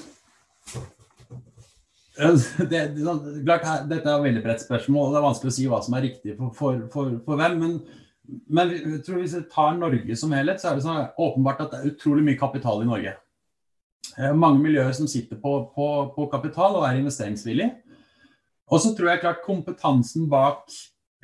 det, 2.70 2.84
det, 2.98 3.02
klart, 3.46 3.90
dette 3.90 4.06
er 4.06 4.14
et 4.14 4.26
veldig 4.28 4.46
bredt 4.46 4.66
spørsmål, 4.66 5.10
det 5.14 5.22
er 5.22 5.26
vanskelig 5.26 5.54
å 5.54 5.58
si 5.58 5.68
hva 5.70 5.82
som 5.86 5.98
er 5.98 6.06
riktig 6.10 6.38
for, 6.38 6.54
for, 6.58 6.86
for, 6.94 7.18
for 7.26 7.42
hvem. 7.42 7.58
men 7.62 7.78
men 8.48 8.72
jeg 8.76 9.02
tror 9.06 9.20
hvis 9.22 9.36
vi 9.38 9.44
tar 9.52 9.76
Norge 9.78 10.16
som 10.20 10.34
helhet, 10.36 10.62
så 10.62 10.72
er 10.72 10.78
det 10.78 10.86
sånn 10.86 11.12
åpenbart 11.20 11.66
at 11.66 11.74
det 11.74 11.82
er 11.82 11.92
utrolig 11.94 12.26
mye 12.26 12.40
kapital 12.40 12.84
i 12.84 12.90
Norge. 12.90 13.14
Eh, 14.18 14.34
mange 14.36 14.62
miljøer 14.64 14.92
som 14.96 15.10
sitter 15.10 15.40
på, 15.42 15.54
på, 15.76 15.88
på 16.16 16.28
kapital 16.32 16.80
og 16.80 16.88
er 16.88 17.00
investeringsvillige. 17.00 17.76
Og 18.72 18.80
så 18.84 18.94
tror 18.96 19.12
jeg 19.12 19.24
klart 19.24 19.46
kompetansen 19.46 20.28
bak, 20.32 20.64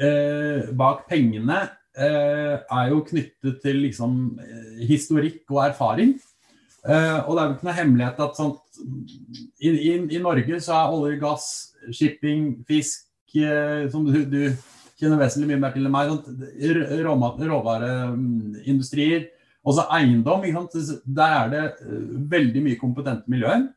eh, 0.04 0.68
bak 0.76 1.06
pengene 1.10 1.62
eh, 1.98 2.56
er 2.60 2.90
jo 2.92 3.04
knyttet 3.08 3.62
til 3.64 3.84
liksom, 3.86 4.18
eh, 4.44 4.88
historikk 4.90 5.44
og 5.56 5.64
erfaring. 5.70 6.18
Eh, 6.88 7.20
og 7.28 7.36
det 7.36 7.42
er 7.42 7.48
jo 7.48 7.56
ikke 7.56 7.68
noe 7.68 7.78
hemmelighet 7.78 8.24
at 8.24 8.40
sånt, 8.40 8.82
i, 9.60 9.72
i, 9.72 9.94
i, 9.98 10.20
Norge 10.24 10.60
så 10.64 10.76
er 10.78 10.94
olje, 10.96 11.20
gass, 11.20 11.48
shipping, 11.92 12.52
fisk, 12.68 13.08
eh, 13.36 13.88
som 13.92 14.06
du, 14.08 14.22
du 14.28 14.44
kjenner 14.98 15.20
vesentlig 15.22 15.52
mye 15.52 15.62
mer 15.62 15.74
til 15.76 15.88
enn 15.88 15.94
meg. 15.94 16.12
Råvareindustrier. 17.52 19.28
Også 19.68 19.84
eiendom. 19.94 20.46
Der 21.04 21.36
er 21.42 21.52
det 21.52 21.64
eh, 21.84 22.08
veldig 22.32 22.64
mye 22.64 22.80
kompetente 22.80 23.28
miljøer, 23.32 23.68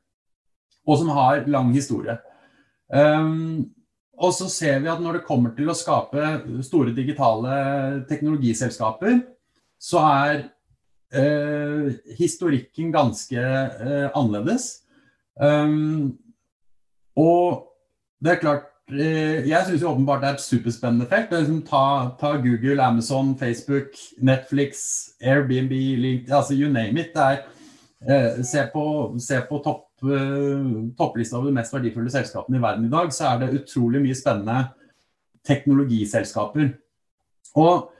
og 0.86 1.00
som 1.00 1.10
har 1.16 1.44
lang 1.50 1.72
historie. 1.74 2.16
Um, 2.90 3.70
og 4.20 4.34
så 4.36 4.48
ser 4.52 4.80
vi 4.82 4.90
at 4.92 5.00
når 5.00 5.18
det 5.18 5.26
kommer 5.26 5.54
til 5.56 5.70
å 5.70 5.76
skape 5.76 6.62
store 6.66 6.92
digitale 6.94 8.04
teknologiselskaper, 8.10 9.20
så 9.80 10.02
er 10.04 10.42
uh, 11.16 11.88
historikken 12.18 12.92
ganske 12.92 13.40
uh, 13.40 14.08
annerledes. 14.12 14.82
Um, 15.40 16.18
og 17.16 17.70
det 18.20 18.34
er 18.34 18.42
klart 18.42 18.68
jeg 18.92 19.66
syns 19.66 19.84
åpenbart 19.86 20.22
det 20.22 20.28
er 20.28 20.38
et 20.38 20.44
superspennende 20.44 21.06
felt. 21.10 21.32
Liksom 21.32 21.62
ta, 21.66 21.84
ta, 22.20 22.32
Google, 22.42 22.82
Amazon, 22.82 23.36
Facebook, 23.38 23.94
Netflix, 24.18 24.82
Airbnb, 25.20 25.72
LinkedIn, 25.72 26.32
altså 26.32 26.54
you 26.54 26.72
name 26.72 27.00
it. 27.00 27.16
Er, 27.16 27.44
eh, 28.08 28.42
se 28.44 28.66
på, 28.72 28.84
se 29.18 29.40
på 29.48 29.62
topp, 29.64 29.86
eh, 30.04 30.66
topplista 30.98 31.38
over 31.38 31.50
de 31.50 31.56
mest 31.60 31.74
verdifulle 31.74 32.10
selskapene 32.10 32.58
i 32.58 32.62
verden 32.62 32.88
i 32.88 32.92
dag, 32.92 33.12
så 33.12 33.32
er 33.32 33.38
det 33.44 33.62
utrolig 33.62 34.02
mye 34.02 34.18
spennende 34.18 34.64
teknologiselskaper. 35.46 36.74
Og 37.56 37.90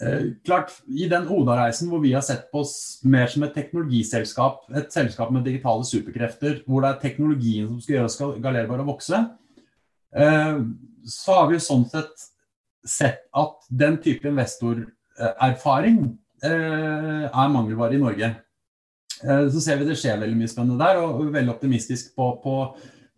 Eh, 0.00 0.30
klart, 0.46 0.70
I 0.86 1.08
den 1.10 1.26
Oda-reisen 1.26 1.88
hvor 1.90 1.98
vi 1.98 2.12
har 2.14 2.22
sett 2.22 2.46
på 2.52 2.62
oss 2.62 3.00
mer 3.02 3.26
som 3.30 3.42
et 3.42 3.54
teknologiselskap, 3.56 4.68
et 4.78 4.92
selskap 4.94 5.32
med 5.34 5.42
digitale 5.48 5.86
superkrefter, 5.86 6.60
hvor 6.66 6.84
det 6.84 6.92
er 6.92 7.00
teknologien 7.02 7.66
som 7.66 7.80
skal 7.82 7.96
gjøre 7.96 8.12
skalerbar 8.14 8.84
og 8.84 8.92
vokse, 8.92 9.18
eh, 9.18 9.47
så 10.08 11.34
har 11.36 11.48
vi 11.50 11.58
sånn 11.60 11.82
sett 11.88 12.28
sett 12.88 13.26
at 13.36 13.66
den 13.68 13.98
type 14.02 14.28
investorerfaring 14.28 15.98
eh, 16.44 17.24
er 17.28 17.50
mangelvare 17.52 17.98
i 17.98 18.02
Norge. 18.02 18.30
Så 19.18 19.60
ser 19.60 19.80
vi 19.80 19.88
det 19.88 19.96
skjer 19.98 20.20
veldig 20.20 20.36
mye 20.38 20.50
spennende 20.50 20.78
der, 20.78 21.00
og 21.02 21.24
er 21.24 21.32
veldig 21.40 21.50
optimistisk 21.56 22.12
på, 22.14 22.30
på, 22.38 22.54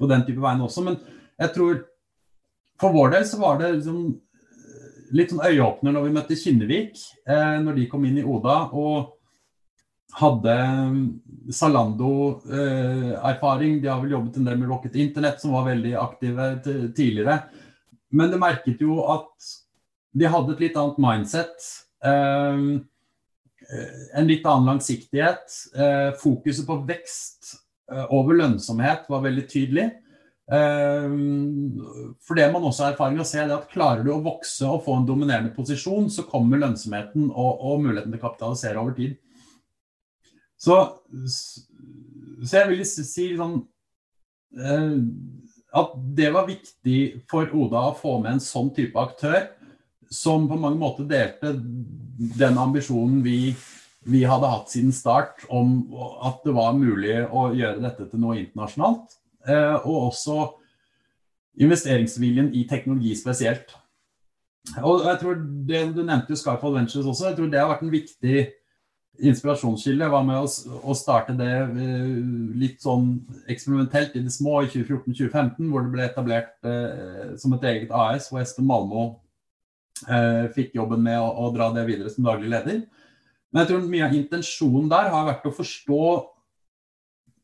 på 0.00 0.08
den 0.08 0.24
type 0.24 0.40
veien 0.40 0.62
også. 0.64 0.84
Men 0.86 0.96
jeg 1.40 1.52
tror 1.52 1.82
for 2.80 2.96
vår 2.96 3.12
del 3.14 3.26
så 3.28 3.40
var 3.42 3.60
det 3.60 3.74
liksom 3.74 4.00
litt 5.16 5.34
sånn 5.34 5.44
øyeåpner 5.44 5.92
når 5.92 6.06
vi 6.06 6.14
møtte 6.14 6.38
Kinnevik, 6.38 7.02
eh, 7.28 7.58
når 7.60 7.76
de 7.76 7.88
kom 7.90 8.06
inn 8.08 8.20
i 8.22 8.24
Oda. 8.24 8.62
og 8.72 9.19
hadde 10.16 10.56
Zalando-erfaring. 11.54 13.76
Eh, 13.76 13.82
de 13.82 13.88
har 13.88 14.00
vel 14.02 14.16
jobbet 14.16 14.36
en 14.36 14.48
del 14.48 14.58
med 14.58 14.68
Rocket 14.68 14.94
Internett, 14.94 15.40
som 15.40 15.54
var 15.54 15.68
veldig 15.68 15.94
aktive 15.98 16.62
tidligere. 16.64 17.38
Men 18.10 18.30
det 18.32 18.42
merket 18.42 18.80
jo 18.82 19.04
at 19.06 19.50
de 20.16 20.26
hadde 20.26 20.52
et 20.56 20.62
litt 20.66 20.78
annet 20.78 20.98
mindset. 21.02 21.54
Eh, 23.70 24.18
en 24.18 24.28
litt 24.28 24.46
annen 24.46 24.72
langsiktighet. 24.72 25.46
Eh, 25.74 26.10
fokuset 26.18 26.66
på 26.66 26.80
vekst 26.88 27.54
eh, 27.92 28.06
over 28.14 28.38
lønnsomhet 28.40 29.10
var 29.10 29.26
veldig 29.26 29.48
tydelig. 29.50 29.90
For 30.50 32.34
det 32.34 32.46
man 32.50 32.64
også 32.66 32.82
har 32.82 32.96
erfaring 32.96 33.14
med 33.14 33.22
å 33.22 33.28
se, 33.28 33.38
er 33.38 33.52
at 33.54 33.68
klarer 33.70 34.02
du 34.02 34.08
å 34.10 34.22
vokse 34.24 34.66
og 34.66 34.80
få 34.82 34.96
en 34.98 35.04
dominerende 35.06 35.52
posisjon, 35.54 36.08
så 36.10 36.24
kommer 36.26 36.58
lønnsomheten 36.58 37.28
og, 37.28 37.60
og 37.62 37.84
muligheten 37.84 38.10
til 38.10 38.18
å 38.18 38.24
kapitalisere 38.24 38.82
over 38.82 38.96
tid. 38.96 39.12
Så, 40.60 40.76
så 41.24 42.58
jeg 42.58 42.68
vil 42.68 42.82
si 42.84 43.30
sånn 43.38 43.60
eh, 44.60 44.96
at 45.80 45.94
det 46.18 46.32
var 46.34 46.48
viktig 46.48 47.00
for 47.30 47.48
Oda 47.56 47.86
å 47.88 47.96
få 47.96 48.18
med 48.20 48.36
en 48.36 48.44
sånn 48.44 48.72
type 48.76 48.98
aktør 49.00 49.46
som 50.10 50.48
på 50.50 50.58
mange 50.58 50.80
måter 50.80 51.06
delte 51.08 51.54
den 51.54 52.58
ambisjonen 52.58 53.20
vi, 53.22 53.54
vi 54.10 54.24
hadde 54.26 54.50
hatt 54.50 54.72
siden 54.72 54.92
start 54.94 55.46
om 55.48 55.84
at 56.26 56.42
det 56.44 56.54
var 56.56 56.74
mulig 56.76 57.20
å 57.30 57.50
gjøre 57.54 57.84
dette 57.84 58.08
til 58.10 58.22
noe 58.22 58.40
internasjonalt. 58.40 59.14
Eh, 59.46 59.76
og 59.86 60.10
også 60.10 60.50
investeringsviljen 61.62 62.50
i 62.58 62.66
teknologi 62.68 63.14
spesielt. 63.16 63.70
Og 64.82 65.06
jeg 65.06 65.20
tror 65.22 65.38
det, 65.40 65.84
Du 65.94 66.02
nevnte 66.02 66.34
jo 66.34 66.40
Skyfall 66.40 66.74
Ventures 66.74 67.06
også. 67.06 67.30
Jeg 67.30 67.38
tror 67.38 67.48
det 67.52 67.60
har 67.62 67.70
vært 67.70 67.86
en 67.86 67.94
viktig 67.94 68.42
inspirasjonskilde. 69.20 70.08
Var 70.12 70.24
med 70.26 70.44
å, 70.44 70.94
starte 70.96 71.34
det 71.38 71.50
eh, 71.50 72.12
litt 72.60 72.80
sånn 72.82 73.12
eksperimentelt 73.50 74.16
i 74.16 74.24
det 74.24 74.32
små 74.34 74.60
i 74.64 74.70
2014-2015, 74.72 75.68
hvor 75.70 75.84
det 75.84 75.92
ble 75.94 76.06
etablert 76.06 76.68
eh, 76.68 77.36
som 77.40 77.54
et 77.56 77.66
eget 77.72 77.94
AS, 77.94 78.30
hvor 78.30 78.42
Espen 78.42 78.68
Malmo 78.68 79.04
eh, 80.08 80.48
fikk 80.56 80.76
jobben 80.80 81.04
med 81.06 81.20
å, 81.20 81.30
å, 81.44 81.52
dra 81.54 81.70
det 81.76 81.86
videre 81.88 82.12
som 82.12 82.26
daglig 82.26 82.52
leder. 82.52 82.84
Men 83.50 83.64
jeg 83.64 83.72
tror 83.72 83.88
mye 83.90 84.06
av 84.06 84.18
intensjonen 84.18 84.92
der 84.92 85.10
har 85.14 85.30
vært 85.32 85.48
å 85.48 85.56
forstå 85.56 86.04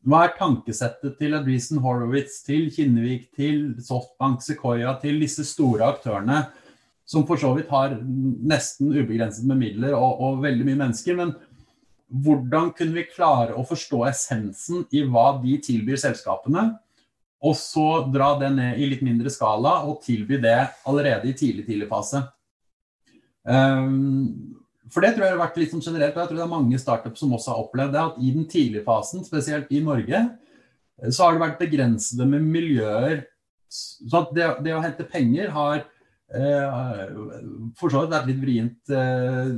hva 0.06 0.20
er 0.22 0.36
tankesettet 0.38 1.16
til 1.18 1.34
Adreessen 1.34 1.80
Horowitz, 1.82 2.38
til 2.46 2.68
Kinnevik, 2.70 3.32
til 3.34 3.72
Softbank, 3.82 4.38
Sequoia, 4.44 4.92
til 5.02 5.18
disse 5.18 5.42
store 5.48 5.88
aktørene 5.88 6.44
som 7.06 7.26
for 7.26 7.38
så 7.38 7.52
vidt 7.54 7.70
har 7.70 7.94
nesten 8.02 8.90
ubegrenset 8.90 9.46
med 9.46 9.60
midler 9.60 9.94
og, 9.94 10.18
og, 10.18 10.40
veldig 10.42 10.66
mye 10.66 10.80
mennesker. 10.80 11.18
Men 11.18 11.34
hvordan 12.06 12.70
kunne 12.76 12.94
vi 12.94 13.08
klare 13.10 13.56
å 13.56 13.64
forstå 13.66 14.02
essensen 14.10 14.84
i 14.94 15.02
hva 15.06 15.32
de 15.42 15.56
tilbyr 15.62 15.98
selskapene, 16.00 16.68
og 17.46 17.54
så 17.58 18.06
dra 18.10 18.32
det 18.40 18.50
ned 18.54 18.80
i 18.80 18.88
litt 18.90 19.02
mindre 19.04 19.30
skala 19.32 19.80
og 19.86 20.00
tilby 20.04 20.38
det 20.42 20.58
allerede 20.88 21.28
i 21.28 21.36
tidlig, 21.36 21.66
tidlig 21.66 21.88
fase. 21.90 22.22
Um, 23.46 24.56
for 24.90 25.02
det 25.02 25.12
tror 25.14 25.26
jeg 25.26 25.34
har 25.34 25.42
vært 25.42 25.58
litt 25.60 25.72
som 25.74 25.82
generelt, 25.82 26.14
og 26.14 26.22
jeg 26.22 26.30
tror 26.30 26.38
det 26.38 26.44
er 26.46 26.54
mange 26.54 26.80
startups 26.80 27.22
som 27.22 27.34
også 27.36 27.52
har 27.52 27.64
opplevd 27.64 27.94
det, 27.94 28.04
at 28.04 28.20
i 28.22 28.32
den 28.34 28.46
tidlige 28.50 28.86
fasen, 28.86 29.24
spesielt 29.26 29.70
i 29.74 29.82
Norge, 29.84 30.22
så 31.10 31.26
har 31.26 31.34
det 31.34 31.42
vært 31.42 31.60
begrensede 31.60 32.26
med 32.30 32.46
miljøer. 32.46 33.26
Så 33.68 34.22
at 34.22 34.32
det, 34.36 34.46
det 34.64 34.72
å 34.76 34.80
hente 34.80 35.04
penger 35.10 35.50
har 35.52 35.82
eh, 35.82 37.10
for 37.76 37.92
så 37.92 38.04
vidt 38.04 38.14
vært 38.14 38.30
litt 38.30 38.40
vrient 38.40 38.94
eh, 38.94 39.50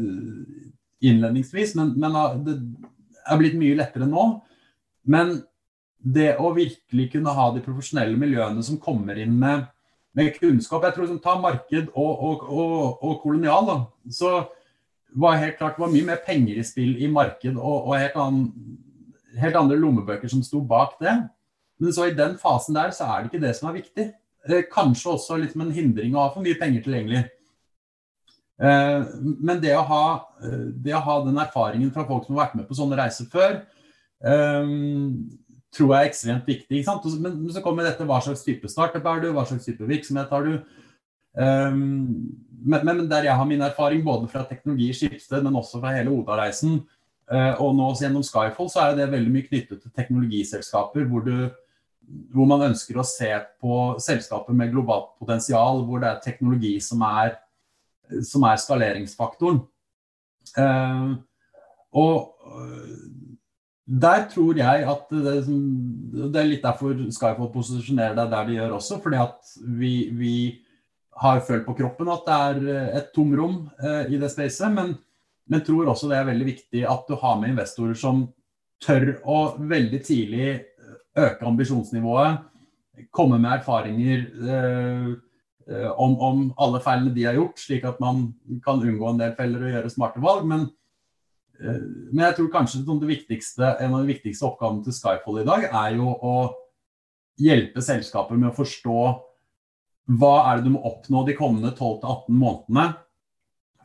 innledningsvis, 1.05 1.75
men, 1.79 1.95
men, 2.01 2.17
det 2.45 2.57
er 3.29 3.41
blitt 3.41 3.59
mye 3.59 3.79
lettere 3.79 4.09
nå. 4.09 4.27
Men 5.09 5.39
det 5.99 6.35
å 6.39 6.53
virkelig 6.57 7.09
kunne 7.15 7.35
ha 7.35 7.49
de 7.55 7.63
profesjonelle 7.65 8.19
miljøene 8.19 8.63
som 8.65 8.79
kommer 8.81 9.19
inn 9.19 9.35
med, 9.39 9.67
med 10.17 10.37
kunnskap 10.39 10.85
Jeg 10.87 10.95
tror 10.97 11.09
som 11.11 11.19
Ta 11.23 11.35
marked 11.41 11.91
og, 11.93 12.13
og, 12.29 12.45
og, 12.49 13.03
og 13.05 13.19
kolonial, 13.23 13.67
da. 13.69 13.79
så 14.15 14.33
var 15.19 15.41
helt 15.41 15.57
klart 15.59 15.79
det 15.79 15.85
var 15.85 15.93
mye 15.93 16.07
mer 16.11 16.21
penger 16.25 16.61
i 16.61 16.67
spill 16.67 16.99
i 17.01 17.09
marked 17.11 17.57
og, 17.57 17.89
og 17.89 17.97
helt, 17.97 18.17
annen, 18.21 18.77
helt, 19.41 19.57
andre 19.57 19.79
lommebøker 19.81 20.31
som 20.31 20.45
sto 20.45 20.61
bak 20.61 20.99
det. 21.03 21.15
Men 21.79 21.95
så 21.95 22.09
i 22.09 22.17
den 22.17 22.37
fasen 22.41 22.77
der 22.77 22.93
så 22.95 23.09
er 23.09 23.23
det 23.23 23.33
ikke 23.33 23.47
det 23.47 23.55
som 23.57 23.71
er 23.71 23.79
viktig. 23.79 24.09
Eh, 24.49 24.65
kanskje 24.73 25.15
også 25.15 25.39
litt 25.41 25.55
som 25.55 25.65
en 25.65 25.75
hindring 25.75 26.17
å 26.17 26.27
ha 26.27 26.33
for 26.35 26.45
mye 26.45 26.59
penger 26.61 26.85
tilgjengelig. 26.85 27.25
Eh, 28.59 29.03
men 29.23 29.61
det 29.63 29.75
å, 29.79 29.85
ha, 29.87 30.05
eh, 30.43 30.71
det 30.83 30.95
å 30.97 31.03
ha 31.05 31.19
den 31.23 31.39
erfaringen 31.39 31.93
fra 31.95 32.05
folk 32.09 32.27
som 32.27 32.35
har 32.35 32.49
vært 32.49 32.59
med 32.59 32.67
på 32.67 32.79
sånne 32.79 32.99
reiser 32.99 33.31
før, 33.31 33.63
tror 34.19 35.93
jeg 35.93 35.99
er 36.01 36.09
ekstremt 36.09 36.49
viktig. 36.49 36.83
Men 37.23 37.39
så 37.55 37.63
kommer 37.63 37.87
dette 37.87 38.07
hva 38.09 38.19
slags 38.25 38.43
type 38.43 38.67
startup 38.71 39.05
er 39.07 39.23
du, 39.23 39.29
hva 39.37 39.45
slags 39.47 39.69
type 39.69 39.87
virksomhet 39.87 40.33
har 40.35 40.43
du. 40.43 40.57
Men, 41.39 42.83
men, 42.83 43.05
der 43.07 43.29
jeg 43.29 43.39
har 43.39 43.47
min 43.47 43.63
erfaring 43.63 44.03
både 44.03 44.27
fra 44.33 44.43
teknologi 44.49 44.89
i 44.91 44.97
Skipsted, 44.97 45.45
men 45.45 45.55
også 45.55 45.79
fra 45.79 45.95
hele 45.95 46.11
Oda-reisen, 46.11 46.81
og 47.63 47.77
nå 47.79 47.93
gjennom 48.01 48.25
Skyfall, 48.27 48.73
så 48.73 48.89
er 48.89 48.99
det 48.99 49.11
veldig 49.13 49.31
mye 49.31 49.47
knyttet 49.47 49.85
til 49.85 49.95
teknologiselskaper 49.95 51.07
hvor, 51.07 51.23
du, 51.23 51.47
hvor 52.35 52.51
man 52.51 52.73
ønsker 52.73 52.99
å 52.99 53.07
se 53.07 53.31
på 53.63 53.79
selskaper 54.03 54.59
med 54.59 54.75
globalt 54.75 55.13
potensial, 55.23 55.85
hvor 55.87 56.03
det 56.03 56.11
er 56.11 56.25
teknologi 56.27 56.75
som 56.83 57.07
er, 57.07 57.37
som 58.25 58.47
er 58.49 58.61
skaleringsfaktoren. 58.61 59.63
Eh, 60.59 61.11
og 61.99 62.49
uh, 62.49 63.09
der 63.89 64.27
tror 64.29 64.59
jeg 64.61 64.85
at 64.85 65.05
det, 65.11 65.35
det, 65.49 66.37
er 66.37 66.49
litt 66.49 66.65
derfor 66.65 66.93
Skyfall 67.09 67.49
posisjonerer 67.55 68.17
deg 68.19 68.33
der 68.35 68.49
de 68.49 68.57
gjør 68.59 68.75
også. 68.77 68.99
fordi 69.01 69.21
at 69.23 69.53
vi, 69.81 69.93
vi 70.13 70.35
har 71.23 71.41
følt 71.41 71.65
på 71.67 71.77
kroppen 71.79 72.11
at 72.13 72.27
det 72.27 72.41
er 72.49 72.59
eh, 72.75 72.91
et 73.01 73.09
tomrom 73.15 73.63
eh, 73.81 74.13
i 74.13 74.21
det 74.21 74.31
spacet. 74.33 74.69
Men, 74.75 74.93
men, 75.49 75.65
tror 75.65 75.89
også 75.89 76.11
det 76.11 76.19
er 76.19 76.29
veldig 76.29 76.51
viktig 76.51 76.85
at 76.85 77.09
du 77.09 77.17
har 77.17 77.41
med 77.41 77.55
investorer 77.55 77.97
som 77.97 78.27
tør 78.85 79.15
å 79.25 79.39
veldig 79.59 80.03
tidlig 80.05 80.51
øke 81.19 81.49
ambisjonsnivået. 81.49 82.45
Komme 83.15 83.41
med 83.41 83.57
erfaringer 83.57 84.27
eh, 84.45 84.53
eh, 84.53 85.17
om, 85.69 86.15
om, 86.21 86.45
alle 86.57 86.81
feilene 86.81 87.13
de 87.15 87.27
har 87.29 87.37
gjort, 87.37 87.61
slik 87.61 87.85
at 87.89 87.99
man 88.01 88.29
kan 88.65 88.81
unngå 88.81 89.11
en 89.11 89.21
del 89.21 89.35
feller 89.37 89.67
og 89.67 89.75
gjøre 89.75 89.93
smarte 89.93 90.23
valg. 90.25 90.47
Men, 90.49 90.67
eh, 91.61 91.83
men 92.13 92.25
jeg 92.25 92.39
tror 92.39 92.53
kanskje 92.55 92.83
en 92.85 92.95
av 92.95 94.01
de 94.01 94.09
viktigste 94.09 94.49
oppgavene 94.49 94.85
til 94.87 94.97
Skyfall 94.97 95.43
i 95.43 95.49
dag 95.49 95.69
er 95.69 95.99
jo 95.99 96.15
å 96.15 96.37
hjelpe 97.39 97.85
selskaper 97.85 98.39
med 98.39 98.51
å 98.51 98.57
forstå 98.57 99.01
hva 100.19 100.37
er 100.49 100.59
det 100.59 100.71
du 100.71 100.73
må 100.73 100.87
oppnå 100.89 101.27
de 101.29 101.37
kommende 101.37 101.75
12-18 101.77 102.33
månedene 102.33 102.87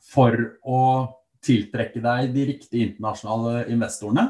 for 0.08 0.38
å 0.64 0.80
tiltrekke 1.44 2.00
deg 2.04 2.32
de 2.32 2.48
riktige 2.54 2.88
internasjonale 2.88 3.66
investorene? 3.74 4.30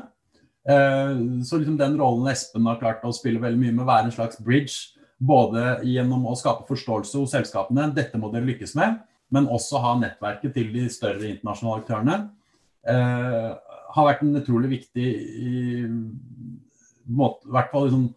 Eh, 0.63 1.13
så 1.45 1.59
liksom 1.59 1.77
den 1.77 1.99
rollen 1.99 2.31
Espen 2.31 2.65
har 2.65 2.81
klart 2.81 3.05
å 3.05 3.13
spille 3.13 3.41
veldig 3.43 3.61
mye 3.61 3.75
med, 3.75 3.83
å 3.85 3.89
være 3.91 4.09
en 4.09 4.15
slags 4.15 4.41
bridge. 4.41 5.02
Både 5.23 5.77
gjennom 5.87 6.25
å 6.27 6.35
skape 6.35 6.65
forståelse 6.67 7.21
hos 7.21 7.33
selskapene, 7.35 7.91
dette 7.95 8.19
må 8.19 8.31
dere 8.33 8.47
lykkes 8.47 8.73
med, 8.79 8.97
men 9.33 9.49
også 9.51 9.79
ha 9.83 9.93
nettverket 9.99 10.55
til 10.55 10.71
de 10.73 10.87
større 10.91 11.29
internasjonale 11.29 11.83
aktørene. 11.83 12.17
Eh, 12.91 13.51
har 13.93 14.07
vært 14.09 14.23
en 14.25 14.35
utrolig 14.41 14.71
viktig 14.73 15.07
i, 15.07 15.85
måte, 17.07 17.47
hvert 17.47 17.71
fall 17.71 17.87
liksom, 17.87 18.07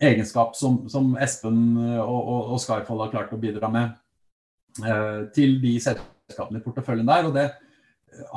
egenskap 0.00 0.54
som, 0.56 0.84
som 0.88 1.12
Espen 1.20 1.58
eh, 1.76 2.00
og, 2.00 2.20
og, 2.20 2.52
og, 2.54 2.62
Skyfall 2.62 3.04
har 3.04 3.12
klart 3.12 3.34
å 3.36 3.40
bidra 3.40 3.70
med 3.72 4.86
eh, 4.86 5.26
til 5.36 5.58
de 5.62 5.74
selskapene 5.82 6.62
i 6.62 6.64
porteføljen 6.64 7.10
der. 7.10 7.28
Og 7.28 7.36
det 7.36 7.48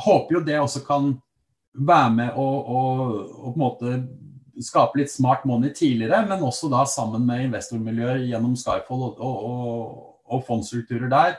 håper 0.06 0.40
jo 0.40 0.44
det 0.50 0.60
også 0.60 0.84
kan 0.88 1.14
være 1.74 2.12
med 2.18 2.36
å, 2.38 2.44
å, 2.44 2.82
å 3.24 3.54
på 3.54 3.56
en 3.56 3.64
måte 3.64 3.96
skape 4.62 5.00
litt 5.00 5.12
smart 5.12 5.46
money 5.50 5.74
tidligere, 5.74 6.22
men 6.30 6.44
også 6.46 6.70
da 6.72 6.84
sammen 6.90 7.26
med 7.26 7.48
investormiljøer 7.48 8.26
gjennom 8.28 8.54
Skyfall 8.60 9.08
og, 9.10 9.22
og, 9.24 10.10
og 10.30 10.44
fondsstrukturer 10.48 11.10
der. 11.12 11.38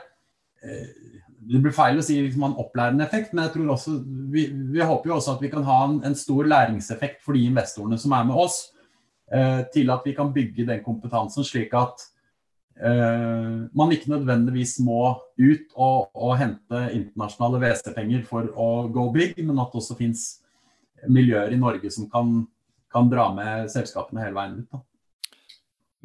Eh, 0.63 1.21
det 1.45 1.61
blir 1.61 1.75
feil 1.75 1.99
å 1.99 2.05
si 2.05 2.17
liksom, 2.17 2.47
en 2.47 2.57
opplærende 2.61 3.05
effekt, 3.05 3.33
men 3.33 3.45
jeg 3.45 3.53
tror 3.55 3.75
også, 3.75 3.99
vi, 4.33 4.47
vi, 4.73 4.81
håper 4.81 5.11
jo 5.11 5.19
også 5.19 5.35
at 5.35 5.43
vi 5.45 5.51
kan 5.51 5.65
ha 5.67 5.77
en, 5.85 5.99
en, 6.07 6.17
stor 6.17 6.47
læringseffekt 6.49 7.21
for 7.25 7.37
de 7.37 7.45
investorene 7.45 7.99
som 8.01 8.15
er 8.17 8.25
med 8.27 8.39
oss, 8.45 8.57
eh, 9.31 9.61
til 9.73 9.93
at 9.93 10.05
vi 10.07 10.15
kan 10.17 10.33
bygge 10.33 10.65
den 10.67 10.81
kompetansen 10.85 11.45
slik 11.45 11.75
at 11.77 12.07
eh, 12.81 13.61
man 13.77 13.93
ikke 13.93 14.15
nødvendigvis 14.15 14.79
må 14.85 15.13
ut 15.37 15.77
og, 15.77 16.09
og 16.17 16.33
hente 16.41 16.81
internasjonale 16.97 17.61
WC-penger 17.61 18.25
for 18.27 18.49
å 18.57 18.87
go 18.89 19.11
big, 19.13 19.37
men 19.43 19.61
at 19.61 19.69
det 19.69 19.83
også 19.83 19.99
finnes 20.01 20.25
miljøer 21.11 21.53
i 21.53 21.61
Norge 21.61 21.91
som 21.93 22.09
kan, 22.09 22.41
kan 22.95 23.11
dra 23.11 23.29
med 23.35 23.71
selskapene 23.73 24.23
hele 24.23 24.37
veien 24.37 24.59
ut. 24.63 24.67
Da. 24.71 24.83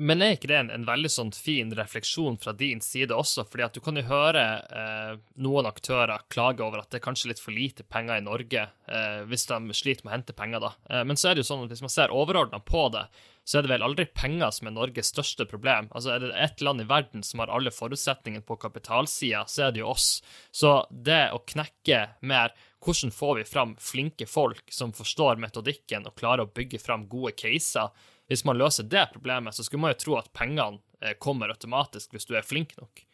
Men 0.01 0.23
er 0.25 0.33
ikke 0.33 0.49
det 0.49 0.57
en, 0.57 0.71
en, 0.73 0.85
veldig 0.89 1.11
sånn 1.13 1.31
fin 1.37 1.75
refleksjon 1.77 2.39
fra 2.41 2.55
din 2.57 2.79
side 2.81 3.13
også? 3.13 3.45
fordi 3.45 3.67
at 3.67 3.75
du 3.77 3.83
kan 3.85 4.01
jo 4.01 4.07
høre 4.09 4.45
eh, 4.73 5.11
noen 5.45 5.69
aktører 5.69 6.25
klage 6.33 6.65
over 6.65 6.81
at 6.81 6.89
det 6.89 7.03
er 7.03 7.05
kanskje 7.05 7.29
litt 7.29 7.43
for 7.43 7.53
lite 7.53 7.85
penger 7.85 8.17
i 8.17 8.25
Norge, 8.25 8.63
eh, 8.89 9.19
hvis 9.29 9.45
de 9.51 9.77
sliter 9.77 10.07
med 10.07 10.13
å 10.13 10.15
hente 10.15 10.37
penger, 10.37 10.65
da. 10.65 10.71
Eh, 10.89 11.05
men 11.05 11.21
så 11.21 11.29
er 11.29 11.37
det 11.37 11.45
jo 11.45 11.51
sånn 11.51 11.67
at 11.67 11.75
hvis 11.75 11.85
man 11.85 11.93
ser 11.93 12.17
overordna 12.17 12.63
på 12.65 12.87
det, 12.95 13.05
så 13.45 13.59
er 13.59 13.67
det 13.67 13.73
vel 13.75 13.85
aldri 13.85 14.09
penger 14.09 14.57
som 14.57 14.71
er 14.71 14.77
Norges 14.79 15.13
største 15.13 15.45
problem. 15.51 15.93
Altså 15.93 16.15
Er 16.15 16.25
det 16.25 16.33
ett 16.49 16.65
land 16.65 16.81
i 16.81 16.89
verden 16.89 17.27
som 17.27 17.45
har 17.45 17.53
alle 17.53 17.73
forutsetningene 17.75 18.47
på 18.47 18.57
kapitalsida, 18.63 19.45
så 19.53 19.67
er 19.67 19.77
det 19.77 19.85
jo 19.85 19.93
oss. 19.93 20.23
Så 20.49 20.79
det 20.91 21.27
å 21.35 21.45
knekke 21.45 22.07
mer 22.25 22.57
hvordan 22.85 23.13
får 23.13 23.37
vi 23.37 23.45
fram 23.45 23.77
flinke 23.79 24.27
folk 24.27 24.73
som 24.73 24.93
forstår 24.97 25.41
metodikken 25.43 26.07
og 26.09 26.17
klarer 26.17 26.47
å 26.47 26.53
bygge 26.55 26.81
fram 26.81 27.07
gode 27.09 27.35
caser, 27.37 27.93
hvis 28.31 28.45
man 28.47 28.59
løser 28.61 28.87
det 28.89 29.09
problemet, 29.13 29.55
så 29.55 29.67
skulle 29.67 29.85
man 29.85 29.95
jo 29.95 30.01
tro 30.05 30.17
at 30.21 30.33
pengene 30.33 30.81
eh, 31.03 31.17
kommer 31.19 31.53
automatisk 31.53 32.15
hvis 32.15 32.29
du 32.29 32.37
er 32.39 32.47
flink 32.47 32.77
nok. 32.79 33.05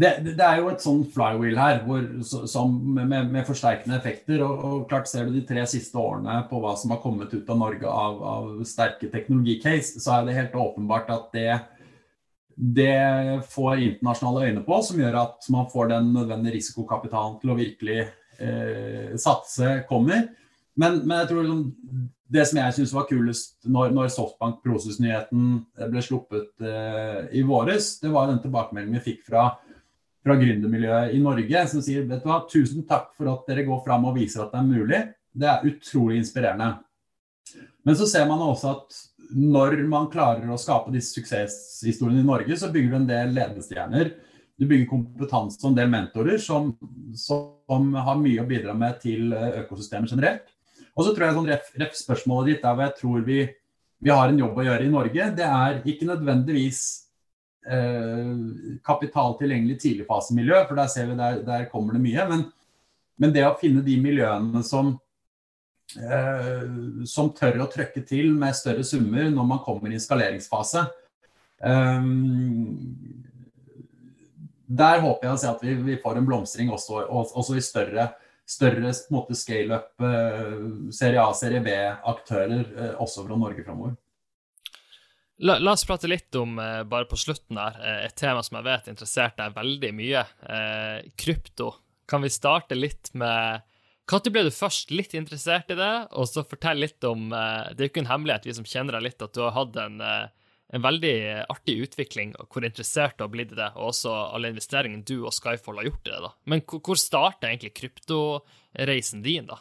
Det, 0.00 0.10
det 0.24 0.44
er 0.44 0.60
jo 0.62 0.70
et 0.70 0.80
sånn 0.80 1.02
flywheel 1.12 1.58
her 1.60 1.82
hvor, 1.84 2.04
som, 2.24 2.76
med, 2.96 3.10
med, 3.32 3.42
forsterkende 3.44 3.98
effekter. 3.98 4.40
Og, 4.46 4.62
og, 4.64 4.76
klart 4.88 5.10
Ser 5.10 5.26
du 5.28 5.34
de 5.34 5.42
tre 5.44 5.64
siste 5.68 5.98
årene 6.00 6.38
på 6.48 6.60
hva 6.62 6.72
som 6.80 6.94
har 6.94 7.02
kommet 7.02 7.34
ut 7.34 7.50
av 7.52 7.58
Norge 7.60 7.90
av, 7.90 8.22
av 8.24 8.62
sterke 8.68 9.10
teknologicase, 9.12 10.00
så 10.00 10.14
er 10.16 10.28
det 10.28 10.38
helt 10.38 10.56
åpenbart 10.56 11.12
at 11.12 11.28
det, 11.36 11.58
det 12.54 12.96
får 13.52 13.84
internasjonale 13.90 14.48
øyne 14.48 14.64
på, 14.64 14.80
som 14.86 15.02
gjør 15.02 15.20
at 15.26 15.50
man 15.52 15.68
får 15.72 15.92
den 15.92 16.14
nødvendige 16.16 16.56
risikokapitalen 16.60 17.36
til 17.42 17.52
å 17.52 17.60
virkelig 17.60 18.00
eh, 18.40 19.16
satse, 19.20 19.80
kommer. 19.88 20.28
Men, 20.80 21.00
men, 21.04 21.16
jeg 21.22 21.30
tror 21.30 21.44
liksom, 21.44 21.64
det 22.30 22.44
som 22.48 22.60
jeg 22.60 22.76
syns 22.76 22.92
var 22.94 23.08
kulest 23.08 23.56
når, 23.68 23.90
når 23.96 24.12
Softbank 24.14 24.60
Prosus-nyheten 24.64 25.48
ble 25.90 26.04
sluppet 26.04 26.64
eh, 26.64 27.24
i 27.40 27.42
våres, 27.46 27.96
det 28.02 28.12
var 28.14 28.30
den 28.30 28.40
tilbakemeldingen 28.44 29.00
vi 29.00 29.12
fikk 29.12 29.26
fra, 29.28 29.48
fra 30.24 30.36
gründermiljøet 30.40 31.16
i 31.16 31.22
Norge, 31.24 31.64
som 31.72 31.84
sier 31.84 32.06
vet 32.08 32.22
du 32.24 32.30
hva, 32.30 32.42
tusen 32.50 32.86
takk 32.88 33.10
for 33.18 33.32
at 33.32 33.50
dere 33.50 33.66
går 33.68 33.82
fram 33.86 34.08
og 34.08 34.16
viser 34.20 34.44
at 34.44 34.54
det 34.54 34.62
er 34.62 34.70
mulig. 34.70 35.02
Det 35.30 35.50
er 35.50 35.68
utrolig 35.68 36.20
inspirerende. 36.20 36.72
Men 37.86 37.96
så 37.98 38.06
ser 38.08 38.26
man 38.28 38.42
også 38.44 38.74
at 38.76 38.98
når 39.30 39.76
man 39.88 40.08
klarer 40.10 40.48
å 40.50 40.58
skape 40.58 40.92
disse 40.94 41.14
suksesshistoriene 41.14 42.22
i 42.22 42.26
Norge, 42.26 42.56
så 42.58 42.70
bygger 42.72 42.90
du 42.90 42.98
en 42.98 43.10
del 43.10 43.34
ledestjerner. 43.36 44.14
Du 44.60 44.66
bygger 44.68 44.90
kompetanse 44.90 45.62
og 45.64 45.70
en 45.70 45.76
del 45.78 45.88
mentorer 45.88 46.40
som, 46.42 46.74
som 47.16 47.94
har 47.96 48.18
mye 48.20 48.42
å 48.42 48.48
bidra 48.48 48.74
med 48.76 48.98
til 49.00 49.32
eh, 49.32 49.62
økosystemet 49.62 50.12
generelt. 50.12 50.50
Og 50.92 51.06
så 51.06 51.14
tror 51.14 51.26
jeg 51.26 51.36
sånn 51.38 51.48
ref, 51.48 51.70
ref 51.80 51.94
spørsmålet 51.96 52.50
ditt 52.50 52.64
der 52.66 52.74
hvor 52.76 52.84
jeg 52.84 52.96
tror 52.98 53.22
vi, 53.24 53.38
vi, 54.04 54.10
har 54.12 54.28
en 54.28 54.42
jobb 54.42 54.58
å 54.58 54.66
gjøre 54.66 54.84
i 54.84 54.92
Norge, 54.92 55.28
det 55.38 55.46
er 55.46 55.78
ikke 55.88 56.08
nødvendigvis 56.10 56.80
eh, 57.64 58.34
kapital 58.84 59.38
tilgjengelig 59.38 59.78
tidligfasemiljø, 59.84 60.64
for 60.68 60.80
der 60.82 60.90
ser 60.92 61.08
vi 61.08 61.16
der, 61.22 61.40
der 61.46 61.68
kommer 61.72 61.96
det 61.96 62.02
mye. 62.04 62.26
Men, 62.28 62.44
men, 63.16 63.32
det 63.32 63.46
å 63.48 63.56
finne 63.60 63.84
de 63.86 63.96
miljøene 64.02 64.64
som, 64.66 64.92
eh, 65.96 66.68
som 67.08 67.32
tør 67.36 67.62
å 67.64 67.70
trøkke 67.72 68.04
til 68.04 68.34
med 68.36 68.58
større 68.58 68.84
summer 68.84 69.32
når 69.32 69.50
man 69.54 69.64
kommer 69.64 69.94
i 69.94 70.02
skaleringsfase. 70.04 70.84
Eh, 71.64 72.12
der 74.70 75.00
håper 75.02 75.26
jeg 75.26 75.34
å 75.34 75.40
se 75.42 75.48
at 75.50 75.62
vi, 75.64 75.74
vi 75.82 75.98
får 75.98 76.20
en 76.20 76.26
blomstring 76.28 76.68
også, 76.70 77.02
også 77.10 77.56
i 77.58 77.64
større 77.64 78.10
større 78.50 78.92
scale-up, 79.34 79.92
eh, 80.02 80.54
serie 80.94 81.22
A, 81.22 81.32
serie 81.36 81.62
B-aktører 81.62 82.64
eh, 82.76 82.94
også 82.98 83.26
fra 83.26 83.38
Norge 83.38 83.64
framover. 83.66 83.96
La, 85.40 85.56
la, 85.56 85.72
oss 85.72 85.86
prate 85.88 86.10
litt 86.10 86.34
om, 86.36 86.58
eh, 86.58 86.82
bare 86.82 87.08
på 87.08 87.18
slutten 87.20 87.60
her, 87.60 87.78
et 88.08 88.16
tema 88.18 88.42
som 88.44 88.58
jeg 88.58 88.66
vet 88.66 88.90
interesserte 88.92 89.44
deg 89.44 89.56
veldig 89.56 89.92
mye. 89.96 90.24
Eh, 90.56 91.10
krypto. 91.16 91.72
Kan 92.10 92.26
vi 92.26 92.32
starte 92.34 92.78
litt 92.78 93.12
med 93.14 93.66
Når 94.10 94.32
ble 94.34 94.42
du 94.42 94.50
først 94.50 94.90
litt 94.90 95.12
interessert 95.14 95.70
i 95.70 95.76
det? 95.78 96.08
Og 96.18 96.26
så 96.26 96.42
fortell 96.42 96.80
litt 96.82 97.04
om 97.06 97.28
Det 97.30 97.36
er 97.76 97.84
jo 97.84 97.90
ikke 97.92 98.02
en 98.02 98.10
hemmelighet, 98.10 98.48
vi 98.48 98.54
som 98.56 98.66
kjenner 98.66 98.96
deg 98.96 99.04
litt, 99.04 99.22
at 99.22 99.32
du 99.36 99.44
har 99.44 99.54
hatt 99.54 99.76
en 99.78 100.02
en 100.70 100.84
veldig 100.84 101.14
artig 101.50 101.76
utvikling, 101.86 102.34
og 102.38 102.52
hvor 102.52 102.66
interessert 102.66 103.16
du 103.18 103.24
har 103.24 103.32
blitt 103.32 103.54
i 103.54 103.58
det, 103.58 103.72
og 103.74 103.90
også 103.90 104.12
alle 104.36 104.52
investeringene 104.52 105.06
du 105.06 105.24
og 105.24 105.34
Skyfall 105.34 105.80
har 105.80 105.88
gjort 105.88 106.06
i 106.06 106.12
det. 106.12 106.20
da. 106.26 106.30
Men 106.52 106.62
hvor 106.70 107.00
starta 107.00 107.50
egentlig 107.50 107.74
kryptoreisen 107.80 109.24
din, 109.26 109.50
da? 109.50 109.58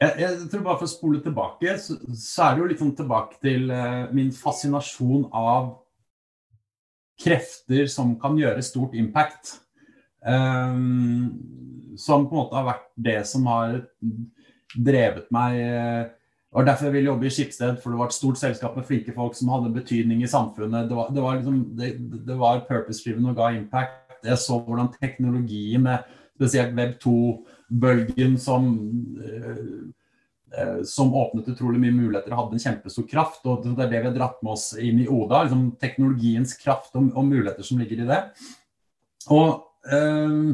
Jeg, 0.00 0.14
jeg, 0.16 0.36
tror 0.48 0.62
bare 0.64 0.80
For 0.80 0.88
å 0.88 0.92
spole 0.94 1.20
tilbake, 1.24 1.72
så, 1.80 1.98
så 2.16 2.44
er 2.44 2.54
det 2.54 2.62
jo 2.62 2.68
litt 2.70 2.80
sånn 2.80 2.94
tilbake 2.96 3.40
til 3.44 3.66
uh, 3.72 4.08
min 4.16 4.30
fascinasjon 4.32 5.26
av 5.36 5.74
krefter 7.20 7.88
som 7.92 8.14
kan 8.20 8.38
gjøre 8.40 8.64
stort 8.64 8.96
impact. 8.96 9.58
Um, 10.24 11.96
som 12.00 12.26
på 12.28 12.32
en 12.32 12.42
måte 12.42 12.56
har 12.56 12.66
vært 12.68 12.88
det 13.00 13.18
som 13.28 13.44
har 13.48 13.78
drevet 14.76 15.28
meg 15.32 15.60
uh, 15.64 16.08
det 16.50 16.58
var 16.58 16.64
derfor 16.66 16.88
jeg 16.88 16.92
ville 16.96 17.06
jobbe 17.12 17.26
i 17.28 17.30
Skipsted, 17.30 17.76
for 17.78 17.92
det 17.92 17.98
var 18.00 18.08
et 18.10 18.14
stort 18.16 18.38
selskap 18.40 18.74
med 18.74 18.86
flinke 18.88 19.12
folk 19.14 19.36
som 19.38 19.52
hadde 19.52 19.70
betydning 19.70 20.24
i 20.24 20.30
samfunnet. 20.30 20.88
Det 20.90 20.96
var, 20.98 21.12
det 21.14 21.22
var, 21.22 21.36
liksom, 21.38 21.60
det, 21.78 21.90
det 22.26 22.38
var 22.40 22.64
purpose-driven 22.66 23.28
og 23.30 23.36
ga 23.38 23.52
impact. 23.54 24.16
Jeg 24.26 24.38
så 24.42 24.58
hvordan 24.58 24.90
teknologien 24.96 25.84
med 25.86 26.08
spesielt 26.34 26.74
Web 26.74 26.96
2-bølgen 27.04 28.34
som, 28.42 28.66
eh, 29.22 30.82
som 30.82 31.14
åpnet 31.14 31.52
utrolig 31.52 31.78
mye 31.84 31.94
muligheter, 31.94 32.34
hadde 32.34 32.58
en 32.58 32.64
kjempestor 32.64 33.06
kraft. 33.06 33.46
og 33.46 33.62
Det 33.62 33.76
er 33.76 33.92
det 33.94 34.00
vi 34.00 34.08
har 34.08 34.18
dratt 34.18 34.42
med 34.42 34.56
oss 34.56 34.72
inn 34.74 34.98
i 35.04 35.06
Oda. 35.06 35.44
Liksom 35.44 35.76
teknologiens 35.78 36.56
kraft 36.58 36.96
og, 36.96 37.12
og 37.14 37.30
muligheter 37.30 37.62
som 37.62 37.78
ligger 37.78 38.02
i 38.02 38.10
det. 38.10 38.20
Og 39.30 39.62
eh, 39.86 40.50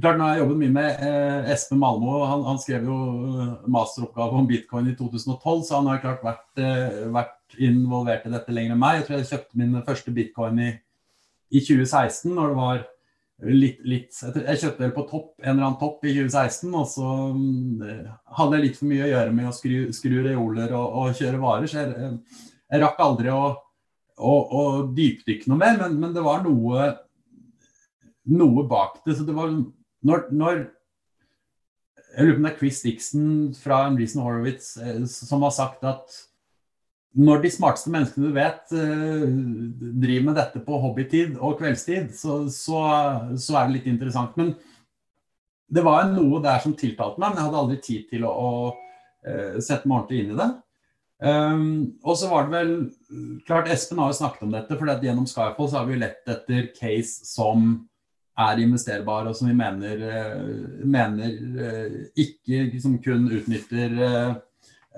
klart, 0.00 0.18
nå 0.18 0.26
har 0.26 0.36
jeg 0.36 0.42
jobbet 0.42 0.60
mye 0.62 0.74
med 0.74 1.06
eh, 1.06 1.50
Espen 1.54 1.80
Malmo. 1.82 2.18
Han, 2.26 2.44
han, 2.46 2.60
skrev 2.62 2.86
jo 2.88 2.98
eh, 3.44 3.54
masteroppgave 3.70 4.40
om 4.40 4.48
bitcoin 4.48 4.90
i 4.90 4.96
2012, 4.98 5.64
så 5.68 5.78
han 5.78 5.90
har 5.92 6.02
klart 6.02 6.26
vært, 6.26 6.46
eh, 6.62 7.00
vært 7.14 7.58
involvert 7.64 8.28
i 8.28 8.34
dette 8.34 8.54
lenger 8.54 8.76
enn 8.76 8.82
meg. 8.82 9.00
Jeg 9.00 9.08
tror 9.08 9.18
jeg 9.18 9.30
kjøpte 9.32 9.60
min 9.60 9.82
første 9.86 10.14
bitcoin 10.14 10.62
i, 10.64 10.70
i 11.50 11.64
2016, 11.64 12.32
når 12.34 12.52
det 12.52 12.58
var 12.58 12.86
litt, 13.54 13.78
litt 13.86 14.18
Jeg 14.18 14.60
kjøpte 14.62 14.82
vel 14.82 14.94
på 14.96 15.06
topp, 15.10 15.30
en 15.42 15.52
eller 15.52 15.68
annen 15.68 15.80
topp 15.80 16.04
i 16.04 16.14
2016, 16.16 16.74
og 16.74 16.86
så 16.90 17.14
eh, 17.86 18.12
hadde 18.40 18.58
jeg 18.58 18.66
litt 18.66 18.80
for 18.80 18.90
mye 18.90 19.06
å 19.06 19.12
gjøre 19.12 19.34
med 19.36 19.50
å 19.50 19.56
skru, 19.56 19.78
skru 19.94 20.18
reoler 20.26 20.74
og, 20.74 21.00
og, 21.02 21.16
kjøre 21.18 21.42
varer, 21.42 21.70
så 21.70 21.84
jeg, 21.84 22.12
jeg 22.68 22.84
rakk 22.84 23.04
aldri 23.04 23.32
å, 23.34 23.44
å, 24.18 24.32
å 24.34 24.64
dypdykke 24.94 25.50
noe 25.50 25.62
mer, 25.62 25.78
men, 25.82 26.00
men 26.02 26.16
det 26.16 26.24
var 26.26 26.42
noe 26.46 26.88
noe 28.28 28.64
bak 28.68 29.00
det. 29.04 29.16
Så 29.18 29.26
det 29.26 29.36
var 29.36 29.52
når, 29.52 30.28
når 30.30 30.66
Jeg 32.16 32.24
lurer 32.24 32.36
på 32.36 32.40
om 32.40 32.46
det 32.46 32.52
er 32.52 32.58
Chris 32.58 32.80
Dixon 32.82 33.28
fra 33.58 33.82
Reason 33.92 34.22
Horowitz 34.24 34.76
eh, 34.80 35.04
som 35.10 35.44
har 35.44 35.54
sagt 35.54 35.84
at 35.86 36.16
når 37.18 37.42
de 37.42 37.50
smarteste 37.50 37.90
menneskene 37.90 38.28
du 38.28 38.36
vet 38.36 38.74
eh, 38.76 39.24
driver 39.98 40.26
med 40.28 40.36
dette 40.38 40.62
på 40.64 40.80
hobbytid 40.82 41.38
og 41.40 41.58
kveldstid, 41.60 42.12
så, 42.14 42.44
så, 42.52 42.82
så, 43.34 43.56
er 43.56 43.68
det 43.68 43.78
litt 43.78 43.88
interessant. 43.90 44.36
Men 44.38 44.52
det 45.68 45.84
var 45.84 46.06
noe 46.12 46.40
der 46.44 46.60
som 46.62 46.76
tiltalte 46.78 47.20
meg, 47.20 47.32
men 47.32 47.40
jeg 47.40 47.48
hadde 47.48 47.62
aldri 47.62 47.78
tid 47.84 48.06
til 48.12 48.24
å, 48.28 48.32
å 48.32 48.50
uh, 48.70 49.58
sette 49.60 49.84
meg 49.84 49.98
ordentlig 49.98 50.20
inn 50.22 50.32
i 50.32 50.38
det. 50.38 50.48
Um, 51.18 51.64
og 52.06 52.14
så 52.16 52.30
var 52.30 52.46
det 52.46 52.54
vel 52.54 52.72
klart 53.48 53.68
Espen 53.72 53.98
har 53.98 54.12
jo 54.12 54.20
snakket 54.20 54.46
om 54.46 54.54
dette, 54.54 54.78
for 54.78 55.04
gjennom 55.04 55.26
Skyfall 55.26 55.68
så 55.68 55.80
har 55.80 55.88
vi 55.88 55.98
lett 55.98 56.30
etter 56.30 56.70
case 56.76 57.26
som 57.26 57.72
er 58.38 58.60
investerbare, 58.62 59.30
og 59.30 59.36
som 59.36 59.48
vi 59.50 59.56
mener, 59.58 60.02
eh, 60.08 60.84
mener 60.86 61.32
eh, 61.64 61.96
ikke 62.16 62.68
liksom 62.72 62.98
kun 63.02 63.26
utnytter 63.34 63.96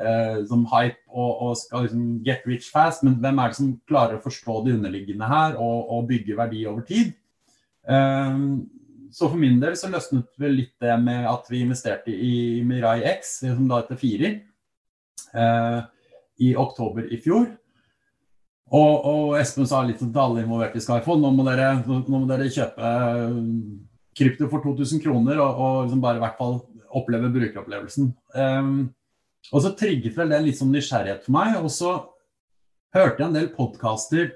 uh, 0.00 0.40
som 0.48 0.66
hype 0.70 1.00
og, 1.08 1.30
og, 1.42 1.56
skal 1.60 1.86
liksom 1.86 2.04
get 2.24 2.44
rich 2.48 2.70
fast, 2.72 3.04
men 3.04 3.18
hvem 3.20 3.40
er 3.40 3.52
det 3.52 3.58
som 3.58 3.72
klarer 3.88 4.18
å 4.18 4.24
forstå 4.24 4.58
det 4.64 4.74
underliggende 4.78 5.28
her 5.28 5.56
og, 5.60 5.90
og 5.92 6.06
bygge 6.08 6.36
verdi 6.38 6.66
over 6.68 6.84
tid? 6.88 7.12
Um, 7.84 8.68
så 9.12 9.26
for 9.26 9.40
min 9.40 9.58
del 9.60 9.74
så 9.76 9.90
løsnet 9.90 10.28
vel 10.38 10.54
litt 10.60 10.74
det 10.80 10.94
med 11.02 11.26
at 11.28 11.48
vi 11.50 11.64
investerte 11.64 12.12
i 12.14 12.60
Mirai 12.64 13.00
X, 13.16 13.40
som 13.42 13.66
da 13.68 13.80
heter 13.82 13.98
Firi, 14.00 14.34
uh, 15.34 15.80
i 16.40 16.54
oktober 16.56 17.08
i 17.12 17.20
fjor. 17.20 17.48
Og, 18.70 18.92
og, 19.02 19.32
Espen 19.40 19.66
sa 19.66 19.80
litt 19.82 19.98
til 19.98 20.14
alle 20.14 20.44
involverte 20.44 20.78
i 20.78 20.84
Skyfall 20.84 21.18
nå 21.18 21.32
må 21.34 21.46
dere, 21.48 21.72
nå 21.82 22.04
må 22.06 22.22
dere 22.28 22.50
kjøpe 22.54 22.90
krypto 24.20 24.46
for 24.50 24.62
2000 24.62 25.02
kroner 25.02 25.40
og, 25.42 25.50
og 25.50 25.78
liksom 25.86 26.02
bare 26.04 26.20
i 26.20 26.22
hvert 26.22 26.38
fall 26.38 26.60
oppleve 27.00 27.30
brukeropplevelsen. 27.34 28.12
Um, 28.34 28.90
og 29.50 29.64
så 29.64 29.72
trigget 29.78 30.16
vel 30.18 30.30
det 30.30 30.40
litt 30.44 30.58
sånn 30.58 30.72
nysgjerrighet 30.74 31.26
for 31.26 31.34
meg. 31.34 31.58
Og 31.62 31.70
så 31.74 31.96
hørte 32.94 33.22
jeg 33.22 33.28
en 33.28 33.36
del 33.38 33.50
podkaster. 33.54 34.32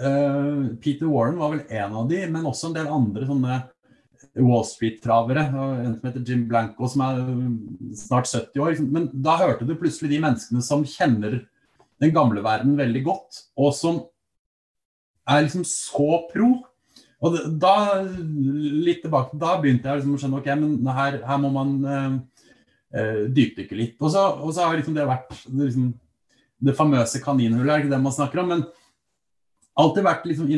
Uh, 0.00 0.74
Peter 0.82 1.10
Warren 1.10 1.40
var 1.40 1.54
vel 1.54 1.64
en 1.78 1.96
av 2.02 2.10
de, 2.10 2.22
men 2.30 2.46
også 2.46 2.70
en 2.70 2.78
del 2.78 2.90
andre 2.92 3.28
sånne 3.28 3.58
Wall 4.36 4.64
Street-travere. 4.68 5.48
En 5.50 5.96
som 5.96 6.08
heter 6.08 6.24
Jim 6.26 6.46
Blanco, 6.50 6.88
som 6.90 7.04
er 7.06 7.20
snart 7.98 8.30
70 8.30 8.64
år. 8.64 8.80
Men 8.86 9.10
da 9.12 9.38
hørte 9.42 9.68
du 9.68 9.76
plutselig 9.78 10.14
de 10.14 10.22
menneskene 10.22 10.64
som 10.64 10.86
kjenner 10.86 11.42
den 12.02 12.12
gamle 12.14 12.42
verden 12.44 12.76
veldig 12.78 13.02
godt, 13.06 13.42
og 13.56 13.74
som 13.76 14.00
er 15.26 15.44
liksom 15.46 15.64
så 15.66 16.22
pro. 16.30 16.50
Og 17.24 17.36
da, 17.58 17.74
litt 18.06 19.02
tilbake, 19.04 19.38
da 19.40 19.56
begynte 19.60 19.88
jeg 19.88 20.00
liksom 20.00 20.16
å 20.16 20.20
skjønne 20.20 20.40
ok, 20.42 20.50
men 20.60 20.90
her, 20.94 21.20
her 21.26 21.40
må 21.42 21.50
man 21.54 21.70
uh, 21.88 23.22
dypdykke 23.32 23.78
litt. 23.78 23.96
Og 24.02 24.12
så, 24.12 24.26
og 24.36 24.52
så 24.54 24.66
har 24.66 24.76
liksom 24.78 24.96
det 24.96 25.08
vært 25.08 25.32
liksom, 25.48 25.88
det 26.68 26.76
famøse 26.76 27.22
kaninhullet, 27.24 27.72
er 27.72 27.84
ikke 27.84 27.94
det 27.94 28.02
man 28.04 28.14
snakker 28.14 28.42
om, 28.42 28.52
men 28.52 28.66
alltid 29.76 30.06
vært 30.06 30.28
liksom 30.28 30.52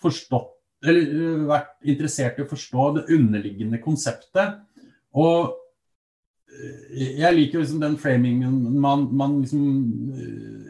forstått 0.00 0.56
eller 0.80 1.42
vært 1.48 1.74
interessert 1.92 2.38
i 2.38 2.44
å 2.44 2.48
forstå 2.48 2.84
det 2.96 3.08
underliggende 3.12 3.80
konseptet. 3.82 4.60
Og 5.12 5.59
jeg 7.20 7.36
liker 7.36 7.62
liksom 7.62 7.80
den 7.82 7.96
framingen 8.00 8.80
man, 8.80 9.06
man 9.16 9.40
liksom 9.42 9.62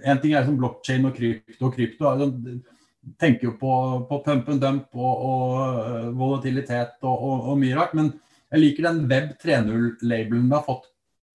En 0.04 0.20
ting 0.20 0.34
er 0.34 0.44
liksom 0.44 0.58
blokkjede 0.60 1.08
og 1.08 1.16
krypto 1.16 1.66
og 1.66 1.74
krypto. 1.74 2.12
tenker 3.20 3.48
jo 3.48 3.54
på, 3.60 3.72
på 4.08 4.18
pump 4.24 4.48
and 4.52 4.60
dump 4.60 4.96
og, 4.96 5.24
og 5.24 6.12
volatilitet 6.16 7.00
og, 7.02 7.16
og, 7.16 7.48
og, 7.50 7.58
mye 7.60 7.76
rart. 7.76 7.94
Men 7.96 8.12
jeg 8.50 8.60
liker 8.60 8.86
den 8.86 9.02
Web 9.10 9.34
3.0-labelen 9.40 10.48
vi 10.48 10.56
har 10.56 10.64
fått 10.66 10.86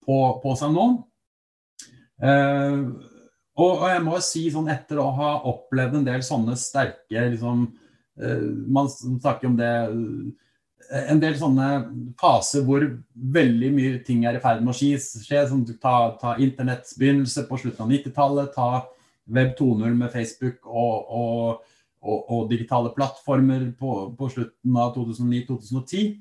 på, 0.05 0.17
på 0.43 0.55
seg 0.57 0.73
nå. 0.76 0.88
Eh, 2.22 2.80
og, 3.55 3.72
og, 3.72 3.85
jeg 3.89 4.03
må 4.05 4.15
jo 4.17 4.23
si 4.26 4.45
sånn 4.51 4.69
etter 4.72 4.99
å 5.01 5.09
ha 5.17 5.31
opplevd 5.51 5.99
en 5.99 6.07
del 6.07 6.26
sånne 6.26 6.55
sterke 6.59 7.30
liksom, 7.31 7.67
eh, 8.22 8.45
Man 8.72 8.89
snakker 8.91 9.49
om 9.49 9.57
det 9.59 9.72
eh, 9.85 10.26
En 11.10 11.20
del 11.22 11.38
sånne 11.40 11.68
faser 12.20 12.66
hvor 12.66 12.84
veldig 13.16 13.72
mye 13.74 14.02
ting 14.06 14.26
er 14.28 14.38
i 14.38 14.41
ferd 14.44 14.62
med 14.64 14.74
å 14.74 14.78
skje. 14.78 15.45
Som 15.49 15.64
ta, 15.82 15.95
ta 16.22 16.36
internetts 16.41 16.98
begynnelse 16.99 17.45
på 17.49 17.60
slutten 17.62 17.86
av 17.88 17.94
90-tallet, 17.94 18.53
ta 18.56 18.70
Web 19.26 19.56
2.0 19.57 19.95
med 19.98 20.12
Facebook 20.14 20.68
og, 20.70 21.10
og, 21.10 21.64
og, 22.06 22.20
og, 22.30 22.44
digitale 22.52 22.91
plattformer 22.94 23.72
på, 23.80 23.95
på 24.18 24.30
slutten 24.30 24.78
av 24.78 24.94
2009-2010. 24.98 26.14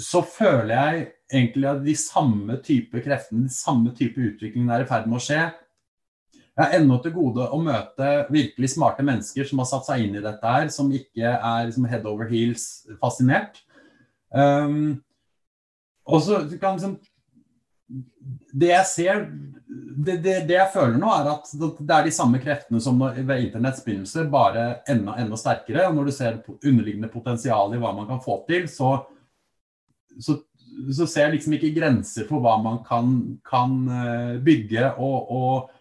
Så 0.00 0.22
føler 0.26 0.74
jeg 0.74 1.06
egentlig 1.30 1.68
at 1.70 1.82
de 1.84 1.94
samme 1.98 2.58
type 2.66 3.02
kreftene, 3.04 3.46
de 3.46 3.54
samme 3.54 3.94
type 3.94 4.18
utviklingene 4.18 4.74
er 4.74 4.84
i 4.86 4.90
ferd 4.90 5.06
med 5.10 5.20
å 5.20 5.22
skje 5.22 5.44
jeg 6.60 6.68
har 6.68 6.76
ennå 6.76 6.98
til 7.00 7.14
gode 7.14 7.46
å 7.48 7.58
møte 7.62 8.08
virkelig 8.28 8.74
smarte 8.74 9.04
mennesker 9.06 9.46
som 9.48 9.62
har 9.62 9.68
satt 9.70 9.86
seg 9.86 10.02
inn 10.04 10.18
i 10.18 10.24
dette 10.24 10.44
her, 10.44 10.66
som 10.72 10.90
ikke 10.92 11.30
er 11.32 11.68
liksom, 11.70 11.86
head 11.88 12.08
over 12.08 12.28
heels 12.28 12.66
fascinert. 13.00 13.62
Um, 14.28 15.00
og 16.04 16.20
så 16.22 16.42
kan 16.60 16.76
liksom 16.76 16.98
Det 18.54 18.68
jeg 18.68 18.86
ser 18.86 19.24
det, 19.70 20.20
det, 20.22 20.34
det, 20.46 20.54
jeg 20.54 20.70
føler 20.74 20.98
nå, 21.00 21.08
er 21.10 21.30
at 21.32 21.48
det 21.54 21.94
er 21.94 22.04
de 22.06 22.12
samme 22.14 22.38
kreftene 22.42 22.80
som 22.82 22.98
ved 23.00 23.46
internetts 23.46 23.82
begynnelse, 23.84 24.26
bare 24.30 24.66
enda, 24.90 25.16
enda 25.18 25.38
sterkere. 25.38 25.88
Og 25.88 25.96
når 25.96 26.08
du 26.10 26.12
ser 26.14 26.38
underliggende 26.58 27.10
potensial 27.10 27.74
i 27.74 27.80
hva 27.80 27.92
man 27.96 28.08
kan 28.08 28.22
få 28.22 28.40
til, 28.48 28.68
så, 28.70 28.92
så, 30.18 30.36
så 30.92 31.06
ser 31.06 31.26
jeg 31.28 31.36
liksom 31.38 31.56
ikke 31.56 31.72
grenser 31.76 32.28
for 32.28 32.42
hva 32.44 32.56
man 32.62 32.80
kan, 32.86 33.12
kan 33.46 33.76
eh, 33.98 34.34
bygge 34.44 34.92
og, 34.98 35.34
og 35.34 35.79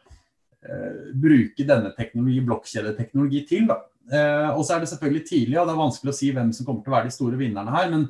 bruke 1.15 1.64
denne 1.64 1.94
teknologi, 1.95 2.41
blokkjedeteknologi 2.44 3.45
til. 3.48 3.69
Eh, 4.10 4.49
og 4.57 4.64
så 4.65 4.76
er 4.76 4.81
det 4.81 4.90
selvfølgelig 4.90 5.26
tidlig, 5.27 5.57
og 5.60 5.68
det 5.68 5.73
er 5.76 5.84
vanskelig 5.84 6.14
å 6.14 6.18
si 6.18 6.31
hvem 6.34 6.49
som 6.56 6.65
kommer 6.65 6.81
til 6.81 6.94
å 6.94 6.95
være 6.95 7.10
de 7.10 7.14
store 7.14 7.38
vinnerne 7.38 7.73
her. 7.76 7.91
Men 7.94 8.07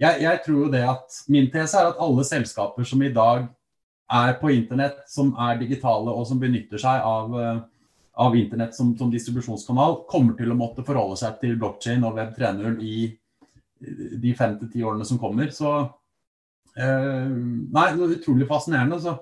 jeg, 0.00 0.22
jeg 0.24 0.40
tror 0.46 0.60
jo 0.64 0.70
det 0.72 0.84
at 0.88 1.18
min 1.32 1.50
tese 1.52 1.80
er 1.80 1.90
at 1.90 2.00
alle 2.00 2.24
selskaper 2.24 2.88
som 2.88 3.02
i 3.04 3.12
dag 3.12 3.44
er 4.12 4.36
på 4.40 4.52
internett, 4.52 5.02
som 5.12 5.34
er 5.40 5.60
digitale 5.60 6.12
og 6.12 6.24
som 6.28 6.40
benytter 6.40 6.80
seg 6.80 7.04
av, 7.04 7.36
eh, 7.40 7.58
av 8.24 8.36
internett 8.36 8.76
som, 8.76 8.94
som, 8.96 9.10
distribusjonskanal, 9.12 10.02
kommer 10.08 10.38
til 10.38 10.52
å 10.52 10.58
måtte 10.58 10.84
forholde 10.86 11.20
seg 11.20 11.36
til 11.42 11.58
blokkjede 11.60 12.08
og 12.08 12.16
web 12.20 12.32
3.0 12.38 12.80
i 12.80 12.96
de 14.22 14.32
fem 14.38 14.56
til 14.60 14.70
ti 14.72 14.86
årene 14.86 15.04
som 15.04 15.20
kommer. 15.20 15.52
Så 15.52 15.68
eh, 16.78 17.28
Nei, 17.28 17.86
det 17.92 18.06
er 18.06 18.16
utrolig 18.16 18.48
fascinerende. 18.48 19.02
Så 19.04 19.18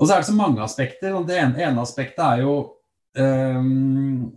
og 0.00 0.06
så 0.06 0.14
er 0.14 0.22
det 0.22 0.30
så 0.30 0.36
mange 0.36 0.62
aspekter. 0.64 1.12
og 1.12 1.26
Det 1.28 1.36
ene, 1.36 1.60
ene 1.60 1.82
aspektet 1.84 2.22
er 2.24 2.40
jo 2.46 2.54
um, 3.20 4.30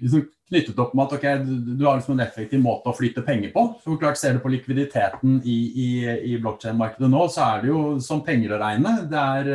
liksom 0.00 0.24
knyttet 0.46 0.78
opp 0.80 0.94
med 0.94 1.04
at 1.04 1.16
okay, 1.18 1.40
du, 1.42 1.74
du, 1.74 1.82
har 1.84 1.98
liksom 1.98 2.14
en 2.14 2.24
effektiv 2.24 2.62
måte 2.62 2.88
å 2.88 2.96
flytte 2.96 3.24
penger 3.26 3.52
på. 3.52 3.66
For 3.84 4.00
klart 4.00 4.16
Ser 4.20 4.36
du 4.36 4.40
på 4.40 4.52
likviditeten 4.54 5.42
i, 5.44 5.58
i, 5.84 5.88
i 6.32 6.38
blokkjedemarkedet 6.40 7.10
nå, 7.12 7.26
så 7.28 7.50
er 7.50 7.64
det 7.64 7.74
jo 7.74 7.82
som 8.00 8.22
penger 8.24 8.56
å 8.56 8.62
regne. 8.62 8.94
Det 9.10 9.26
er 9.42 9.52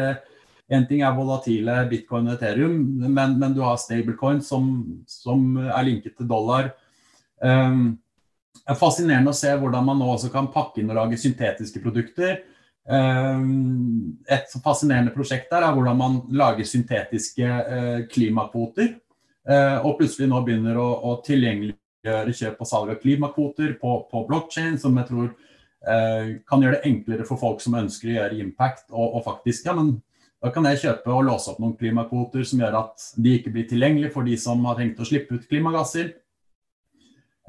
en 0.71 0.85
ting 0.88 1.01
er 1.03 1.15
volatile 1.15 1.81
bitcoin 1.89 2.29
og 2.29 2.38
Ethereum, 2.38 2.77
men, 3.01 3.35
men 3.39 3.55
du 3.55 3.59
har 3.65 3.79
stablecoin 3.81 4.39
som, 4.45 4.69
som, 5.09 5.57
er 5.65 5.88
linket 5.88 6.15
til 6.19 6.29
dollar. 6.29 6.71
Um, 7.41 7.97
det 8.61 8.75
er 8.75 8.79
fascinerende 8.79 9.33
å 9.33 9.35
se 9.35 9.51
hvordan 9.57 9.88
man 9.88 9.99
nå 9.99 10.07
også 10.13 10.29
kan 10.31 10.51
pakke 10.53 10.79
inn 10.79 10.91
og 10.93 10.99
lage 10.99 11.19
syntetiske 11.19 11.81
produkter. 11.83 12.43
Ehm, 12.89 14.17
et 14.25 14.49
fascinerende 14.63 15.13
prosjekt 15.13 15.51
der 15.53 15.67
er 15.67 15.75
hvordan 15.75 15.97
man 15.99 16.17
lager 16.33 16.65
syntetiske 16.65 17.45
eh, 17.45 18.01
klimakvoter. 18.11 18.95
Eh, 19.49 19.77
og 19.85 19.99
plutselig 19.99 20.29
nå 20.29 20.41
begynner 20.45 20.79
å, 20.81 20.87
å 21.11 21.15
tilgjengeliggjøre 21.25 22.35
kjøp 22.37 22.61
og 22.61 22.69
salg 22.69 22.93
av 22.93 23.01
klimakvoter 23.01 23.75
på, 23.81 23.95
på 24.09 24.23
blokkjede, 24.29 24.79
som 24.81 24.97
jeg 24.97 25.09
tror 25.11 25.27
eh, 25.29 26.37
kan 26.49 26.63
gjøre 26.63 26.79
det 26.79 26.89
enklere 26.89 27.27
for 27.27 27.41
folk 27.41 27.61
som 27.61 27.77
ønsker 27.77 28.09
å 28.09 28.17
gjøre 28.17 28.41
impact. 28.41 28.87
Og, 28.89 29.19
og 29.19 29.27
faktisk, 29.29 29.69
ja, 29.69 29.77
men 29.77 29.99
da 30.41 30.49
kan 30.53 30.65
jeg 30.71 30.81
kjøpe 30.81 31.13
og 31.13 31.27
låse 31.27 31.51
opp 31.51 31.61
noen 31.61 31.77
klimakvoter 31.77 32.45
som 32.47 32.63
gjør 32.63 32.79
at 32.79 33.11
de 33.21 33.37
ikke 33.37 33.53
blir 33.53 33.69
tilgjengelige 33.69 34.13
for 34.15 34.25
de 34.25 34.37
som 34.41 34.63
har 34.65 34.79
tenkt 34.79 35.01
å 35.01 35.05
slippe 35.05 35.37
ut 35.37 35.45
klimagasser. 35.49 36.15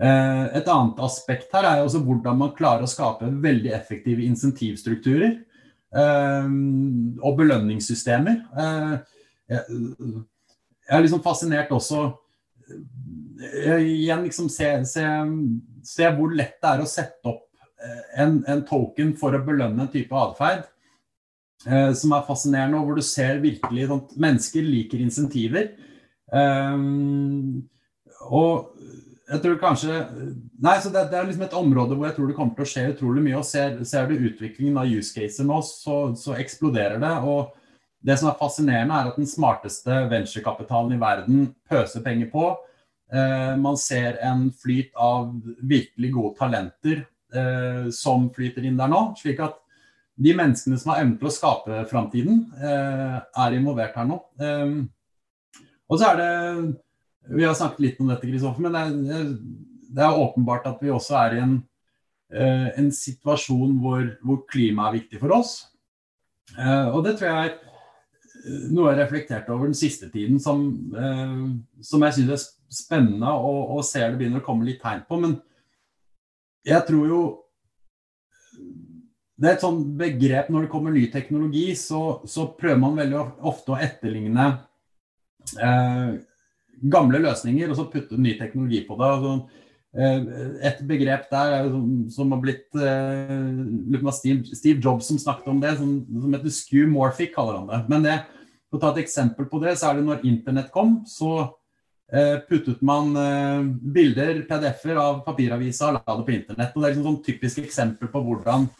Eh, 0.02 0.44
et 0.58 0.66
annet 0.66 0.98
aspekt 1.04 1.52
her 1.54 1.66
er 1.68 1.84
også 1.84 2.00
hvordan 2.02 2.38
man 2.40 2.54
klarer 2.58 2.82
å 2.82 2.90
skape 2.90 3.28
veldig 3.44 3.70
effektive 3.76 4.24
insentivstrukturer 4.26 5.36
eh, 5.94 6.48
og 7.22 7.36
belønningssystemer. 7.38 8.40
Eh, 8.58 8.96
jeg 9.52 10.96
er 10.96 11.04
liksom 11.04 11.22
fascinert 11.24 11.72
også 11.74 12.10
Igjen 13.42 14.22
liksom 14.22 14.46
se, 14.48 14.68
se, 14.88 15.02
se, 15.84 16.06
hvor 16.14 16.30
lett 16.32 16.54
det 16.62 16.68
er 16.70 16.80
å 16.80 16.86
sette 16.88 17.26
opp 17.26 17.48
en, 18.14 18.36
en 18.48 18.62
token 18.64 19.10
for 19.18 19.34
å 19.34 19.40
belønne 19.44 19.82
en 19.82 19.90
type 19.90 20.14
atferd. 20.14 20.62
som 21.98 22.14
er 22.14 22.24
fascinerende, 22.24 22.78
og 22.78 22.86
hvor 22.86 23.00
du 23.00 23.04
ser 23.04 23.42
virkelig 23.42 23.88
at 23.90 24.14
mennesker 24.24 24.62
liker 24.62 25.02
insentiver. 25.02 25.72
og 28.30 28.70
jeg 29.32 29.40
tror 29.44 29.58
kanskje 29.60 29.94
Nei, 30.62 30.76
så 30.82 30.90
det, 30.92 31.06
det, 31.10 31.18
er 31.18 31.28
liksom 31.28 31.46
et 31.46 31.56
område 31.58 31.96
hvor 31.96 32.08
jeg 32.08 32.16
tror 32.16 32.28
det 32.30 32.36
kommer 32.36 32.56
til 32.56 32.66
å 32.66 32.70
skje 32.72 32.84
utrolig 32.92 33.24
mye. 33.24 33.38
og 33.40 33.46
Ser, 33.48 33.78
ser 33.88 34.08
du 34.08 34.26
utviklingen 34.28 34.78
av 34.78 34.90
use 34.90 35.14
caser 35.16 35.48
nå, 35.48 35.58
så, 35.66 35.96
så, 36.18 36.36
eksploderer 36.38 37.00
det. 37.02 37.14
og 37.26 37.54
Det 38.02 38.18
som 38.20 38.30
er 38.30 38.38
fascinerende, 38.40 38.98
er 38.98 39.10
at 39.10 39.18
den 39.18 39.30
smarteste 39.30 40.02
venturekapitalen 40.12 40.94
i 40.96 41.00
verden 41.00 41.48
pøser 41.70 42.04
penger 42.04 42.30
på. 42.34 42.52
Eh, 43.12 43.54
man 43.60 43.78
ser 43.80 44.20
en 44.24 44.46
flyt 44.62 44.94
av 44.94 45.32
virkelig 45.58 46.12
gode 46.14 46.36
talenter 46.38 47.02
eh, 47.02 47.90
som 47.94 48.30
flyter 48.34 48.68
inn 48.68 48.78
der 48.80 48.92
nå. 48.92 49.04
slik 49.18 49.42
at 49.44 49.58
de 50.22 50.34
menneskene 50.36 50.78
som 50.78 50.92
har 50.92 51.02
evnen 51.02 51.18
til 51.18 51.30
å 51.30 51.34
skape 51.34 51.82
framtiden, 51.90 52.44
eh, 52.60 53.18
er 53.18 53.58
involvert 53.58 53.96
her 53.96 54.08
nå. 54.08 54.20
Eh, 54.38 54.74
og 55.88 55.98
så 56.00 56.12
er 56.12 56.20
det 56.20 56.32
vi 57.30 57.44
har 57.44 57.54
snakket 57.54 57.84
litt 57.84 58.00
om 58.02 58.08
dette, 58.10 58.26
Kristoffer, 58.26 58.64
men 58.64 58.74
det 58.74 58.82
er, 58.82 59.34
det 59.92 60.06
er, 60.06 60.22
åpenbart 60.24 60.66
at 60.70 60.80
vi 60.82 60.90
også 60.92 61.18
er 61.20 61.36
i 61.36 61.42
en, 61.42 61.58
uh, 62.34 62.68
en 62.80 62.88
situasjon 62.94 63.76
hvor, 63.82 64.06
hvor 64.24 64.40
klima 64.50 64.88
er 64.88 64.98
viktig 65.00 65.20
for 65.22 65.34
oss. 65.36 65.58
Uh, 66.56 66.90
og 66.92 67.04
det 67.06 67.16
tror 67.18 67.30
jeg 67.30 67.44
er 67.44 67.52
eh, 67.52 68.64
noe 68.72 68.88
jeg 68.88 68.96
har 68.96 69.00
reflektert 69.04 69.52
over 69.52 69.70
den 69.70 69.78
siste 69.78 70.08
tiden 70.12 70.40
som, 70.42 70.64
som 71.80 72.02
jeg 72.02 72.16
syns 72.16 72.32
er 72.34 72.42
spennende 72.72 73.30
og, 73.30 73.76
og, 73.76 73.84
ser 73.86 74.10
det 74.10 74.18
begynner 74.20 74.42
å 74.42 74.46
komme 74.46 74.66
litt 74.66 74.82
tegn 74.82 75.04
på. 75.08 75.20
Men 75.22 75.38
jeg 76.66 76.84
tror 76.88 77.06
jo 77.10 77.22
Det 79.42 79.48
er 79.48 79.56
et 79.56 79.64
sånt 79.64 79.86
begrep 79.98 80.50
når 80.52 80.66
det 80.66 80.70
kommer 80.70 80.92
ny 80.94 81.06
teknologi, 81.10 81.72
så, 81.74 82.20
så 82.30 82.44
prøver 82.58 82.78
man 82.78 82.98
veldig 82.98 83.22
ofte 83.48 83.72
å 83.74 83.78
etterligne 83.80 84.44
eh, 85.56 86.12
gamle 86.92 87.20
løsninger 87.22 87.70
og 87.70 87.78
så 87.78 87.90
putte 87.90 88.18
ny 88.20 88.36
teknologi 88.38 88.82
på 88.86 88.96
det. 88.98 89.10
Altså, 89.16 89.62
et 89.92 90.78
begrep 90.88 91.26
der 91.28 91.66
som, 91.68 91.88
som 92.08 92.30
har 92.32 92.38
blitt 92.40 92.78
uh, 92.80 94.12
Steve, 94.16 94.78
Jobs 94.80 95.10
som 95.10 95.18
snakket 95.20 95.50
om 95.52 95.58
det, 95.60 95.74
som, 95.76 95.98
som 96.08 96.32
heter 96.32 96.54
skewmorphic, 96.56 97.34
kaller 97.34 97.58
han 97.60 97.68
det. 97.68 97.80
Men 97.92 98.06
det, 98.06 98.14
for 98.70 98.78
å 98.78 98.82
ta 98.86 98.92
et 98.94 99.02
eksempel 99.04 99.50
på 99.50 99.60
det, 99.60 99.76
så 99.76 99.90
er 99.90 99.98
det 99.98 100.06
når 100.06 100.24
internett 100.30 100.72
kom, 100.72 101.02
så 101.04 101.34
uh, 101.44 102.38
puttet 102.48 102.80
man 102.80 103.12
uh, 103.12 103.68
bilder, 103.68 104.40
PDF-er 104.48 105.02
av 105.02 105.20
papiravisa 105.26 105.90
og 105.90 106.00
la 106.00 106.16
det 106.16 106.26
på 106.30 106.36
internett. 106.38 106.72
Og 106.72 106.80
Det 106.80 106.88
er 106.88 106.94
liksom 106.94 107.08
sånn 107.10 107.24
typisk 107.28 107.62
eksempel 107.66 108.12
på 108.12 108.24
hvordan 108.28 108.70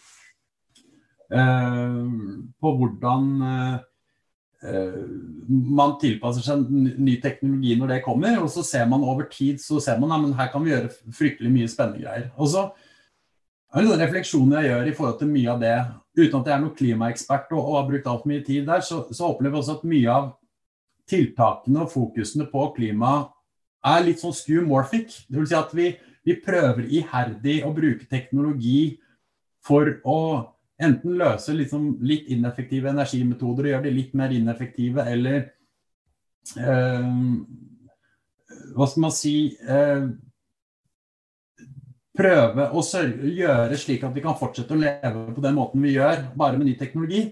på 1.33 2.71
hvordan 2.77 3.29
Eh, 3.41 3.77
man 4.63 5.97
tilpasser 5.99 6.45
seg 6.45 6.69
ny 6.71 7.17
teknologi 7.23 7.75
når 7.79 7.97
det 7.97 8.03
kommer, 8.05 8.37
og 8.45 8.51
så 8.53 8.63
ser 8.67 8.87
man 8.91 9.03
over 9.03 9.27
tid 9.31 9.59
så 9.63 9.81
ser 9.83 9.99
man 9.99 10.15
at 10.15 10.37
her 10.39 10.53
kan 10.53 10.63
vi 10.63 10.71
gjøre 10.71 10.93
fryktelig 11.11 11.51
mye 11.51 11.71
spennende 11.71 12.05
greier. 12.05 12.29
Og 12.39 12.53
så 12.53 12.69
er 13.73 13.83
det 13.83 13.91
en 13.91 14.05
refleksjon 14.05 14.55
jeg 14.55 14.71
gjør 14.71 14.87
i 14.87 14.95
forhold 14.95 15.19
til 15.19 15.33
mye 15.33 15.51
av 15.51 15.65
det, 15.65 15.75
uten 16.19 16.39
at 16.39 16.47
jeg 16.47 16.55
er 16.55 16.63
noen 16.63 16.77
klimaekspert 16.79 17.53
og, 17.57 17.63
og 17.65 17.77
har 17.81 17.91
brukt 17.91 18.09
altfor 18.13 18.31
mye 18.31 18.47
tid 18.47 18.69
der, 18.69 18.87
så, 18.87 19.03
så 19.11 19.33
opplever 19.33 19.59
jeg 19.59 19.65
også 19.65 19.79
at 19.81 19.91
mye 19.95 20.15
av 20.15 20.31
tiltakene 21.11 21.83
og 21.83 21.93
fokusene 21.93 22.47
på 22.53 22.67
klima 22.77 23.13
er 23.83 24.05
litt 24.07 24.23
sånn 24.23 24.37
skewmorphic. 24.37 25.25
Det 25.27 25.41
vil 25.41 25.49
si 25.51 25.59
at 25.59 25.73
vi, 25.75 25.89
vi 26.23 26.39
prøver 26.39 26.87
iherdig 26.87 27.63
å 27.67 27.73
bruke 27.75 28.07
teknologi 28.07 29.01
for 29.67 29.91
å 30.07 30.21
enten 30.85 31.17
løse 31.19 31.55
liksom 31.57 31.97
litt 32.07 32.31
ineffektive 32.33 32.91
energimetoder 32.93 33.69
og 33.69 33.75
gjøre 33.75 33.87
de 33.87 33.95
litt 33.97 34.15
mer 34.19 34.35
ineffektive, 34.35 35.07
eller 35.09 35.39
eh, 36.59 37.09
Hva 38.73 38.89
skal 38.89 39.05
man 39.07 39.15
si 39.17 39.37
eh, 39.63 40.07
Prøve 42.13 42.67
å 42.77 42.83
sørge, 42.85 43.31
gjøre 43.33 43.77
slik 43.81 44.03
at 44.05 44.13
vi 44.13 44.25
kan 44.25 44.37
fortsette 44.37 44.75
å 44.75 44.81
leve 44.81 45.31
på 45.33 45.45
den 45.45 45.55
måten 45.57 45.81
vi 45.81 45.95
gjør, 45.95 46.27
bare 46.37 46.59
med 46.59 46.69
ny 46.69 46.75
teknologi. 46.77 47.23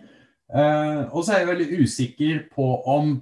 Eh, 0.48 1.02
og 1.12 1.20
så 1.20 1.35
er 1.35 1.43
jeg 1.43 1.51
veldig 1.51 1.82
usikker 1.85 2.39
på 2.55 2.68
om 2.89 3.18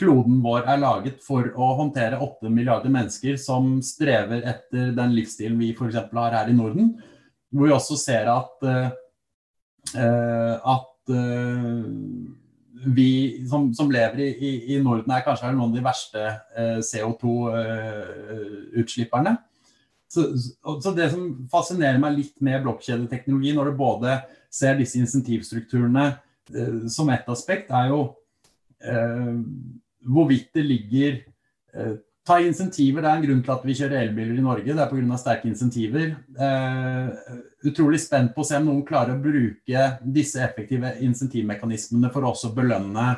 kloden 0.00 0.38
vår 0.40 0.64
er 0.72 0.80
laget 0.80 1.20
for 1.20 1.50
å 1.52 1.68
håndtere 1.82 2.16
8 2.16 2.48
milliarder 2.48 2.88
mennesker 2.94 3.36
som 3.36 3.74
strever 3.84 4.40
etter 4.54 4.94
den 4.96 5.12
livsstilen 5.12 5.60
vi 5.60 5.74
f.eks. 5.76 6.00
har 6.16 6.38
her 6.38 6.48
i 6.48 6.56
Norden. 6.56 6.94
Hvor 7.52 7.68
vi 7.68 7.76
også 7.76 7.98
ser 8.00 8.32
at 8.32 8.64
Eh, 8.64 8.88
at 9.98 11.12
eh, 11.12 11.84
vi 12.84 13.46
som, 13.48 13.74
som 13.74 13.90
lever 13.92 14.20
i, 14.20 14.64
i, 14.74 14.82
Norden 14.82 15.10
er 15.14 15.22
kanskje 15.26 15.52
noen 15.52 15.70
av 15.70 15.74
de 15.76 15.82
verste 15.84 16.22
eh, 16.56 16.78
CO2-utslipperne. 16.82 19.36
Så, 20.12 20.20
så, 20.36 20.92
Det 20.96 21.10
som 21.12 21.48
fascinerer 21.52 21.98
meg 22.02 22.18
litt 22.18 22.36
med 22.44 22.62
blokkjedeteknologi, 22.66 23.50
når 23.56 23.64
du 23.70 23.74
både 23.78 24.10
ser 24.52 24.74
disse 24.80 24.98
insentivstrukturene 25.00 26.06
eh, 26.52 26.78
som 26.92 27.06
ett 27.14 27.28
aspekt, 27.32 27.68
er 27.72 27.86
jo 27.92 28.00
eh, 28.84 29.34
hvorvidt 30.02 30.50
det 30.58 30.64
ligger 30.66 31.12
eh, 31.72 31.94
Ta 32.22 32.36
insentiver. 32.38 33.02
Det 33.02 33.10
er 33.10 33.18
en 33.18 33.24
grunn 33.24 33.40
til 33.42 33.52
at 33.54 33.64
vi 33.66 33.74
kjører 33.74 34.04
elbiler 34.04 34.36
i 34.38 34.44
Norge. 34.44 34.68
Det 34.68 34.78
er 34.78 34.90
pga. 34.90 35.16
sterke 35.18 35.48
insentiver. 35.50 36.12
Eh, 36.46 37.32
utrolig 37.66 37.98
spent 38.00 38.30
på 38.34 38.44
å 38.44 38.46
se 38.46 38.60
om 38.60 38.68
noen 38.68 38.84
klarer 38.86 39.16
å 39.16 39.22
bruke 39.22 39.86
disse 40.04 40.38
effektive 40.44 40.94
insentivmekanismene 41.02 42.12
for 42.14 42.22
å 42.22 42.30
også 42.30 42.52
belønne 42.54 43.16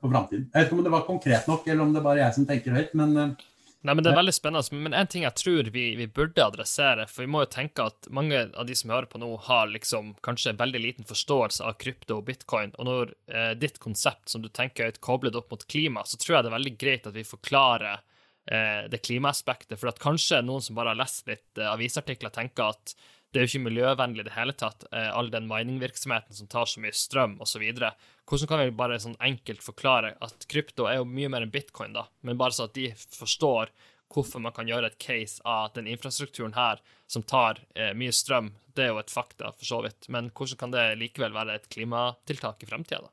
for 0.00 0.12
framtiden. 0.12 0.48
Jeg 0.50 0.58
vet 0.58 0.68
ikke 0.68 0.78
om 0.78 0.86
det 0.86 0.94
var 0.98 1.08
konkret 1.08 1.50
nok, 1.50 1.66
eller 1.68 1.86
om 1.86 1.94
det 1.94 2.02
er 2.02 2.08
bare 2.10 2.24
jeg 2.24 2.38
som 2.38 2.48
tenker 2.48 2.78
høyt. 2.78 2.94
men 3.00 3.36
Nei, 3.84 3.92
men 3.92 4.04
Det 4.04 4.14
er 4.14 4.16
veldig 4.16 4.32
spennende. 4.32 4.78
Men 4.80 4.94
en 4.96 5.08
ting 5.12 5.26
jeg 5.26 5.36
tror 5.36 5.68
vi, 5.74 5.82
vi, 5.98 6.06
burde 6.08 6.40
adressere, 6.40 7.04
for 7.10 7.26
vi 7.26 7.28
må 7.34 7.42
jo 7.42 7.50
tenke 7.52 7.84
at 7.84 8.08
mange 8.16 8.46
av 8.56 8.64
de 8.64 8.76
som 8.80 8.94
hører 8.94 9.10
på 9.10 9.20
nå, 9.20 9.28
har 9.44 9.68
liksom 9.68 10.14
kanskje 10.24 10.54
veldig 10.56 10.80
liten 10.80 11.08
forståelse 11.08 11.66
av 11.68 11.76
krypto 11.82 12.16
og 12.16 12.24
bitcoin. 12.30 12.72
Og 12.80 12.88
når 12.88 13.12
eh, 13.28 13.52
ditt 13.60 13.76
konsept 13.84 14.32
som 14.32 14.40
du 14.40 14.48
tenker 14.48 14.88
er 14.88 15.00
koblet 15.04 15.36
opp 15.36 15.52
mot 15.52 15.66
klima, 15.68 16.06
så 16.08 16.16
tror 16.16 16.38
jeg 16.38 16.46
det 16.46 16.52
er 16.52 16.56
veldig 16.56 16.74
greit 16.80 17.10
at 17.10 17.18
vi 17.18 17.26
forklarer 17.28 18.00
eh, 18.00 18.86
det 18.88 19.02
klimaaspektet. 19.04 19.76
For 19.76 19.92
at 19.92 20.00
kanskje 20.00 20.40
noen 20.46 20.64
som 20.64 20.80
bare 20.80 20.94
har 20.94 21.02
lest 21.02 21.28
litt 21.28 21.60
eh, 21.60 21.68
avisartikler, 21.68 22.32
tenker 22.32 22.72
at 22.72 22.96
det 23.34 23.40
er 23.40 23.48
jo 23.48 23.50
ikke 23.50 23.66
miljøvennlig 23.66 24.22
i 24.22 24.26
det 24.28 24.36
hele 24.36 24.52
tatt, 24.54 24.84
eh, 24.94 25.08
all 25.10 25.26
den 25.32 25.48
miningvirksomheten 25.50 26.36
som 26.38 26.46
tar 26.46 26.68
så 26.70 26.78
mye 26.82 26.94
strøm 26.94 27.34
osv. 27.42 27.64
Hvordan 27.74 28.50
kan 28.50 28.60
vi 28.62 28.76
bare 28.78 29.00
sånn 29.02 29.16
enkelt 29.18 29.64
forklare 29.64 30.12
at 30.22 30.46
krypto 30.50 30.86
er 30.86 31.00
jo 31.00 31.08
mye 31.08 31.32
mer 31.32 31.42
enn 31.42 31.50
bitcoin, 31.50 31.96
da, 31.96 32.06
men 32.22 32.38
bare 32.38 32.54
så 32.54 32.68
at 32.68 32.76
de 32.78 32.92
forstår 32.94 33.72
hvorfor 34.14 34.38
man 34.44 34.54
kan 34.54 34.70
gjøre 34.70 34.92
et 34.92 35.00
case 35.02 35.42
av 35.42 35.72
den 35.74 35.88
infrastrukturen 35.90 36.54
her 36.54 36.78
som 37.10 37.24
tar 37.26 37.58
eh, 37.74 37.90
mye 37.98 38.14
strøm, 38.14 38.52
det 38.78 38.86
er 38.86 38.92
jo 38.92 39.00
et 39.02 39.10
fakta, 39.10 39.50
for 39.50 39.66
så 39.66 39.80
vidt, 39.82 40.06
men 40.14 40.30
hvordan 40.30 40.60
kan 40.60 40.74
det 40.74 40.84
likevel 41.00 41.34
være 41.34 41.58
et 41.58 41.66
klimatiltak 41.74 42.62
i 42.62 42.70
fremtida, 42.70 43.02
da? 43.02 43.10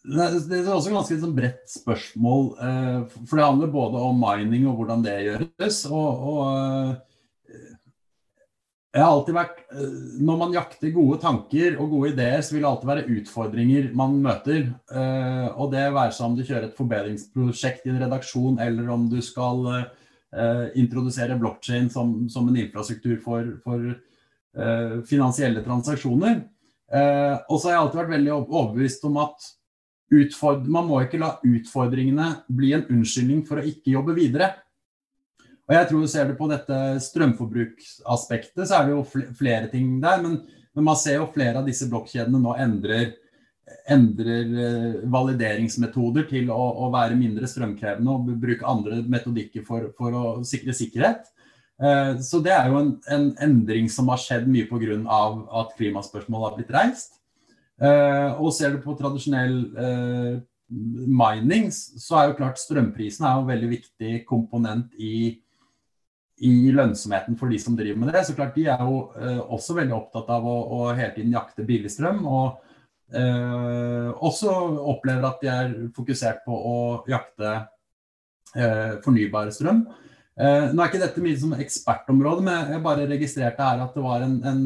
Det 0.00 0.56
er 0.56 0.70
også 0.72 0.88
et 0.88 0.96
ganske 0.96 1.16
sånn 1.20 1.34
bredt 1.36 1.68
spørsmål. 1.68 2.46
Eh, 2.56 3.16
for 3.28 3.36
det 3.36 3.44
handler 3.44 3.70
både 3.70 4.00
om 4.00 4.18
mining 4.18 4.64
og 4.66 4.80
hvordan 4.80 5.04
det 5.04 5.16
gjøres. 5.26 5.82
og, 5.92 6.22
og 6.32 6.40
eh, 7.52 7.74
jeg 8.90 9.04
har 9.04 9.12
alltid 9.12 9.34
vært, 9.36 9.58
eh, 9.70 9.98
Når 10.18 10.38
man 10.38 10.52
jakter 10.52 10.90
gode 10.90 11.20
tanker 11.22 11.78
og 11.78 11.90
gode 11.90 12.10
ideer, 12.10 12.42
så 12.42 12.54
vil 12.54 12.62
det 12.64 12.70
alltid 12.70 12.90
være 12.90 13.18
utfordringer 13.20 13.94
man 13.94 14.16
møter. 14.22 14.74
Eh, 14.90 15.48
og 15.54 15.70
det 15.70 15.92
være 15.94 16.12
seg 16.12 16.26
om 16.26 16.36
du 16.36 16.42
kjører 16.42 16.64
et 16.64 16.76
forbedringsprosjekt 16.76 17.86
i 17.86 17.90
en 17.90 18.02
redaksjon, 18.02 18.58
eller 18.58 18.90
om 18.90 19.08
du 19.08 19.20
skal 19.22 19.86
eh, 20.34 20.66
introdusere 20.74 21.38
blokkjede 21.38 21.90
som, 21.90 22.28
som, 22.28 22.48
en 22.48 22.56
infrastruktur 22.56 23.20
for, 23.22 23.58
for 23.62 23.94
finansielle 25.06 25.62
transaksjoner. 25.62 26.40
Og 26.90 27.54
så 27.54 27.68
har 27.68 27.76
jeg 27.76 27.80
alltid 27.84 27.98
vært 28.00 28.14
veldig 28.16 28.32
overbevist 28.34 29.04
om 29.06 29.20
at 29.22 29.44
man 30.66 30.88
må 30.88 31.04
ikke 31.04 31.20
la 31.22 31.36
utfordringene 31.46 32.32
bli 32.50 32.72
en 32.74 32.82
unnskyldning 32.90 33.44
for 33.46 33.60
å 33.60 33.66
ikke 33.70 33.94
jobbe 33.94 34.16
videre. 34.16 34.50
Og 35.70 35.76
jeg 35.76 35.86
tror 35.86 36.06
Ser 36.10 36.26
du 36.26 36.34
på 36.34 36.50
dette 36.50 36.76
strømforbruksaspektet, 37.06 38.64
så 38.66 38.80
er 38.80 38.88
det 38.88 38.96
jo 38.96 39.26
flere 39.38 39.70
ting 39.70 40.00
der. 40.02 40.18
Men, 40.24 40.40
men 40.74 40.86
man 40.88 40.98
ser 40.98 41.20
jo 41.20 41.30
flere 41.30 41.62
av 41.62 41.68
disse 41.68 41.86
blokkjedene 41.90 42.42
nå 42.42 42.56
endrer 42.58 43.12
endrer 43.90 44.48
eh, 44.64 44.94
valideringsmetoder 45.10 46.24
til 46.30 46.48
å, 46.50 46.58
å, 46.58 46.88
være 46.90 47.18
mindre 47.18 47.46
strømkrevende 47.46 48.10
og 48.10 48.32
bruke 48.42 48.66
andre 48.66 48.98
metodikker 49.06 49.62
for, 49.66 49.92
for 49.94 50.16
å 50.16 50.24
sikre 50.46 50.74
sikkerhet. 50.74 51.28
Eh, 51.78 52.16
så 52.26 52.40
det 52.42 52.50
er 52.54 52.70
jo 52.70 52.80
en, 52.80 52.92
en 53.14 53.28
endring 53.46 53.86
som 53.92 54.10
har 54.10 54.18
skjedd 54.18 54.48
mye 54.50 54.66
pga. 54.66 54.98
at 55.62 55.76
klimaspørsmål 55.78 56.48
har 56.48 56.56
blitt 56.58 56.74
reist. 56.74 57.16
Og 57.80 58.50
ser 58.52 58.74
du 58.74 58.82
på 58.84 58.92
tradisjonell 58.92 59.54
mining, 60.68 61.70
så 61.72 62.18
er 62.18 62.26
jo 62.28 62.34
klart 62.36 62.60
strømprisen 62.60 63.24
er 63.24 63.38
jo 63.38 63.44
en 63.46 63.48
veldig 63.48 63.70
viktig 63.70 64.10
komponent 64.28 64.92
i 65.00 65.38
i 66.40 66.72
lønnsomheten 66.72 67.36
for 67.36 67.52
de 67.52 67.58
som 67.60 67.76
driver 67.76 68.00
med 68.00 68.14
det. 68.14 68.24
Så 68.24 68.34
klart 68.36 68.56
De 68.56 68.64
er 68.72 68.80
jo 68.80 69.00
eh, 69.20 69.40
også 69.40 69.76
veldig 69.76 69.96
opptatt 69.96 70.30
av 70.32 70.46
å, 70.48 70.56
å, 70.76 70.80
hele 70.94 71.12
tiden 71.16 71.34
jakte 71.36 71.66
billig 71.68 71.92
strøm. 71.92 72.22
Og 72.24 73.16
eh, 73.16 74.08
også 74.16 74.54
opplever 74.94 75.28
at 75.28 75.44
de 75.44 75.50
er 75.52 75.74
fokusert 75.96 76.40
på 76.46 76.56
å 76.56 76.78
jakte 77.10 77.52
eh, 78.56 78.96
fornybar 79.04 79.52
strøm. 79.52 79.84
Eh, 80.40 80.70
nå 80.72 80.80
er 80.80 80.88
ikke 80.88 81.02
dette 81.02 81.24
mye 81.24 81.40
som 81.40 81.52
ekspertområde, 81.58 82.46
men 82.46 82.74
jeg 82.74 82.84
bare 82.88 83.08
registrerte 83.10 83.66
her 83.66 83.84
at 83.84 83.96
det 83.96 84.06
var 84.06 84.24
en, 84.24 84.38
en 84.48 84.64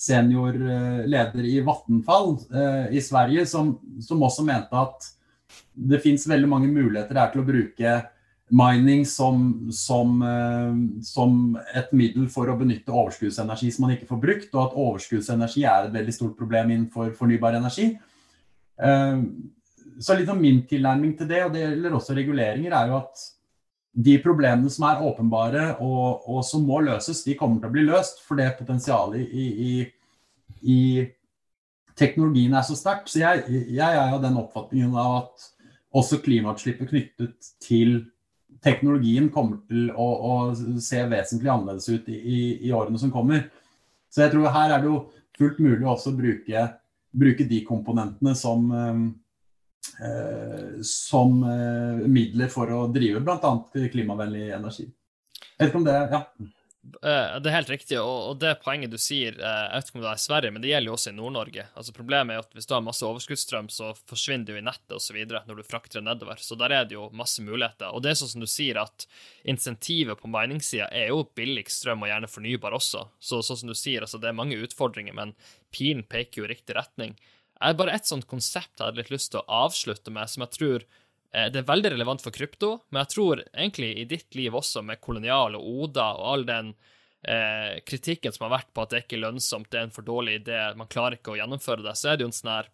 seniorleder 0.00 1.32
senior 1.32 1.48
eh, 1.48 1.54
i 1.56 1.64
Vattenfall 1.64 2.36
i 2.92 3.00
Sverige 3.04 3.46
som, 3.48 3.74
som 4.04 4.22
også 4.24 4.44
mente 4.44 4.76
at 4.76 5.08
det 5.72 6.00
fins 6.04 6.28
veldig 6.28 6.48
mange 6.48 6.68
muligheter 6.72 7.16
her 7.16 7.32
til 7.32 7.42
å 7.42 7.48
bruke 7.48 8.00
mining 8.50 9.06
som, 9.06 9.70
som, 9.72 10.22
eh, 10.22 11.02
som, 11.06 11.58
et 11.74 11.92
middel 11.96 12.28
for 12.32 12.50
å 12.50 12.58
benytte 12.58 12.92
overskuddsenergi 12.92 13.70
som 13.72 13.86
man 13.86 13.94
ikke 13.94 14.08
får 14.10 14.22
brukt, 14.22 14.50
og 14.54 14.62
at 14.64 14.78
overskuddsenergi 14.84 15.64
er 15.64 15.86
et 15.86 15.94
veldig 15.94 16.14
stort 16.14 16.36
problem 16.38 16.72
innenfor 16.74 17.12
fornybar 17.18 17.58
energi. 17.60 17.92
Eh, 18.80 19.22
så 20.00 20.16
litt 20.16 20.32
om 20.32 20.40
min 20.40 20.64
tilnærming 20.68 21.14
til 21.18 21.28
det, 21.30 21.44
og 21.44 21.54
det 21.54 21.62
gjelder 21.66 21.94
også 21.96 22.16
reguleringer, 22.16 22.74
er 22.74 22.90
jo 22.90 22.98
at 23.02 23.28
de 23.90 24.16
problemene 24.22 24.70
som 24.70 24.86
er 24.86 25.02
åpenbare 25.04 25.64
og, 25.82 26.26
og 26.30 26.44
som 26.46 26.62
må 26.66 26.78
løses, 26.84 27.24
de 27.26 27.36
kommer 27.38 27.60
til 27.60 27.70
å 27.70 27.74
bli 27.74 27.86
løst. 27.88 28.22
For 28.26 28.38
det 28.38 28.52
potensialet 28.58 29.34
i, 29.34 29.46
i, 29.66 29.72
i 30.62 30.80
teknologien 31.98 32.54
er 32.54 32.66
så 32.66 32.78
sterkt. 32.78 33.10
Så 33.10 33.22
jeg, 33.22 33.44
jeg 33.50 33.98
er 33.98 34.14
av 34.14 34.22
den 34.22 34.38
oppfatningen 34.40 34.94
av 34.94 35.16
at 35.24 35.50
også 36.00 36.20
klimautslippet 36.22 36.92
knyttet 36.92 37.50
til 37.62 37.98
teknologien 38.64 39.30
kommer 39.32 39.62
til 39.68 39.88
å, 39.90 40.06
å 40.06 40.34
se 40.82 41.00
vesentlig 41.08 41.50
annerledes 41.52 41.88
ut 41.88 42.10
i, 42.12 42.20
i, 42.66 42.72
årene 42.76 43.00
som 43.00 43.12
kommer. 43.12 43.46
Så 44.12 44.24
jeg 44.24 44.34
tror 44.34 44.52
her 44.52 44.74
er 44.74 44.82
det 44.82 44.90
jo 44.90 45.00
fullt 45.38 45.60
mulig 45.62 45.88
også 45.88 46.12
å 46.12 46.18
bruke, 46.18 46.66
bruke 47.16 47.46
de 47.48 47.60
komponentene 47.66 48.34
som, 48.36 48.70
eh, 50.04 50.80
som 50.86 51.36
eh, 51.46 52.06
midler 52.06 52.52
for 52.52 52.72
å 52.76 52.86
drive 52.92 53.22
bl.a. 53.24 53.52
klimavennlig 53.92 54.50
energi. 54.58 54.88
Jeg 54.88 55.62
vet 55.62 55.70
ikke 55.70 55.80
om 55.80 55.88
det, 55.88 55.98
ja. 56.12 56.24
Eh, 56.80 57.34
det 57.40 57.50
er 57.50 57.58
helt 57.58 57.70
riktig, 57.70 57.96
og 58.00 58.38
det 58.40 58.54
poenget 58.64 58.92
du 58.92 58.96
sier, 59.00 59.34
eh, 59.36 59.64
jeg 59.66 59.72
vet 59.74 59.90
ikke 59.90 59.98
om 59.98 60.04
det 60.04 60.10
er 60.10 60.20
i 60.20 60.22
Sverige, 60.22 60.52
men 60.54 60.62
det 60.62 60.70
gjelder 60.70 60.88
jo 60.88 60.94
også 60.96 61.10
i 61.10 61.16
Nord-Norge. 61.18 61.64
Altså 61.76 61.92
Problemet 61.96 62.34
er 62.34 62.40
at 62.40 62.54
hvis 62.56 62.68
du 62.68 62.72
har 62.72 62.84
masse 62.84 63.04
overskuddsstrøm, 63.04 63.68
så 63.68 63.90
forsvinner 64.08 64.48
det 64.48 64.54
jo 64.54 64.60
i 64.62 64.64
nettet 64.64 64.94
osv. 64.96 65.18
når 65.28 65.60
du 65.60 65.66
frakter 65.66 66.00
det 66.00 66.06
nedover. 66.08 66.40
Så 66.40 66.56
der 66.56 66.72
er 66.72 66.86
det 66.88 66.96
jo 66.96 67.10
masse 67.12 67.44
muligheter. 67.44 67.92
Og 67.92 68.00
det 68.02 68.14
er 68.14 68.20
sånn 68.22 68.32
som 68.32 68.44
du 68.44 68.48
sier, 68.48 68.80
at 68.80 69.04
insentivet 69.44 70.16
på 70.20 70.30
miningsida 70.32 70.88
er 70.88 71.12
jo 71.12 71.26
billigst 71.36 71.84
strøm, 71.84 72.06
og 72.06 72.12
gjerne 72.12 72.32
fornybar 72.32 72.78
også. 72.80 73.04
Så 73.20 73.42
sånn 73.44 73.60
som 73.60 73.74
du 73.74 73.76
sier, 73.76 74.06
altså 74.06 74.20
det 74.22 74.32
er 74.32 74.40
mange 74.40 74.56
utfordringer, 74.64 75.12
men 75.16 75.36
pilen 75.76 76.06
peker 76.08 76.42
jo 76.42 76.48
i 76.48 76.54
riktig 76.54 76.78
retning. 76.80 77.18
Jeg 77.60 77.74
har 77.74 77.76
bare 77.76 77.92
et 77.92 78.08
sånt 78.08 78.24
konsept 78.24 78.78
jeg 78.78 78.86
hadde 78.86 79.02
litt 79.02 79.12
lyst 79.12 79.34
til 79.34 79.42
å 79.42 79.66
avslutte 79.66 80.08
med, 80.14 80.32
som 80.32 80.46
jeg 80.46 80.56
tror 80.56 80.88
det 81.30 81.60
er 81.60 81.68
veldig 81.68 81.92
relevant 81.94 82.22
for 82.24 82.34
krypto, 82.34 82.72
men 82.90 83.04
jeg 83.04 83.12
tror 83.14 83.42
egentlig 83.52 83.92
i 84.00 84.06
ditt 84.10 84.34
liv 84.38 84.56
også, 84.58 84.82
med 84.86 85.00
kolonial 85.02 85.58
og 85.58 85.68
Oda 85.84 86.08
og 86.18 86.26
all 86.32 86.46
den 86.48 86.72
eh, 87.22 87.78
kritikken 87.86 88.34
som 88.34 88.48
har 88.48 88.56
vært 88.56 88.72
på 88.74 88.82
at 88.82 88.94
det 88.94 89.04
ikke 89.04 89.18
er 89.20 89.24
lønnsomt, 89.28 89.70
det 89.70 89.78
er 89.78 89.88
en 89.88 89.94
for 89.94 90.06
dårlig 90.06 90.40
idé, 90.40 90.58
man 90.78 90.90
klarer 90.90 91.20
ikke 91.20 91.36
å 91.36 91.38
gjennomføre 91.38 91.86
det, 91.86 91.94
så 91.98 92.10
er 92.10 92.18
det 92.18 92.26
jo 92.26 92.32
en 92.32 92.38
sånn 92.42 92.54
her 92.58 92.70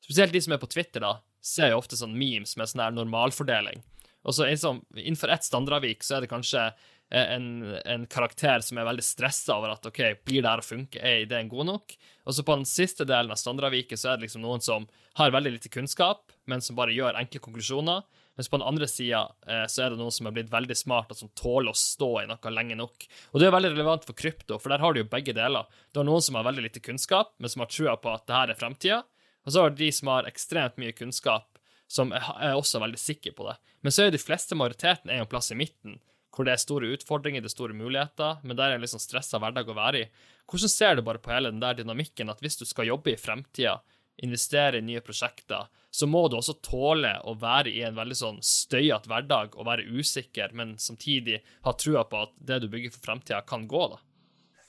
Spesielt 0.00 0.32
de 0.32 0.40
som 0.40 0.54
er 0.54 0.58
på 0.62 0.66
Twitter, 0.72 1.04
da, 1.04 1.18
ser 1.44 1.70
jo 1.70 1.78
ofte 1.78 1.94
sånn 1.98 2.14
memes 2.16 2.54
med 2.56 2.70
sånn 2.70 2.80
her 2.80 2.94
normalfordeling. 2.96 3.82
Og 4.24 4.32
så 4.32 4.46
Innenfor 4.48 5.28
ett 5.28 5.44
standardavvik 5.44 6.00
så 6.02 6.16
er 6.16 6.24
det 6.24 6.30
kanskje 6.30 6.62
Eh, 6.64 6.99
en, 7.10 7.46
en, 7.84 8.06
karakter 8.06 8.62
som 8.62 8.78
er 8.78 8.86
veldig 8.86 9.04
stressa 9.04 9.56
over 9.58 9.74
at 9.74 9.86
OK, 9.88 9.98
blir 10.24 10.44
det 10.44 10.50
her 10.50 10.62
å 10.62 10.66
funke, 10.66 11.00
er 11.02 11.24
ideen 11.24 11.50
god 11.50 11.66
nok? 11.72 11.94
Og 12.28 12.36
så 12.36 12.44
på 12.46 12.54
den 12.54 12.68
siste 12.68 13.06
delen 13.08 13.32
av 13.34 13.40
standardaviket 13.40 13.98
så 13.98 14.12
er 14.12 14.18
det 14.18 14.28
liksom 14.28 14.44
noen 14.44 14.62
som 14.62 14.86
har 15.18 15.34
veldig 15.34 15.56
lite 15.56 15.72
kunnskap, 15.74 16.30
men 16.46 16.62
som 16.62 16.78
bare 16.78 16.94
gjør 16.94 17.18
enkle 17.18 17.42
konklusjoner. 17.42 18.04
Mens 18.38 18.48
på 18.48 18.56
den 18.60 18.66
andre 18.70 18.86
sida 18.88 19.24
eh, 19.50 19.64
så 19.68 19.82
er 19.84 19.92
det 19.92 19.98
noen 19.98 20.14
som 20.14 20.28
er 20.30 20.36
blitt 20.36 20.52
veldig 20.52 20.76
smart, 20.78 21.10
og 21.10 21.18
som 21.18 21.32
tåler 21.36 21.74
å 21.74 21.76
stå 21.76 22.10
i 22.22 22.28
noe 22.30 22.52
lenge 22.54 22.78
nok. 22.78 23.08
Og 23.34 23.42
det 23.42 23.48
er 23.48 23.56
veldig 23.56 23.72
relevant 23.74 24.06
for 24.06 24.16
krypto, 24.16 24.60
for 24.62 24.72
der 24.72 24.80
har 24.80 24.94
du 24.94 25.02
jo 25.02 25.08
begge 25.10 25.34
deler. 25.36 25.66
Du 25.90 26.00
har 26.00 26.06
noen 26.08 26.24
som 26.24 26.38
har 26.38 26.46
veldig 26.46 26.68
lite 26.68 26.84
kunnskap, 26.84 27.34
men 27.42 27.52
som 27.52 27.64
har 27.64 27.72
trua 27.74 27.96
på 28.00 28.12
at 28.14 28.28
det 28.30 28.38
her 28.38 28.54
er 28.54 28.60
framtida. 28.60 29.00
Og 29.44 29.52
så 29.52 29.64
har 29.64 29.74
du 29.74 29.82
de 29.82 29.90
som 29.92 30.12
har 30.12 30.30
ekstremt 30.30 30.78
mye 30.80 30.94
kunnskap, 30.96 31.58
som 31.90 32.14
er 32.14 32.54
også 32.54 32.78
veldig 32.80 33.00
sikre 33.02 33.34
på 33.34 33.48
det. 33.48 33.56
Men 33.82 33.92
så 33.92 34.04
er 34.04 34.10
jo 34.10 34.14
de 34.14 34.22
fleste 34.22 34.56
majoriteten 34.56 35.10
er 35.10 35.24
en 35.24 35.30
plass 35.30 35.50
i 35.50 35.58
midten, 35.58 35.98
hvor 36.30 36.46
det 36.46 36.54
er 36.54 36.62
store 36.62 36.90
utfordringer, 36.94 37.42
det 37.42 37.50
er 37.50 37.56
store 37.56 37.76
muligheter, 37.76 38.38
men 38.46 38.58
der 38.58 38.70
er 38.70 38.78
en 38.78 38.84
liksom 38.84 39.00
sånn 39.00 39.08
stressa 39.08 39.40
hverdag 39.42 39.70
å 39.70 39.76
være 39.76 40.02
i. 40.04 40.10
Hvordan 40.50 40.72
ser 40.72 40.96
du 40.96 41.04
bare 41.06 41.22
på 41.22 41.32
hele 41.34 41.50
den 41.52 41.62
der 41.62 41.78
dynamikken 41.78 42.30
at 42.30 42.42
hvis 42.42 42.58
du 42.60 42.64
skal 42.68 42.88
jobbe 42.90 43.14
i 43.14 43.18
fremtida, 43.20 43.78
investere 44.22 44.78
i 44.78 44.84
nye 44.84 45.02
prosjekter, 45.04 45.68
så 45.90 46.06
må 46.06 46.26
du 46.28 46.36
også 46.38 46.58
tåle 46.62 47.12
å 47.26 47.34
være 47.40 47.72
i 47.72 47.82
en 47.86 47.96
veldig 47.96 48.18
sånn 48.18 48.38
støyete 48.44 49.10
hverdag 49.10 49.56
og 49.56 49.66
være 49.66 49.88
usikker, 49.90 50.52
men 50.54 50.76
samtidig 50.78 51.40
ha 51.66 51.74
trua 51.74 52.04
på 52.06 52.22
at 52.26 52.36
det 52.50 52.60
du 52.62 52.68
bygger 52.70 52.94
for 52.94 53.08
fremtida, 53.08 53.42
kan 53.46 53.66
gå, 53.70 53.82
da? 53.94 54.00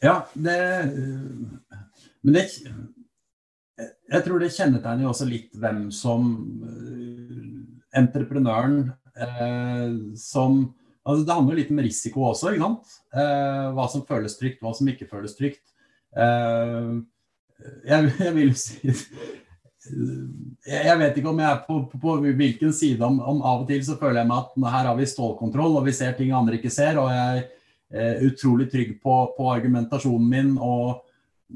Ja, 0.02 0.16
det 0.34 0.58
Men 2.22 2.34
det 2.34 2.48
Jeg 4.10 4.24
tror 4.26 4.42
det 4.42 4.54
kjennetegner 4.54 5.06
jo 5.06 5.12
også 5.12 5.28
litt 5.30 5.54
hvem 5.58 5.90
som 5.94 6.32
eh, 6.66 8.00
Entreprenøren 8.02 8.92
eh, 9.14 9.94
som 10.18 10.64
Altså, 11.02 11.26
det 11.26 11.34
handler 11.34 11.57
litt 11.57 11.72
om 11.73 11.82
risiko 11.82 12.26
også. 12.30 12.52
ikke 12.52 12.65
sant? 12.65 12.98
Eh, 13.15 13.68
hva 13.76 13.88
som 13.90 14.06
føles 14.07 14.38
trygt, 14.38 14.61
hva 14.61 14.73
som 14.78 14.90
ikke 14.91 15.10
føles 15.10 15.34
trygt. 15.38 15.64
Eh, 16.14 16.91
jeg, 17.88 18.11
jeg, 18.19 18.34
vil 18.36 18.52
si 18.57 18.91
Jeg 20.68 20.98
vet 20.99 21.18
ikke 21.18 21.32
om 21.32 21.40
jeg 21.41 21.49
er 21.49 21.61
på, 21.65 21.80
på, 21.90 22.02
på 22.02 22.18
hvilken 22.22 22.73
side. 22.76 23.02
Om, 23.06 23.19
om, 23.19 23.41
Av 23.41 23.64
og 23.64 23.69
til 23.69 23.82
så 23.86 23.98
føler 24.02 24.22
jeg 24.22 24.30
meg 24.30 24.44
at 24.44 24.68
her 24.76 24.90
har 24.91 24.99
vi 24.99 25.10
stålkontroll, 25.10 25.80
og 25.80 25.88
vi 25.88 25.95
ser 25.98 26.14
ting 26.18 26.34
andre 26.38 26.60
ikke 26.60 26.73
ser. 26.73 26.99
Og 27.02 27.10
jeg 27.14 27.40
er 27.40 27.48
eh, 27.90 28.28
utrolig 28.30 28.69
trygg 28.72 28.99
på, 29.02 29.15
på 29.38 29.49
argumentasjonen 29.53 30.30
min 30.30 30.53
og 30.61 31.02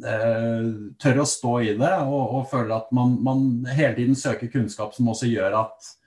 eh, 0.02 0.72
tør 1.02 1.22
å 1.22 1.28
stå 1.30 1.54
i 1.68 1.76
det. 1.78 1.94
Og, 2.08 2.40
og 2.40 2.50
føler 2.50 2.80
at 2.80 2.90
man, 2.98 3.20
man 3.22 3.46
hele 3.70 3.94
tiden 4.00 4.18
søker 4.18 4.50
kunnskap 4.54 4.98
som 4.98 5.14
også 5.14 5.30
gjør 5.30 5.62
at 5.62 5.78
eh, 5.78 6.02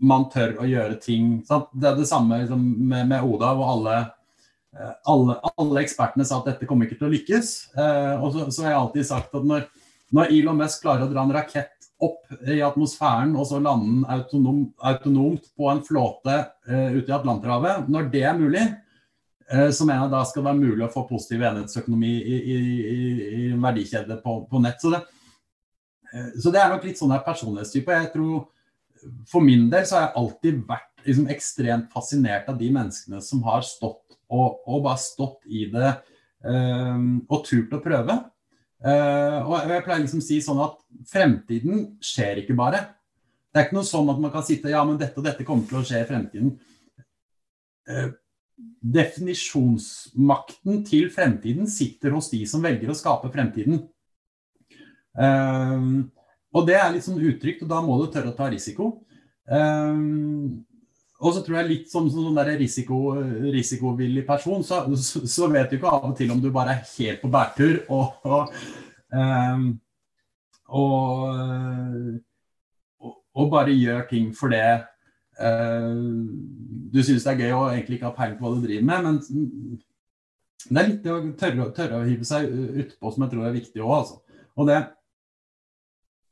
man 0.00 0.26
tør 0.32 0.56
å 0.60 0.68
gjøre 0.68 0.96
ting. 1.02 1.40
Sant? 1.46 1.68
Det 1.72 1.90
er 1.90 1.98
det 1.98 2.08
samme 2.08 2.40
liksom, 2.42 2.62
med, 2.80 3.08
med, 3.10 3.26
Oda, 3.26 3.52
hvor 3.56 3.74
alle, 3.74 3.98
eh, 4.76 4.94
alle, 5.12 5.36
alle, 5.52 5.82
ekspertene 5.84 6.26
sa 6.26 6.40
at 6.40 6.52
dette 6.52 6.68
kommer 6.68 6.88
ikke 6.88 7.00
til 7.00 7.10
å 7.10 7.12
lykkes. 7.14 7.52
Eh, 7.76 8.14
og 8.16 8.32
så, 8.34 8.48
så, 8.48 8.64
har 8.64 8.74
jeg 8.74 8.80
alltid 8.80 9.10
sagt 9.10 9.36
at 9.36 9.46
når, 9.46 9.66
når, 10.16 10.32
Elon 10.36 10.60
Musk 10.60 10.84
klarer 10.84 11.06
å 11.06 11.12
dra 11.12 11.24
en 11.26 11.36
rakett 11.36 11.76
opp 12.00 12.30
i 12.48 12.62
atmosfæren 12.64 13.34
og 13.36 13.44
så 13.44 13.58
lande 13.60 13.90
den 13.90 14.04
autonom, 14.08 14.62
autonomt 14.88 15.50
på 15.52 15.66
en 15.68 15.82
flåte 15.84 16.36
uh, 16.48 16.94
ute 16.94 17.10
i 17.10 17.12
Atlanterhavet, 17.12 17.90
når 17.92 18.06
det 18.08 18.22
er 18.24 18.38
mulig, 18.38 18.62
uh, 19.52 19.66
så 19.68 19.84
mener 19.84 20.06
jeg 20.06 20.14
da 20.14 20.22
skal 20.24 20.40
det 20.40 20.46
være 20.48 20.62
mulig 20.62 20.86
å 20.86 20.88
få 20.94 21.02
positiv 21.10 21.44
enhetsøkonomi 21.44 22.14
i, 22.16 22.38
i, 22.40 22.56
i, 22.56 23.10
i 23.42 23.50
verdikjede 23.52 24.16
på, 24.24 24.38
på 24.48 24.62
nett. 24.64 24.80
Så 24.80 24.94
det, 24.94 25.02
Eh, 25.04 25.19
så 26.10 26.50
det 26.50 26.58
er 26.58 26.72
nok 26.72 26.86
litt 26.86 26.98
sånn 26.98 27.12
der 27.12 27.26
personlighetstype. 27.26 27.98
Jeg 28.02 28.12
tror 28.14 28.48
For 29.30 29.40
min 29.40 29.68
del 29.72 29.86
så 29.88 29.96
har 29.96 30.08
jeg 30.08 30.18
alltid 30.20 30.56
vært 30.68 31.04
liksom 31.06 31.30
ekstremt 31.32 31.92
fascinert 31.92 32.48
av 32.52 32.58
de 32.60 32.68
menneskene 32.74 33.20
som 33.24 33.40
har 33.46 33.62
stått 33.64 34.18
og, 34.30 34.60
og 34.68 34.82
bare 34.84 35.00
stått 35.00 35.46
i 35.50 35.64
det 35.72 35.94
um, 36.44 37.22
og 37.26 37.44
turt 37.46 37.72
å 37.74 37.80
prøve. 37.82 38.16
Uh, 38.80 39.38
og 39.44 39.68
jeg 39.68 39.84
pleier 39.84 40.00
liksom 40.04 40.22
å 40.22 40.24
si 40.24 40.40
sånn 40.44 40.62
at 40.64 40.76
fremtiden 41.10 41.76
skjer 42.04 42.36
ikke 42.44 42.56
bare. 42.58 42.80
Det 43.50 43.58
er 43.58 43.64
ikke 43.66 43.78
noe 43.80 43.88
sånn 43.88 44.10
at 44.12 44.20
man 44.22 44.32
kan 44.32 44.44
sitte 44.46 44.72
ja, 44.72 44.82
men 44.86 45.00
dette 45.00 45.18
og 45.20 45.26
dette 45.26 45.46
kommer 45.46 45.64
til 45.68 45.78
å 45.80 45.86
skje 45.86 45.98
i 46.04 46.08
fremtiden. 46.08 46.50
Uh, 47.90 48.08
definisjonsmakten 48.80 50.84
til 50.88 51.10
fremtiden 51.12 51.66
sitter 51.68 52.10
hos 52.16 52.30
de 52.32 52.40
som 52.48 52.64
velger 52.64 52.90
å 52.92 52.96
skape 52.96 53.28
fremtiden. 53.32 53.76
Um, 55.14 56.10
og 56.54 56.66
det 56.66 56.76
er 56.78 56.90
litt 56.94 57.06
sånn 57.06 57.20
utrygt, 57.22 57.62
og 57.64 57.70
da 57.70 57.80
må 57.84 57.98
du 58.00 58.08
tørre 58.10 58.32
å 58.32 58.36
ta 58.36 58.48
risiko. 58.50 58.92
Um, 59.50 60.64
og 61.20 61.34
så 61.36 61.42
tror 61.44 61.60
jeg 61.60 61.68
litt 61.68 61.90
som, 61.92 62.06
som 62.10 62.30
sånn 62.30 62.40
risiko, 62.58 63.00
risikovillig 63.52 64.24
person, 64.28 64.64
så, 64.64 64.82
så, 64.96 65.22
så, 65.28 65.50
vet 65.52 65.70
du 65.70 65.76
ikke 65.76 65.92
av 65.92 66.08
og 66.10 66.16
til 66.18 66.32
om 66.32 66.40
du 66.40 66.48
bare 66.54 66.78
er 66.78 66.86
helt 66.94 67.20
på 67.20 67.30
bærtur 67.32 67.82
og, 67.92 68.24
og, 68.24 68.54
um, 69.12 69.66
og, 70.80 72.22
og, 73.34 73.44
bare 73.52 73.76
gjør 73.76 74.06
ting 74.08 74.32
for 74.36 74.52
det 74.54 74.80
du 75.40 76.98
syns 77.00 77.24
det 77.24 77.30
er 77.32 77.38
gøy 77.46 77.52
og 77.54 77.70
egentlig 77.70 77.96
ikke 77.96 78.10
har 78.10 78.16
peiling 78.16 78.34
på 78.36 78.44
hva 78.44 78.56
du 78.58 78.64
driver 78.66 78.84
med. 78.84 79.06
Men 79.06 79.78
det 80.68 80.80
er 80.82 80.88
litt 80.90 81.04
det 81.04 81.12
å 81.14 81.20
tørre, 81.40 81.68
tørre 81.76 82.00
å 82.00 82.08
hive 82.08 82.26
seg 82.28 82.50
utpå 82.50 83.12
som 83.14 83.24
jeg 83.24 83.32
tror 83.32 83.46
er 83.48 83.54
viktig 83.56 83.80
òg. 83.80 83.94
Altså. 84.02 84.18
Og 84.60 84.68
det 84.68 84.80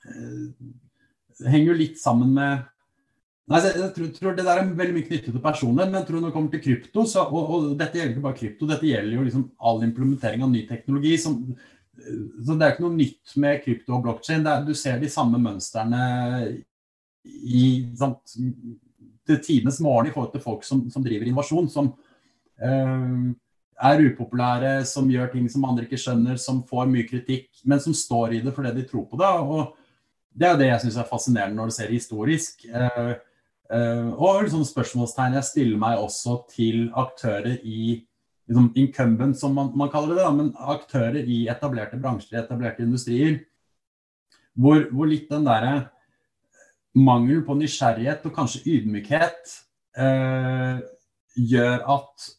eh, 0.09 1.47
henger 1.47 1.73
jo 1.73 1.79
litt 1.79 2.01
sammen 2.01 2.35
med 2.37 2.67
Nei, 3.49 3.63
jeg 3.65 3.93
tror, 3.97 4.09
tror, 4.13 4.35
Det 4.37 4.45
der 4.45 4.59
er 4.61 4.67
veldig 4.77 4.93
mye 4.93 5.07
knyttet 5.07 5.33
til 5.33 5.41
personlighet, 5.41 5.89
men 5.89 6.03
jeg 6.03 6.09
tror 6.11 6.21
når 6.21 6.29
det 6.29 6.35
kommer 6.35 6.51
til 6.53 6.61
krypto, 6.67 7.05
så, 7.09 7.23
og, 7.25 7.47
og, 7.49 7.69
dette 7.81 7.97
gjelder 7.97 8.13
ikke 8.13 8.25
bare 8.27 8.37
krypto, 8.37 8.69
dette 8.69 8.89
gjelder 8.91 9.15
jo 9.15 9.25
liksom 9.25 9.47
all 9.71 9.81
implementering 9.87 10.45
av 10.45 10.51
ny 10.53 10.67
teknologi. 10.69 11.15
Som, 11.23 11.39
så 11.97 12.57
Det 12.59 12.67
er 12.67 12.75
ikke 12.75 12.85
noe 12.85 12.99
nytt 12.99 13.33
med 13.41 13.63
krypto 13.65 13.97
og 13.97 14.05
blokkjede. 14.05 14.59
Du 14.69 14.75
ser 14.77 15.01
de 15.01 15.09
samme 15.09 15.41
mønstrene 15.41 16.03
i 17.25 17.65
sant, 17.97 18.37
til 19.29 19.41
tidenes 19.45 19.81
morgen 19.85 20.11
i 20.11 20.13
forhold 20.13 20.35
til 20.37 20.45
folk 20.45 20.69
som, 20.69 20.85
som 20.93 21.05
driver 21.05 21.29
innovasjon. 21.29 21.73
som 21.73 21.91
øh, 22.61 23.33
er 23.79 24.07
upopulære, 24.11 24.85
som 24.85 25.11
gjør 25.11 25.33
ting 25.33 25.49
som 25.51 25.67
andre 25.69 25.85
ikke 25.87 26.01
skjønner, 26.01 26.37
som 26.37 26.65
får 26.67 26.89
mye 26.91 27.07
kritikk, 27.09 27.49
men 27.65 27.81
som 27.81 27.95
står 27.95 28.35
i 28.37 28.41
det 28.45 28.55
fordi 28.55 28.75
de 28.77 28.89
tror 28.89 29.07
på 29.09 29.21
det. 29.21 29.29
og 29.29 29.77
Det 30.39 30.47
er 30.47 30.59
det 30.61 30.69
jeg 30.69 30.83
syns 30.85 30.99
er 31.01 31.09
fascinerende 31.09 31.59
når 31.59 31.71
du 31.71 31.77
ser 31.77 31.91
historisk. 31.93 32.65
Eh, 32.69 33.15
eh, 33.75 34.11
og 34.15 34.45
liksom 34.45 34.65
spørsmålstegn 34.69 35.39
jeg 35.39 35.49
stiller 35.49 35.81
meg 35.83 36.03
også 36.03 36.39
til 36.53 36.89
aktører 36.99 37.59
i 37.65 37.99
liksom 38.49 38.71
incumbent, 38.81 39.37
som 39.37 39.53
man, 39.57 39.73
man 39.77 39.91
kaller 39.93 40.15
det, 40.15 40.25
da, 40.25 40.33
men 40.33 40.55
aktører 40.73 41.21
i 41.21 41.43
etablerte 41.53 41.99
bransjer, 42.01 42.41
etablerte 42.41 42.85
industrier, 42.87 43.43
hvor, 44.59 44.87
hvor 44.95 45.11
litt 45.11 45.29
den 45.31 45.45
derre 45.47 45.75
mangel 46.99 47.43
på 47.47 47.55
nysgjerrighet 47.59 48.25
og 48.27 48.35
kanskje 48.35 48.63
ydmykhet 48.73 49.53
eh, 50.01 50.81
gjør 51.39 51.85
at 51.99 52.31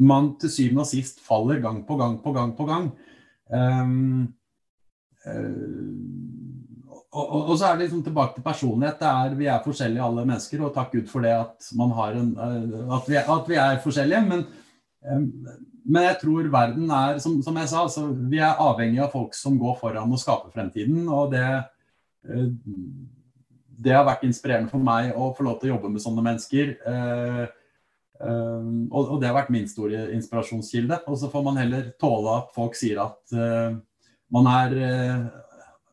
man 0.00 0.34
til 0.40 0.52
syvende 0.52 0.84
og 0.84 0.90
sist 0.90 1.22
faller 1.24 1.60
gang 1.62 1.82
på 1.86 1.96
gang 2.00 2.18
på 2.24 2.32
gang 2.32 2.52
på 2.56 2.66
gang. 2.68 2.90
Um, 3.50 4.34
uh, 5.26 6.39
og, 7.10 7.24
og, 7.24 7.40
og, 7.48 7.56
så 7.58 7.66
er 7.66 7.78
det 7.78 7.88
liksom 7.88 8.02
tilbake 8.06 8.36
til 8.36 8.44
personlighet. 8.46 9.00
Er, 9.02 9.32
vi 9.34 9.48
er 9.50 9.64
forskjellige 9.64 10.04
alle 10.06 10.24
mennesker, 10.28 10.60
og 10.62 10.74
takk 10.74 10.92
Gud 10.94 11.08
for 11.10 11.26
det 11.26 11.32
at, 11.34 11.70
en, 11.74 12.28
uh, 12.38 12.92
at, 12.96 13.08
vi, 13.10 13.16
at 13.18 13.50
vi, 13.50 13.56
er 13.58 13.80
forskjellige. 13.82 14.20
Men, 14.28 14.44
men, 15.02 16.02
jeg 16.04 16.18
tror 16.20 16.52
verden 16.52 16.92
er, 16.94 17.18
som, 17.18 17.40
som 17.42 17.58
jeg 17.58 17.70
sa, 17.72 17.82
altså, 17.82 18.06
vi 18.30 18.38
er 18.38 18.62
avhengig 18.62 19.02
av 19.02 19.10
folk 19.10 19.34
som 19.34 19.58
går 19.58 19.74
foran 19.80 20.14
og 20.14 20.22
skaper 20.22 20.54
fremtiden. 20.54 21.02
Og 21.08 21.34
det, 21.34 21.42
uh, 22.30 22.46
det 23.80 23.96
har 23.96 24.06
vært 24.06 24.28
inspirerende 24.30 24.70
for 24.70 24.86
meg 24.86 25.10
å 25.10 25.32
få 25.34 25.48
lov 25.48 25.58
til 25.58 25.72
å 25.72 25.74
jobbe 25.74 25.90
med 25.96 26.06
sånne 26.06 26.26
mennesker. 26.30 26.74
Um, 28.20 28.86
og, 28.92 29.16
det 29.18 29.32
har 29.32 29.38
vært 29.40 29.50
min 29.50 29.66
store 29.66 30.12
inspirasjonskilde. 30.14 31.02
Og 31.10 31.18
så 31.18 31.32
får 31.32 31.42
man 31.42 31.58
heller 31.58 31.90
tåle 31.98 32.38
at 32.44 32.54
folk 32.54 32.78
sier 32.78 33.00
at 33.02 33.38
man 34.30 34.46
er 34.52 34.74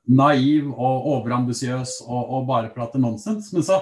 naiv 0.07 0.69
og 0.71 1.07
overambisiøs 1.17 2.01
og, 2.05 2.21
og, 2.21 2.45
bare 2.47 2.71
prater 2.75 3.01
nonsens. 3.01 3.51
Men 3.53 3.65
så, 3.67 3.81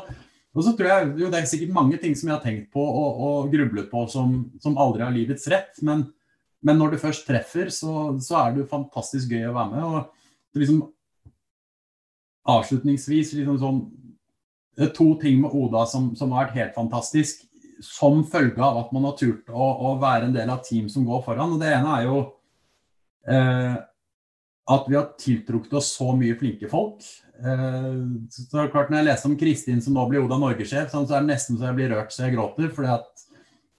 og 0.56 0.66
så 0.66 0.74
tror 0.74 0.90
jeg 0.90 1.14
jo 1.22 1.30
det 1.32 1.42
er 1.42 1.50
sikkert 1.50 1.76
mange 1.76 2.00
ting 2.02 2.16
som 2.18 2.30
jeg 2.30 2.38
har 2.38 2.44
tenkt 2.46 2.72
på 2.74 2.82
og, 2.82 3.22
og 3.28 3.54
grublet 3.54 3.90
på 3.92 4.06
som, 4.12 4.38
som, 4.62 4.78
aldri 4.82 5.06
har 5.06 5.14
livets 5.14 5.48
rett. 5.52 5.78
Men, 5.86 6.08
men 6.66 6.82
når 6.82 6.96
du 6.96 7.02
først 7.04 7.28
treffer, 7.28 7.70
så, 7.74 8.16
så, 8.20 8.40
er 8.42 8.54
det 8.54 8.64
jo 8.64 8.72
fantastisk 8.74 9.36
gøy 9.36 9.50
å 9.52 9.56
være 9.56 9.74
med. 9.76 9.86
Og 9.86 10.62
liksom 10.62 10.82
avslutningsvis 12.56 13.38
liksom 13.40 13.62
sånn 13.62 13.86
To 14.76 15.06
ting 15.16 15.38
med 15.40 15.54
Oda 15.56 15.86
som, 15.88 16.10
som 16.20 16.34
har 16.36 16.50
vært 16.50 16.58
helt 16.58 16.74
fantastisk 16.76 17.46
som 17.80 18.26
følge 18.28 18.60
av 18.60 18.82
at 18.82 18.90
man 18.92 19.06
har 19.08 19.14
turt 19.16 19.48
å, 19.48 19.68
å, 19.88 19.94
være 20.02 20.28
en 20.28 20.36
del 20.36 20.52
av 20.52 20.66
team 20.68 20.90
som 20.92 21.06
går 21.08 21.22
foran. 21.24 21.56
Og 21.56 21.62
Det 21.62 21.70
ene 21.72 21.94
er 21.96 22.08
jo 22.10 22.18
eh, 23.32 23.78
at 24.66 24.88
vi 24.90 24.98
har 24.98 25.12
tiltrukket 25.22 25.74
oss 25.78 25.92
så 25.98 26.10
mye 26.18 26.38
flinke 26.40 26.70
folk. 26.72 27.06
Eh, 27.38 27.92
så 28.32 28.68
klart 28.72 28.90
Når 28.90 28.98
jeg 28.98 29.08
leser 29.10 29.30
om 29.30 29.38
Kristin 29.38 29.82
som 29.84 29.94
nå 29.94 30.06
blir 30.10 30.24
Oda 30.24 30.40
Norge-sjef, 30.42 30.90
så 30.92 31.04
er 31.06 31.22
det 31.22 31.30
nesten 31.30 31.60
så 31.60 31.70
jeg 31.70 31.78
blir 31.78 31.94
rørt 31.94 32.14
så 32.14 32.26
jeg 32.26 32.36
gråter. 32.38 32.72
fordi 32.74 32.94
at 32.96 33.26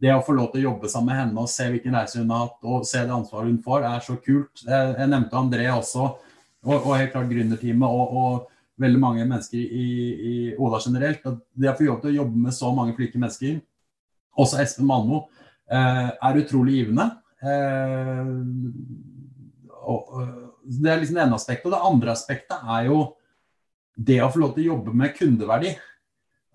det 0.00 0.12
å 0.12 0.24
få 0.24 0.34
lov 0.36 0.50
til 0.52 0.60
å 0.60 0.70
jobbe 0.70 0.90
sammen 0.92 1.08
med 1.08 1.20
henne 1.22 1.40
og 1.40 1.48
se 1.48 1.70
hvilken 1.72 1.94
reise 1.96 2.20
hun 2.20 2.32
har 2.34 2.42
hatt 2.44 2.66
og 2.68 2.82
se 2.84 3.00
det 3.00 3.14
ansvaret 3.16 3.48
hun 3.48 3.62
får, 3.64 3.86
er 3.88 4.02
så 4.04 4.18
kult. 4.20 4.60
Jeg, 4.66 5.08
nevnte 5.08 5.40
André 5.40 5.70
også, 5.72 6.10
og, 6.66 6.76
og 6.76 6.98
helt 6.98 7.14
klart 7.14 7.30
gründerteamet 7.32 7.88
og, 7.88 8.20
og, 8.20 8.52
veldig 8.76 8.98
mange 9.00 9.22
mennesker 9.24 9.56
i, 9.56 9.86
i 10.28 10.32
Oda 10.60 10.76
generelt. 10.84 11.22
At 11.24 11.38
det 11.56 11.70
å 11.70 11.78
få 11.78 11.86
jobb 11.86 12.02
til 12.02 12.10
å 12.10 12.18
jobbe 12.18 12.42
med 12.44 12.52
så 12.52 12.68
mange 12.76 12.92
flinke 12.98 13.16
mennesker 13.16 13.54
også 14.36 14.58
Espen 14.60 14.84
Malmo, 14.84 15.22
eh, 15.72 16.10
er 16.12 16.40
utrolig 16.42 16.82
givende. 16.82 17.06
Eh, 17.40 18.34
det 20.66 20.90
er 20.90 21.00
liksom 21.00 21.18
det 21.18 21.24
ene 21.26 21.38
aspektet. 21.38 21.68
Og 21.68 21.74
det 21.74 21.84
andre 21.90 22.14
aspektet 22.14 22.72
er 22.76 22.88
jo 22.90 22.98
det 23.96 24.18
å 24.22 24.30
få 24.32 24.42
lov 24.42 24.54
til 24.56 24.66
å 24.66 24.72
jobbe 24.74 24.94
med 24.96 25.14
kundeverdi. 25.16 25.72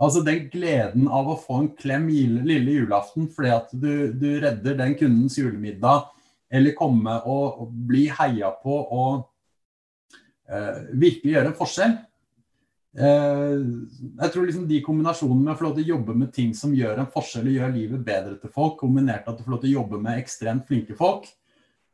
Altså 0.01 0.23
den 0.25 0.47
gleden 0.49 1.07
av 1.13 1.29
å 1.29 1.37
få 1.37 1.59
en 1.61 1.71
klem 1.77 2.07
lille 2.09 2.73
julaften 2.73 3.27
fordi 3.33 3.51
at 3.53 3.73
du, 3.73 4.09
du 4.17 4.29
redder 4.41 4.77
den 4.79 4.95
kundens 4.97 5.37
julemiddag, 5.37 6.07
eller 6.51 6.75
komme 6.77 7.19
og, 7.29 7.61
og 7.63 7.75
bli 7.89 8.07
heia 8.11 8.49
på 8.63 8.77
og 8.81 9.21
uh, 10.51 10.79
virkelig 10.91 11.37
gjøre 11.37 11.51
en 11.53 11.59
forskjell. 11.59 11.93
Eh, 12.91 13.59
jeg 14.19 14.31
tror 14.33 14.43
liksom 14.43 14.65
de 14.67 14.81
kombinasjonene 14.83 15.45
med 15.45 15.53
å 15.53 15.59
få 15.61 15.63
lov 15.69 15.77
til 15.77 15.85
å 15.85 15.93
jobbe 15.93 16.15
med 16.19 16.33
ting 16.35 16.49
som 16.57 16.73
gjør 16.75 16.99
en 16.99 17.11
forskjell 17.13 17.47
og 17.47 17.53
gjør 17.55 17.75
livet 17.77 18.01
bedre 18.03 18.35
til 18.41 18.51
folk, 18.51 18.75
kombinert 18.81 19.23
med 19.23 19.31
at 19.31 19.39
du 19.39 19.45
får 19.45 19.53
lov 19.53 19.61
til 19.61 19.71
å 19.71 19.77
jobbe 19.77 19.99
med 20.03 20.19
ekstremt 20.19 20.65
flinke 20.67 20.97
folk, 20.99 21.29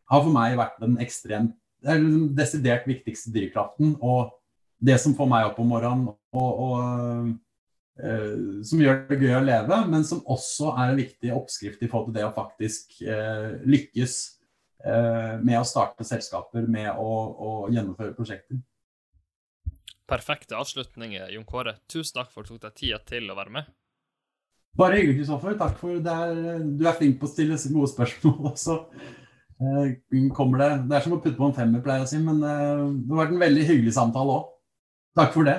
har 0.09 0.23
for 0.23 0.33
meg 0.33 0.57
vært 0.57 0.81
en 0.87 0.97
ekstremt 1.03 1.53
liksom 1.87 2.29
desidert 2.37 2.87
viktigste 2.89 3.33
drivkraften. 3.35 3.95
Og 4.03 4.33
det 4.77 4.99
som 5.01 5.15
får 5.17 5.29
meg 5.31 5.49
opp 5.49 5.59
om 5.63 5.69
morgenen, 5.71 6.07
og, 6.37 6.63
og 6.67 7.29
uh, 8.03 8.63
som 8.67 8.81
gjør 8.83 9.03
det 9.09 9.19
gøy 9.23 9.37
å 9.39 9.43
leve, 9.45 9.81
men 9.89 10.05
som 10.05 10.23
også 10.29 10.73
er 10.75 10.91
en 10.91 10.99
viktig 11.01 11.33
oppskrift 11.33 11.81
i 11.81 11.89
forhold 11.89 12.11
til 12.11 12.19
det 12.19 12.27
å 12.27 12.33
faktisk 12.35 12.99
uh, 13.07 13.57
lykkes 13.65 14.17
uh, 14.85 15.37
med 15.41 15.57
å 15.57 15.65
starte 15.65 16.05
selskaper, 16.05 16.67
med 16.69 16.91
å, 16.93 17.13
å 17.49 17.53
gjennomføre 17.73 18.17
prosjekter 18.17 18.61
perfekte 20.07 20.55
avslutninger, 20.57 21.29
Jon 21.35 21.45
Kåre. 21.47 21.77
Tusen 21.91 22.17
takk 22.17 22.31
for 22.31 22.43
at 22.43 22.49
du 22.49 22.55
tok 22.55 22.63
deg 22.63 22.79
tida 22.79 22.99
til 23.07 23.27
å 23.29 23.37
være 23.37 23.53
med. 23.59 23.69
Bare 24.77 24.99
hyggelig, 24.99 25.21
Kristoffer. 25.21 25.57
Takk 25.59 25.79
for 25.81 26.01
det. 26.03 26.13
Er, 26.13 26.61
du 26.79 26.85
er 26.85 26.97
flink 26.97 27.17
på 27.19 27.27
å 27.27 27.31
stille 27.31 27.57
gode 27.73 27.91
spørsmål 27.91 28.51
også. 28.53 28.77
Eh, 29.57 30.29
kommer 30.37 30.61
det, 30.61 30.69
det 30.89 30.97
er 30.97 31.05
som 31.05 31.15
å 31.15 31.21
putte 31.21 31.37
på 31.39 31.47
en 31.49 31.55
femmer, 31.55 31.81
pleier 31.81 32.03
jeg 32.03 32.07
å 32.07 32.11
si, 32.11 32.19
men 32.21 32.43
eh, 32.45 32.83
det 33.01 33.13
har 33.13 33.23
vært 33.23 33.33
en 33.33 33.41
veldig 33.41 33.65
hyggelig 33.71 33.95
samtale 33.95 34.35
òg. 34.35 34.53
Takk 35.17 35.33
for 35.33 35.49
det. 35.49 35.57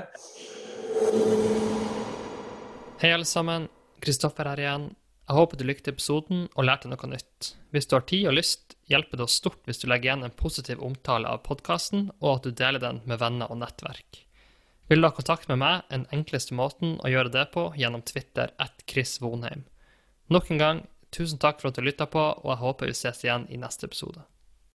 Hei, 3.03 3.11
alle 3.11 3.27
sammen. 3.27 3.67
Kristoffer 4.03 4.47
her 4.47 4.63
igjen. 4.63 4.89
Jeg 5.29 5.37
håper 5.37 5.59
du 5.59 5.65
likte 5.67 5.93
episoden 5.93 6.47
og 6.55 6.65
lærte 6.65 6.89
noe 6.89 7.11
nytt. 7.11 7.51
Hvis 7.75 7.91
du 7.91 7.97
har 7.99 8.07
tid 8.09 8.31
og 8.31 8.39
lyst, 8.39 8.79
hjelper 8.89 9.19
det 9.19 9.27
oss 9.27 9.37
stort 9.43 9.61
hvis 9.69 9.83
du 9.83 9.89
legger 9.91 10.13
igjen 10.13 10.25
en 10.25 10.39
positiv 10.39 10.81
omtale 10.85 11.29
av 11.29 11.43
podkasten, 11.45 12.09
og 12.23 12.39
at 12.39 12.47
du 12.47 12.55
deler 12.57 12.81
den 12.81 13.03
med 13.05 13.21
venner 13.21 13.51
og 13.51 13.61
nettverk. 13.61 14.23
Vil 14.89 15.03
du 15.03 15.09
ha 15.09 15.13
kontakt 15.13 15.51
med 15.51 15.61
meg, 15.61 15.83
den 15.91 16.07
enkleste 16.15 16.57
måten 16.57 16.95
å 17.05 17.11
gjøre 17.13 17.35
det 17.35 17.49
på 17.53 17.67
gjennom 17.77 18.07
Twitter 18.09 18.55
at 18.63 18.87
Chris 18.89 19.19
Vonheim. 19.21 19.67
Nok 20.33 20.49
en 20.55 20.63
gang, 20.63 20.81
tusen 21.15 21.41
takk 21.41 21.61
for 21.61 21.71
at 21.71 21.79
du 21.79 21.85
lytta 21.85 22.07
på, 22.11 22.21
og 22.21 22.51
jeg 22.53 22.63
håper 22.63 22.91
vi 22.91 22.97
ses 22.99 23.25
igjen 23.25 23.47
i 23.49 23.61
neste 23.61 23.89
episode. 23.89 24.25